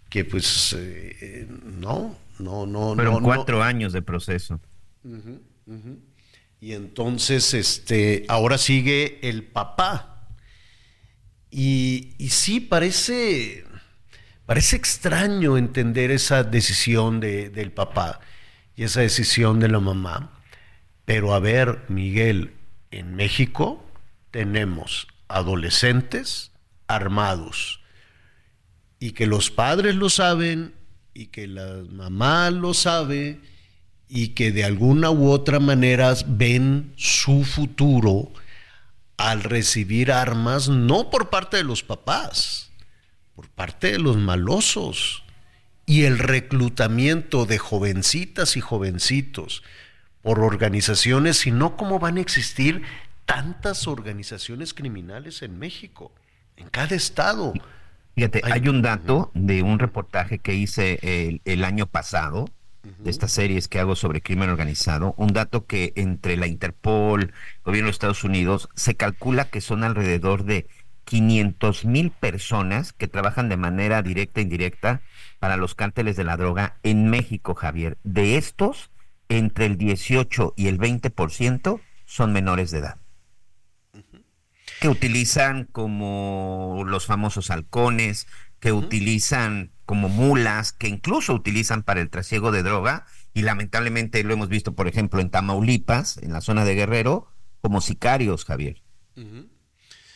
que 0.10 0.26
pues 0.26 0.76
eh, 0.78 1.48
no, 1.64 2.18
no, 2.40 2.66
no. 2.66 2.96
Fueron 2.96 3.24
cuatro 3.24 3.64
años 3.64 3.94
de 3.94 4.02
proceso. 4.02 4.60
Y 6.60 6.74
entonces, 6.74 7.54
este, 7.54 8.26
ahora 8.28 8.58
sigue 8.58 9.20
el 9.28 9.44
papá. 9.44 10.28
Y, 11.50 12.14
y 12.18 12.30
sí, 12.30 12.60
parece, 12.60 13.66
Parece 14.52 14.76
extraño 14.76 15.58
entender 15.58 16.12
esa 16.12 16.44
decisión 16.44 17.22
del 17.22 17.72
papá 17.72 18.20
y 18.76 18.84
esa 18.84 19.00
decisión 19.00 19.62
de 19.62 19.70
la 19.70 19.80
mamá, 19.80 20.42
pero 21.06 21.34
a 21.34 21.40
ver, 21.40 21.86
Miguel, 21.88 22.54
en 22.92 23.16
México 23.16 23.90
tenemos 24.30 25.08
adolescentes 25.30 26.52
armados 26.88 27.80
y 29.00 29.14
que 29.14 29.26
los 29.26 29.52
padres 29.52 29.96
lo 29.96 30.10
saben 30.10 30.76
y 31.14 31.28
que 31.28 31.48
la 31.48 31.86
mamá 31.90 32.52
lo 32.52 32.74
sabe 32.74 33.40
y 34.10 34.34
que 34.34 34.52
de 34.52 34.66
alguna 34.66 35.12
u 35.12 35.30
otra 35.30 35.62
manera 35.62 36.14
ven 36.28 36.92
su 36.98 37.46
futuro 37.46 38.34
al 39.16 39.44
recibir 39.44 40.12
armas 40.12 40.68
no 40.68 41.10
por 41.10 41.30
parte 41.30 41.56
de 41.56 41.64
los 41.64 41.84
papás, 41.84 42.71
por 43.36 43.50
parte 43.50 43.92
de 43.94 44.00
los 44.00 44.18
malosos 44.18 45.24
y 45.86 46.04
el 46.04 46.20
reclutamiento 46.20 47.46
de 47.46 47.58
jovencitas 47.58 48.56
y 48.56 48.62
jovencitos 48.62 49.64
por 50.22 50.40
organizaciones, 50.40 51.38
sino 51.38 51.76
cómo 51.76 52.00
van 52.00 52.18
a 52.18 52.22
existir 52.22 52.84
tantas 53.26 53.88
organizaciones 53.88 54.74
criminales 54.74 55.42
en 55.42 55.58
México, 55.58 56.14
en 56.58 56.70
cada 56.70 56.96
estado. 56.96 57.54
Fíjate, 58.16 58.42
hay, 58.44 58.68
un 58.68 58.82
dato 58.82 59.32
de 59.34 59.64
un 59.64 59.80
reportaje 59.80 60.40
que 60.40 60.54
hice 60.54 61.40
el, 61.46 61.64
año 61.64 61.88
pasado, 61.88 62.50
de 62.84 63.10
estas 63.10 63.32
series 63.32 63.68
que 63.68 63.80
hago 63.80 63.96
sobre 63.96 64.22
crimen 64.22 64.50
organizado, 64.50 65.14
un 65.18 65.34
dato 65.34 65.66
que 65.66 65.94
entre 65.96 66.36
la 66.36 66.48
Interpol, 66.48 67.32
gobierno 67.64 67.88
de 67.88 67.92
Estados 67.92 68.24
Unidos, 68.24 68.70
se 68.76 68.96
calcula 68.96 69.50
que 69.50 69.62
son 69.62 69.84
alrededor 69.84 70.44
de 70.44 70.68
500 71.12 71.84
mil 71.84 72.10
personas 72.10 72.94
que 72.94 73.10
trabajan 73.10 73.50
de 73.50 73.58
manera 73.58 74.02
directa 74.02 74.40
e 74.40 74.44
indirecta 74.44 75.02
para 75.40 75.58
los 75.58 75.76
cárteles 75.76 76.16
de 76.16 76.24
la 76.24 76.38
droga 76.38 76.78
en 76.84 77.10
México, 77.10 77.54
Javier. 77.54 77.98
De 78.06 78.38
estos, 78.38 78.92
entre 79.28 79.66
el 79.66 79.78
18 79.78 80.54
y 80.56 80.68
el 80.68 80.80
20% 80.80 81.82
son 82.06 82.32
menores 82.32 82.72
de 82.72 82.78
edad. 82.78 82.98
Que 84.80 84.88
utilizan 84.88 85.66
como 85.66 86.86
los 86.88 87.08
famosos 87.08 87.52
halcones, 87.52 88.28
que 88.62 88.72
utilizan 88.72 89.74
como 89.86 90.08
mulas, 90.08 90.72
que 90.72 90.88
incluso 90.88 91.34
utilizan 91.34 91.84
para 91.84 92.00
el 92.00 92.10
trasiego 92.10 92.54
de 92.54 92.64
droga, 92.64 93.06
y 93.34 93.42
lamentablemente 93.42 94.24
lo 94.24 94.32
hemos 94.34 94.48
visto, 94.48 94.76
por 94.76 94.88
ejemplo, 94.88 95.20
en 95.20 95.30
Tamaulipas, 95.30 96.20
en 96.20 96.32
la 96.32 96.40
zona 96.40 96.64
de 96.64 96.76
Guerrero, 96.76 97.28
como 97.60 97.82
sicarios, 97.82 98.46
Javier. 98.46 98.82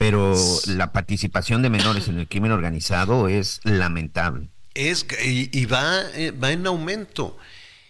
Pero 0.05 0.35
la 0.67 0.91
participación 0.91 1.63
de 1.63 1.71
menores 1.71 2.07
en 2.09 2.19
el 2.19 2.27
crimen 2.27 2.51
organizado 2.51 3.27
es 3.27 3.59
lamentable. 3.63 4.49
Es, 4.75 5.07
y, 5.23 5.65
va, 5.65 6.03
eh, 6.13 6.29
va 6.31 6.51
en 6.51 6.67
aumento. 6.67 7.39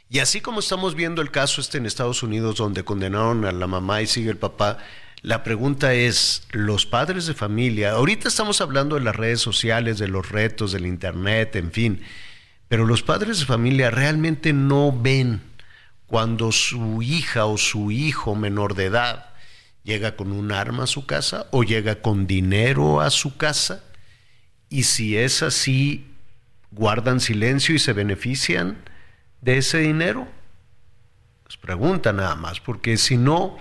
Y 0.10 0.20
así 0.20 0.40
como 0.40 0.62
estamos 0.62 0.96
viendo 0.96 1.22
el 1.22 1.30
caso 1.30 1.60
este 1.60 1.78
en 1.78 1.86
Estados 1.86 2.24
Unidos, 2.24 2.56
donde 2.56 2.86
condenaron 2.86 3.44
a 3.44 3.52
la 3.52 3.68
mamá 3.68 4.02
y 4.02 4.08
sigue 4.08 4.30
el 4.30 4.38
papá, 4.38 4.78
la 5.24 5.44
pregunta 5.44 5.94
es, 5.94 6.48
los 6.52 6.86
padres 6.86 7.26
de 7.26 7.34
familia, 7.34 7.92
ahorita 7.92 8.30
estamos 8.30 8.62
hablando 8.62 8.96
de 8.96 9.02
las 9.02 9.18
redes 9.18 9.42
sociales, 9.42 9.98
de 9.98 10.08
los 10.08 10.30
retos, 10.30 10.72
del 10.72 10.86
Internet, 10.86 11.58
en 11.58 11.74
fin, 11.74 12.02
pero 12.70 12.86
los 12.86 13.04
padres 13.04 13.40
de 13.40 13.46
familia 13.46 13.92
realmente 13.92 14.54
no 14.54 14.98
ven 14.98 15.42
cuando 16.08 16.54
su 16.54 17.02
hija 17.02 17.46
o 17.46 17.58
su 17.58 17.92
hijo 17.92 18.36
menor 18.36 18.74
de 18.74 18.86
edad 18.86 19.35
llega 19.86 20.18
con 20.18 20.34
un 20.34 20.52
arma 20.52 20.84
a 20.84 20.88
su 20.88 21.06
casa 21.06 21.48
o 21.52 21.64
llega 21.64 22.02
con 22.02 22.28
dinero 22.28 23.00
a 23.00 23.10
su 23.12 23.38
casa. 23.38 23.84
Y 24.68 24.84
si 24.84 25.16
es 25.16 25.44
así, 25.44 26.08
guardan 26.72 27.22
silencio 27.22 27.74
y 27.76 27.80
se 27.80 27.94
benefician 27.94 28.84
de 29.42 29.60
ese 29.60 29.78
dinero. 29.78 30.28
Les 31.48 31.56
pregunta 31.58 32.12
nada 32.12 32.36
más, 32.36 32.60
porque 32.60 32.98
si 32.98 33.16
no, 33.16 33.58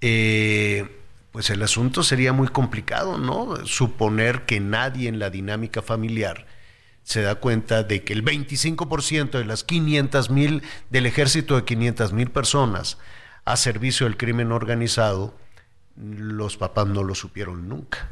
eh, 0.00 0.88
pues 1.32 1.50
el 1.50 1.62
asunto 1.62 2.02
sería 2.02 2.32
muy 2.32 2.48
complicado, 2.48 3.18
¿no? 3.18 3.66
Suponer 3.66 4.46
que 4.46 4.58
nadie 4.58 5.08
en 5.08 5.18
la 5.18 5.28
dinámica 5.28 5.82
familiar 5.82 6.46
se 7.02 7.20
da 7.20 7.34
cuenta 7.34 7.82
de 7.82 8.04
que 8.04 8.14
el 8.14 8.24
25% 8.24 9.32
de 9.32 9.44
las 9.44 9.64
500 9.64 10.30
mil, 10.30 10.62
del 10.88 11.04
ejército 11.04 11.56
de 11.56 11.64
500 11.64 12.12
mil 12.14 12.30
personas 12.30 12.96
a 13.44 13.56
servicio 13.56 14.06
del 14.06 14.16
crimen 14.16 14.52
organizado, 14.52 15.34
los 15.96 16.56
papás 16.56 16.86
no 16.86 17.02
lo 17.02 17.14
supieron 17.14 17.68
nunca, 17.68 18.10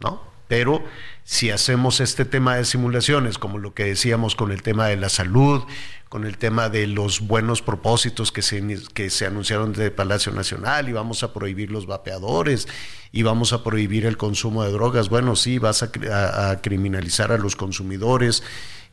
¿no? 0.00 0.38
Pero 0.48 0.82
si 1.24 1.50
hacemos 1.50 2.00
este 2.00 2.24
tema 2.24 2.56
de 2.56 2.64
simulaciones, 2.64 3.36
como 3.36 3.58
lo 3.58 3.74
que 3.74 3.84
decíamos 3.84 4.34
con 4.34 4.50
el 4.50 4.62
tema 4.62 4.86
de 4.86 4.96
la 4.96 5.10
salud, 5.10 5.62
con 6.08 6.24
el 6.24 6.38
tema 6.38 6.70
de 6.70 6.86
los 6.86 7.20
buenos 7.20 7.60
propósitos 7.60 8.32
que 8.32 8.40
se, 8.40 8.64
que 8.94 9.10
se 9.10 9.26
anunciaron 9.26 9.74
de 9.74 9.90
Palacio 9.90 10.32
Nacional 10.32 10.88
y 10.88 10.92
vamos 10.92 11.22
a 11.22 11.34
prohibir 11.34 11.70
los 11.70 11.86
vapeadores 11.86 12.66
y 13.12 13.22
vamos 13.22 13.52
a 13.52 13.62
prohibir 13.62 14.06
el 14.06 14.16
consumo 14.16 14.64
de 14.64 14.72
drogas. 14.72 15.10
Bueno, 15.10 15.36
sí, 15.36 15.58
vas 15.58 15.82
a, 15.82 16.50
a 16.50 16.62
criminalizar 16.62 17.30
a 17.30 17.36
los 17.36 17.54
consumidores 17.54 18.42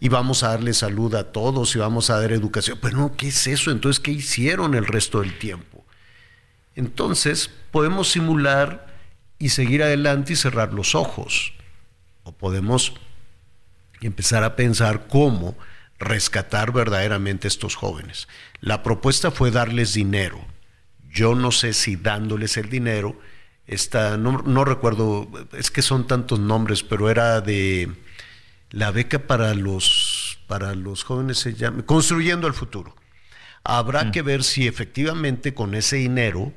y 0.02 0.10
vamos 0.10 0.44
a 0.44 0.50
darle 0.50 0.74
salud 0.74 1.16
a 1.16 1.32
todos 1.32 1.74
y 1.76 1.80
vamos 1.80 2.10
a 2.10 2.20
dar 2.20 2.34
educación. 2.34 2.78
Pero 2.82 2.98
no, 2.98 3.16
¿qué 3.16 3.30
es 3.30 3.48
eso? 3.48 3.72
Entonces, 3.72 4.02
¿qué 4.02 4.12
hicieron 4.12 4.76
el 4.76 4.86
resto 4.86 5.22
del 5.22 5.40
tiempo? 5.40 5.75
Entonces, 6.76 7.50
podemos 7.72 8.10
simular 8.12 8.88
y 9.40 9.50
seguir 9.50 9.84
adelante 9.84 10.34
y 10.34 10.36
cerrar 10.36 10.74
los 10.74 10.96
ojos. 10.96 11.54
O 12.24 12.32
podemos 12.32 12.94
empezar 14.02 14.44
a 14.44 14.56
pensar 14.56 15.08
cómo 15.08 15.58
rescatar 16.00 16.72
verdaderamente 16.72 17.48
a 17.48 17.50
estos 17.50 17.76
jóvenes. 17.76 18.28
La 18.60 18.84
propuesta 18.84 19.32
fue 19.32 19.52
darles 19.52 19.94
dinero. 19.94 20.46
Yo 21.10 21.36
no 21.36 21.52
sé 21.52 21.74
si 21.74 21.96
dándoles 21.96 22.58
el 22.58 22.70
dinero, 22.70 23.18
esta, 23.68 24.18
no, 24.18 24.66
recuerdo, 24.66 25.28
es 25.54 25.72
que 25.72 25.82
son 25.82 26.06
tantos 26.06 26.40
nombres, 26.40 26.84
pero 26.84 27.10
era 27.10 27.42
de 27.42 27.92
la 28.70 28.92
beca 28.92 29.20
para 29.20 29.56
los, 29.56 30.40
para 30.48 30.76
los 30.76 31.04
jóvenes, 31.04 31.40
se 31.40 31.54
llama 31.54 31.84
Construyendo 31.84 32.48
el 32.48 32.54
Futuro. 32.54 32.96
Habrá 33.64 34.06
mm. 34.06 34.12
que 34.12 34.22
ver 34.22 34.44
si 34.44 34.68
efectivamente 34.68 35.54
con 35.56 35.74
ese 35.74 35.96
dinero 35.96 36.54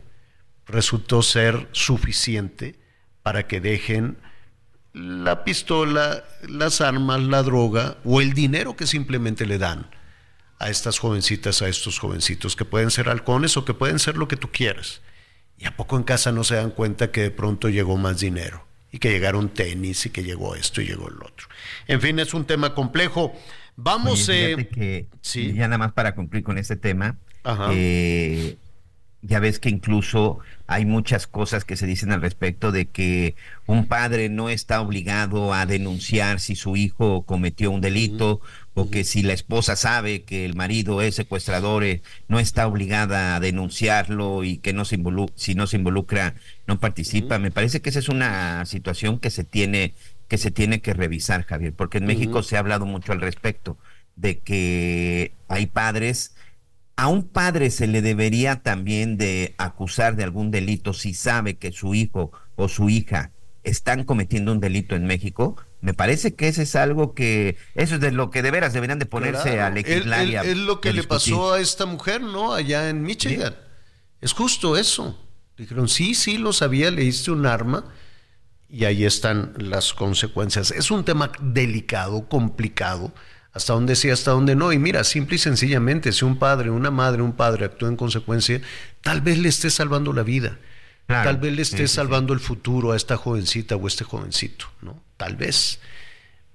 resultó 0.68 1.22
ser 1.22 1.68
suficiente 1.72 2.78
para 3.22 3.46
que 3.46 3.60
dejen 3.60 4.18
la 4.92 5.44
pistola, 5.44 6.24
las 6.48 6.80
armas, 6.80 7.20
la 7.20 7.42
droga 7.42 7.98
o 8.04 8.20
el 8.20 8.32
dinero 8.32 8.76
que 8.76 8.86
simplemente 8.86 9.46
le 9.46 9.58
dan 9.58 9.90
a 10.58 10.70
estas 10.70 10.98
jovencitas, 10.98 11.62
a 11.62 11.68
estos 11.68 11.98
jovencitos, 11.98 12.56
que 12.56 12.64
pueden 12.64 12.90
ser 12.90 13.08
halcones 13.08 13.56
o 13.56 13.64
que 13.64 13.74
pueden 13.74 13.98
ser 13.98 14.16
lo 14.16 14.28
que 14.28 14.36
tú 14.36 14.50
quieras. 14.50 15.02
Y 15.56 15.66
a 15.66 15.76
poco 15.76 15.96
en 15.96 16.04
casa 16.04 16.32
no 16.32 16.44
se 16.44 16.56
dan 16.56 16.70
cuenta 16.70 17.10
que 17.10 17.22
de 17.22 17.30
pronto 17.30 17.68
llegó 17.68 17.96
más 17.96 18.20
dinero 18.20 18.66
y 18.90 18.98
que 18.98 19.10
llegaron 19.10 19.50
tenis 19.50 20.06
y 20.06 20.10
que 20.10 20.24
llegó 20.24 20.54
esto 20.54 20.80
y 20.80 20.86
llegó 20.86 21.08
el 21.08 21.16
otro. 21.16 21.48
En 21.86 22.00
fin, 22.00 22.18
es 22.18 22.34
un 22.34 22.44
tema 22.44 22.74
complejo. 22.74 23.32
Vamos, 23.76 24.28
eh, 24.28 24.68
que, 24.72 25.06
sí. 25.20 25.52
ya 25.52 25.68
nada 25.68 25.78
más 25.78 25.92
para 25.92 26.14
cumplir 26.14 26.42
con 26.42 26.58
este 26.58 26.76
tema, 26.76 27.18
eh, 27.70 28.56
ya 29.28 29.40
ves 29.40 29.58
que 29.58 29.68
incluso 29.68 30.38
hay 30.66 30.86
muchas 30.86 31.26
cosas 31.26 31.64
que 31.64 31.76
se 31.76 31.86
dicen 31.86 32.12
al 32.12 32.22
respecto 32.22 32.72
de 32.72 32.86
que 32.86 33.36
un 33.66 33.86
padre 33.86 34.30
no 34.30 34.48
está 34.48 34.80
obligado 34.80 35.52
a 35.52 35.66
denunciar 35.66 36.40
si 36.40 36.56
su 36.56 36.76
hijo 36.76 37.22
cometió 37.22 37.70
un 37.70 37.82
delito 37.82 38.40
o 38.72 38.90
que 38.90 39.04
si 39.04 39.22
la 39.22 39.34
esposa 39.34 39.76
sabe 39.76 40.22
que 40.22 40.46
el 40.46 40.54
marido 40.54 41.02
es 41.02 41.14
secuestrador 41.14 41.84
eh, 41.84 42.00
no 42.26 42.40
está 42.40 42.66
obligada 42.66 43.36
a 43.36 43.40
denunciarlo 43.40 44.44
y 44.44 44.58
que 44.58 44.72
no 44.72 44.86
se 44.86 44.98
si 45.34 45.54
no 45.54 45.66
se 45.66 45.76
involucra 45.76 46.34
no 46.66 46.80
participa. 46.80 47.38
Me 47.38 47.50
parece 47.50 47.80
que 47.82 47.90
esa 47.90 47.98
es 47.98 48.08
una 48.08 48.64
situación 48.64 49.18
que 49.18 49.30
se 49.30 49.44
tiene 49.44 49.94
que 50.26 50.38
se 50.38 50.50
tiene 50.50 50.80
que 50.80 50.94
revisar, 50.94 51.44
Javier, 51.44 51.72
porque 51.74 51.98
en 51.98 52.06
México 52.06 52.42
se 52.42 52.56
ha 52.56 52.60
hablado 52.60 52.86
mucho 52.86 53.12
al 53.12 53.20
respecto 53.20 53.78
de 54.16 54.38
que 54.38 55.32
hay 55.48 55.66
padres 55.66 56.34
a 56.98 57.06
un 57.06 57.22
padre 57.22 57.70
se 57.70 57.86
le 57.86 58.02
debería 58.02 58.56
también 58.64 59.18
de 59.18 59.54
acusar 59.56 60.16
de 60.16 60.24
algún 60.24 60.50
delito 60.50 60.92
si 60.92 61.14
sabe 61.14 61.56
que 61.56 61.70
su 61.70 61.94
hijo 61.94 62.32
o 62.56 62.66
su 62.68 62.90
hija 62.90 63.30
están 63.62 64.02
cometiendo 64.02 64.50
un 64.50 64.58
delito 64.58 64.96
en 64.96 65.06
México. 65.06 65.54
Me 65.80 65.94
parece 65.94 66.34
que 66.34 66.48
ese 66.48 66.62
es 66.62 66.74
algo 66.74 67.14
que, 67.14 67.56
eso 67.76 67.94
es 67.94 68.00
de 68.00 68.10
lo 68.10 68.30
que 68.30 68.42
de 68.42 68.50
veras 68.50 68.72
deberían 68.72 68.98
de 68.98 69.06
ponerse 69.06 69.60
a 69.60 69.70
legislar. 69.70 70.44
Es 70.44 70.56
lo 70.56 70.80
que 70.80 70.92
le 70.92 71.04
pasó 71.04 71.52
a 71.52 71.60
esta 71.60 71.86
mujer, 71.86 72.20
¿no? 72.20 72.52
Allá 72.52 72.88
en 72.88 73.02
Michigan. 73.02 73.54
Es 74.20 74.32
justo 74.32 74.76
eso. 74.76 75.16
Dijeron, 75.56 75.88
sí, 75.88 76.16
sí, 76.16 76.36
lo 76.36 76.52
sabía, 76.52 76.90
le 76.90 77.02
diste 77.02 77.30
un 77.30 77.46
arma 77.46 77.84
y 78.68 78.86
ahí 78.86 79.04
están 79.04 79.54
las 79.56 79.94
consecuencias. 79.94 80.72
Es 80.72 80.90
un 80.90 81.04
tema 81.04 81.30
delicado, 81.40 82.28
complicado 82.28 83.14
hasta 83.58 83.72
dónde 83.72 83.96
sí, 83.96 84.08
hasta 84.08 84.30
dónde 84.30 84.54
no. 84.54 84.72
Y 84.72 84.78
mira, 84.78 85.02
simple 85.02 85.34
y 85.34 85.38
sencillamente, 85.38 86.12
si 86.12 86.24
un 86.24 86.38
padre, 86.38 86.70
una 86.70 86.92
madre, 86.92 87.22
un 87.22 87.32
padre 87.32 87.64
actúa 87.64 87.88
en 87.88 87.96
consecuencia, 87.96 88.60
tal 89.02 89.20
vez 89.20 89.36
le 89.38 89.48
esté 89.48 89.68
salvando 89.68 90.12
la 90.12 90.22
vida. 90.22 90.58
tal 91.06 91.38
vez 91.38 91.52
le 91.54 91.62
esté 91.62 91.88
salvando 91.88 92.32
el 92.32 92.40
futuro 92.40 92.92
a 92.92 92.96
esta 92.96 93.16
jovencita 93.16 93.74
o 93.76 93.86
este 93.88 94.04
jovencito, 94.04 94.66
¿no? 94.80 95.02
Tal 95.16 95.34
vez. 95.36 95.80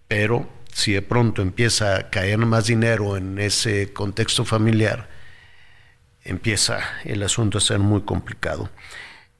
Pero 0.07 0.49
si 0.71 0.93
de 0.93 1.01
pronto 1.01 1.41
empieza 1.41 1.97
a 1.97 2.09
caer 2.09 2.37
más 2.37 2.67
dinero 2.67 3.17
en 3.17 3.37
ese 3.37 3.91
contexto 3.91 4.45
familiar, 4.45 5.09
empieza 6.23 6.79
el 7.03 7.21
asunto 7.23 7.57
a 7.57 7.61
ser 7.61 7.79
muy 7.79 8.03
complicado. 8.03 8.69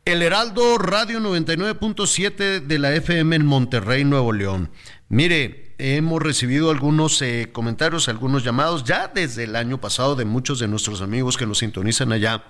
El 0.04 0.22
Heraldo 0.22 0.78
Radio 0.80 1.22
99.7 1.22 2.60
de 2.60 2.80
la 2.80 2.94
FM 2.94 3.38
en 3.38 3.46
Monterrey, 3.46 4.04
Nuevo 4.04 4.34
León. 4.34 4.70
Mire, 5.08 5.73
hemos 5.84 6.22
recibido 6.22 6.72
algunos 6.72 7.22
eh, 7.22 7.50
comentarios, 7.52 8.08
algunos 8.08 8.46
llamados 8.46 8.86
ya 8.86 9.10
desde 9.14 9.44
el 9.44 9.58
año 9.58 9.82
pasado 9.82 10.16
de 10.16 10.24
muchos 10.24 10.60
de 10.60 10.70
nuestros 10.70 11.02
amigos 11.02 11.36
que 11.36 11.46
nos 11.46 11.58
sintonizan 11.58 12.14
allá 12.14 12.46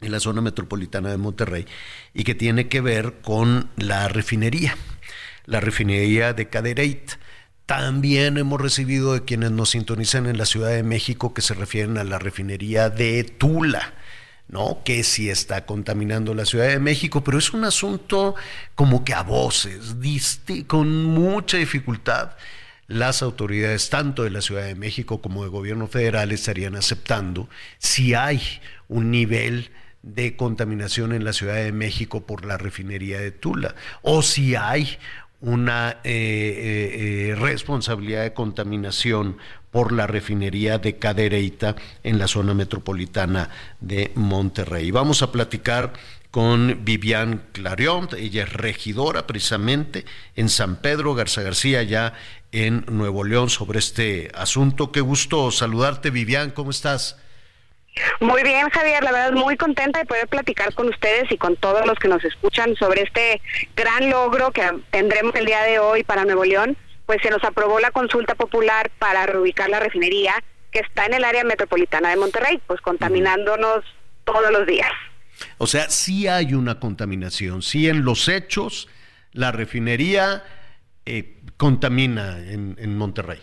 en 0.00 0.12
la 0.12 0.20
zona 0.20 0.40
metropolitana 0.40 1.10
de 1.10 1.16
Monterrey 1.16 1.66
y 2.14 2.22
que 2.22 2.36
tiene 2.36 2.68
que 2.68 2.80
ver 2.80 3.20
con 3.20 3.70
la 3.76 4.06
refinería. 4.06 4.76
la 5.44 5.60
refinería 5.60 6.34
de 6.34 6.48
Cadereyta. 6.48 7.18
También 7.66 8.38
hemos 8.38 8.60
recibido 8.60 9.14
de 9.14 9.24
quienes 9.24 9.50
nos 9.50 9.70
sintonizan 9.70 10.26
en 10.26 10.38
la 10.38 10.46
Ciudad 10.46 10.70
de 10.70 10.84
México 10.84 11.34
que 11.34 11.42
se 11.42 11.54
refieren 11.54 11.98
a 11.98 12.04
la 12.04 12.20
refinería 12.20 12.90
de 12.90 13.24
Tula. 13.24 13.94
¿No? 14.48 14.82
Que 14.84 15.02
sí 15.02 15.28
está 15.28 15.66
contaminando 15.66 16.34
la 16.34 16.44
Ciudad 16.44 16.68
de 16.68 16.78
México, 16.78 17.24
pero 17.24 17.38
es 17.38 17.52
un 17.52 17.64
asunto 17.64 18.34
como 18.74 19.04
que 19.04 19.14
a 19.14 19.22
voces, 19.22 19.96
con 20.66 21.04
mucha 21.04 21.56
dificultad. 21.56 22.32
Las 22.88 23.22
autoridades, 23.22 23.90
tanto 23.90 24.22
de 24.22 24.30
la 24.30 24.40
Ciudad 24.40 24.64
de 24.64 24.76
México 24.76 25.20
como 25.20 25.42
de 25.42 25.50
gobierno 25.50 25.88
federal, 25.88 26.30
estarían 26.30 26.76
aceptando 26.76 27.48
si 27.78 28.14
hay 28.14 28.40
un 28.88 29.10
nivel 29.10 29.70
de 30.02 30.36
contaminación 30.36 31.12
en 31.12 31.24
la 31.24 31.32
Ciudad 31.32 31.56
de 31.56 31.72
México 31.72 32.26
por 32.26 32.44
la 32.44 32.56
refinería 32.56 33.18
de 33.18 33.32
Tula, 33.32 33.74
o 34.02 34.22
si 34.22 34.54
hay 34.54 34.98
una 35.46 36.00
eh, 36.02 36.10
eh, 36.12 37.30
eh, 37.30 37.34
responsabilidad 37.36 38.24
de 38.24 38.34
contaminación 38.34 39.38
por 39.70 39.92
la 39.92 40.08
refinería 40.08 40.78
de 40.78 40.98
Cadereyta 40.98 41.76
en 42.02 42.18
la 42.18 42.26
zona 42.26 42.52
metropolitana 42.52 43.48
de 43.80 44.10
Monterrey. 44.16 44.90
Vamos 44.90 45.22
a 45.22 45.30
platicar 45.30 45.92
con 46.32 46.84
Vivian 46.84 47.44
Clarion, 47.52 48.08
ella 48.18 48.42
es 48.42 48.52
regidora 48.52 49.28
precisamente 49.28 50.04
en 50.34 50.48
San 50.48 50.76
Pedro 50.76 51.14
Garza 51.14 51.42
García, 51.42 51.84
ya 51.84 52.14
en 52.50 52.84
Nuevo 52.88 53.22
León, 53.22 53.48
sobre 53.48 53.78
este 53.78 54.32
asunto. 54.34 54.90
Qué 54.90 55.00
gusto 55.00 55.52
saludarte, 55.52 56.10
Vivian, 56.10 56.50
¿cómo 56.50 56.72
estás? 56.72 57.18
Muy 58.20 58.42
bien, 58.42 58.68
Javier, 58.70 59.02
la 59.02 59.12
verdad 59.12 59.32
muy 59.32 59.56
contenta 59.56 59.98
de 59.98 60.06
poder 60.06 60.28
platicar 60.28 60.74
con 60.74 60.88
ustedes 60.88 61.30
y 61.30 61.38
con 61.38 61.56
todos 61.56 61.86
los 61.86 61.98
que 61.98 62.08
nos 62.08 62.24
escuchan 62.24 62.74
sobre 62.76 63.02
este 63.02 63.40
gran 63.74 64.10
logro 64.10 64.50
que 64.52 64.62
tendremos 64.90 65.34
el 65.34 65.46
día 65.46 65.62
de 65.62 65.78
hoy 65.78 66.02
para 66.02 66.24
Nuevo 66.24 66.44
León. 66.44 66.76
Pues 67.06 67.20
se 67.22 67.30
nos 67.30 67.42
aprobó 67.44 67.78
la 67.78 67.90
consulta 67.90 68.34
popular 68.34 68.90
para 68.98 69.26
reubicar 69.26 69.68
la 69.68 69.80
refinería 69.80 70.42
que 70.72 70.80
está 70.80 71.06
en 71.06 71.14
el 71.14 71.24
área 71.24 71.44
metropolitana 71.44 72.10
de 72.10 72.16
Monterrey, 72.16 72.60
pues 72.66 72.80
contaminándonos 72.80 73.84
todos 74.24 74.50
los 74.50 74.66
días. 74.66 74.90
O 75.58 75.66
sea, 75.66 75.88
sí 75.88 76.26
hay 76.26 76.54
una 76.54 76.80
contaminación, 76.80 77.62
sí 77.62 77.88
en 77.88 78.04
los 78.04 78.28
hechos 78.28 78.88
la 79.32 79.52
refinería 79.52 80.42
eh, 81.04 81.36
contamina 81.56 82.38
en 82.38 82.98
Monterrey. 82.98 83.40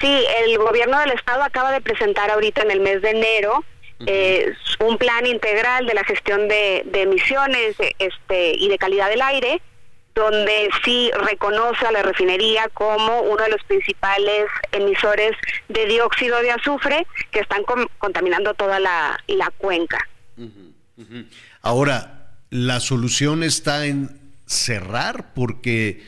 Sí, 0.00 0.24
el 0.44 0.56
gobierno 0.58 0.98
del 1.00 1.10
estado 1.10 1.42
acaba 1.42 1.72
de 1.72 1.80
presentar 1.80 2.30
ahorita 2.30 2.62
en 2.62 2.70
el 2.70 2.80
mes 2.80 3.02
de 3.02 3.10
enero 3.10 3.64
eh, 4.06 4.54
un 4.78 4.96
plan 4.96 5.26
integral 5.26 5.86
de 5.86 5.94
la 5.94 6.04
gestión 6.04 6.48
de, 6.48 6.86
emisiones 6.92 7.76
este, 7.98 8.56
y 8.56 8.68
de 8.68 8.78
calidad 8.78 9.10
del 9.10 9.20
aire, 9.20 9.60
donde 10.14 10.70
sí 10.84 11.10
reconoce 11.26 11.86
a 11.86 11.92
la 11.92 12.02
refinería 12.02 12.68
como 12.72 13.20
uno 13.20 13.42
de 13.42 13.50
los 13.50 13.62
principales 13.64 14.46
emisores 14.72 15.32
de 15.68 15.86
dióxido 15.86 16.40
de 16.40 16.50
azufre 16.50 17.06
que 17.30 17.40
están 17.40 17.62
contaminando 17.98 18.54
toda 18.54 18.80
la, 18.80 19.18
cuenca. 19.58 19.98
Ahora, 21.60 22.32
la 22.48 22.80
solución 22.80 23.42
está 23.42 23.86
en 23.86 24.18
cerrar 24.46 25.34
porque 25.34 26.02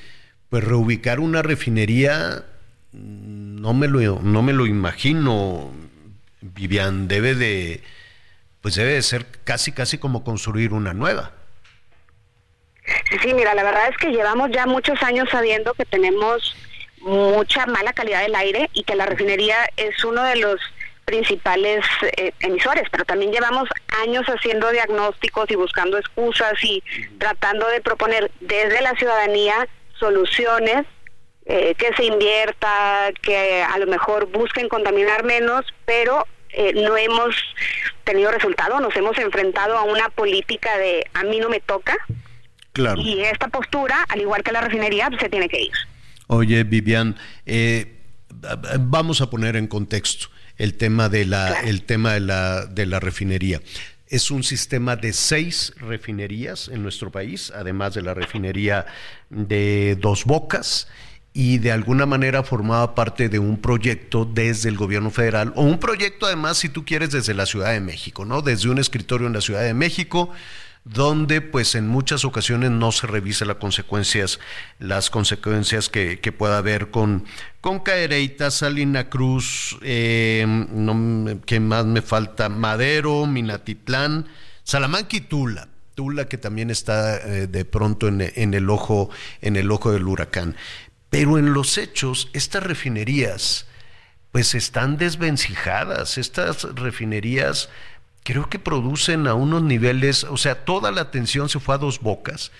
pues 0.49 0.65
reubicar 0.65 1.21
una 1.21 1.43
refinería 1.43 2.45
no 2.93 3.75
me 3.75 3.89
lo, 3.89 4.21
no 4.21 4.43
me 4.43 4.53
lo 4.53 4.67
imagino, 4.67 5.73
Vivian, 6.41 7.09
debe 7.09 7.35
de, 7.35 7.83
pues 8.61 8.75
debe 8.75 8.93
de 8.93 9.03
ser 9.03 9.27
casi, 9.45 9.73
casi 9.73 9.99
como 9.99 10.25
construir 10.25 10.73
una 10.73 10.93
nueva. 10.93 11.33
Sí, 13.23 13.33
mira, 13.35 13.55
la 13.55 13.63
verdad 13.63 13.89
es 13.89 13.97
que 13.97 14.11
llevamos 14.11 14.51
ya 14.51 14.67
muchos 14.67 15.03
años 15.03 15.29
sabiendo 15.31 15.73
que 15.75 15.85
tenemos 15.85 16.57
mucha 17.01 17.67
mala 17.67 17.93
calidad 17.93 18.23
del 18.23 18.35
aire 18.35 18.71
y 18.73 18.85
que 18.85 18.97
la 18.97 19.07
refinería 19.07 19.57
es 19.77 20.05
uno 20.05 20.23
de 20.23 20.37
los 20.37 20.61
principales 21.05 21.85
eh, 22.17 22.33
emisores, 22.41 22.85
pero 22.91 23.05
también 23.05 23.33
llevamos 23.33 23.69
años 24.03 24.25
haciendo 24.27 24.71
diagnósticos 24.71 25.51
y 25.51 25.57
buscando 25.57 25.99
excusas 25.99 26.53
y 26.63 26.83
tratando 27.19 27.69
de 27.69 27.81
proponer 27.81 28.31
desde 28.41 28.81
la 28.83 28.95
ciudadanía 28.95 29.69
soluciones 29.99 30.87
eh, 31.47 31.75
que 31.77 31.93
se 31.97 32.05
invierta, 32.05 33.11
que 33.21 33.63
a 33.63 33.77
lo 33.79 33.87
mejor 33.87 34.27
busquen 34.31 34.69
contaminar 34.69 35.25
menos, 35.25 35.65
pero 35.85 36.27
eh, 36.51 36.73
no 36.75 36.97
hemos 36.97 37.35
tenido 38.05 38.31
resultado, 38.31 38.79
nos 38.81 38.95
hemos 38.97 39.19
enfrentado 39.19 39.77
a 39.77 39.83
una 39.83 40.09
política 40.11 40.77
de 40.79 41.05
a 41.15 41.25
mí 41.25 41.41
no 41.41 41.49
me 41.49 41.61
toca. 41.61 41.97
Claro. 42.73 43.01
Y 43.01 43.21
esta 43.21 43.49
postura, 43.49 44.05
al 44.09 44.21
igual 44.21 44.43
que 44.43 44.53
la 44.53 44.61
refinería, 44.61 45.11
se 45.19 45.29
tiene 45.29 45.49
que 45.49 45.63
ir. 45.63 45.73
Oye, 46.29 46.65
Vivian, 46.65 47.17
eh, 47.45 47.99
vamos 48.81 49.21
a 49.21 49.29
poner 49.29 49.57
en 49.57 49.67
contexto 49.67 50.29
el 50.57 50.75
tema 50.75 51.09
de 51.09 51.27
la, 51.27 51.61
el 51.63 51.83
tema 51.83 52.15
de 52.15 52.21
la, 52.21 52.67
de 52.67 52.87
la 52.87 53.01
refinería. 53.01 53.61
Es 54.07 54.31
un 54.31 54.43
sistema 54.43 54.97
de 54.97 55.13
seis 55.13 55.73
refinerías 55.79 56.69
en 56.69 56.83
nuestro 56.83 57.11
país, 57.11 57.53
además 57.55 57.95
de 57.95 58.03
la 58.03 58.15
refinería 58.15 58.87
de 59.31 59.97
Dos 59.99 60.25
Bocas 60.25 60.89
y 61.35 61.59
de 61.59 61.73
alguna 61.73 62.07
manera 62.07 62.43
formaba 62.43 62.95
parte 62.95 63.29
de 63.29 63.39
un 63.39 63.59
proyecto 63.59 64.25
desde 64.25 64.69
el 64.69 64.77
gobierno 64.77 65.11
federal 65.11 65.53
o 65.57 65.63
un 65.63 65.79
proyecto 65.79 66.27
además 66.27 66.59
si 66.59 66.69
tú 66.69 66.85
quieres 66.85 67.11
desde 67.11 67.35
la 67.35 67.47
Ciudad 67.47 67.73
de 67.73 67.81
México, 67.81 68.25
¿no? 68.25 68.43
Desde 68.43 68.69
un 68.69 68.79
escritorio 68.79 69.27
en 69.27 69.33
la 69.33 69.41
Ciudad 69.41 69.63
de 69.63 69.75
México 69.75 70.31
donde 70.85 71.41
pues 71.41 71.75
en 71.75 71.87
muchas 71.87 72.25
ocasiones 72.25 72.71
no 72.71 72.91
se 72.93 73.07
revisa 73.07 73.45
las 73.45 73.57
consecuencias, 73.57 74.41
las 74.79 75.11
consecuencias 75.11 75.89
que, 75.89 76.17
pueda 76.37 76.59
haber 76.59 76.91
con, 76.91 77.25
con 77.61 77.81
Caereita, 77.81 78.51
Salina 78.51 79.09
Cruz, 79.09 79.79
eh, 79.83 80.45
¿qué 81.47 81.61
más 81.61 81.87
me 81.87 82.03
falta? 82.03 82.49
Madero, 82.49 83.27
Minatitlán, 83.27 84.27
Salamanca 84.65 85.17
y 85.17 85.21
Tula. 85.21 85.69
Tula 85.95 86.27
que 86.27 86.39
también 86.39 86.71
está 86.71 87.19
eh, 87.19 87.47
de 87.47 87.65
pronto 87.67 88.09
en, 88.09 88.33
en, 88.35 88.55
el 88.55 88.71
ojo, 88.71 89.11
en 89.43 89.57
el 89.57 89.71
ojo 89.71 89.93
del 89.93 90.09
huracán. 90.09 90.57
Pero 91.13 91.37
en 91.37 91.53
los 91.53 91.77
hechos, 91.77 92.31
estas 92.33 92.63
refinerías, 92.63 93.67
pues 94.31 94.55
están 94.55 94.97
desvencijadas. 94.97 96.17
Estas 96.17 96.63
refinerías 96.75 97.69
creo 98.25 98.49
que 98.49 98.59
producen 98.59 99.27
a 99.27 99.35
unos 99.35 99.63
niveles, 99.63 100.25
o 100.25 100.39
sea, 100.39 100.65
toda 100.65 100.91
la 100.91 101.03
atención 101.03 101.51
se 101.51 101.61
fue 101.61 101.75
a 101.75 101.79
dos 101.79 102.01
bocas. 102.01 102.51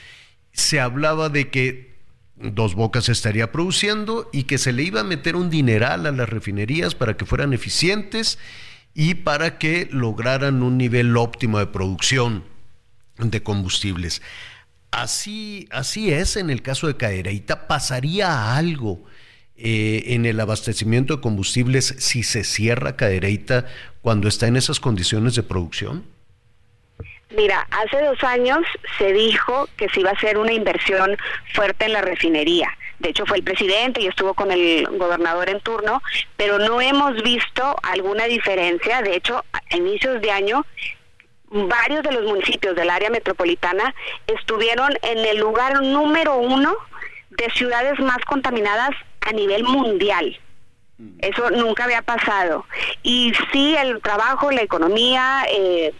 Se 0.53 0.81
hablaba 0.81 1.31
de 1.31 1.49
que 1.49 1.95
dos 2.37 2.75
bocas 2.75 3.09
estaría 3.09 3.51
produciendo 3.53 4.29
y 4.35 4.43
que 4.43 4.59
se 4.59 4.75
le 4.75 4.83
iba 4.83 5.01
a 5.01 5.05
meter 5.05 5.35
un 5.35 5.49
dineral 5.49 6.05
a 6.05 6.13
las 6.13 6.29
refinerías 6.29 6.95
para 6.95 7.17
que 7.17 7.25
fueran 7.25 7.55
eficientes 7.55 8.39
y 8.93 9.15
para 9.15 9.57
que 9.57 9.89
lograran 9.91 10.63
un 10.63 10.77
nivel 10.77 11.17
óptimo 11.17 11.59
de 11.59 11.69
producción 11.69 12.45
de 13.17 13.43
combustibles. 13.43 14.21
Así, 14.93 15.69
así 15.71 16.13
es 16.13 16.37
en 16.37 16.51
el 16.51 16.63
caso 16.63 16.87
de 16.87 16.97
Cadereyta. 16.97 17.67
¿Pasaría 17.67 18.55
algo 18.57 19.01
eh, 19.57 20.05
en 20.09 20.27
el 20.27 20.39
abastecimiento 20.39 21.17
de 21.17 21.23
combustibles 21.23 21.95
si 21.99 22.23
se 22.23 22.45
cierra 22.45 22.95
Cadereyta 22.95 23.67
cuando 24.03 24.29
está 24.29 24.47
en 24.47 24.57
esas 24.57 24.81
condiciones 24.81 25.35
de 25.35 25.43
producción? 25.43 26.05
Mira, 27.35 27.67
hace 27.71 28.05
dos 28.05 28.23
años 28.23 28.61
se 28.99 29.15
dijo 29.15 29.67
que 29.79 29.89
se 29.89 30.01
iba 30.01 30.11
a 30.11 30.13
hacer 30.13 30.37
una 30.37 30.53
inversión 30.53 31.17
fuerte 31.55 31.87
en 31.87 31.95
la 31.95 32.03
refinería. 32.03 32.69
De 32.99 33.09
hecho, 33.09 33.25
fue 33.25 33.39
el 33.39 33.43
presidente 33.43 34.03
y 34.03 34.09
estuvo 34.09 34.35
con 34.35 34.53
el 34.53 34.87
gobernador 34.99 35.49
en 35.49 35.61
turno, 35.61 36.03
pero 36.37 36.59
no 36.59 36.83
hemos 36.83 37.21
visto 37.23 37.77
alguna 37.83 38.27
diferencia. 38.27 39.01
De 39.01 39.17
hecho, 39.17 39.43
a 39.53 39.77
inicios 39.77 40.21
de 40.21 40.31
año 40.31 40.67
varios 41.53 42.03
de 42.03 42.13
los 42.13 42.25
municipios 42.25 42.75
del 42.75 42.91
área 42.91 43.11
metropolitana 43.11 43.95
estuvieron 44.27 44.91
en 45.03 45.19
el 45.19 45.39
lugar 45.39 45.83
número 45.83 46.37
uno 46.37 46.75
de 47.31 47.51
ciudades 47.51 47.99
más 48.01 48.19
contaminadas 48.27 48.91
a 49.21 49.33
nivel 49.33 49.65
mundial. 49.65 50.39
Mm. 50.99 51.19
Eso 51.19 51.51
nunca 51.51 51.85
había 51.85 52.03
pasado. 52.03 52.67
Y 53.03 53.33
sí, 53.53 53.77
el 53.77 54.01
trabajo, 54.01 54.51
la 54.51 54.63
economía, 54.63 55.45
eh, 55.51 55.93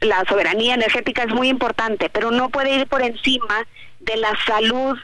la 0.00 0.24
soberanía 0.28 0.74
energética 0.74 1.22
es 1.22 1.32
muy 1.32 1.48
importante, 1.48 2.10
pero 2.10 2.30
no 2.30 2.48
puede 2.48 2.74
ir 2.74 2.86
por 2.86 3.02
encima 3.02 3.66
de 4.00 4.16
la 4.16 4.32
salud 4.46 4.98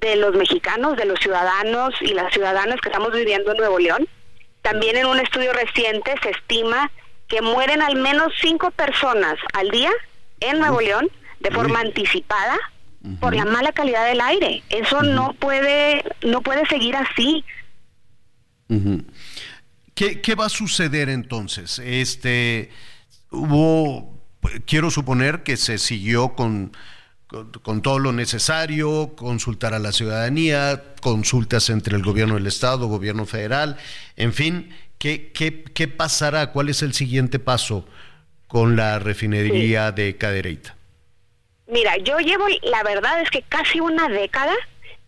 de 0.00 0.16
los 0.16 0.34
mexicanos, 0.34 0.96
de 0.96 1.04
los 1.04 1.18
ciudadanos 1.20 1.94
y 2.00 2.14
las 2.14 2.32
ciudadanas 2.32 2.80
que 2.80 2.88
estamos 2.88 3.12
viviendo 3.12 3.52
en 3.52 3.58
Nuevo 3.58 3.78
León. 3.78 4.08
También 4.62 4.96
en 4.96 5.06
un 5.06 5.18
estudio 5.18 5.52
reciente 5.52 6.14
se 6.22 6.30
estima 6.30 6.90
que 7.32 7.40
mueren 7.40 7.80
al 7.80 7.96
menos 7.96 8.30
cinco 8.42 8.70
personas 8.72 9.36
al 9.54 9.70
día 9.70 9.90
en 10.40 10.58
Nuevo 10.58 10.82
León 10.82 11.08
de 11.40 11.50
forma 11.50 11.80
anticipada 11.80 12.58
por 13.20 13.34
la 13.34 13.46
mala 13.46 13.72
calidad 13.72 14.06
del 14.06 14.20
aire. 14.20 14.62
Eso 14.68 15.02
no 15.02 15.32
puede 15.32 16.04
no 16.22 16.42
puede 16.42 16.66
seguir 16.66 16.94
así. 16.94 17.42
¿Qué, 19.94 20.34
va 20.34 20.44
a 20.44 20.50
suceder 20.50 21.08
entonces? 21.08 21.78
Este 21.78 22.68
hubo 23.30 24.22
quiero 24.66 24.90
suponer 24.90 25.42
que 25.42 25.56
se 25.56 25.78
siguió 25.78 26.34
con 26.34 26.72
con, 27.62 27.80
todo 27.80 27.98
lo 27.98 28.12
necesario, 28.12 29.14
consultar 29.16 29.72
a 29.72 29.78
la 29.78 29.92
ciudadanía, 29.92 30.94
consultas 31.00 31.70
entre 31.70 31.96
el 31.96 32.02
gobierno 32.02 32.34
del 32.34 32.46
Estado, 32.46 32.88
gobierno 32.88 33.24
federal, 33.24 33.78
en 34.16 34.34
fin, 34.34 34.68
¿qué, 35.02 35.32
qué, 35.32 35.64
qué 35.64 35.88
pasará? 35.88 36.52
¿Cuál 36.52 36.68
es 36.68 36.80
el 36.82 36.94
siguiente 36.94 37.40
paso 37.40 37.84
con 38.46 38.76
la 38.76 39.00
refinería 39.00 39.90
de 39.90 40.16
Cadereyta? 40.16 40.76
Mira, 41.66 41.96
yo 41.96 42.20
llevo, 42.20 42.44
la 42.62 42.84
verdad 42.84 43.20
es 43.20 43.28
que 43.28 43.42
casi 43.42 43.80
una 43.80 44.08
década 44.08 44.54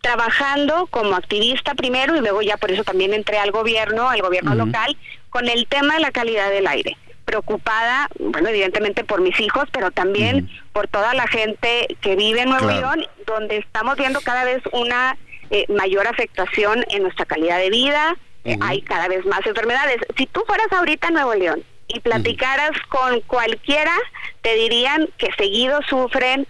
trabajando 0.01 0.87
como 0.87 1.15
activista 1.15 1.75
primero 1.75 2.17
y 2.17 2.19
luego 2.19 2.41
ya 2.41 2.57
por 2.57 2.71
eso 2.71 2.83
también 2.83 3.13
entré 3.13 3.37
al 3.37 3.51
gobierno, 3.51 4.09
al 4.09 4.21
gobierno 4.21 4.53
local, 4.53 4.97
con 5.29 5.47
el 5.47 5.65
tema 5.67 5.93
de 5.93 6.01
la 6.01 6.11
calidad 6.11 6.49
del 6.49 6.67
aire. 6.67 6.97
Preocupada, 7.23 8.09
bueno, 8.19 8.49
evidentemente 8.49 9.05
por 9.05 9.21
mis 9.21 9.39
hijos, 9.39 9.63
pero 9.71 9.91
también 9.91 10.49
por 10.73 10.89
toda 10.89 11.13
la 11.13 11.27
gente 11.27 11.87
que 12.01 12.17
vive 12.17 12.41
en 12.41 12.49
Nuevo 12.49 12.69
León, 12.69 13.05
donde 13.25 13.57
estamos 13.59 13.95
viendo 13.95 14.19
cada 14.19 14.43
vez 14.43 14.61
una 14.73 15.17
eh, 15.51 15.65
mayor 15.69 16.05
afectación 16.05 16.83
en 16.89 17.03
nuestra 17.03 17.25
calidad 17.25 17.59
de 17.59 17.69
vida, 17.69 18.17
eh, 18.45 18.57
hay 18.61 18.81
cada 18.81 19.07
vez 19.07 19.25
más 19.25 19.45
enfermedades. 19.45 19.97
Si 20.17 20.27
tú 20.27 20.43
fueras 20.47 20.71
ahorita 20.71 21.07
en 21.07 21.15
Nuevo 21.15 21.33
León 21.33 21.63
y 21.87 21.99
platicaras 21.99 22.71
con 22.89 23.21
cualquiera, 23.21 23.93
te 24.41 24.55
dirían 24.55 25.09
que 25.17 25.29
seguido 25.37 25.79
sufren 25.89 26.47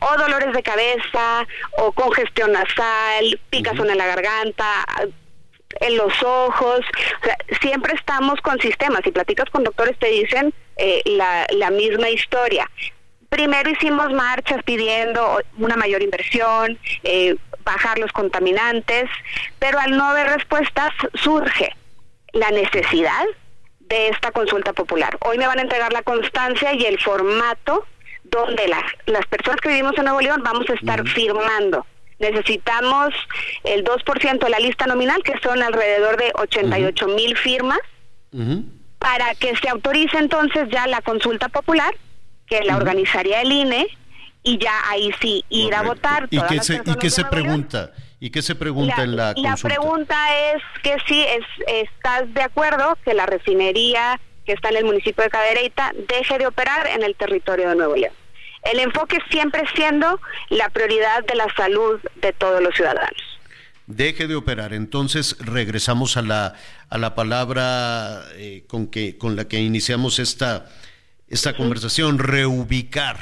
o 0.00 0.18
dolores 0.18 0.52
de 0.52 0.62
cabeza, 0.62 1.46
o 1.78 1.92
congestión 1.92 2.52
nasal, 2.52 3.40
picazón 3.50 3.90
en 3.90 3.98
la 3.98 4.06
garganta, 4.06 4.84
en 5.80 5.96
los 5.96 6.22
ojos, 6.22 6.80
siempre 7.60 7.94
estamos 7.94 8.40
con 8.40 8.60
sistemas. 8.60 9.00
Si 9.04 9.10
platicas 9.10 9.50
con 9.50 9.64
doctores 9.64 9.98
te 9.98 10.08
dicen 10.08 10.54
eh, 10.76 11.02
la, 11.04 11.46
la 11.50 11.70
misma 11.70 12.08
historia. 12.10 12.70
Primero 13.28 13.70
hicimos 13.70 14.10
marchas 14.12 14.62
pidiendo 14.64 15.40
una 15.58 15.76
mayor 15.76 16.02
inversión, 16.02 16.78
eh, 17.04 17.36
bajar 17.62 17.98
los 17.98 18.10
contaminantes, 18.12 19.04
pero 19.58 19.78
al 19.78 19.96
no 19.96 20.04
haber 20.06 20.28
respuestas 20.28 20.90
surge 21.14 21.74
la 22.32 22.50
necesidad 22.50 23.24
de 23.80 24.08
esta 24.08 24.32
consulta 24.32 24.72
popular. 24.72 25.18
Hoy 25.20 25.38
me 25.38 25.46
van 25.46 25.58
a 25.58 25.62
entregar 25.62 25.92
la 25.92 26.02
constancia 26.02 26.72
y 26.74 26.84
el 26.84 26.98
formato 26.98 27.86
donde 28.24 28.68
las, 28.68 28.84
las 29.06 29.26
personas 29.26 29.60
que 29.60 29.70
vivimos 29.70 29.96
en 29.96 30.04
Nuevo 30.04 30.20
León 30.20 30.42
vamos 30.42 30.68
a 30.70 30.74
estar 30.74 31.06
firmando. 31.08 31.86
Necesitamos 32.18 33.14
el 33.64 33.84
2% 33.84 34.38
de 34.38 34.50
la 34.50 34.58
lista 34.58 34.86
nominal, 34.86 35.22
que 35.22 35.38
son 35.38 35.62
alrededor 35.62 36.16
de 36.16 36.32
88 36.34 37.06
mil 37.08 37.36
firmas, 37.36 37.78
para 38.98 39.34
que 39.36 39.56
se 39.56 39.68
autorice 39.68 40.18
entonces 40.18 40.68
ya 40.70 40.86
la 40.86 41.00
consulta 41.00 41.48
popular, 41.48 41.94
que 42.48 42.62
la 42.64 42.76
organizaría 42.76 43.42
el 43.42 43.52
INE, 43.52 43.86
y 44.42 44.58
ya 44.58 44.88
ahí 44.88 45.10
sí 45.20 45.44
ir 45.48 45.74
a 45.74 45.82
votar. 45.82 46.28
¿Y 46.30 46.40
qué 46.42 46.62
se, 46.62 46.76
¿y 46.84 46.94
qué 46.96 47.10
se 47.10 47.24
pregunta? 47.24 47.92
¿Y 48.20 48.30
qué 48.30 48.42
se 48.42 48.54
pregunta 48.54 49.02
en 49.02 49.16
la 49.16 49.34
consulta? 49.34 49.68
La 49.68 49.74
pregunta 49.76 50.52
es 50.52 50.62
que 50.82 50.96
si 51.06 51.20
es, 51.22 51.44
estás 51.66 52.32
de 52.34 52.42
acuerdo 52.42 52.96
que 53.04 53.14
la 53.14 53.26
refinería 53.26 54.20
que 54.44 54.54
está 54.54 54.70
en 54.70 54.78
el 54.78 54.84
municipio 54.84 55.22
de 55.22 55.30
Cadereyta 55.30 55.92
deje 56.08 56.38
de 56.38 56.46
operar 56.46 56.86
en 56.88 57.02
el 57.02 57.14
territorio 57.14 57.68
de 57.68 57.76
Nuevo 57.76 57.94
León. 57.94 58.14
El 58.62 58.80
enfoque 58.80 59.18
siempre 59.30 59.62
siendo 59.74 60.20
la 60.48 60.68
prioridad 60.70 61.24
de 61.26 61.34
la 61.36 61.46
salud 61.54 62.00
de 62.16 62.32
todos 62.32 62.62
los 62.62 62.74
ciudadanos. 62.74 63.22
Deje 63.86 64.26
de 64.26 64.34
operar. 64.34 64.72
Entonces 64.72 65.36
regresamos 65.38 66.16
a 66.16 66.22
la, 66.22 66.54
a 66.88 66.98
la 66.98 67.14
palabra 67.14 68.24
eh, 68.34 68.64
con, 68.66 68.88
que, 68.88 69.16
con 69.16 69.36
la 69.36 69.46
que 69.46 69.60
iniciamos 69.60 70.18
esta, 70.18 70.66
esta 71.28 71.56
conversación, 71.56 72.18
reubicar. 72.18 73.18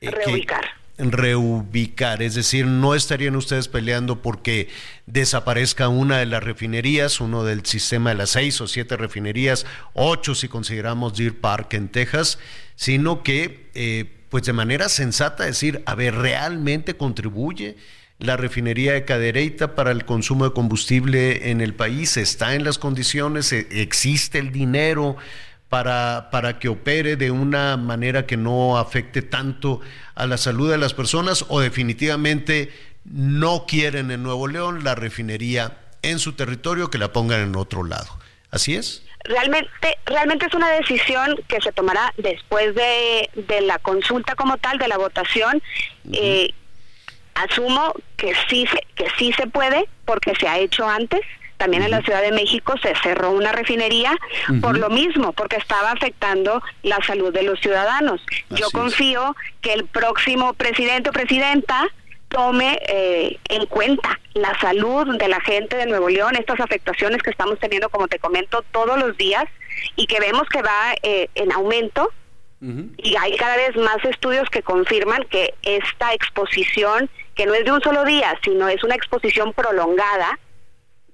Eh, 0.00 0.10
reubicar. 0.10 0.64
reubicar, 0.98 2.22
es 2.22 2.34
decir, 2.34 2.66
no 2.66 2.94
estarían 2.94 3.36
ustedes 3.36 3.68
peleando 3.68 4.20
porque 4.20 4.68
desaparezca 5.06 5.88
una 5.88 6.18
de 6.18 6.26
las 6.26 6.42
refinerías, 6.42 7.20
uno 7.20 7.44
del 7.44 7.64
sistema 7.64 8.10
de 8.10 8.16
las 8.16 8.30
seis 8.30 8.60
o 8.60 8.66
siete 8.66 8.96
refinerías, 8.96 9.64
ocho 9.94 10.34
si 10.34 10.48
consideramos 10.48 11.16
Deer 11.16 11.38
Park 11.38 11.74
en 11.74 11.88
Texas, 11.88 12.38
sino 12.74 13.22
que, 13.22 13.70
eh, 13.74 14.06
pues 14.28 14.44
de 14.44 14.52
manera 14.52 14.88
sensata, 14.88 15.44
decir, 15.44 15.82
a 15.86 15.94
ver, 15.94 16.16
¿realmente 16.16 16.96
contribuye 16.96 17.76
la 18.18 18.36
refinería 18.36 18.92
de 18.92 19.04
Cadereyta 19.04 19.74
para 19.74 19.90
el 19.90 20.04
consumo 20.04 20.44
de 20.44 20.52
combustible 20.52 21.50
en 21.50 21.60
el 21.60 21.74
país? 21.74 22.16
¿Está 22.16 22.54
en 22.54 22.64
las 22.64 22.78
condiciones? 22.78 23.52
¿E-, 23.52 23.66
¿Existe 23.70 24.38
el 24.38 24.52
dinero? 24.52 25.16
Para, 25.72 26.28
para, 26.30 26.58
que 26.58 26.68
opere 26.68 27.16
de 27.16 27.30
una 27.30 27.78
manera 27.78 28.26
que 28.26 28.36
no 28.36 28.76
afecte 28.76 29.22
tanto 29.22 29.80
a 30.14 30.26
la 30.26 30.36
salud 30.36 30.70
de 30.70 30.76
las 30.76 30.92
personas 30.92 31.46
o 31.48 31.60
definitivamente 31.60 32.70
no 33.04 33.64
quieren 33.66 34.10
en 34.10 34.22
Nuevo 34.22 34.48
León 34.48 34.84
la 34.84 34.94
refinería 34.94 35.78
en 36.02 36.18
su 36.18 36.34
territorio 36.34 36.90
que 36.90 36.98
la 36.98 37.14
pongan 37.14 37.40
en 37.40 37.56
otro 37.56 37.84
lado. 37.84 38.18
¿Así 38.50 38.74
es? 38.74 39.02
Realmente, 39.24 39.96
realmente 40.04 40.44
es 40.44 40.52
una 40.52 40.68
decisión 40.72 41.36
que 41.48 41.58
se 41.62 41.72
tomará 41.72 42.12
después 42.18 42.74
de, 42.74 43.60
la 43.62 43.78
consulta 43.78 44.34
como 44.34 44.58
tal, 44.58 44.76
de 44.76 44.88
la 44.88 44.98
votación. 44.98 45.62
Eh, 46.12 46.52
asumo 47.34 47.94
que 48.18 48.34
sí, 48.50 48.66
que 48.94 49.06
sí 49.16 49.32
se 49.32 49.46
puede, 49.46 49.88
porque 50.04 50.34
se 50.34 50.46
ha 50.46 50.58
hecho 50.58 50.86
antes. 50.86 51.22
También 51.56 51.82
en 51.82 51.90
la 51.92 52.02
Ciudad 52.02 52.22
de 52.22 52.32
México 52.32 52.74
se 52.82 52.92
cerró 53.02 53.30
una 53.30 53.52
refinería 53.52 54.16
por 54.60 54.76
lo 54.76 54.90
mismo, 54.90 55.32
porque 55.32 55.56
estaba 55.56 55.92
afectando 55.92 56.62
la 56.82 56.98
salud 57.06 57.32
de 57.32 57.44
los 57.44 57.60
ciudadanos. 57.60 58.20
Yo 58.50 58.70
confío 58.72 59.36
que 59.60 59.72
el 59.72 59.86
próximo 59.86 60.54
presidente 60.54 61.10
o 61.10 61.12
presidenta 61.12 61.88
tome 62.32 62.78
eh, 62.88 63.38
en 63.48 63.66
cuenta 63.66 64.18
la 64.34 64.58
salud 64.58 65.18
de 65.18 65.28
la 65.28 65.40
gente 65.40 65.76
de 65.76 65.86
Nuevo 65.86 66.08
León, 66.08 66.34
estas 66.36 66.60
afectaciones 66.60 67.22
que 67.22 67.30
estamos 67.30 67.58
teniendo, 67.58 67.90
como 67.90 68.08
te 68.08 68.18
comento, 68.18 68.64
todos 68.72 68.98
los 68.98 69.16
días 69.16 69.44
y 69.96 70.06
que 70.06 70.18
vemos 70.18 70.48
que 70.48 70.62
va 70.62 70.94
eh, 71.02 71.28
en 71.34 71.52
aumento. 71.52 72.10
Y 72.96 73.16
hay 73.16 73.36
cada 73.38 73.56
vez 73.56 73.74
más 73.74 73.96
estudios 74.04 74.48
que 74.48 74.62
confirman 74.62 75.24
que 75.24 75.52
esta 75.62 76.14
exposición, 76.14 77.10
que 77.34 77.44
no 77.44 77.54
es 77.54 77.64
de 77.64 77.72
un 77.72 77.80
solo 77.80 78.04
día, 78.04 78.38
sino 78.44 78.68
es 78.68 78.84
una 78.84 78.94
exposición 78.94 79.52
prolongada, 79.52 80.38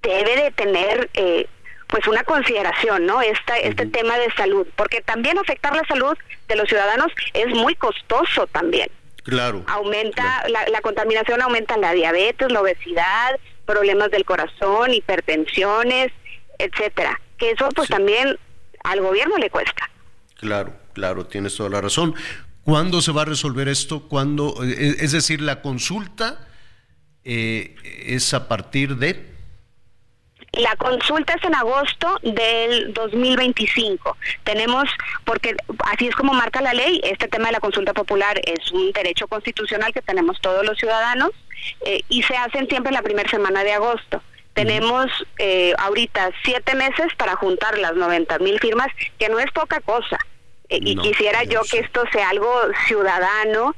debe 0.09 0.37
de 0.37 0.51
tener 0.51 1.11
eh, 1.15 1.47
pues 1.89 2.07
una 2.07 2.23
consideración, 2.23 3.07
¿no? 3.07 3.21
Esta, 3.23 3.59
Este 3.59 3.87
tema 3.87 4.19
de 4.19 4.31
salud, 4.33 4.67
porque 4.77 5.01
también 5.01 5.39
afectar 5.39 5.75
la 5.75 5.85
salud 5.89 6.17
de 6.47 6.57
los 6.57 6.69
ciudadanos 6.69 7.11
es 7.35 7.49
muy 7.49 7.75
costoso 7.75 8.47
también. 8.47 8.91
Claro. 9.25 9.65
Aumenta, 9.67 10.45
La, 10.49 10.81
contaminación 10.81 11.43
aumenta 11.43 11.77
la 11.77 11.93
diabetes, 11.93 12.51
la 12.51 12.63
obesidad, 12.63 13.39
problemas 13.67 14.11
del 14.11 14.25
corazón, 14.25 14.95
hipertensiones, 14.95 16.13
etcétera. 16.59 17.21
Que 17.37 17.51
eso 17.51 17.69
pues 17.75 17.89
también 17.89 18.39
al 18.85 19.01
gobierno 19.01 19.37
le 19.37 19.51
cuesta. 19.51 19.91
Claro, 20.37 20.73
claro, 20.95 21.27
tienes 21.27 21.55
toda 21.57 21.69
la 21.69 21.81
razón. 21.81 22.15
¿Cuándo 22.63 23.03
se 23.03 23.13
va 23.13 23.23
a 23.23 23.27
resolver 23.27 23.69
esto? 23.69 24.09
¿Cuándo? 24.09 24.55
Eh, 24.63 24.97
es 25.01 25.13
decir, 25.13 25.41
la 25.41 25.63
consulta 25.63 26.47
eh, 27.25 27.75
es 28.07 28.33
a 28.35 28.49
partir 28.49 28.97
de 28.97 29.38
la 30.53 30.75
consulta 30.77 31.35
es 31.35 31.45
en 31.45 31.55
agosto 31.55 32.19
del 32.23 32.93
2025. 32.95 34.17
Tenemos, 34.45 34.89
porque 35.25 35.55
así 35.85 36.09
es 36.09 36.15
como 36.15 36.33
marca 36.33 36.61
la 36.61 36.75
ley, 36.75 37.01
este 37.05 37.29
tema 37.29 37.47
de 37.47 37.53
la 37.53 37.61
consulta 37.61 37.93
popular 37.93 38.41
es 38.45 38.73
un 38.73 38.93
derecho 38.93 39.29
constitucional 39.29 39.93
que 39.93 40.03
tenemos 40.03 40.41
todos 40.41 40.65
los 40.65 40.79
ciudadanos 40.79 41.31
eh, 41.85 42.01
y 42.09 42.23
se 42.23 42.37
hacen 42.37 42.69
siempre 42.69 42.91
en 42.91 42.95
la 42.95 43.03
primera 43.03 43.29
semana 43.29 43.63
de 43.63 43.73
agosto. 43.73 44.23
Tenemos 44.55 45.07
eh, 45.39 45.73
ahorita 45.79 46.31
siete 46.43 46.75
meses 46.75 47.15
para 47.17 47.37
juntar 47.37 47.79
las 47.79 47.95
90 47.95 48.39
mil 48.41 48.59
firmas, 48.59 48.89
que 49.19 49.29
no 49.29 49.39
es 49.39 49.51
poca 49.53 49.81
cosa. 49.81 50.19
Eh, 50.69 50.81
y 50.81 50.97
quisiera 50.97 51.45
yo 51.45 51.61
que 51.71 51.79
esto 51.79 52.03
sea 52.13 52.31
algo 52.31 52.51
ciudadano, 52.89 53.77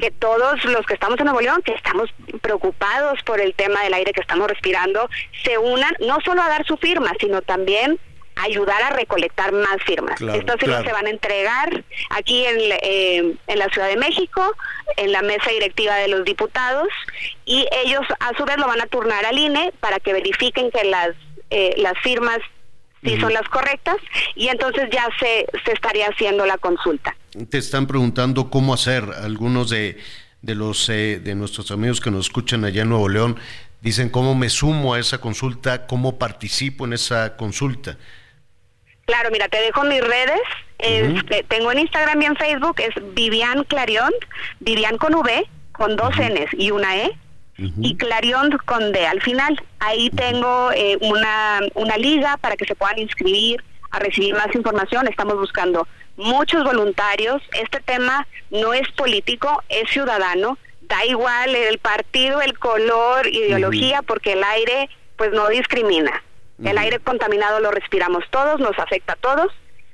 que 0.00 0.10
todos 0.10 0.64
los 0.64 0.86
que 0.86 0.94
estamos 0.94 1.18
en 1.18 1.26
Nuevo 1.26 1.40
León, 1.40 1.62
que 1.62 1.72
estamos 1.72 2.10
preocupados 2.40 3.22
por 3.22 3.40
el 3.40 3.54
tema 3.54 3.82
del 3.82 3.94
aire 3.94 4.12
que 4.12 4.20
estamos 4.20 4.48
respirando, 4.48 5.08
se 5.44 5.58
unan 5.58 5.94
no 6.00 6.18
solo 6.24 6.42
a 6.42 6.48
dar 6.48 6.66
su 6.66 6.76
firma, 6.76 7.12
sino 7.20 7.42
también 7.42 7.98
ayudar 8.36 8.82
a 8.82 8.90
recolectar 8.90 9.52
más 9.52 9.82
firmas. 9.84 10.20
Estas 10.20 10.56
firmas 10.60 10.84
se 10.84 10.92
van 10.92 11.06
a 11.06 11.10
entregar 11.10 11.84
aquí 12.10 12.46
en, 12.46 12.58
eh, 12.82 13.34
en 13.46 13.58
la 13.58 13.68
Ciudad 13.68 13.88
de 13.88 13.96
México, 13.96 14.54
en 14.96 15.12
la 15.12 15.22
mesa 15.22 15.50
directiva 15.50 15.96
de 15.96 16.08
los 16.08 16.24
diputados, 16.24 16.88
y 17.44 17.66
ellos 17.84 18.02
a 18.20 18.36
su 18.36 18.44
vez 18.44 18.56
lo 18.58 18.66
van 18.66 18.80
a 18.80 18.86
turnar 18.86 19.24
al 19.26 19.38
INE 19.38 19.72
para 19.80 19.98
que 19.98 20.12
verifiquen 20.12 20.70
que 20.70 20.84
las, 20.84 21.10
eh, 21.50 21.74
las 21.78 21.98
firmas 22.02 22.38
sí 23.02 23.18
son 23.20 23.32
las 23.32 23.48
correctas, 23.48 23.96
y 24.34 24.48
entonces 24.48 24.88
ya 24.90 25.06
se, 25.20 25.46
se 25.64 25.72
estaría 25.72 26.06
haciendo 26.06 26.46
la 26.46 26.58
consulta 26.58 27.14
te 27.46 27.58
están 27.58 27.86
preguntando 27.86 28.50
cómo 28.50 28.74
hacer. 28.74 29.04
Algunos 29.22 29.70
de, 29.70 29.98
de 30.42 30.54
los 30.54 30.88
eh, 30.88 31.20
de 31.22 31.34
nuestros 31.34 31.70
amigos 31.70 32.00
que 32.00 32.10
nos 32.10 32.26
escuchan 32.26 32.64
allá 32.64 32.82
en 32.82 32.88
Nuevo 32.88 33.08
León 33.08 33.38
dicen 33.80 34.08
cómo 34.08 34.34
me 34.34 34.48
sumo 34.48 34.94
a 34.94 34.98
esa 34.98 35.20
consulta, 35.20 35.86
cómo 35.86 36.18
participo 36.18 36.84
en 36.84 36.92
esa 36.94 37.36
consulta. 37.36 37.96
Claro, 39.06 39.30
mira, 39.30 39.48
te 39.48 39.60
dejo 39.60 39.84
mis 39.84 40.00
redes. 40.00 40.40
Este, 40.78 41.42
tengo 41.44 41.72
en 41.72 41.80
Instagram 41.80 42.22
y 42.22 42.26
en 42.26 42.36
Facebook, 42.36 42.76
es 42.78 43.14
Vivian 43.14 43.64
Clarion, 43.64 44.12
Vivian 44.60 44.96
con 44.96 45.14
V, 45.14 45.44
con 45.72 45.96
dos 45.96 46.14
Ns 46.16 46.50
y 46.52 46.70
una 46.70 46.96
E, 46.96 47.18
y 47.58 47.96
Clarion 47.96 48.56
con 48.64 48.92
D 48.92 49.06
al 49.06 49.20
final. 49.20 49.60
Ahí 49.80 50.10
tengo 50.10 50.70
eh, 50.72 50.96
una, 51.00 51.60
una 51.74 51.96
liga 51.96 52.36
para 52.36 52.56
que 52.56 52.64
se 52.64 52.74
puedan 52.74 52.98
inscribir 52.98 53.62
a 53.90 53.98
recibir 53.98 54.34
más 54.34 54.54
información. 54.54 55.08
Estamos 55.08 55.36
buscando 55.36 55.86
muchos 56.16 56.64
voluntarios. 56.64 57.42
Este 57.52 57.80
tema 57.80 58.26
no 58.50 58.72
es 58.74 58.88
político, 58.92 59.62
es 59.68 59.90
ciudadano. 59.90 60.58
Da 60.82 61.04
igual 61.04 61.54
el 61.54 61.78
partido, 61.78 62.40
el 62.40 62.58
color, 62.58 63.26
ideología, 63.26 64.02
porque 64.02 64.32
el 64.32 64.44
aire 64.44 64.88
pues 65.16 65.32
no 65.32 65.48
discrimina. 65.48 66.22
El 66.62 66.78
aire 66.78 66.98
contaminado 66.98 67.60
lo 67.60 67.70
respiramos 67.70 68.24
todos, 68.30 68.58
nos 68.58 68.76
afecta 68.78 69.12
a 69.12 69.16
todos 69.16 69.52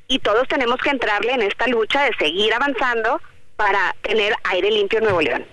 y 0.08 0.18
todos 0.18 0.48
tenemos 0.48 0.78
que 0.78 0.90
entrarle 0.90 1.32
en 1.32 1.42
esta 1.42 1.66
lucha 1.66 2.04
de 2.04 2.12
seguir 2.18 2.52
avanzando 2.54 3.20
para 3.56 3.94
tener 4.02 4.34
aire 4.44 4.70
limpio 4.70 4.98
en 4.98 5.04
Nuevo 5.04 5.20
León. 5.20 5.46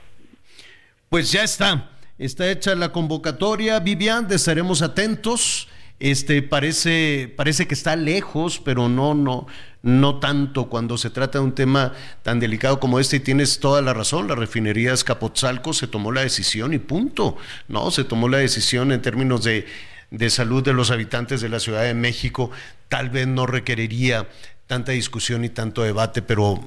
Pues 1.09 1.31
ya 1.31 1.43
está, 1.43 1.90
está 2.25 2.49
hecha 2.49 2.75
la 2.75 2.91
convocatoria, 2.91 3.79
Vivian, 3.79 4.27
estaremos 4.31 4.81
atentos. 4.81 5.67
Este 5.99 6.41
parece 6.41 7.31
parece 7.35 7.67
que 7.67 7.75
está 7.75 7.95
lejos, 7.95 8.59
pero 8.63 8.89
no 8.89 9.13
no 9.13 9.47
no 9.83 10.19
tanto 10.19 10.67
cuando 10.69 10.97
se 10.97 11.09
trata 11.09 11.39
de 11.39 11.45
un 11.45 11.53
tema 11.53 11.93
tan 12.23 12.39
delicado 12.39 12.79
como 12.79 12.99
este 12.99 13.17
y 13.17 13.19
tienes 13.19 13.59
toda 13.59 13.81
la 13.81 13.93
razón, 13.93 14.27
la 14.27 14.35
refinería 14.35 14.93
Escapotzalco 14.93 15.73
se 15.73 15.87
tomó 15.87 16.11
la 16.11 16.21
decisión 16.21 16.73
y 16.73 16.79
punto. 16.79 17.37
No, 17.67 17.91
se 17.91 18.03
tomó 18.03 18.29
la 18.29 18.37
decisión 18.37 18.91
en 18.91 19.01
términos 19.01 19.43
de 19.43 19.65
de 20.11 20.29
salud 20.29 20.61
de 20.61 20.73
los 20.73 20.91
habitantes 20.91 21.39
de 21.39 21.49
la 21.49 21.59
Ciudad 21.59 21.83
de 21.83 21.93
México 21.93 22.51
tal 22.89 23.09
vez 23.09 23.27
no 23.27 23.45
requeriría 23.47 24.27
tanta 24.67 24.91
discusión 24.91 25.45
y 25.45 25.49
tanto 25.49 25.83
debate, 25.83 26.21
pero 26.21 26.59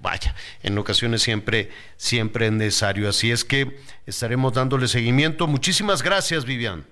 vaya, 0.00 0.34
en 0.62 0.76
ocasiones 0.78 1.22
siempre, 1.22 1.70
siempre 1.96 2.46
es 2.46 2.52
necesario. 2.52 3.08
Así 3.08 3.30
es 3.30 3.44
que 3.44 3.78
estaremos 4.06 4.52
dándole 4.52 4.88
seguimiento. 4.88 5.46
Muchísimas 5.46 6.02
gracias, 6.02 6.44
Vivian. 6.44 6.84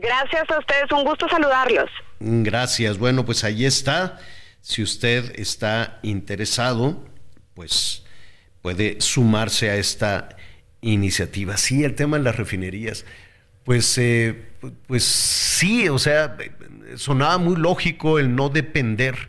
Gracias 0.00 0.48
a 0.50 0.58
ustedes, 0.58 0.90
un 0.92 1.04
gusto 1.04 1.28
saludarlos. 1.28 1.90
Gracias. 2.20 2.98
Bueno, 2.98 3.24
pues 3.24 3.44
ahí 3.44 3.64
está. 3.64 4.18
Si 4.60 4.82
usted 4.82 5.38
está 5.38 5.98
interesado, 6.02 7.04
pues 7.54 8.04
puede 8.62 9.00
sumarse 9.00 9.70
a 9.70 9.76
esta 9.76 10.36
iniciativa. 10.80 11.56
Sí, 11.56 11.84
el 11.84 11.94
tema 11.94 12.18
de 12.18 12.24
las 12.24 12.36
refinerías 12.36 13.04
pues, 13.68 13.98
eh, 13.98 14.34
pues 14.86 15.04
sí, 15.04 15.90
o 15.90 15.98
sea, 15.98 16.38
sonaba 16.96 17.36
muy 17.36 17.54
lógico 17.54 18.18
el 18.18 18.34
no 18.34 18.48
depender 18.48 19.28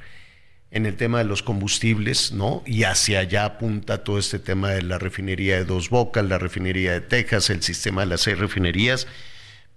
en 0.72 0.86
el 0.86 0.96
tema 0.96 1.18
de 1.20 1.24
los 1.24 1.41
combustibles, 1.41 2.32
¿no? 2.32 2.64
Y 2.66 2.84
hacia 2.84 3.20
allá 3.20 3.46
apunta 3.46 4.04
todo 4.04 4.20
este 4.20 4.40
tema 4.40 4.70
de 4.70 4.84
la 4.84 5.00
refinería 5.00 5.56
de 5.58 5.66
Dos 5.66 5.90
Bocas, 5.90 6.26
la 6.26 6.38
refinería 6.38 6.94
de 6.94 7.02
Texas, 7.02 7.50
el 7.50 7.64
sistema 7.64 8.02
de 8.02 8.08
las 8.08 8.22
seis 8.22 8.38
refinerías. 8.38 9.08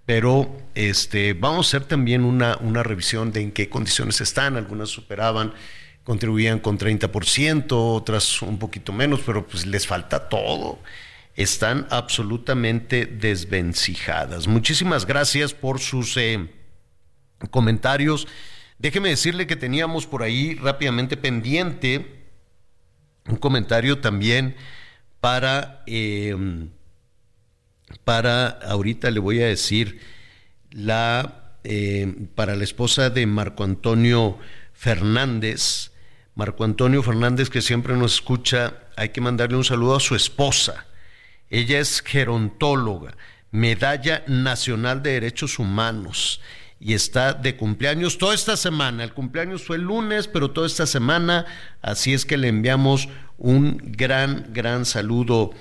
Pero 0.05 0.61
este, 0.75 1.33
vamos 1.33 1.67
a 1.73 1.77
hacer 1.77 1.87
también 1.87 2.23
una, 2.23 2.57
una 2.57 2.83
revisión 2.83 3.31
de 3.31 3.41
en 3.41 3.51
qué 3.51 3.69
condiciones 3.69 4.21
están. 4.21 4.57
Algunas 4.57 4.89
superaban, 4.89 5.53
contribuían 6.03 6.59
con 6.59 6.77
30%, 6.77 7.65
otras 7.71 8.41
un 8.41 8.59
poquito 8.59 8.93
menos, 8.93 9.21
pero 9.25 9.47
pues 9.47 9.65
les 9.65 9.87
falta 9.87 10.29
todo 10.29 10.79
están 11.35 11.87
absolutamente 11.89 13.05
desvencijadas. 13.05 14.47
Muchísimas 14.47 15.05
gracias 15.05 15.53
por 15.53 15.79
sus 15.79 16.15
eh, 16.17 16.47
comentarios. 17.49 18.27
Déjeme 18.83 19.09
decirle 19.09 19.47
que 19.47 19.55
teníamos 19.55 20.05
por 20.05 20.21
ahí 20.21 20.53
rápidamente 20.53 21.17
pendiente 21.17 22.21
un 23.27 23.37
comentario 23.37 23.99
también 23.99 24.55
para, 25.19 25.83
eh, 25.87 26.35
para 28.03 28.47
ahorita 28.49 29.09
le 29.09 29.19
voy 29.19 29.41
a 29.41 29.47
decir, 29.47 29.99
la, 30.69 31.55
eh, 31.63 32.27
para 32.35 32.55
la 32.55 32.63
esposa 32.63 33.09
de 33.09 33.25
Marco 33.25 33.63
Antonio 33.63 34.37
Fernández. 34.73 35.91
Marco 36.35 36.63
Antonio 36.63 37.01
Fernández, 37.01 37.49
que 37.49 37.61
siempre 37.61 37.95
nos 37.95 38.15
escucha, 38.15 38.83
hay 38.97 39.09
que 39.09 39.21
mandarle 39.21 39.57
un 39.57 39.63
saludo 39.63 39.95
a 39.95 39.99
su 39.99 40.15
esposa 40.15 40.85
ella 41.53 41.79
es 41.79 42.01
gerontóloga, 42.01 43.15
medalla 43.51 44.23
nacional 44.25 45.03
de 45.03 45.11
derechos 45.11 45.59
humanos 45.59 46.41
y 46.83 46.93
está 46.93 47.33
de 47.33 47.55
cumpleaños 47.55 48.17
toda 48.17 48.35
esta 48.35 48.57
semana. 48.57 49.05
El 49.05 49.13
cumpleaños 49.13 49.63
fue 49.63 49.77
el 49.77 49.83
lunes, 49.83 50.27
pero 50.27 50.51
toda 50.51 50.67
esta 50.67 50.85
semana, 50.85 51.45
así 51.81 52.13
es 52.13 52.25
que 52.25 52.35
le 52.35 52.49
enviamos 52.49 53.07
un 53.37 53.77
gran, 53.81 54.47
gran 54.51 54.83
saludo 54.85 55.51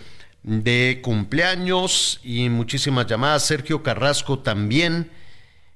de 0.43 1.01
cumpleaños 1.01 2.19
y 2.24 2.49
muchísimas 2.49 3.07
llamadas. 3.07 3.47
Sergio 3.47 3.85
Carrasco 3.85 4.40
también. 4.40 5.12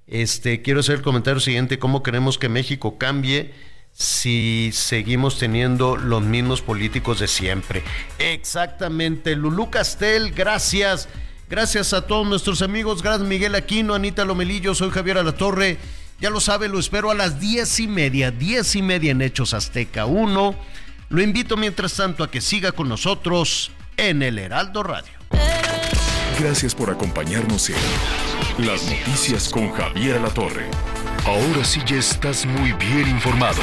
Este, 0.08 0.62
quiero 0.62 0.80
hacer 0.80 0.96
el 0.96 1.02
comentario 1.02 1.38
siguiente, 1.38 1.78
¿cómo 1.78 2.02
queremos 2.02 2.38
que 2.38 2.48
México 2.48 2.98
cambie? 2.98 3.52
si 3.98 4.72
seguimos 4.74 5.38
teniendo 5.38 5.96
los 5.96 6.20
mismos 6.20 6.60
políticos 6.60 7.18
de 7.18 7.28
siempre. 7.28 7.82
Exactamente, 8.18 9.34
Lulú 9.36 9.70
Castel, 9.70 10.32
gracias. 10.32 11.08
Gracias 11.48 11.92
a 11.92 12.02
todos 12.02 12.26
nuestros 12.26 12.60
amigos, 12.60 13.02
gracias 13.02 13.28
Miguel 13.28 13.54
Aquino, 13.54 13.94
Anita 13.94 14.24
Lomelillo, 14.24 14.74
soy 14.74 14.90
Javier 14.90 15.18
Alatorre. 15.18 15.78
Ya 16.18 16.28
lo 16.28 16.40
sabe, 16.40 16.68
lo 16.68 16.80
espero 16.80 17.10
a 17.12 17.14
las 17.14 17.38
diez 17.38 17.78
y 17.78 17.86
media, 17.86 18.32
diez 18.32 18.74
y 18.74 18.82
media 18.82 19.12
en 19.12 19.22
Hechos 19.22 19.54
Azteca 19.54 20.06
1. 20.06 20.56
Lo 21.08 21.22
invito 21.22 21.56
mientras 21.56 21.94
tanto 21.94 22.24
a 22.24 22.30
que 22.30 22.40
siga 22.40 22.72
con 22.72 22.88
nosotros 22.88 23.70
en 23.96 24.22
el 24.22 24.40
Heraldo 24.40 24.82
Radio. 24.82 25.12
Gracias 26.40 26.74
por 26.74 26.90
acompañarnos 26.90 27.70
en 27.70 28.66
Las 28.66 28.82
Noticias 28.84 29.48
con 29.48 29.70
Javier 29.70 30.16
Alatorre. 30.16 30.66
Ahora 31.24 31.64
sí 31.64 31.80
ya 31.86 31.96
estás 31.96 32.44
muy 32.44 32.72
bien 32.72 33.08
informado. 33.08 33.62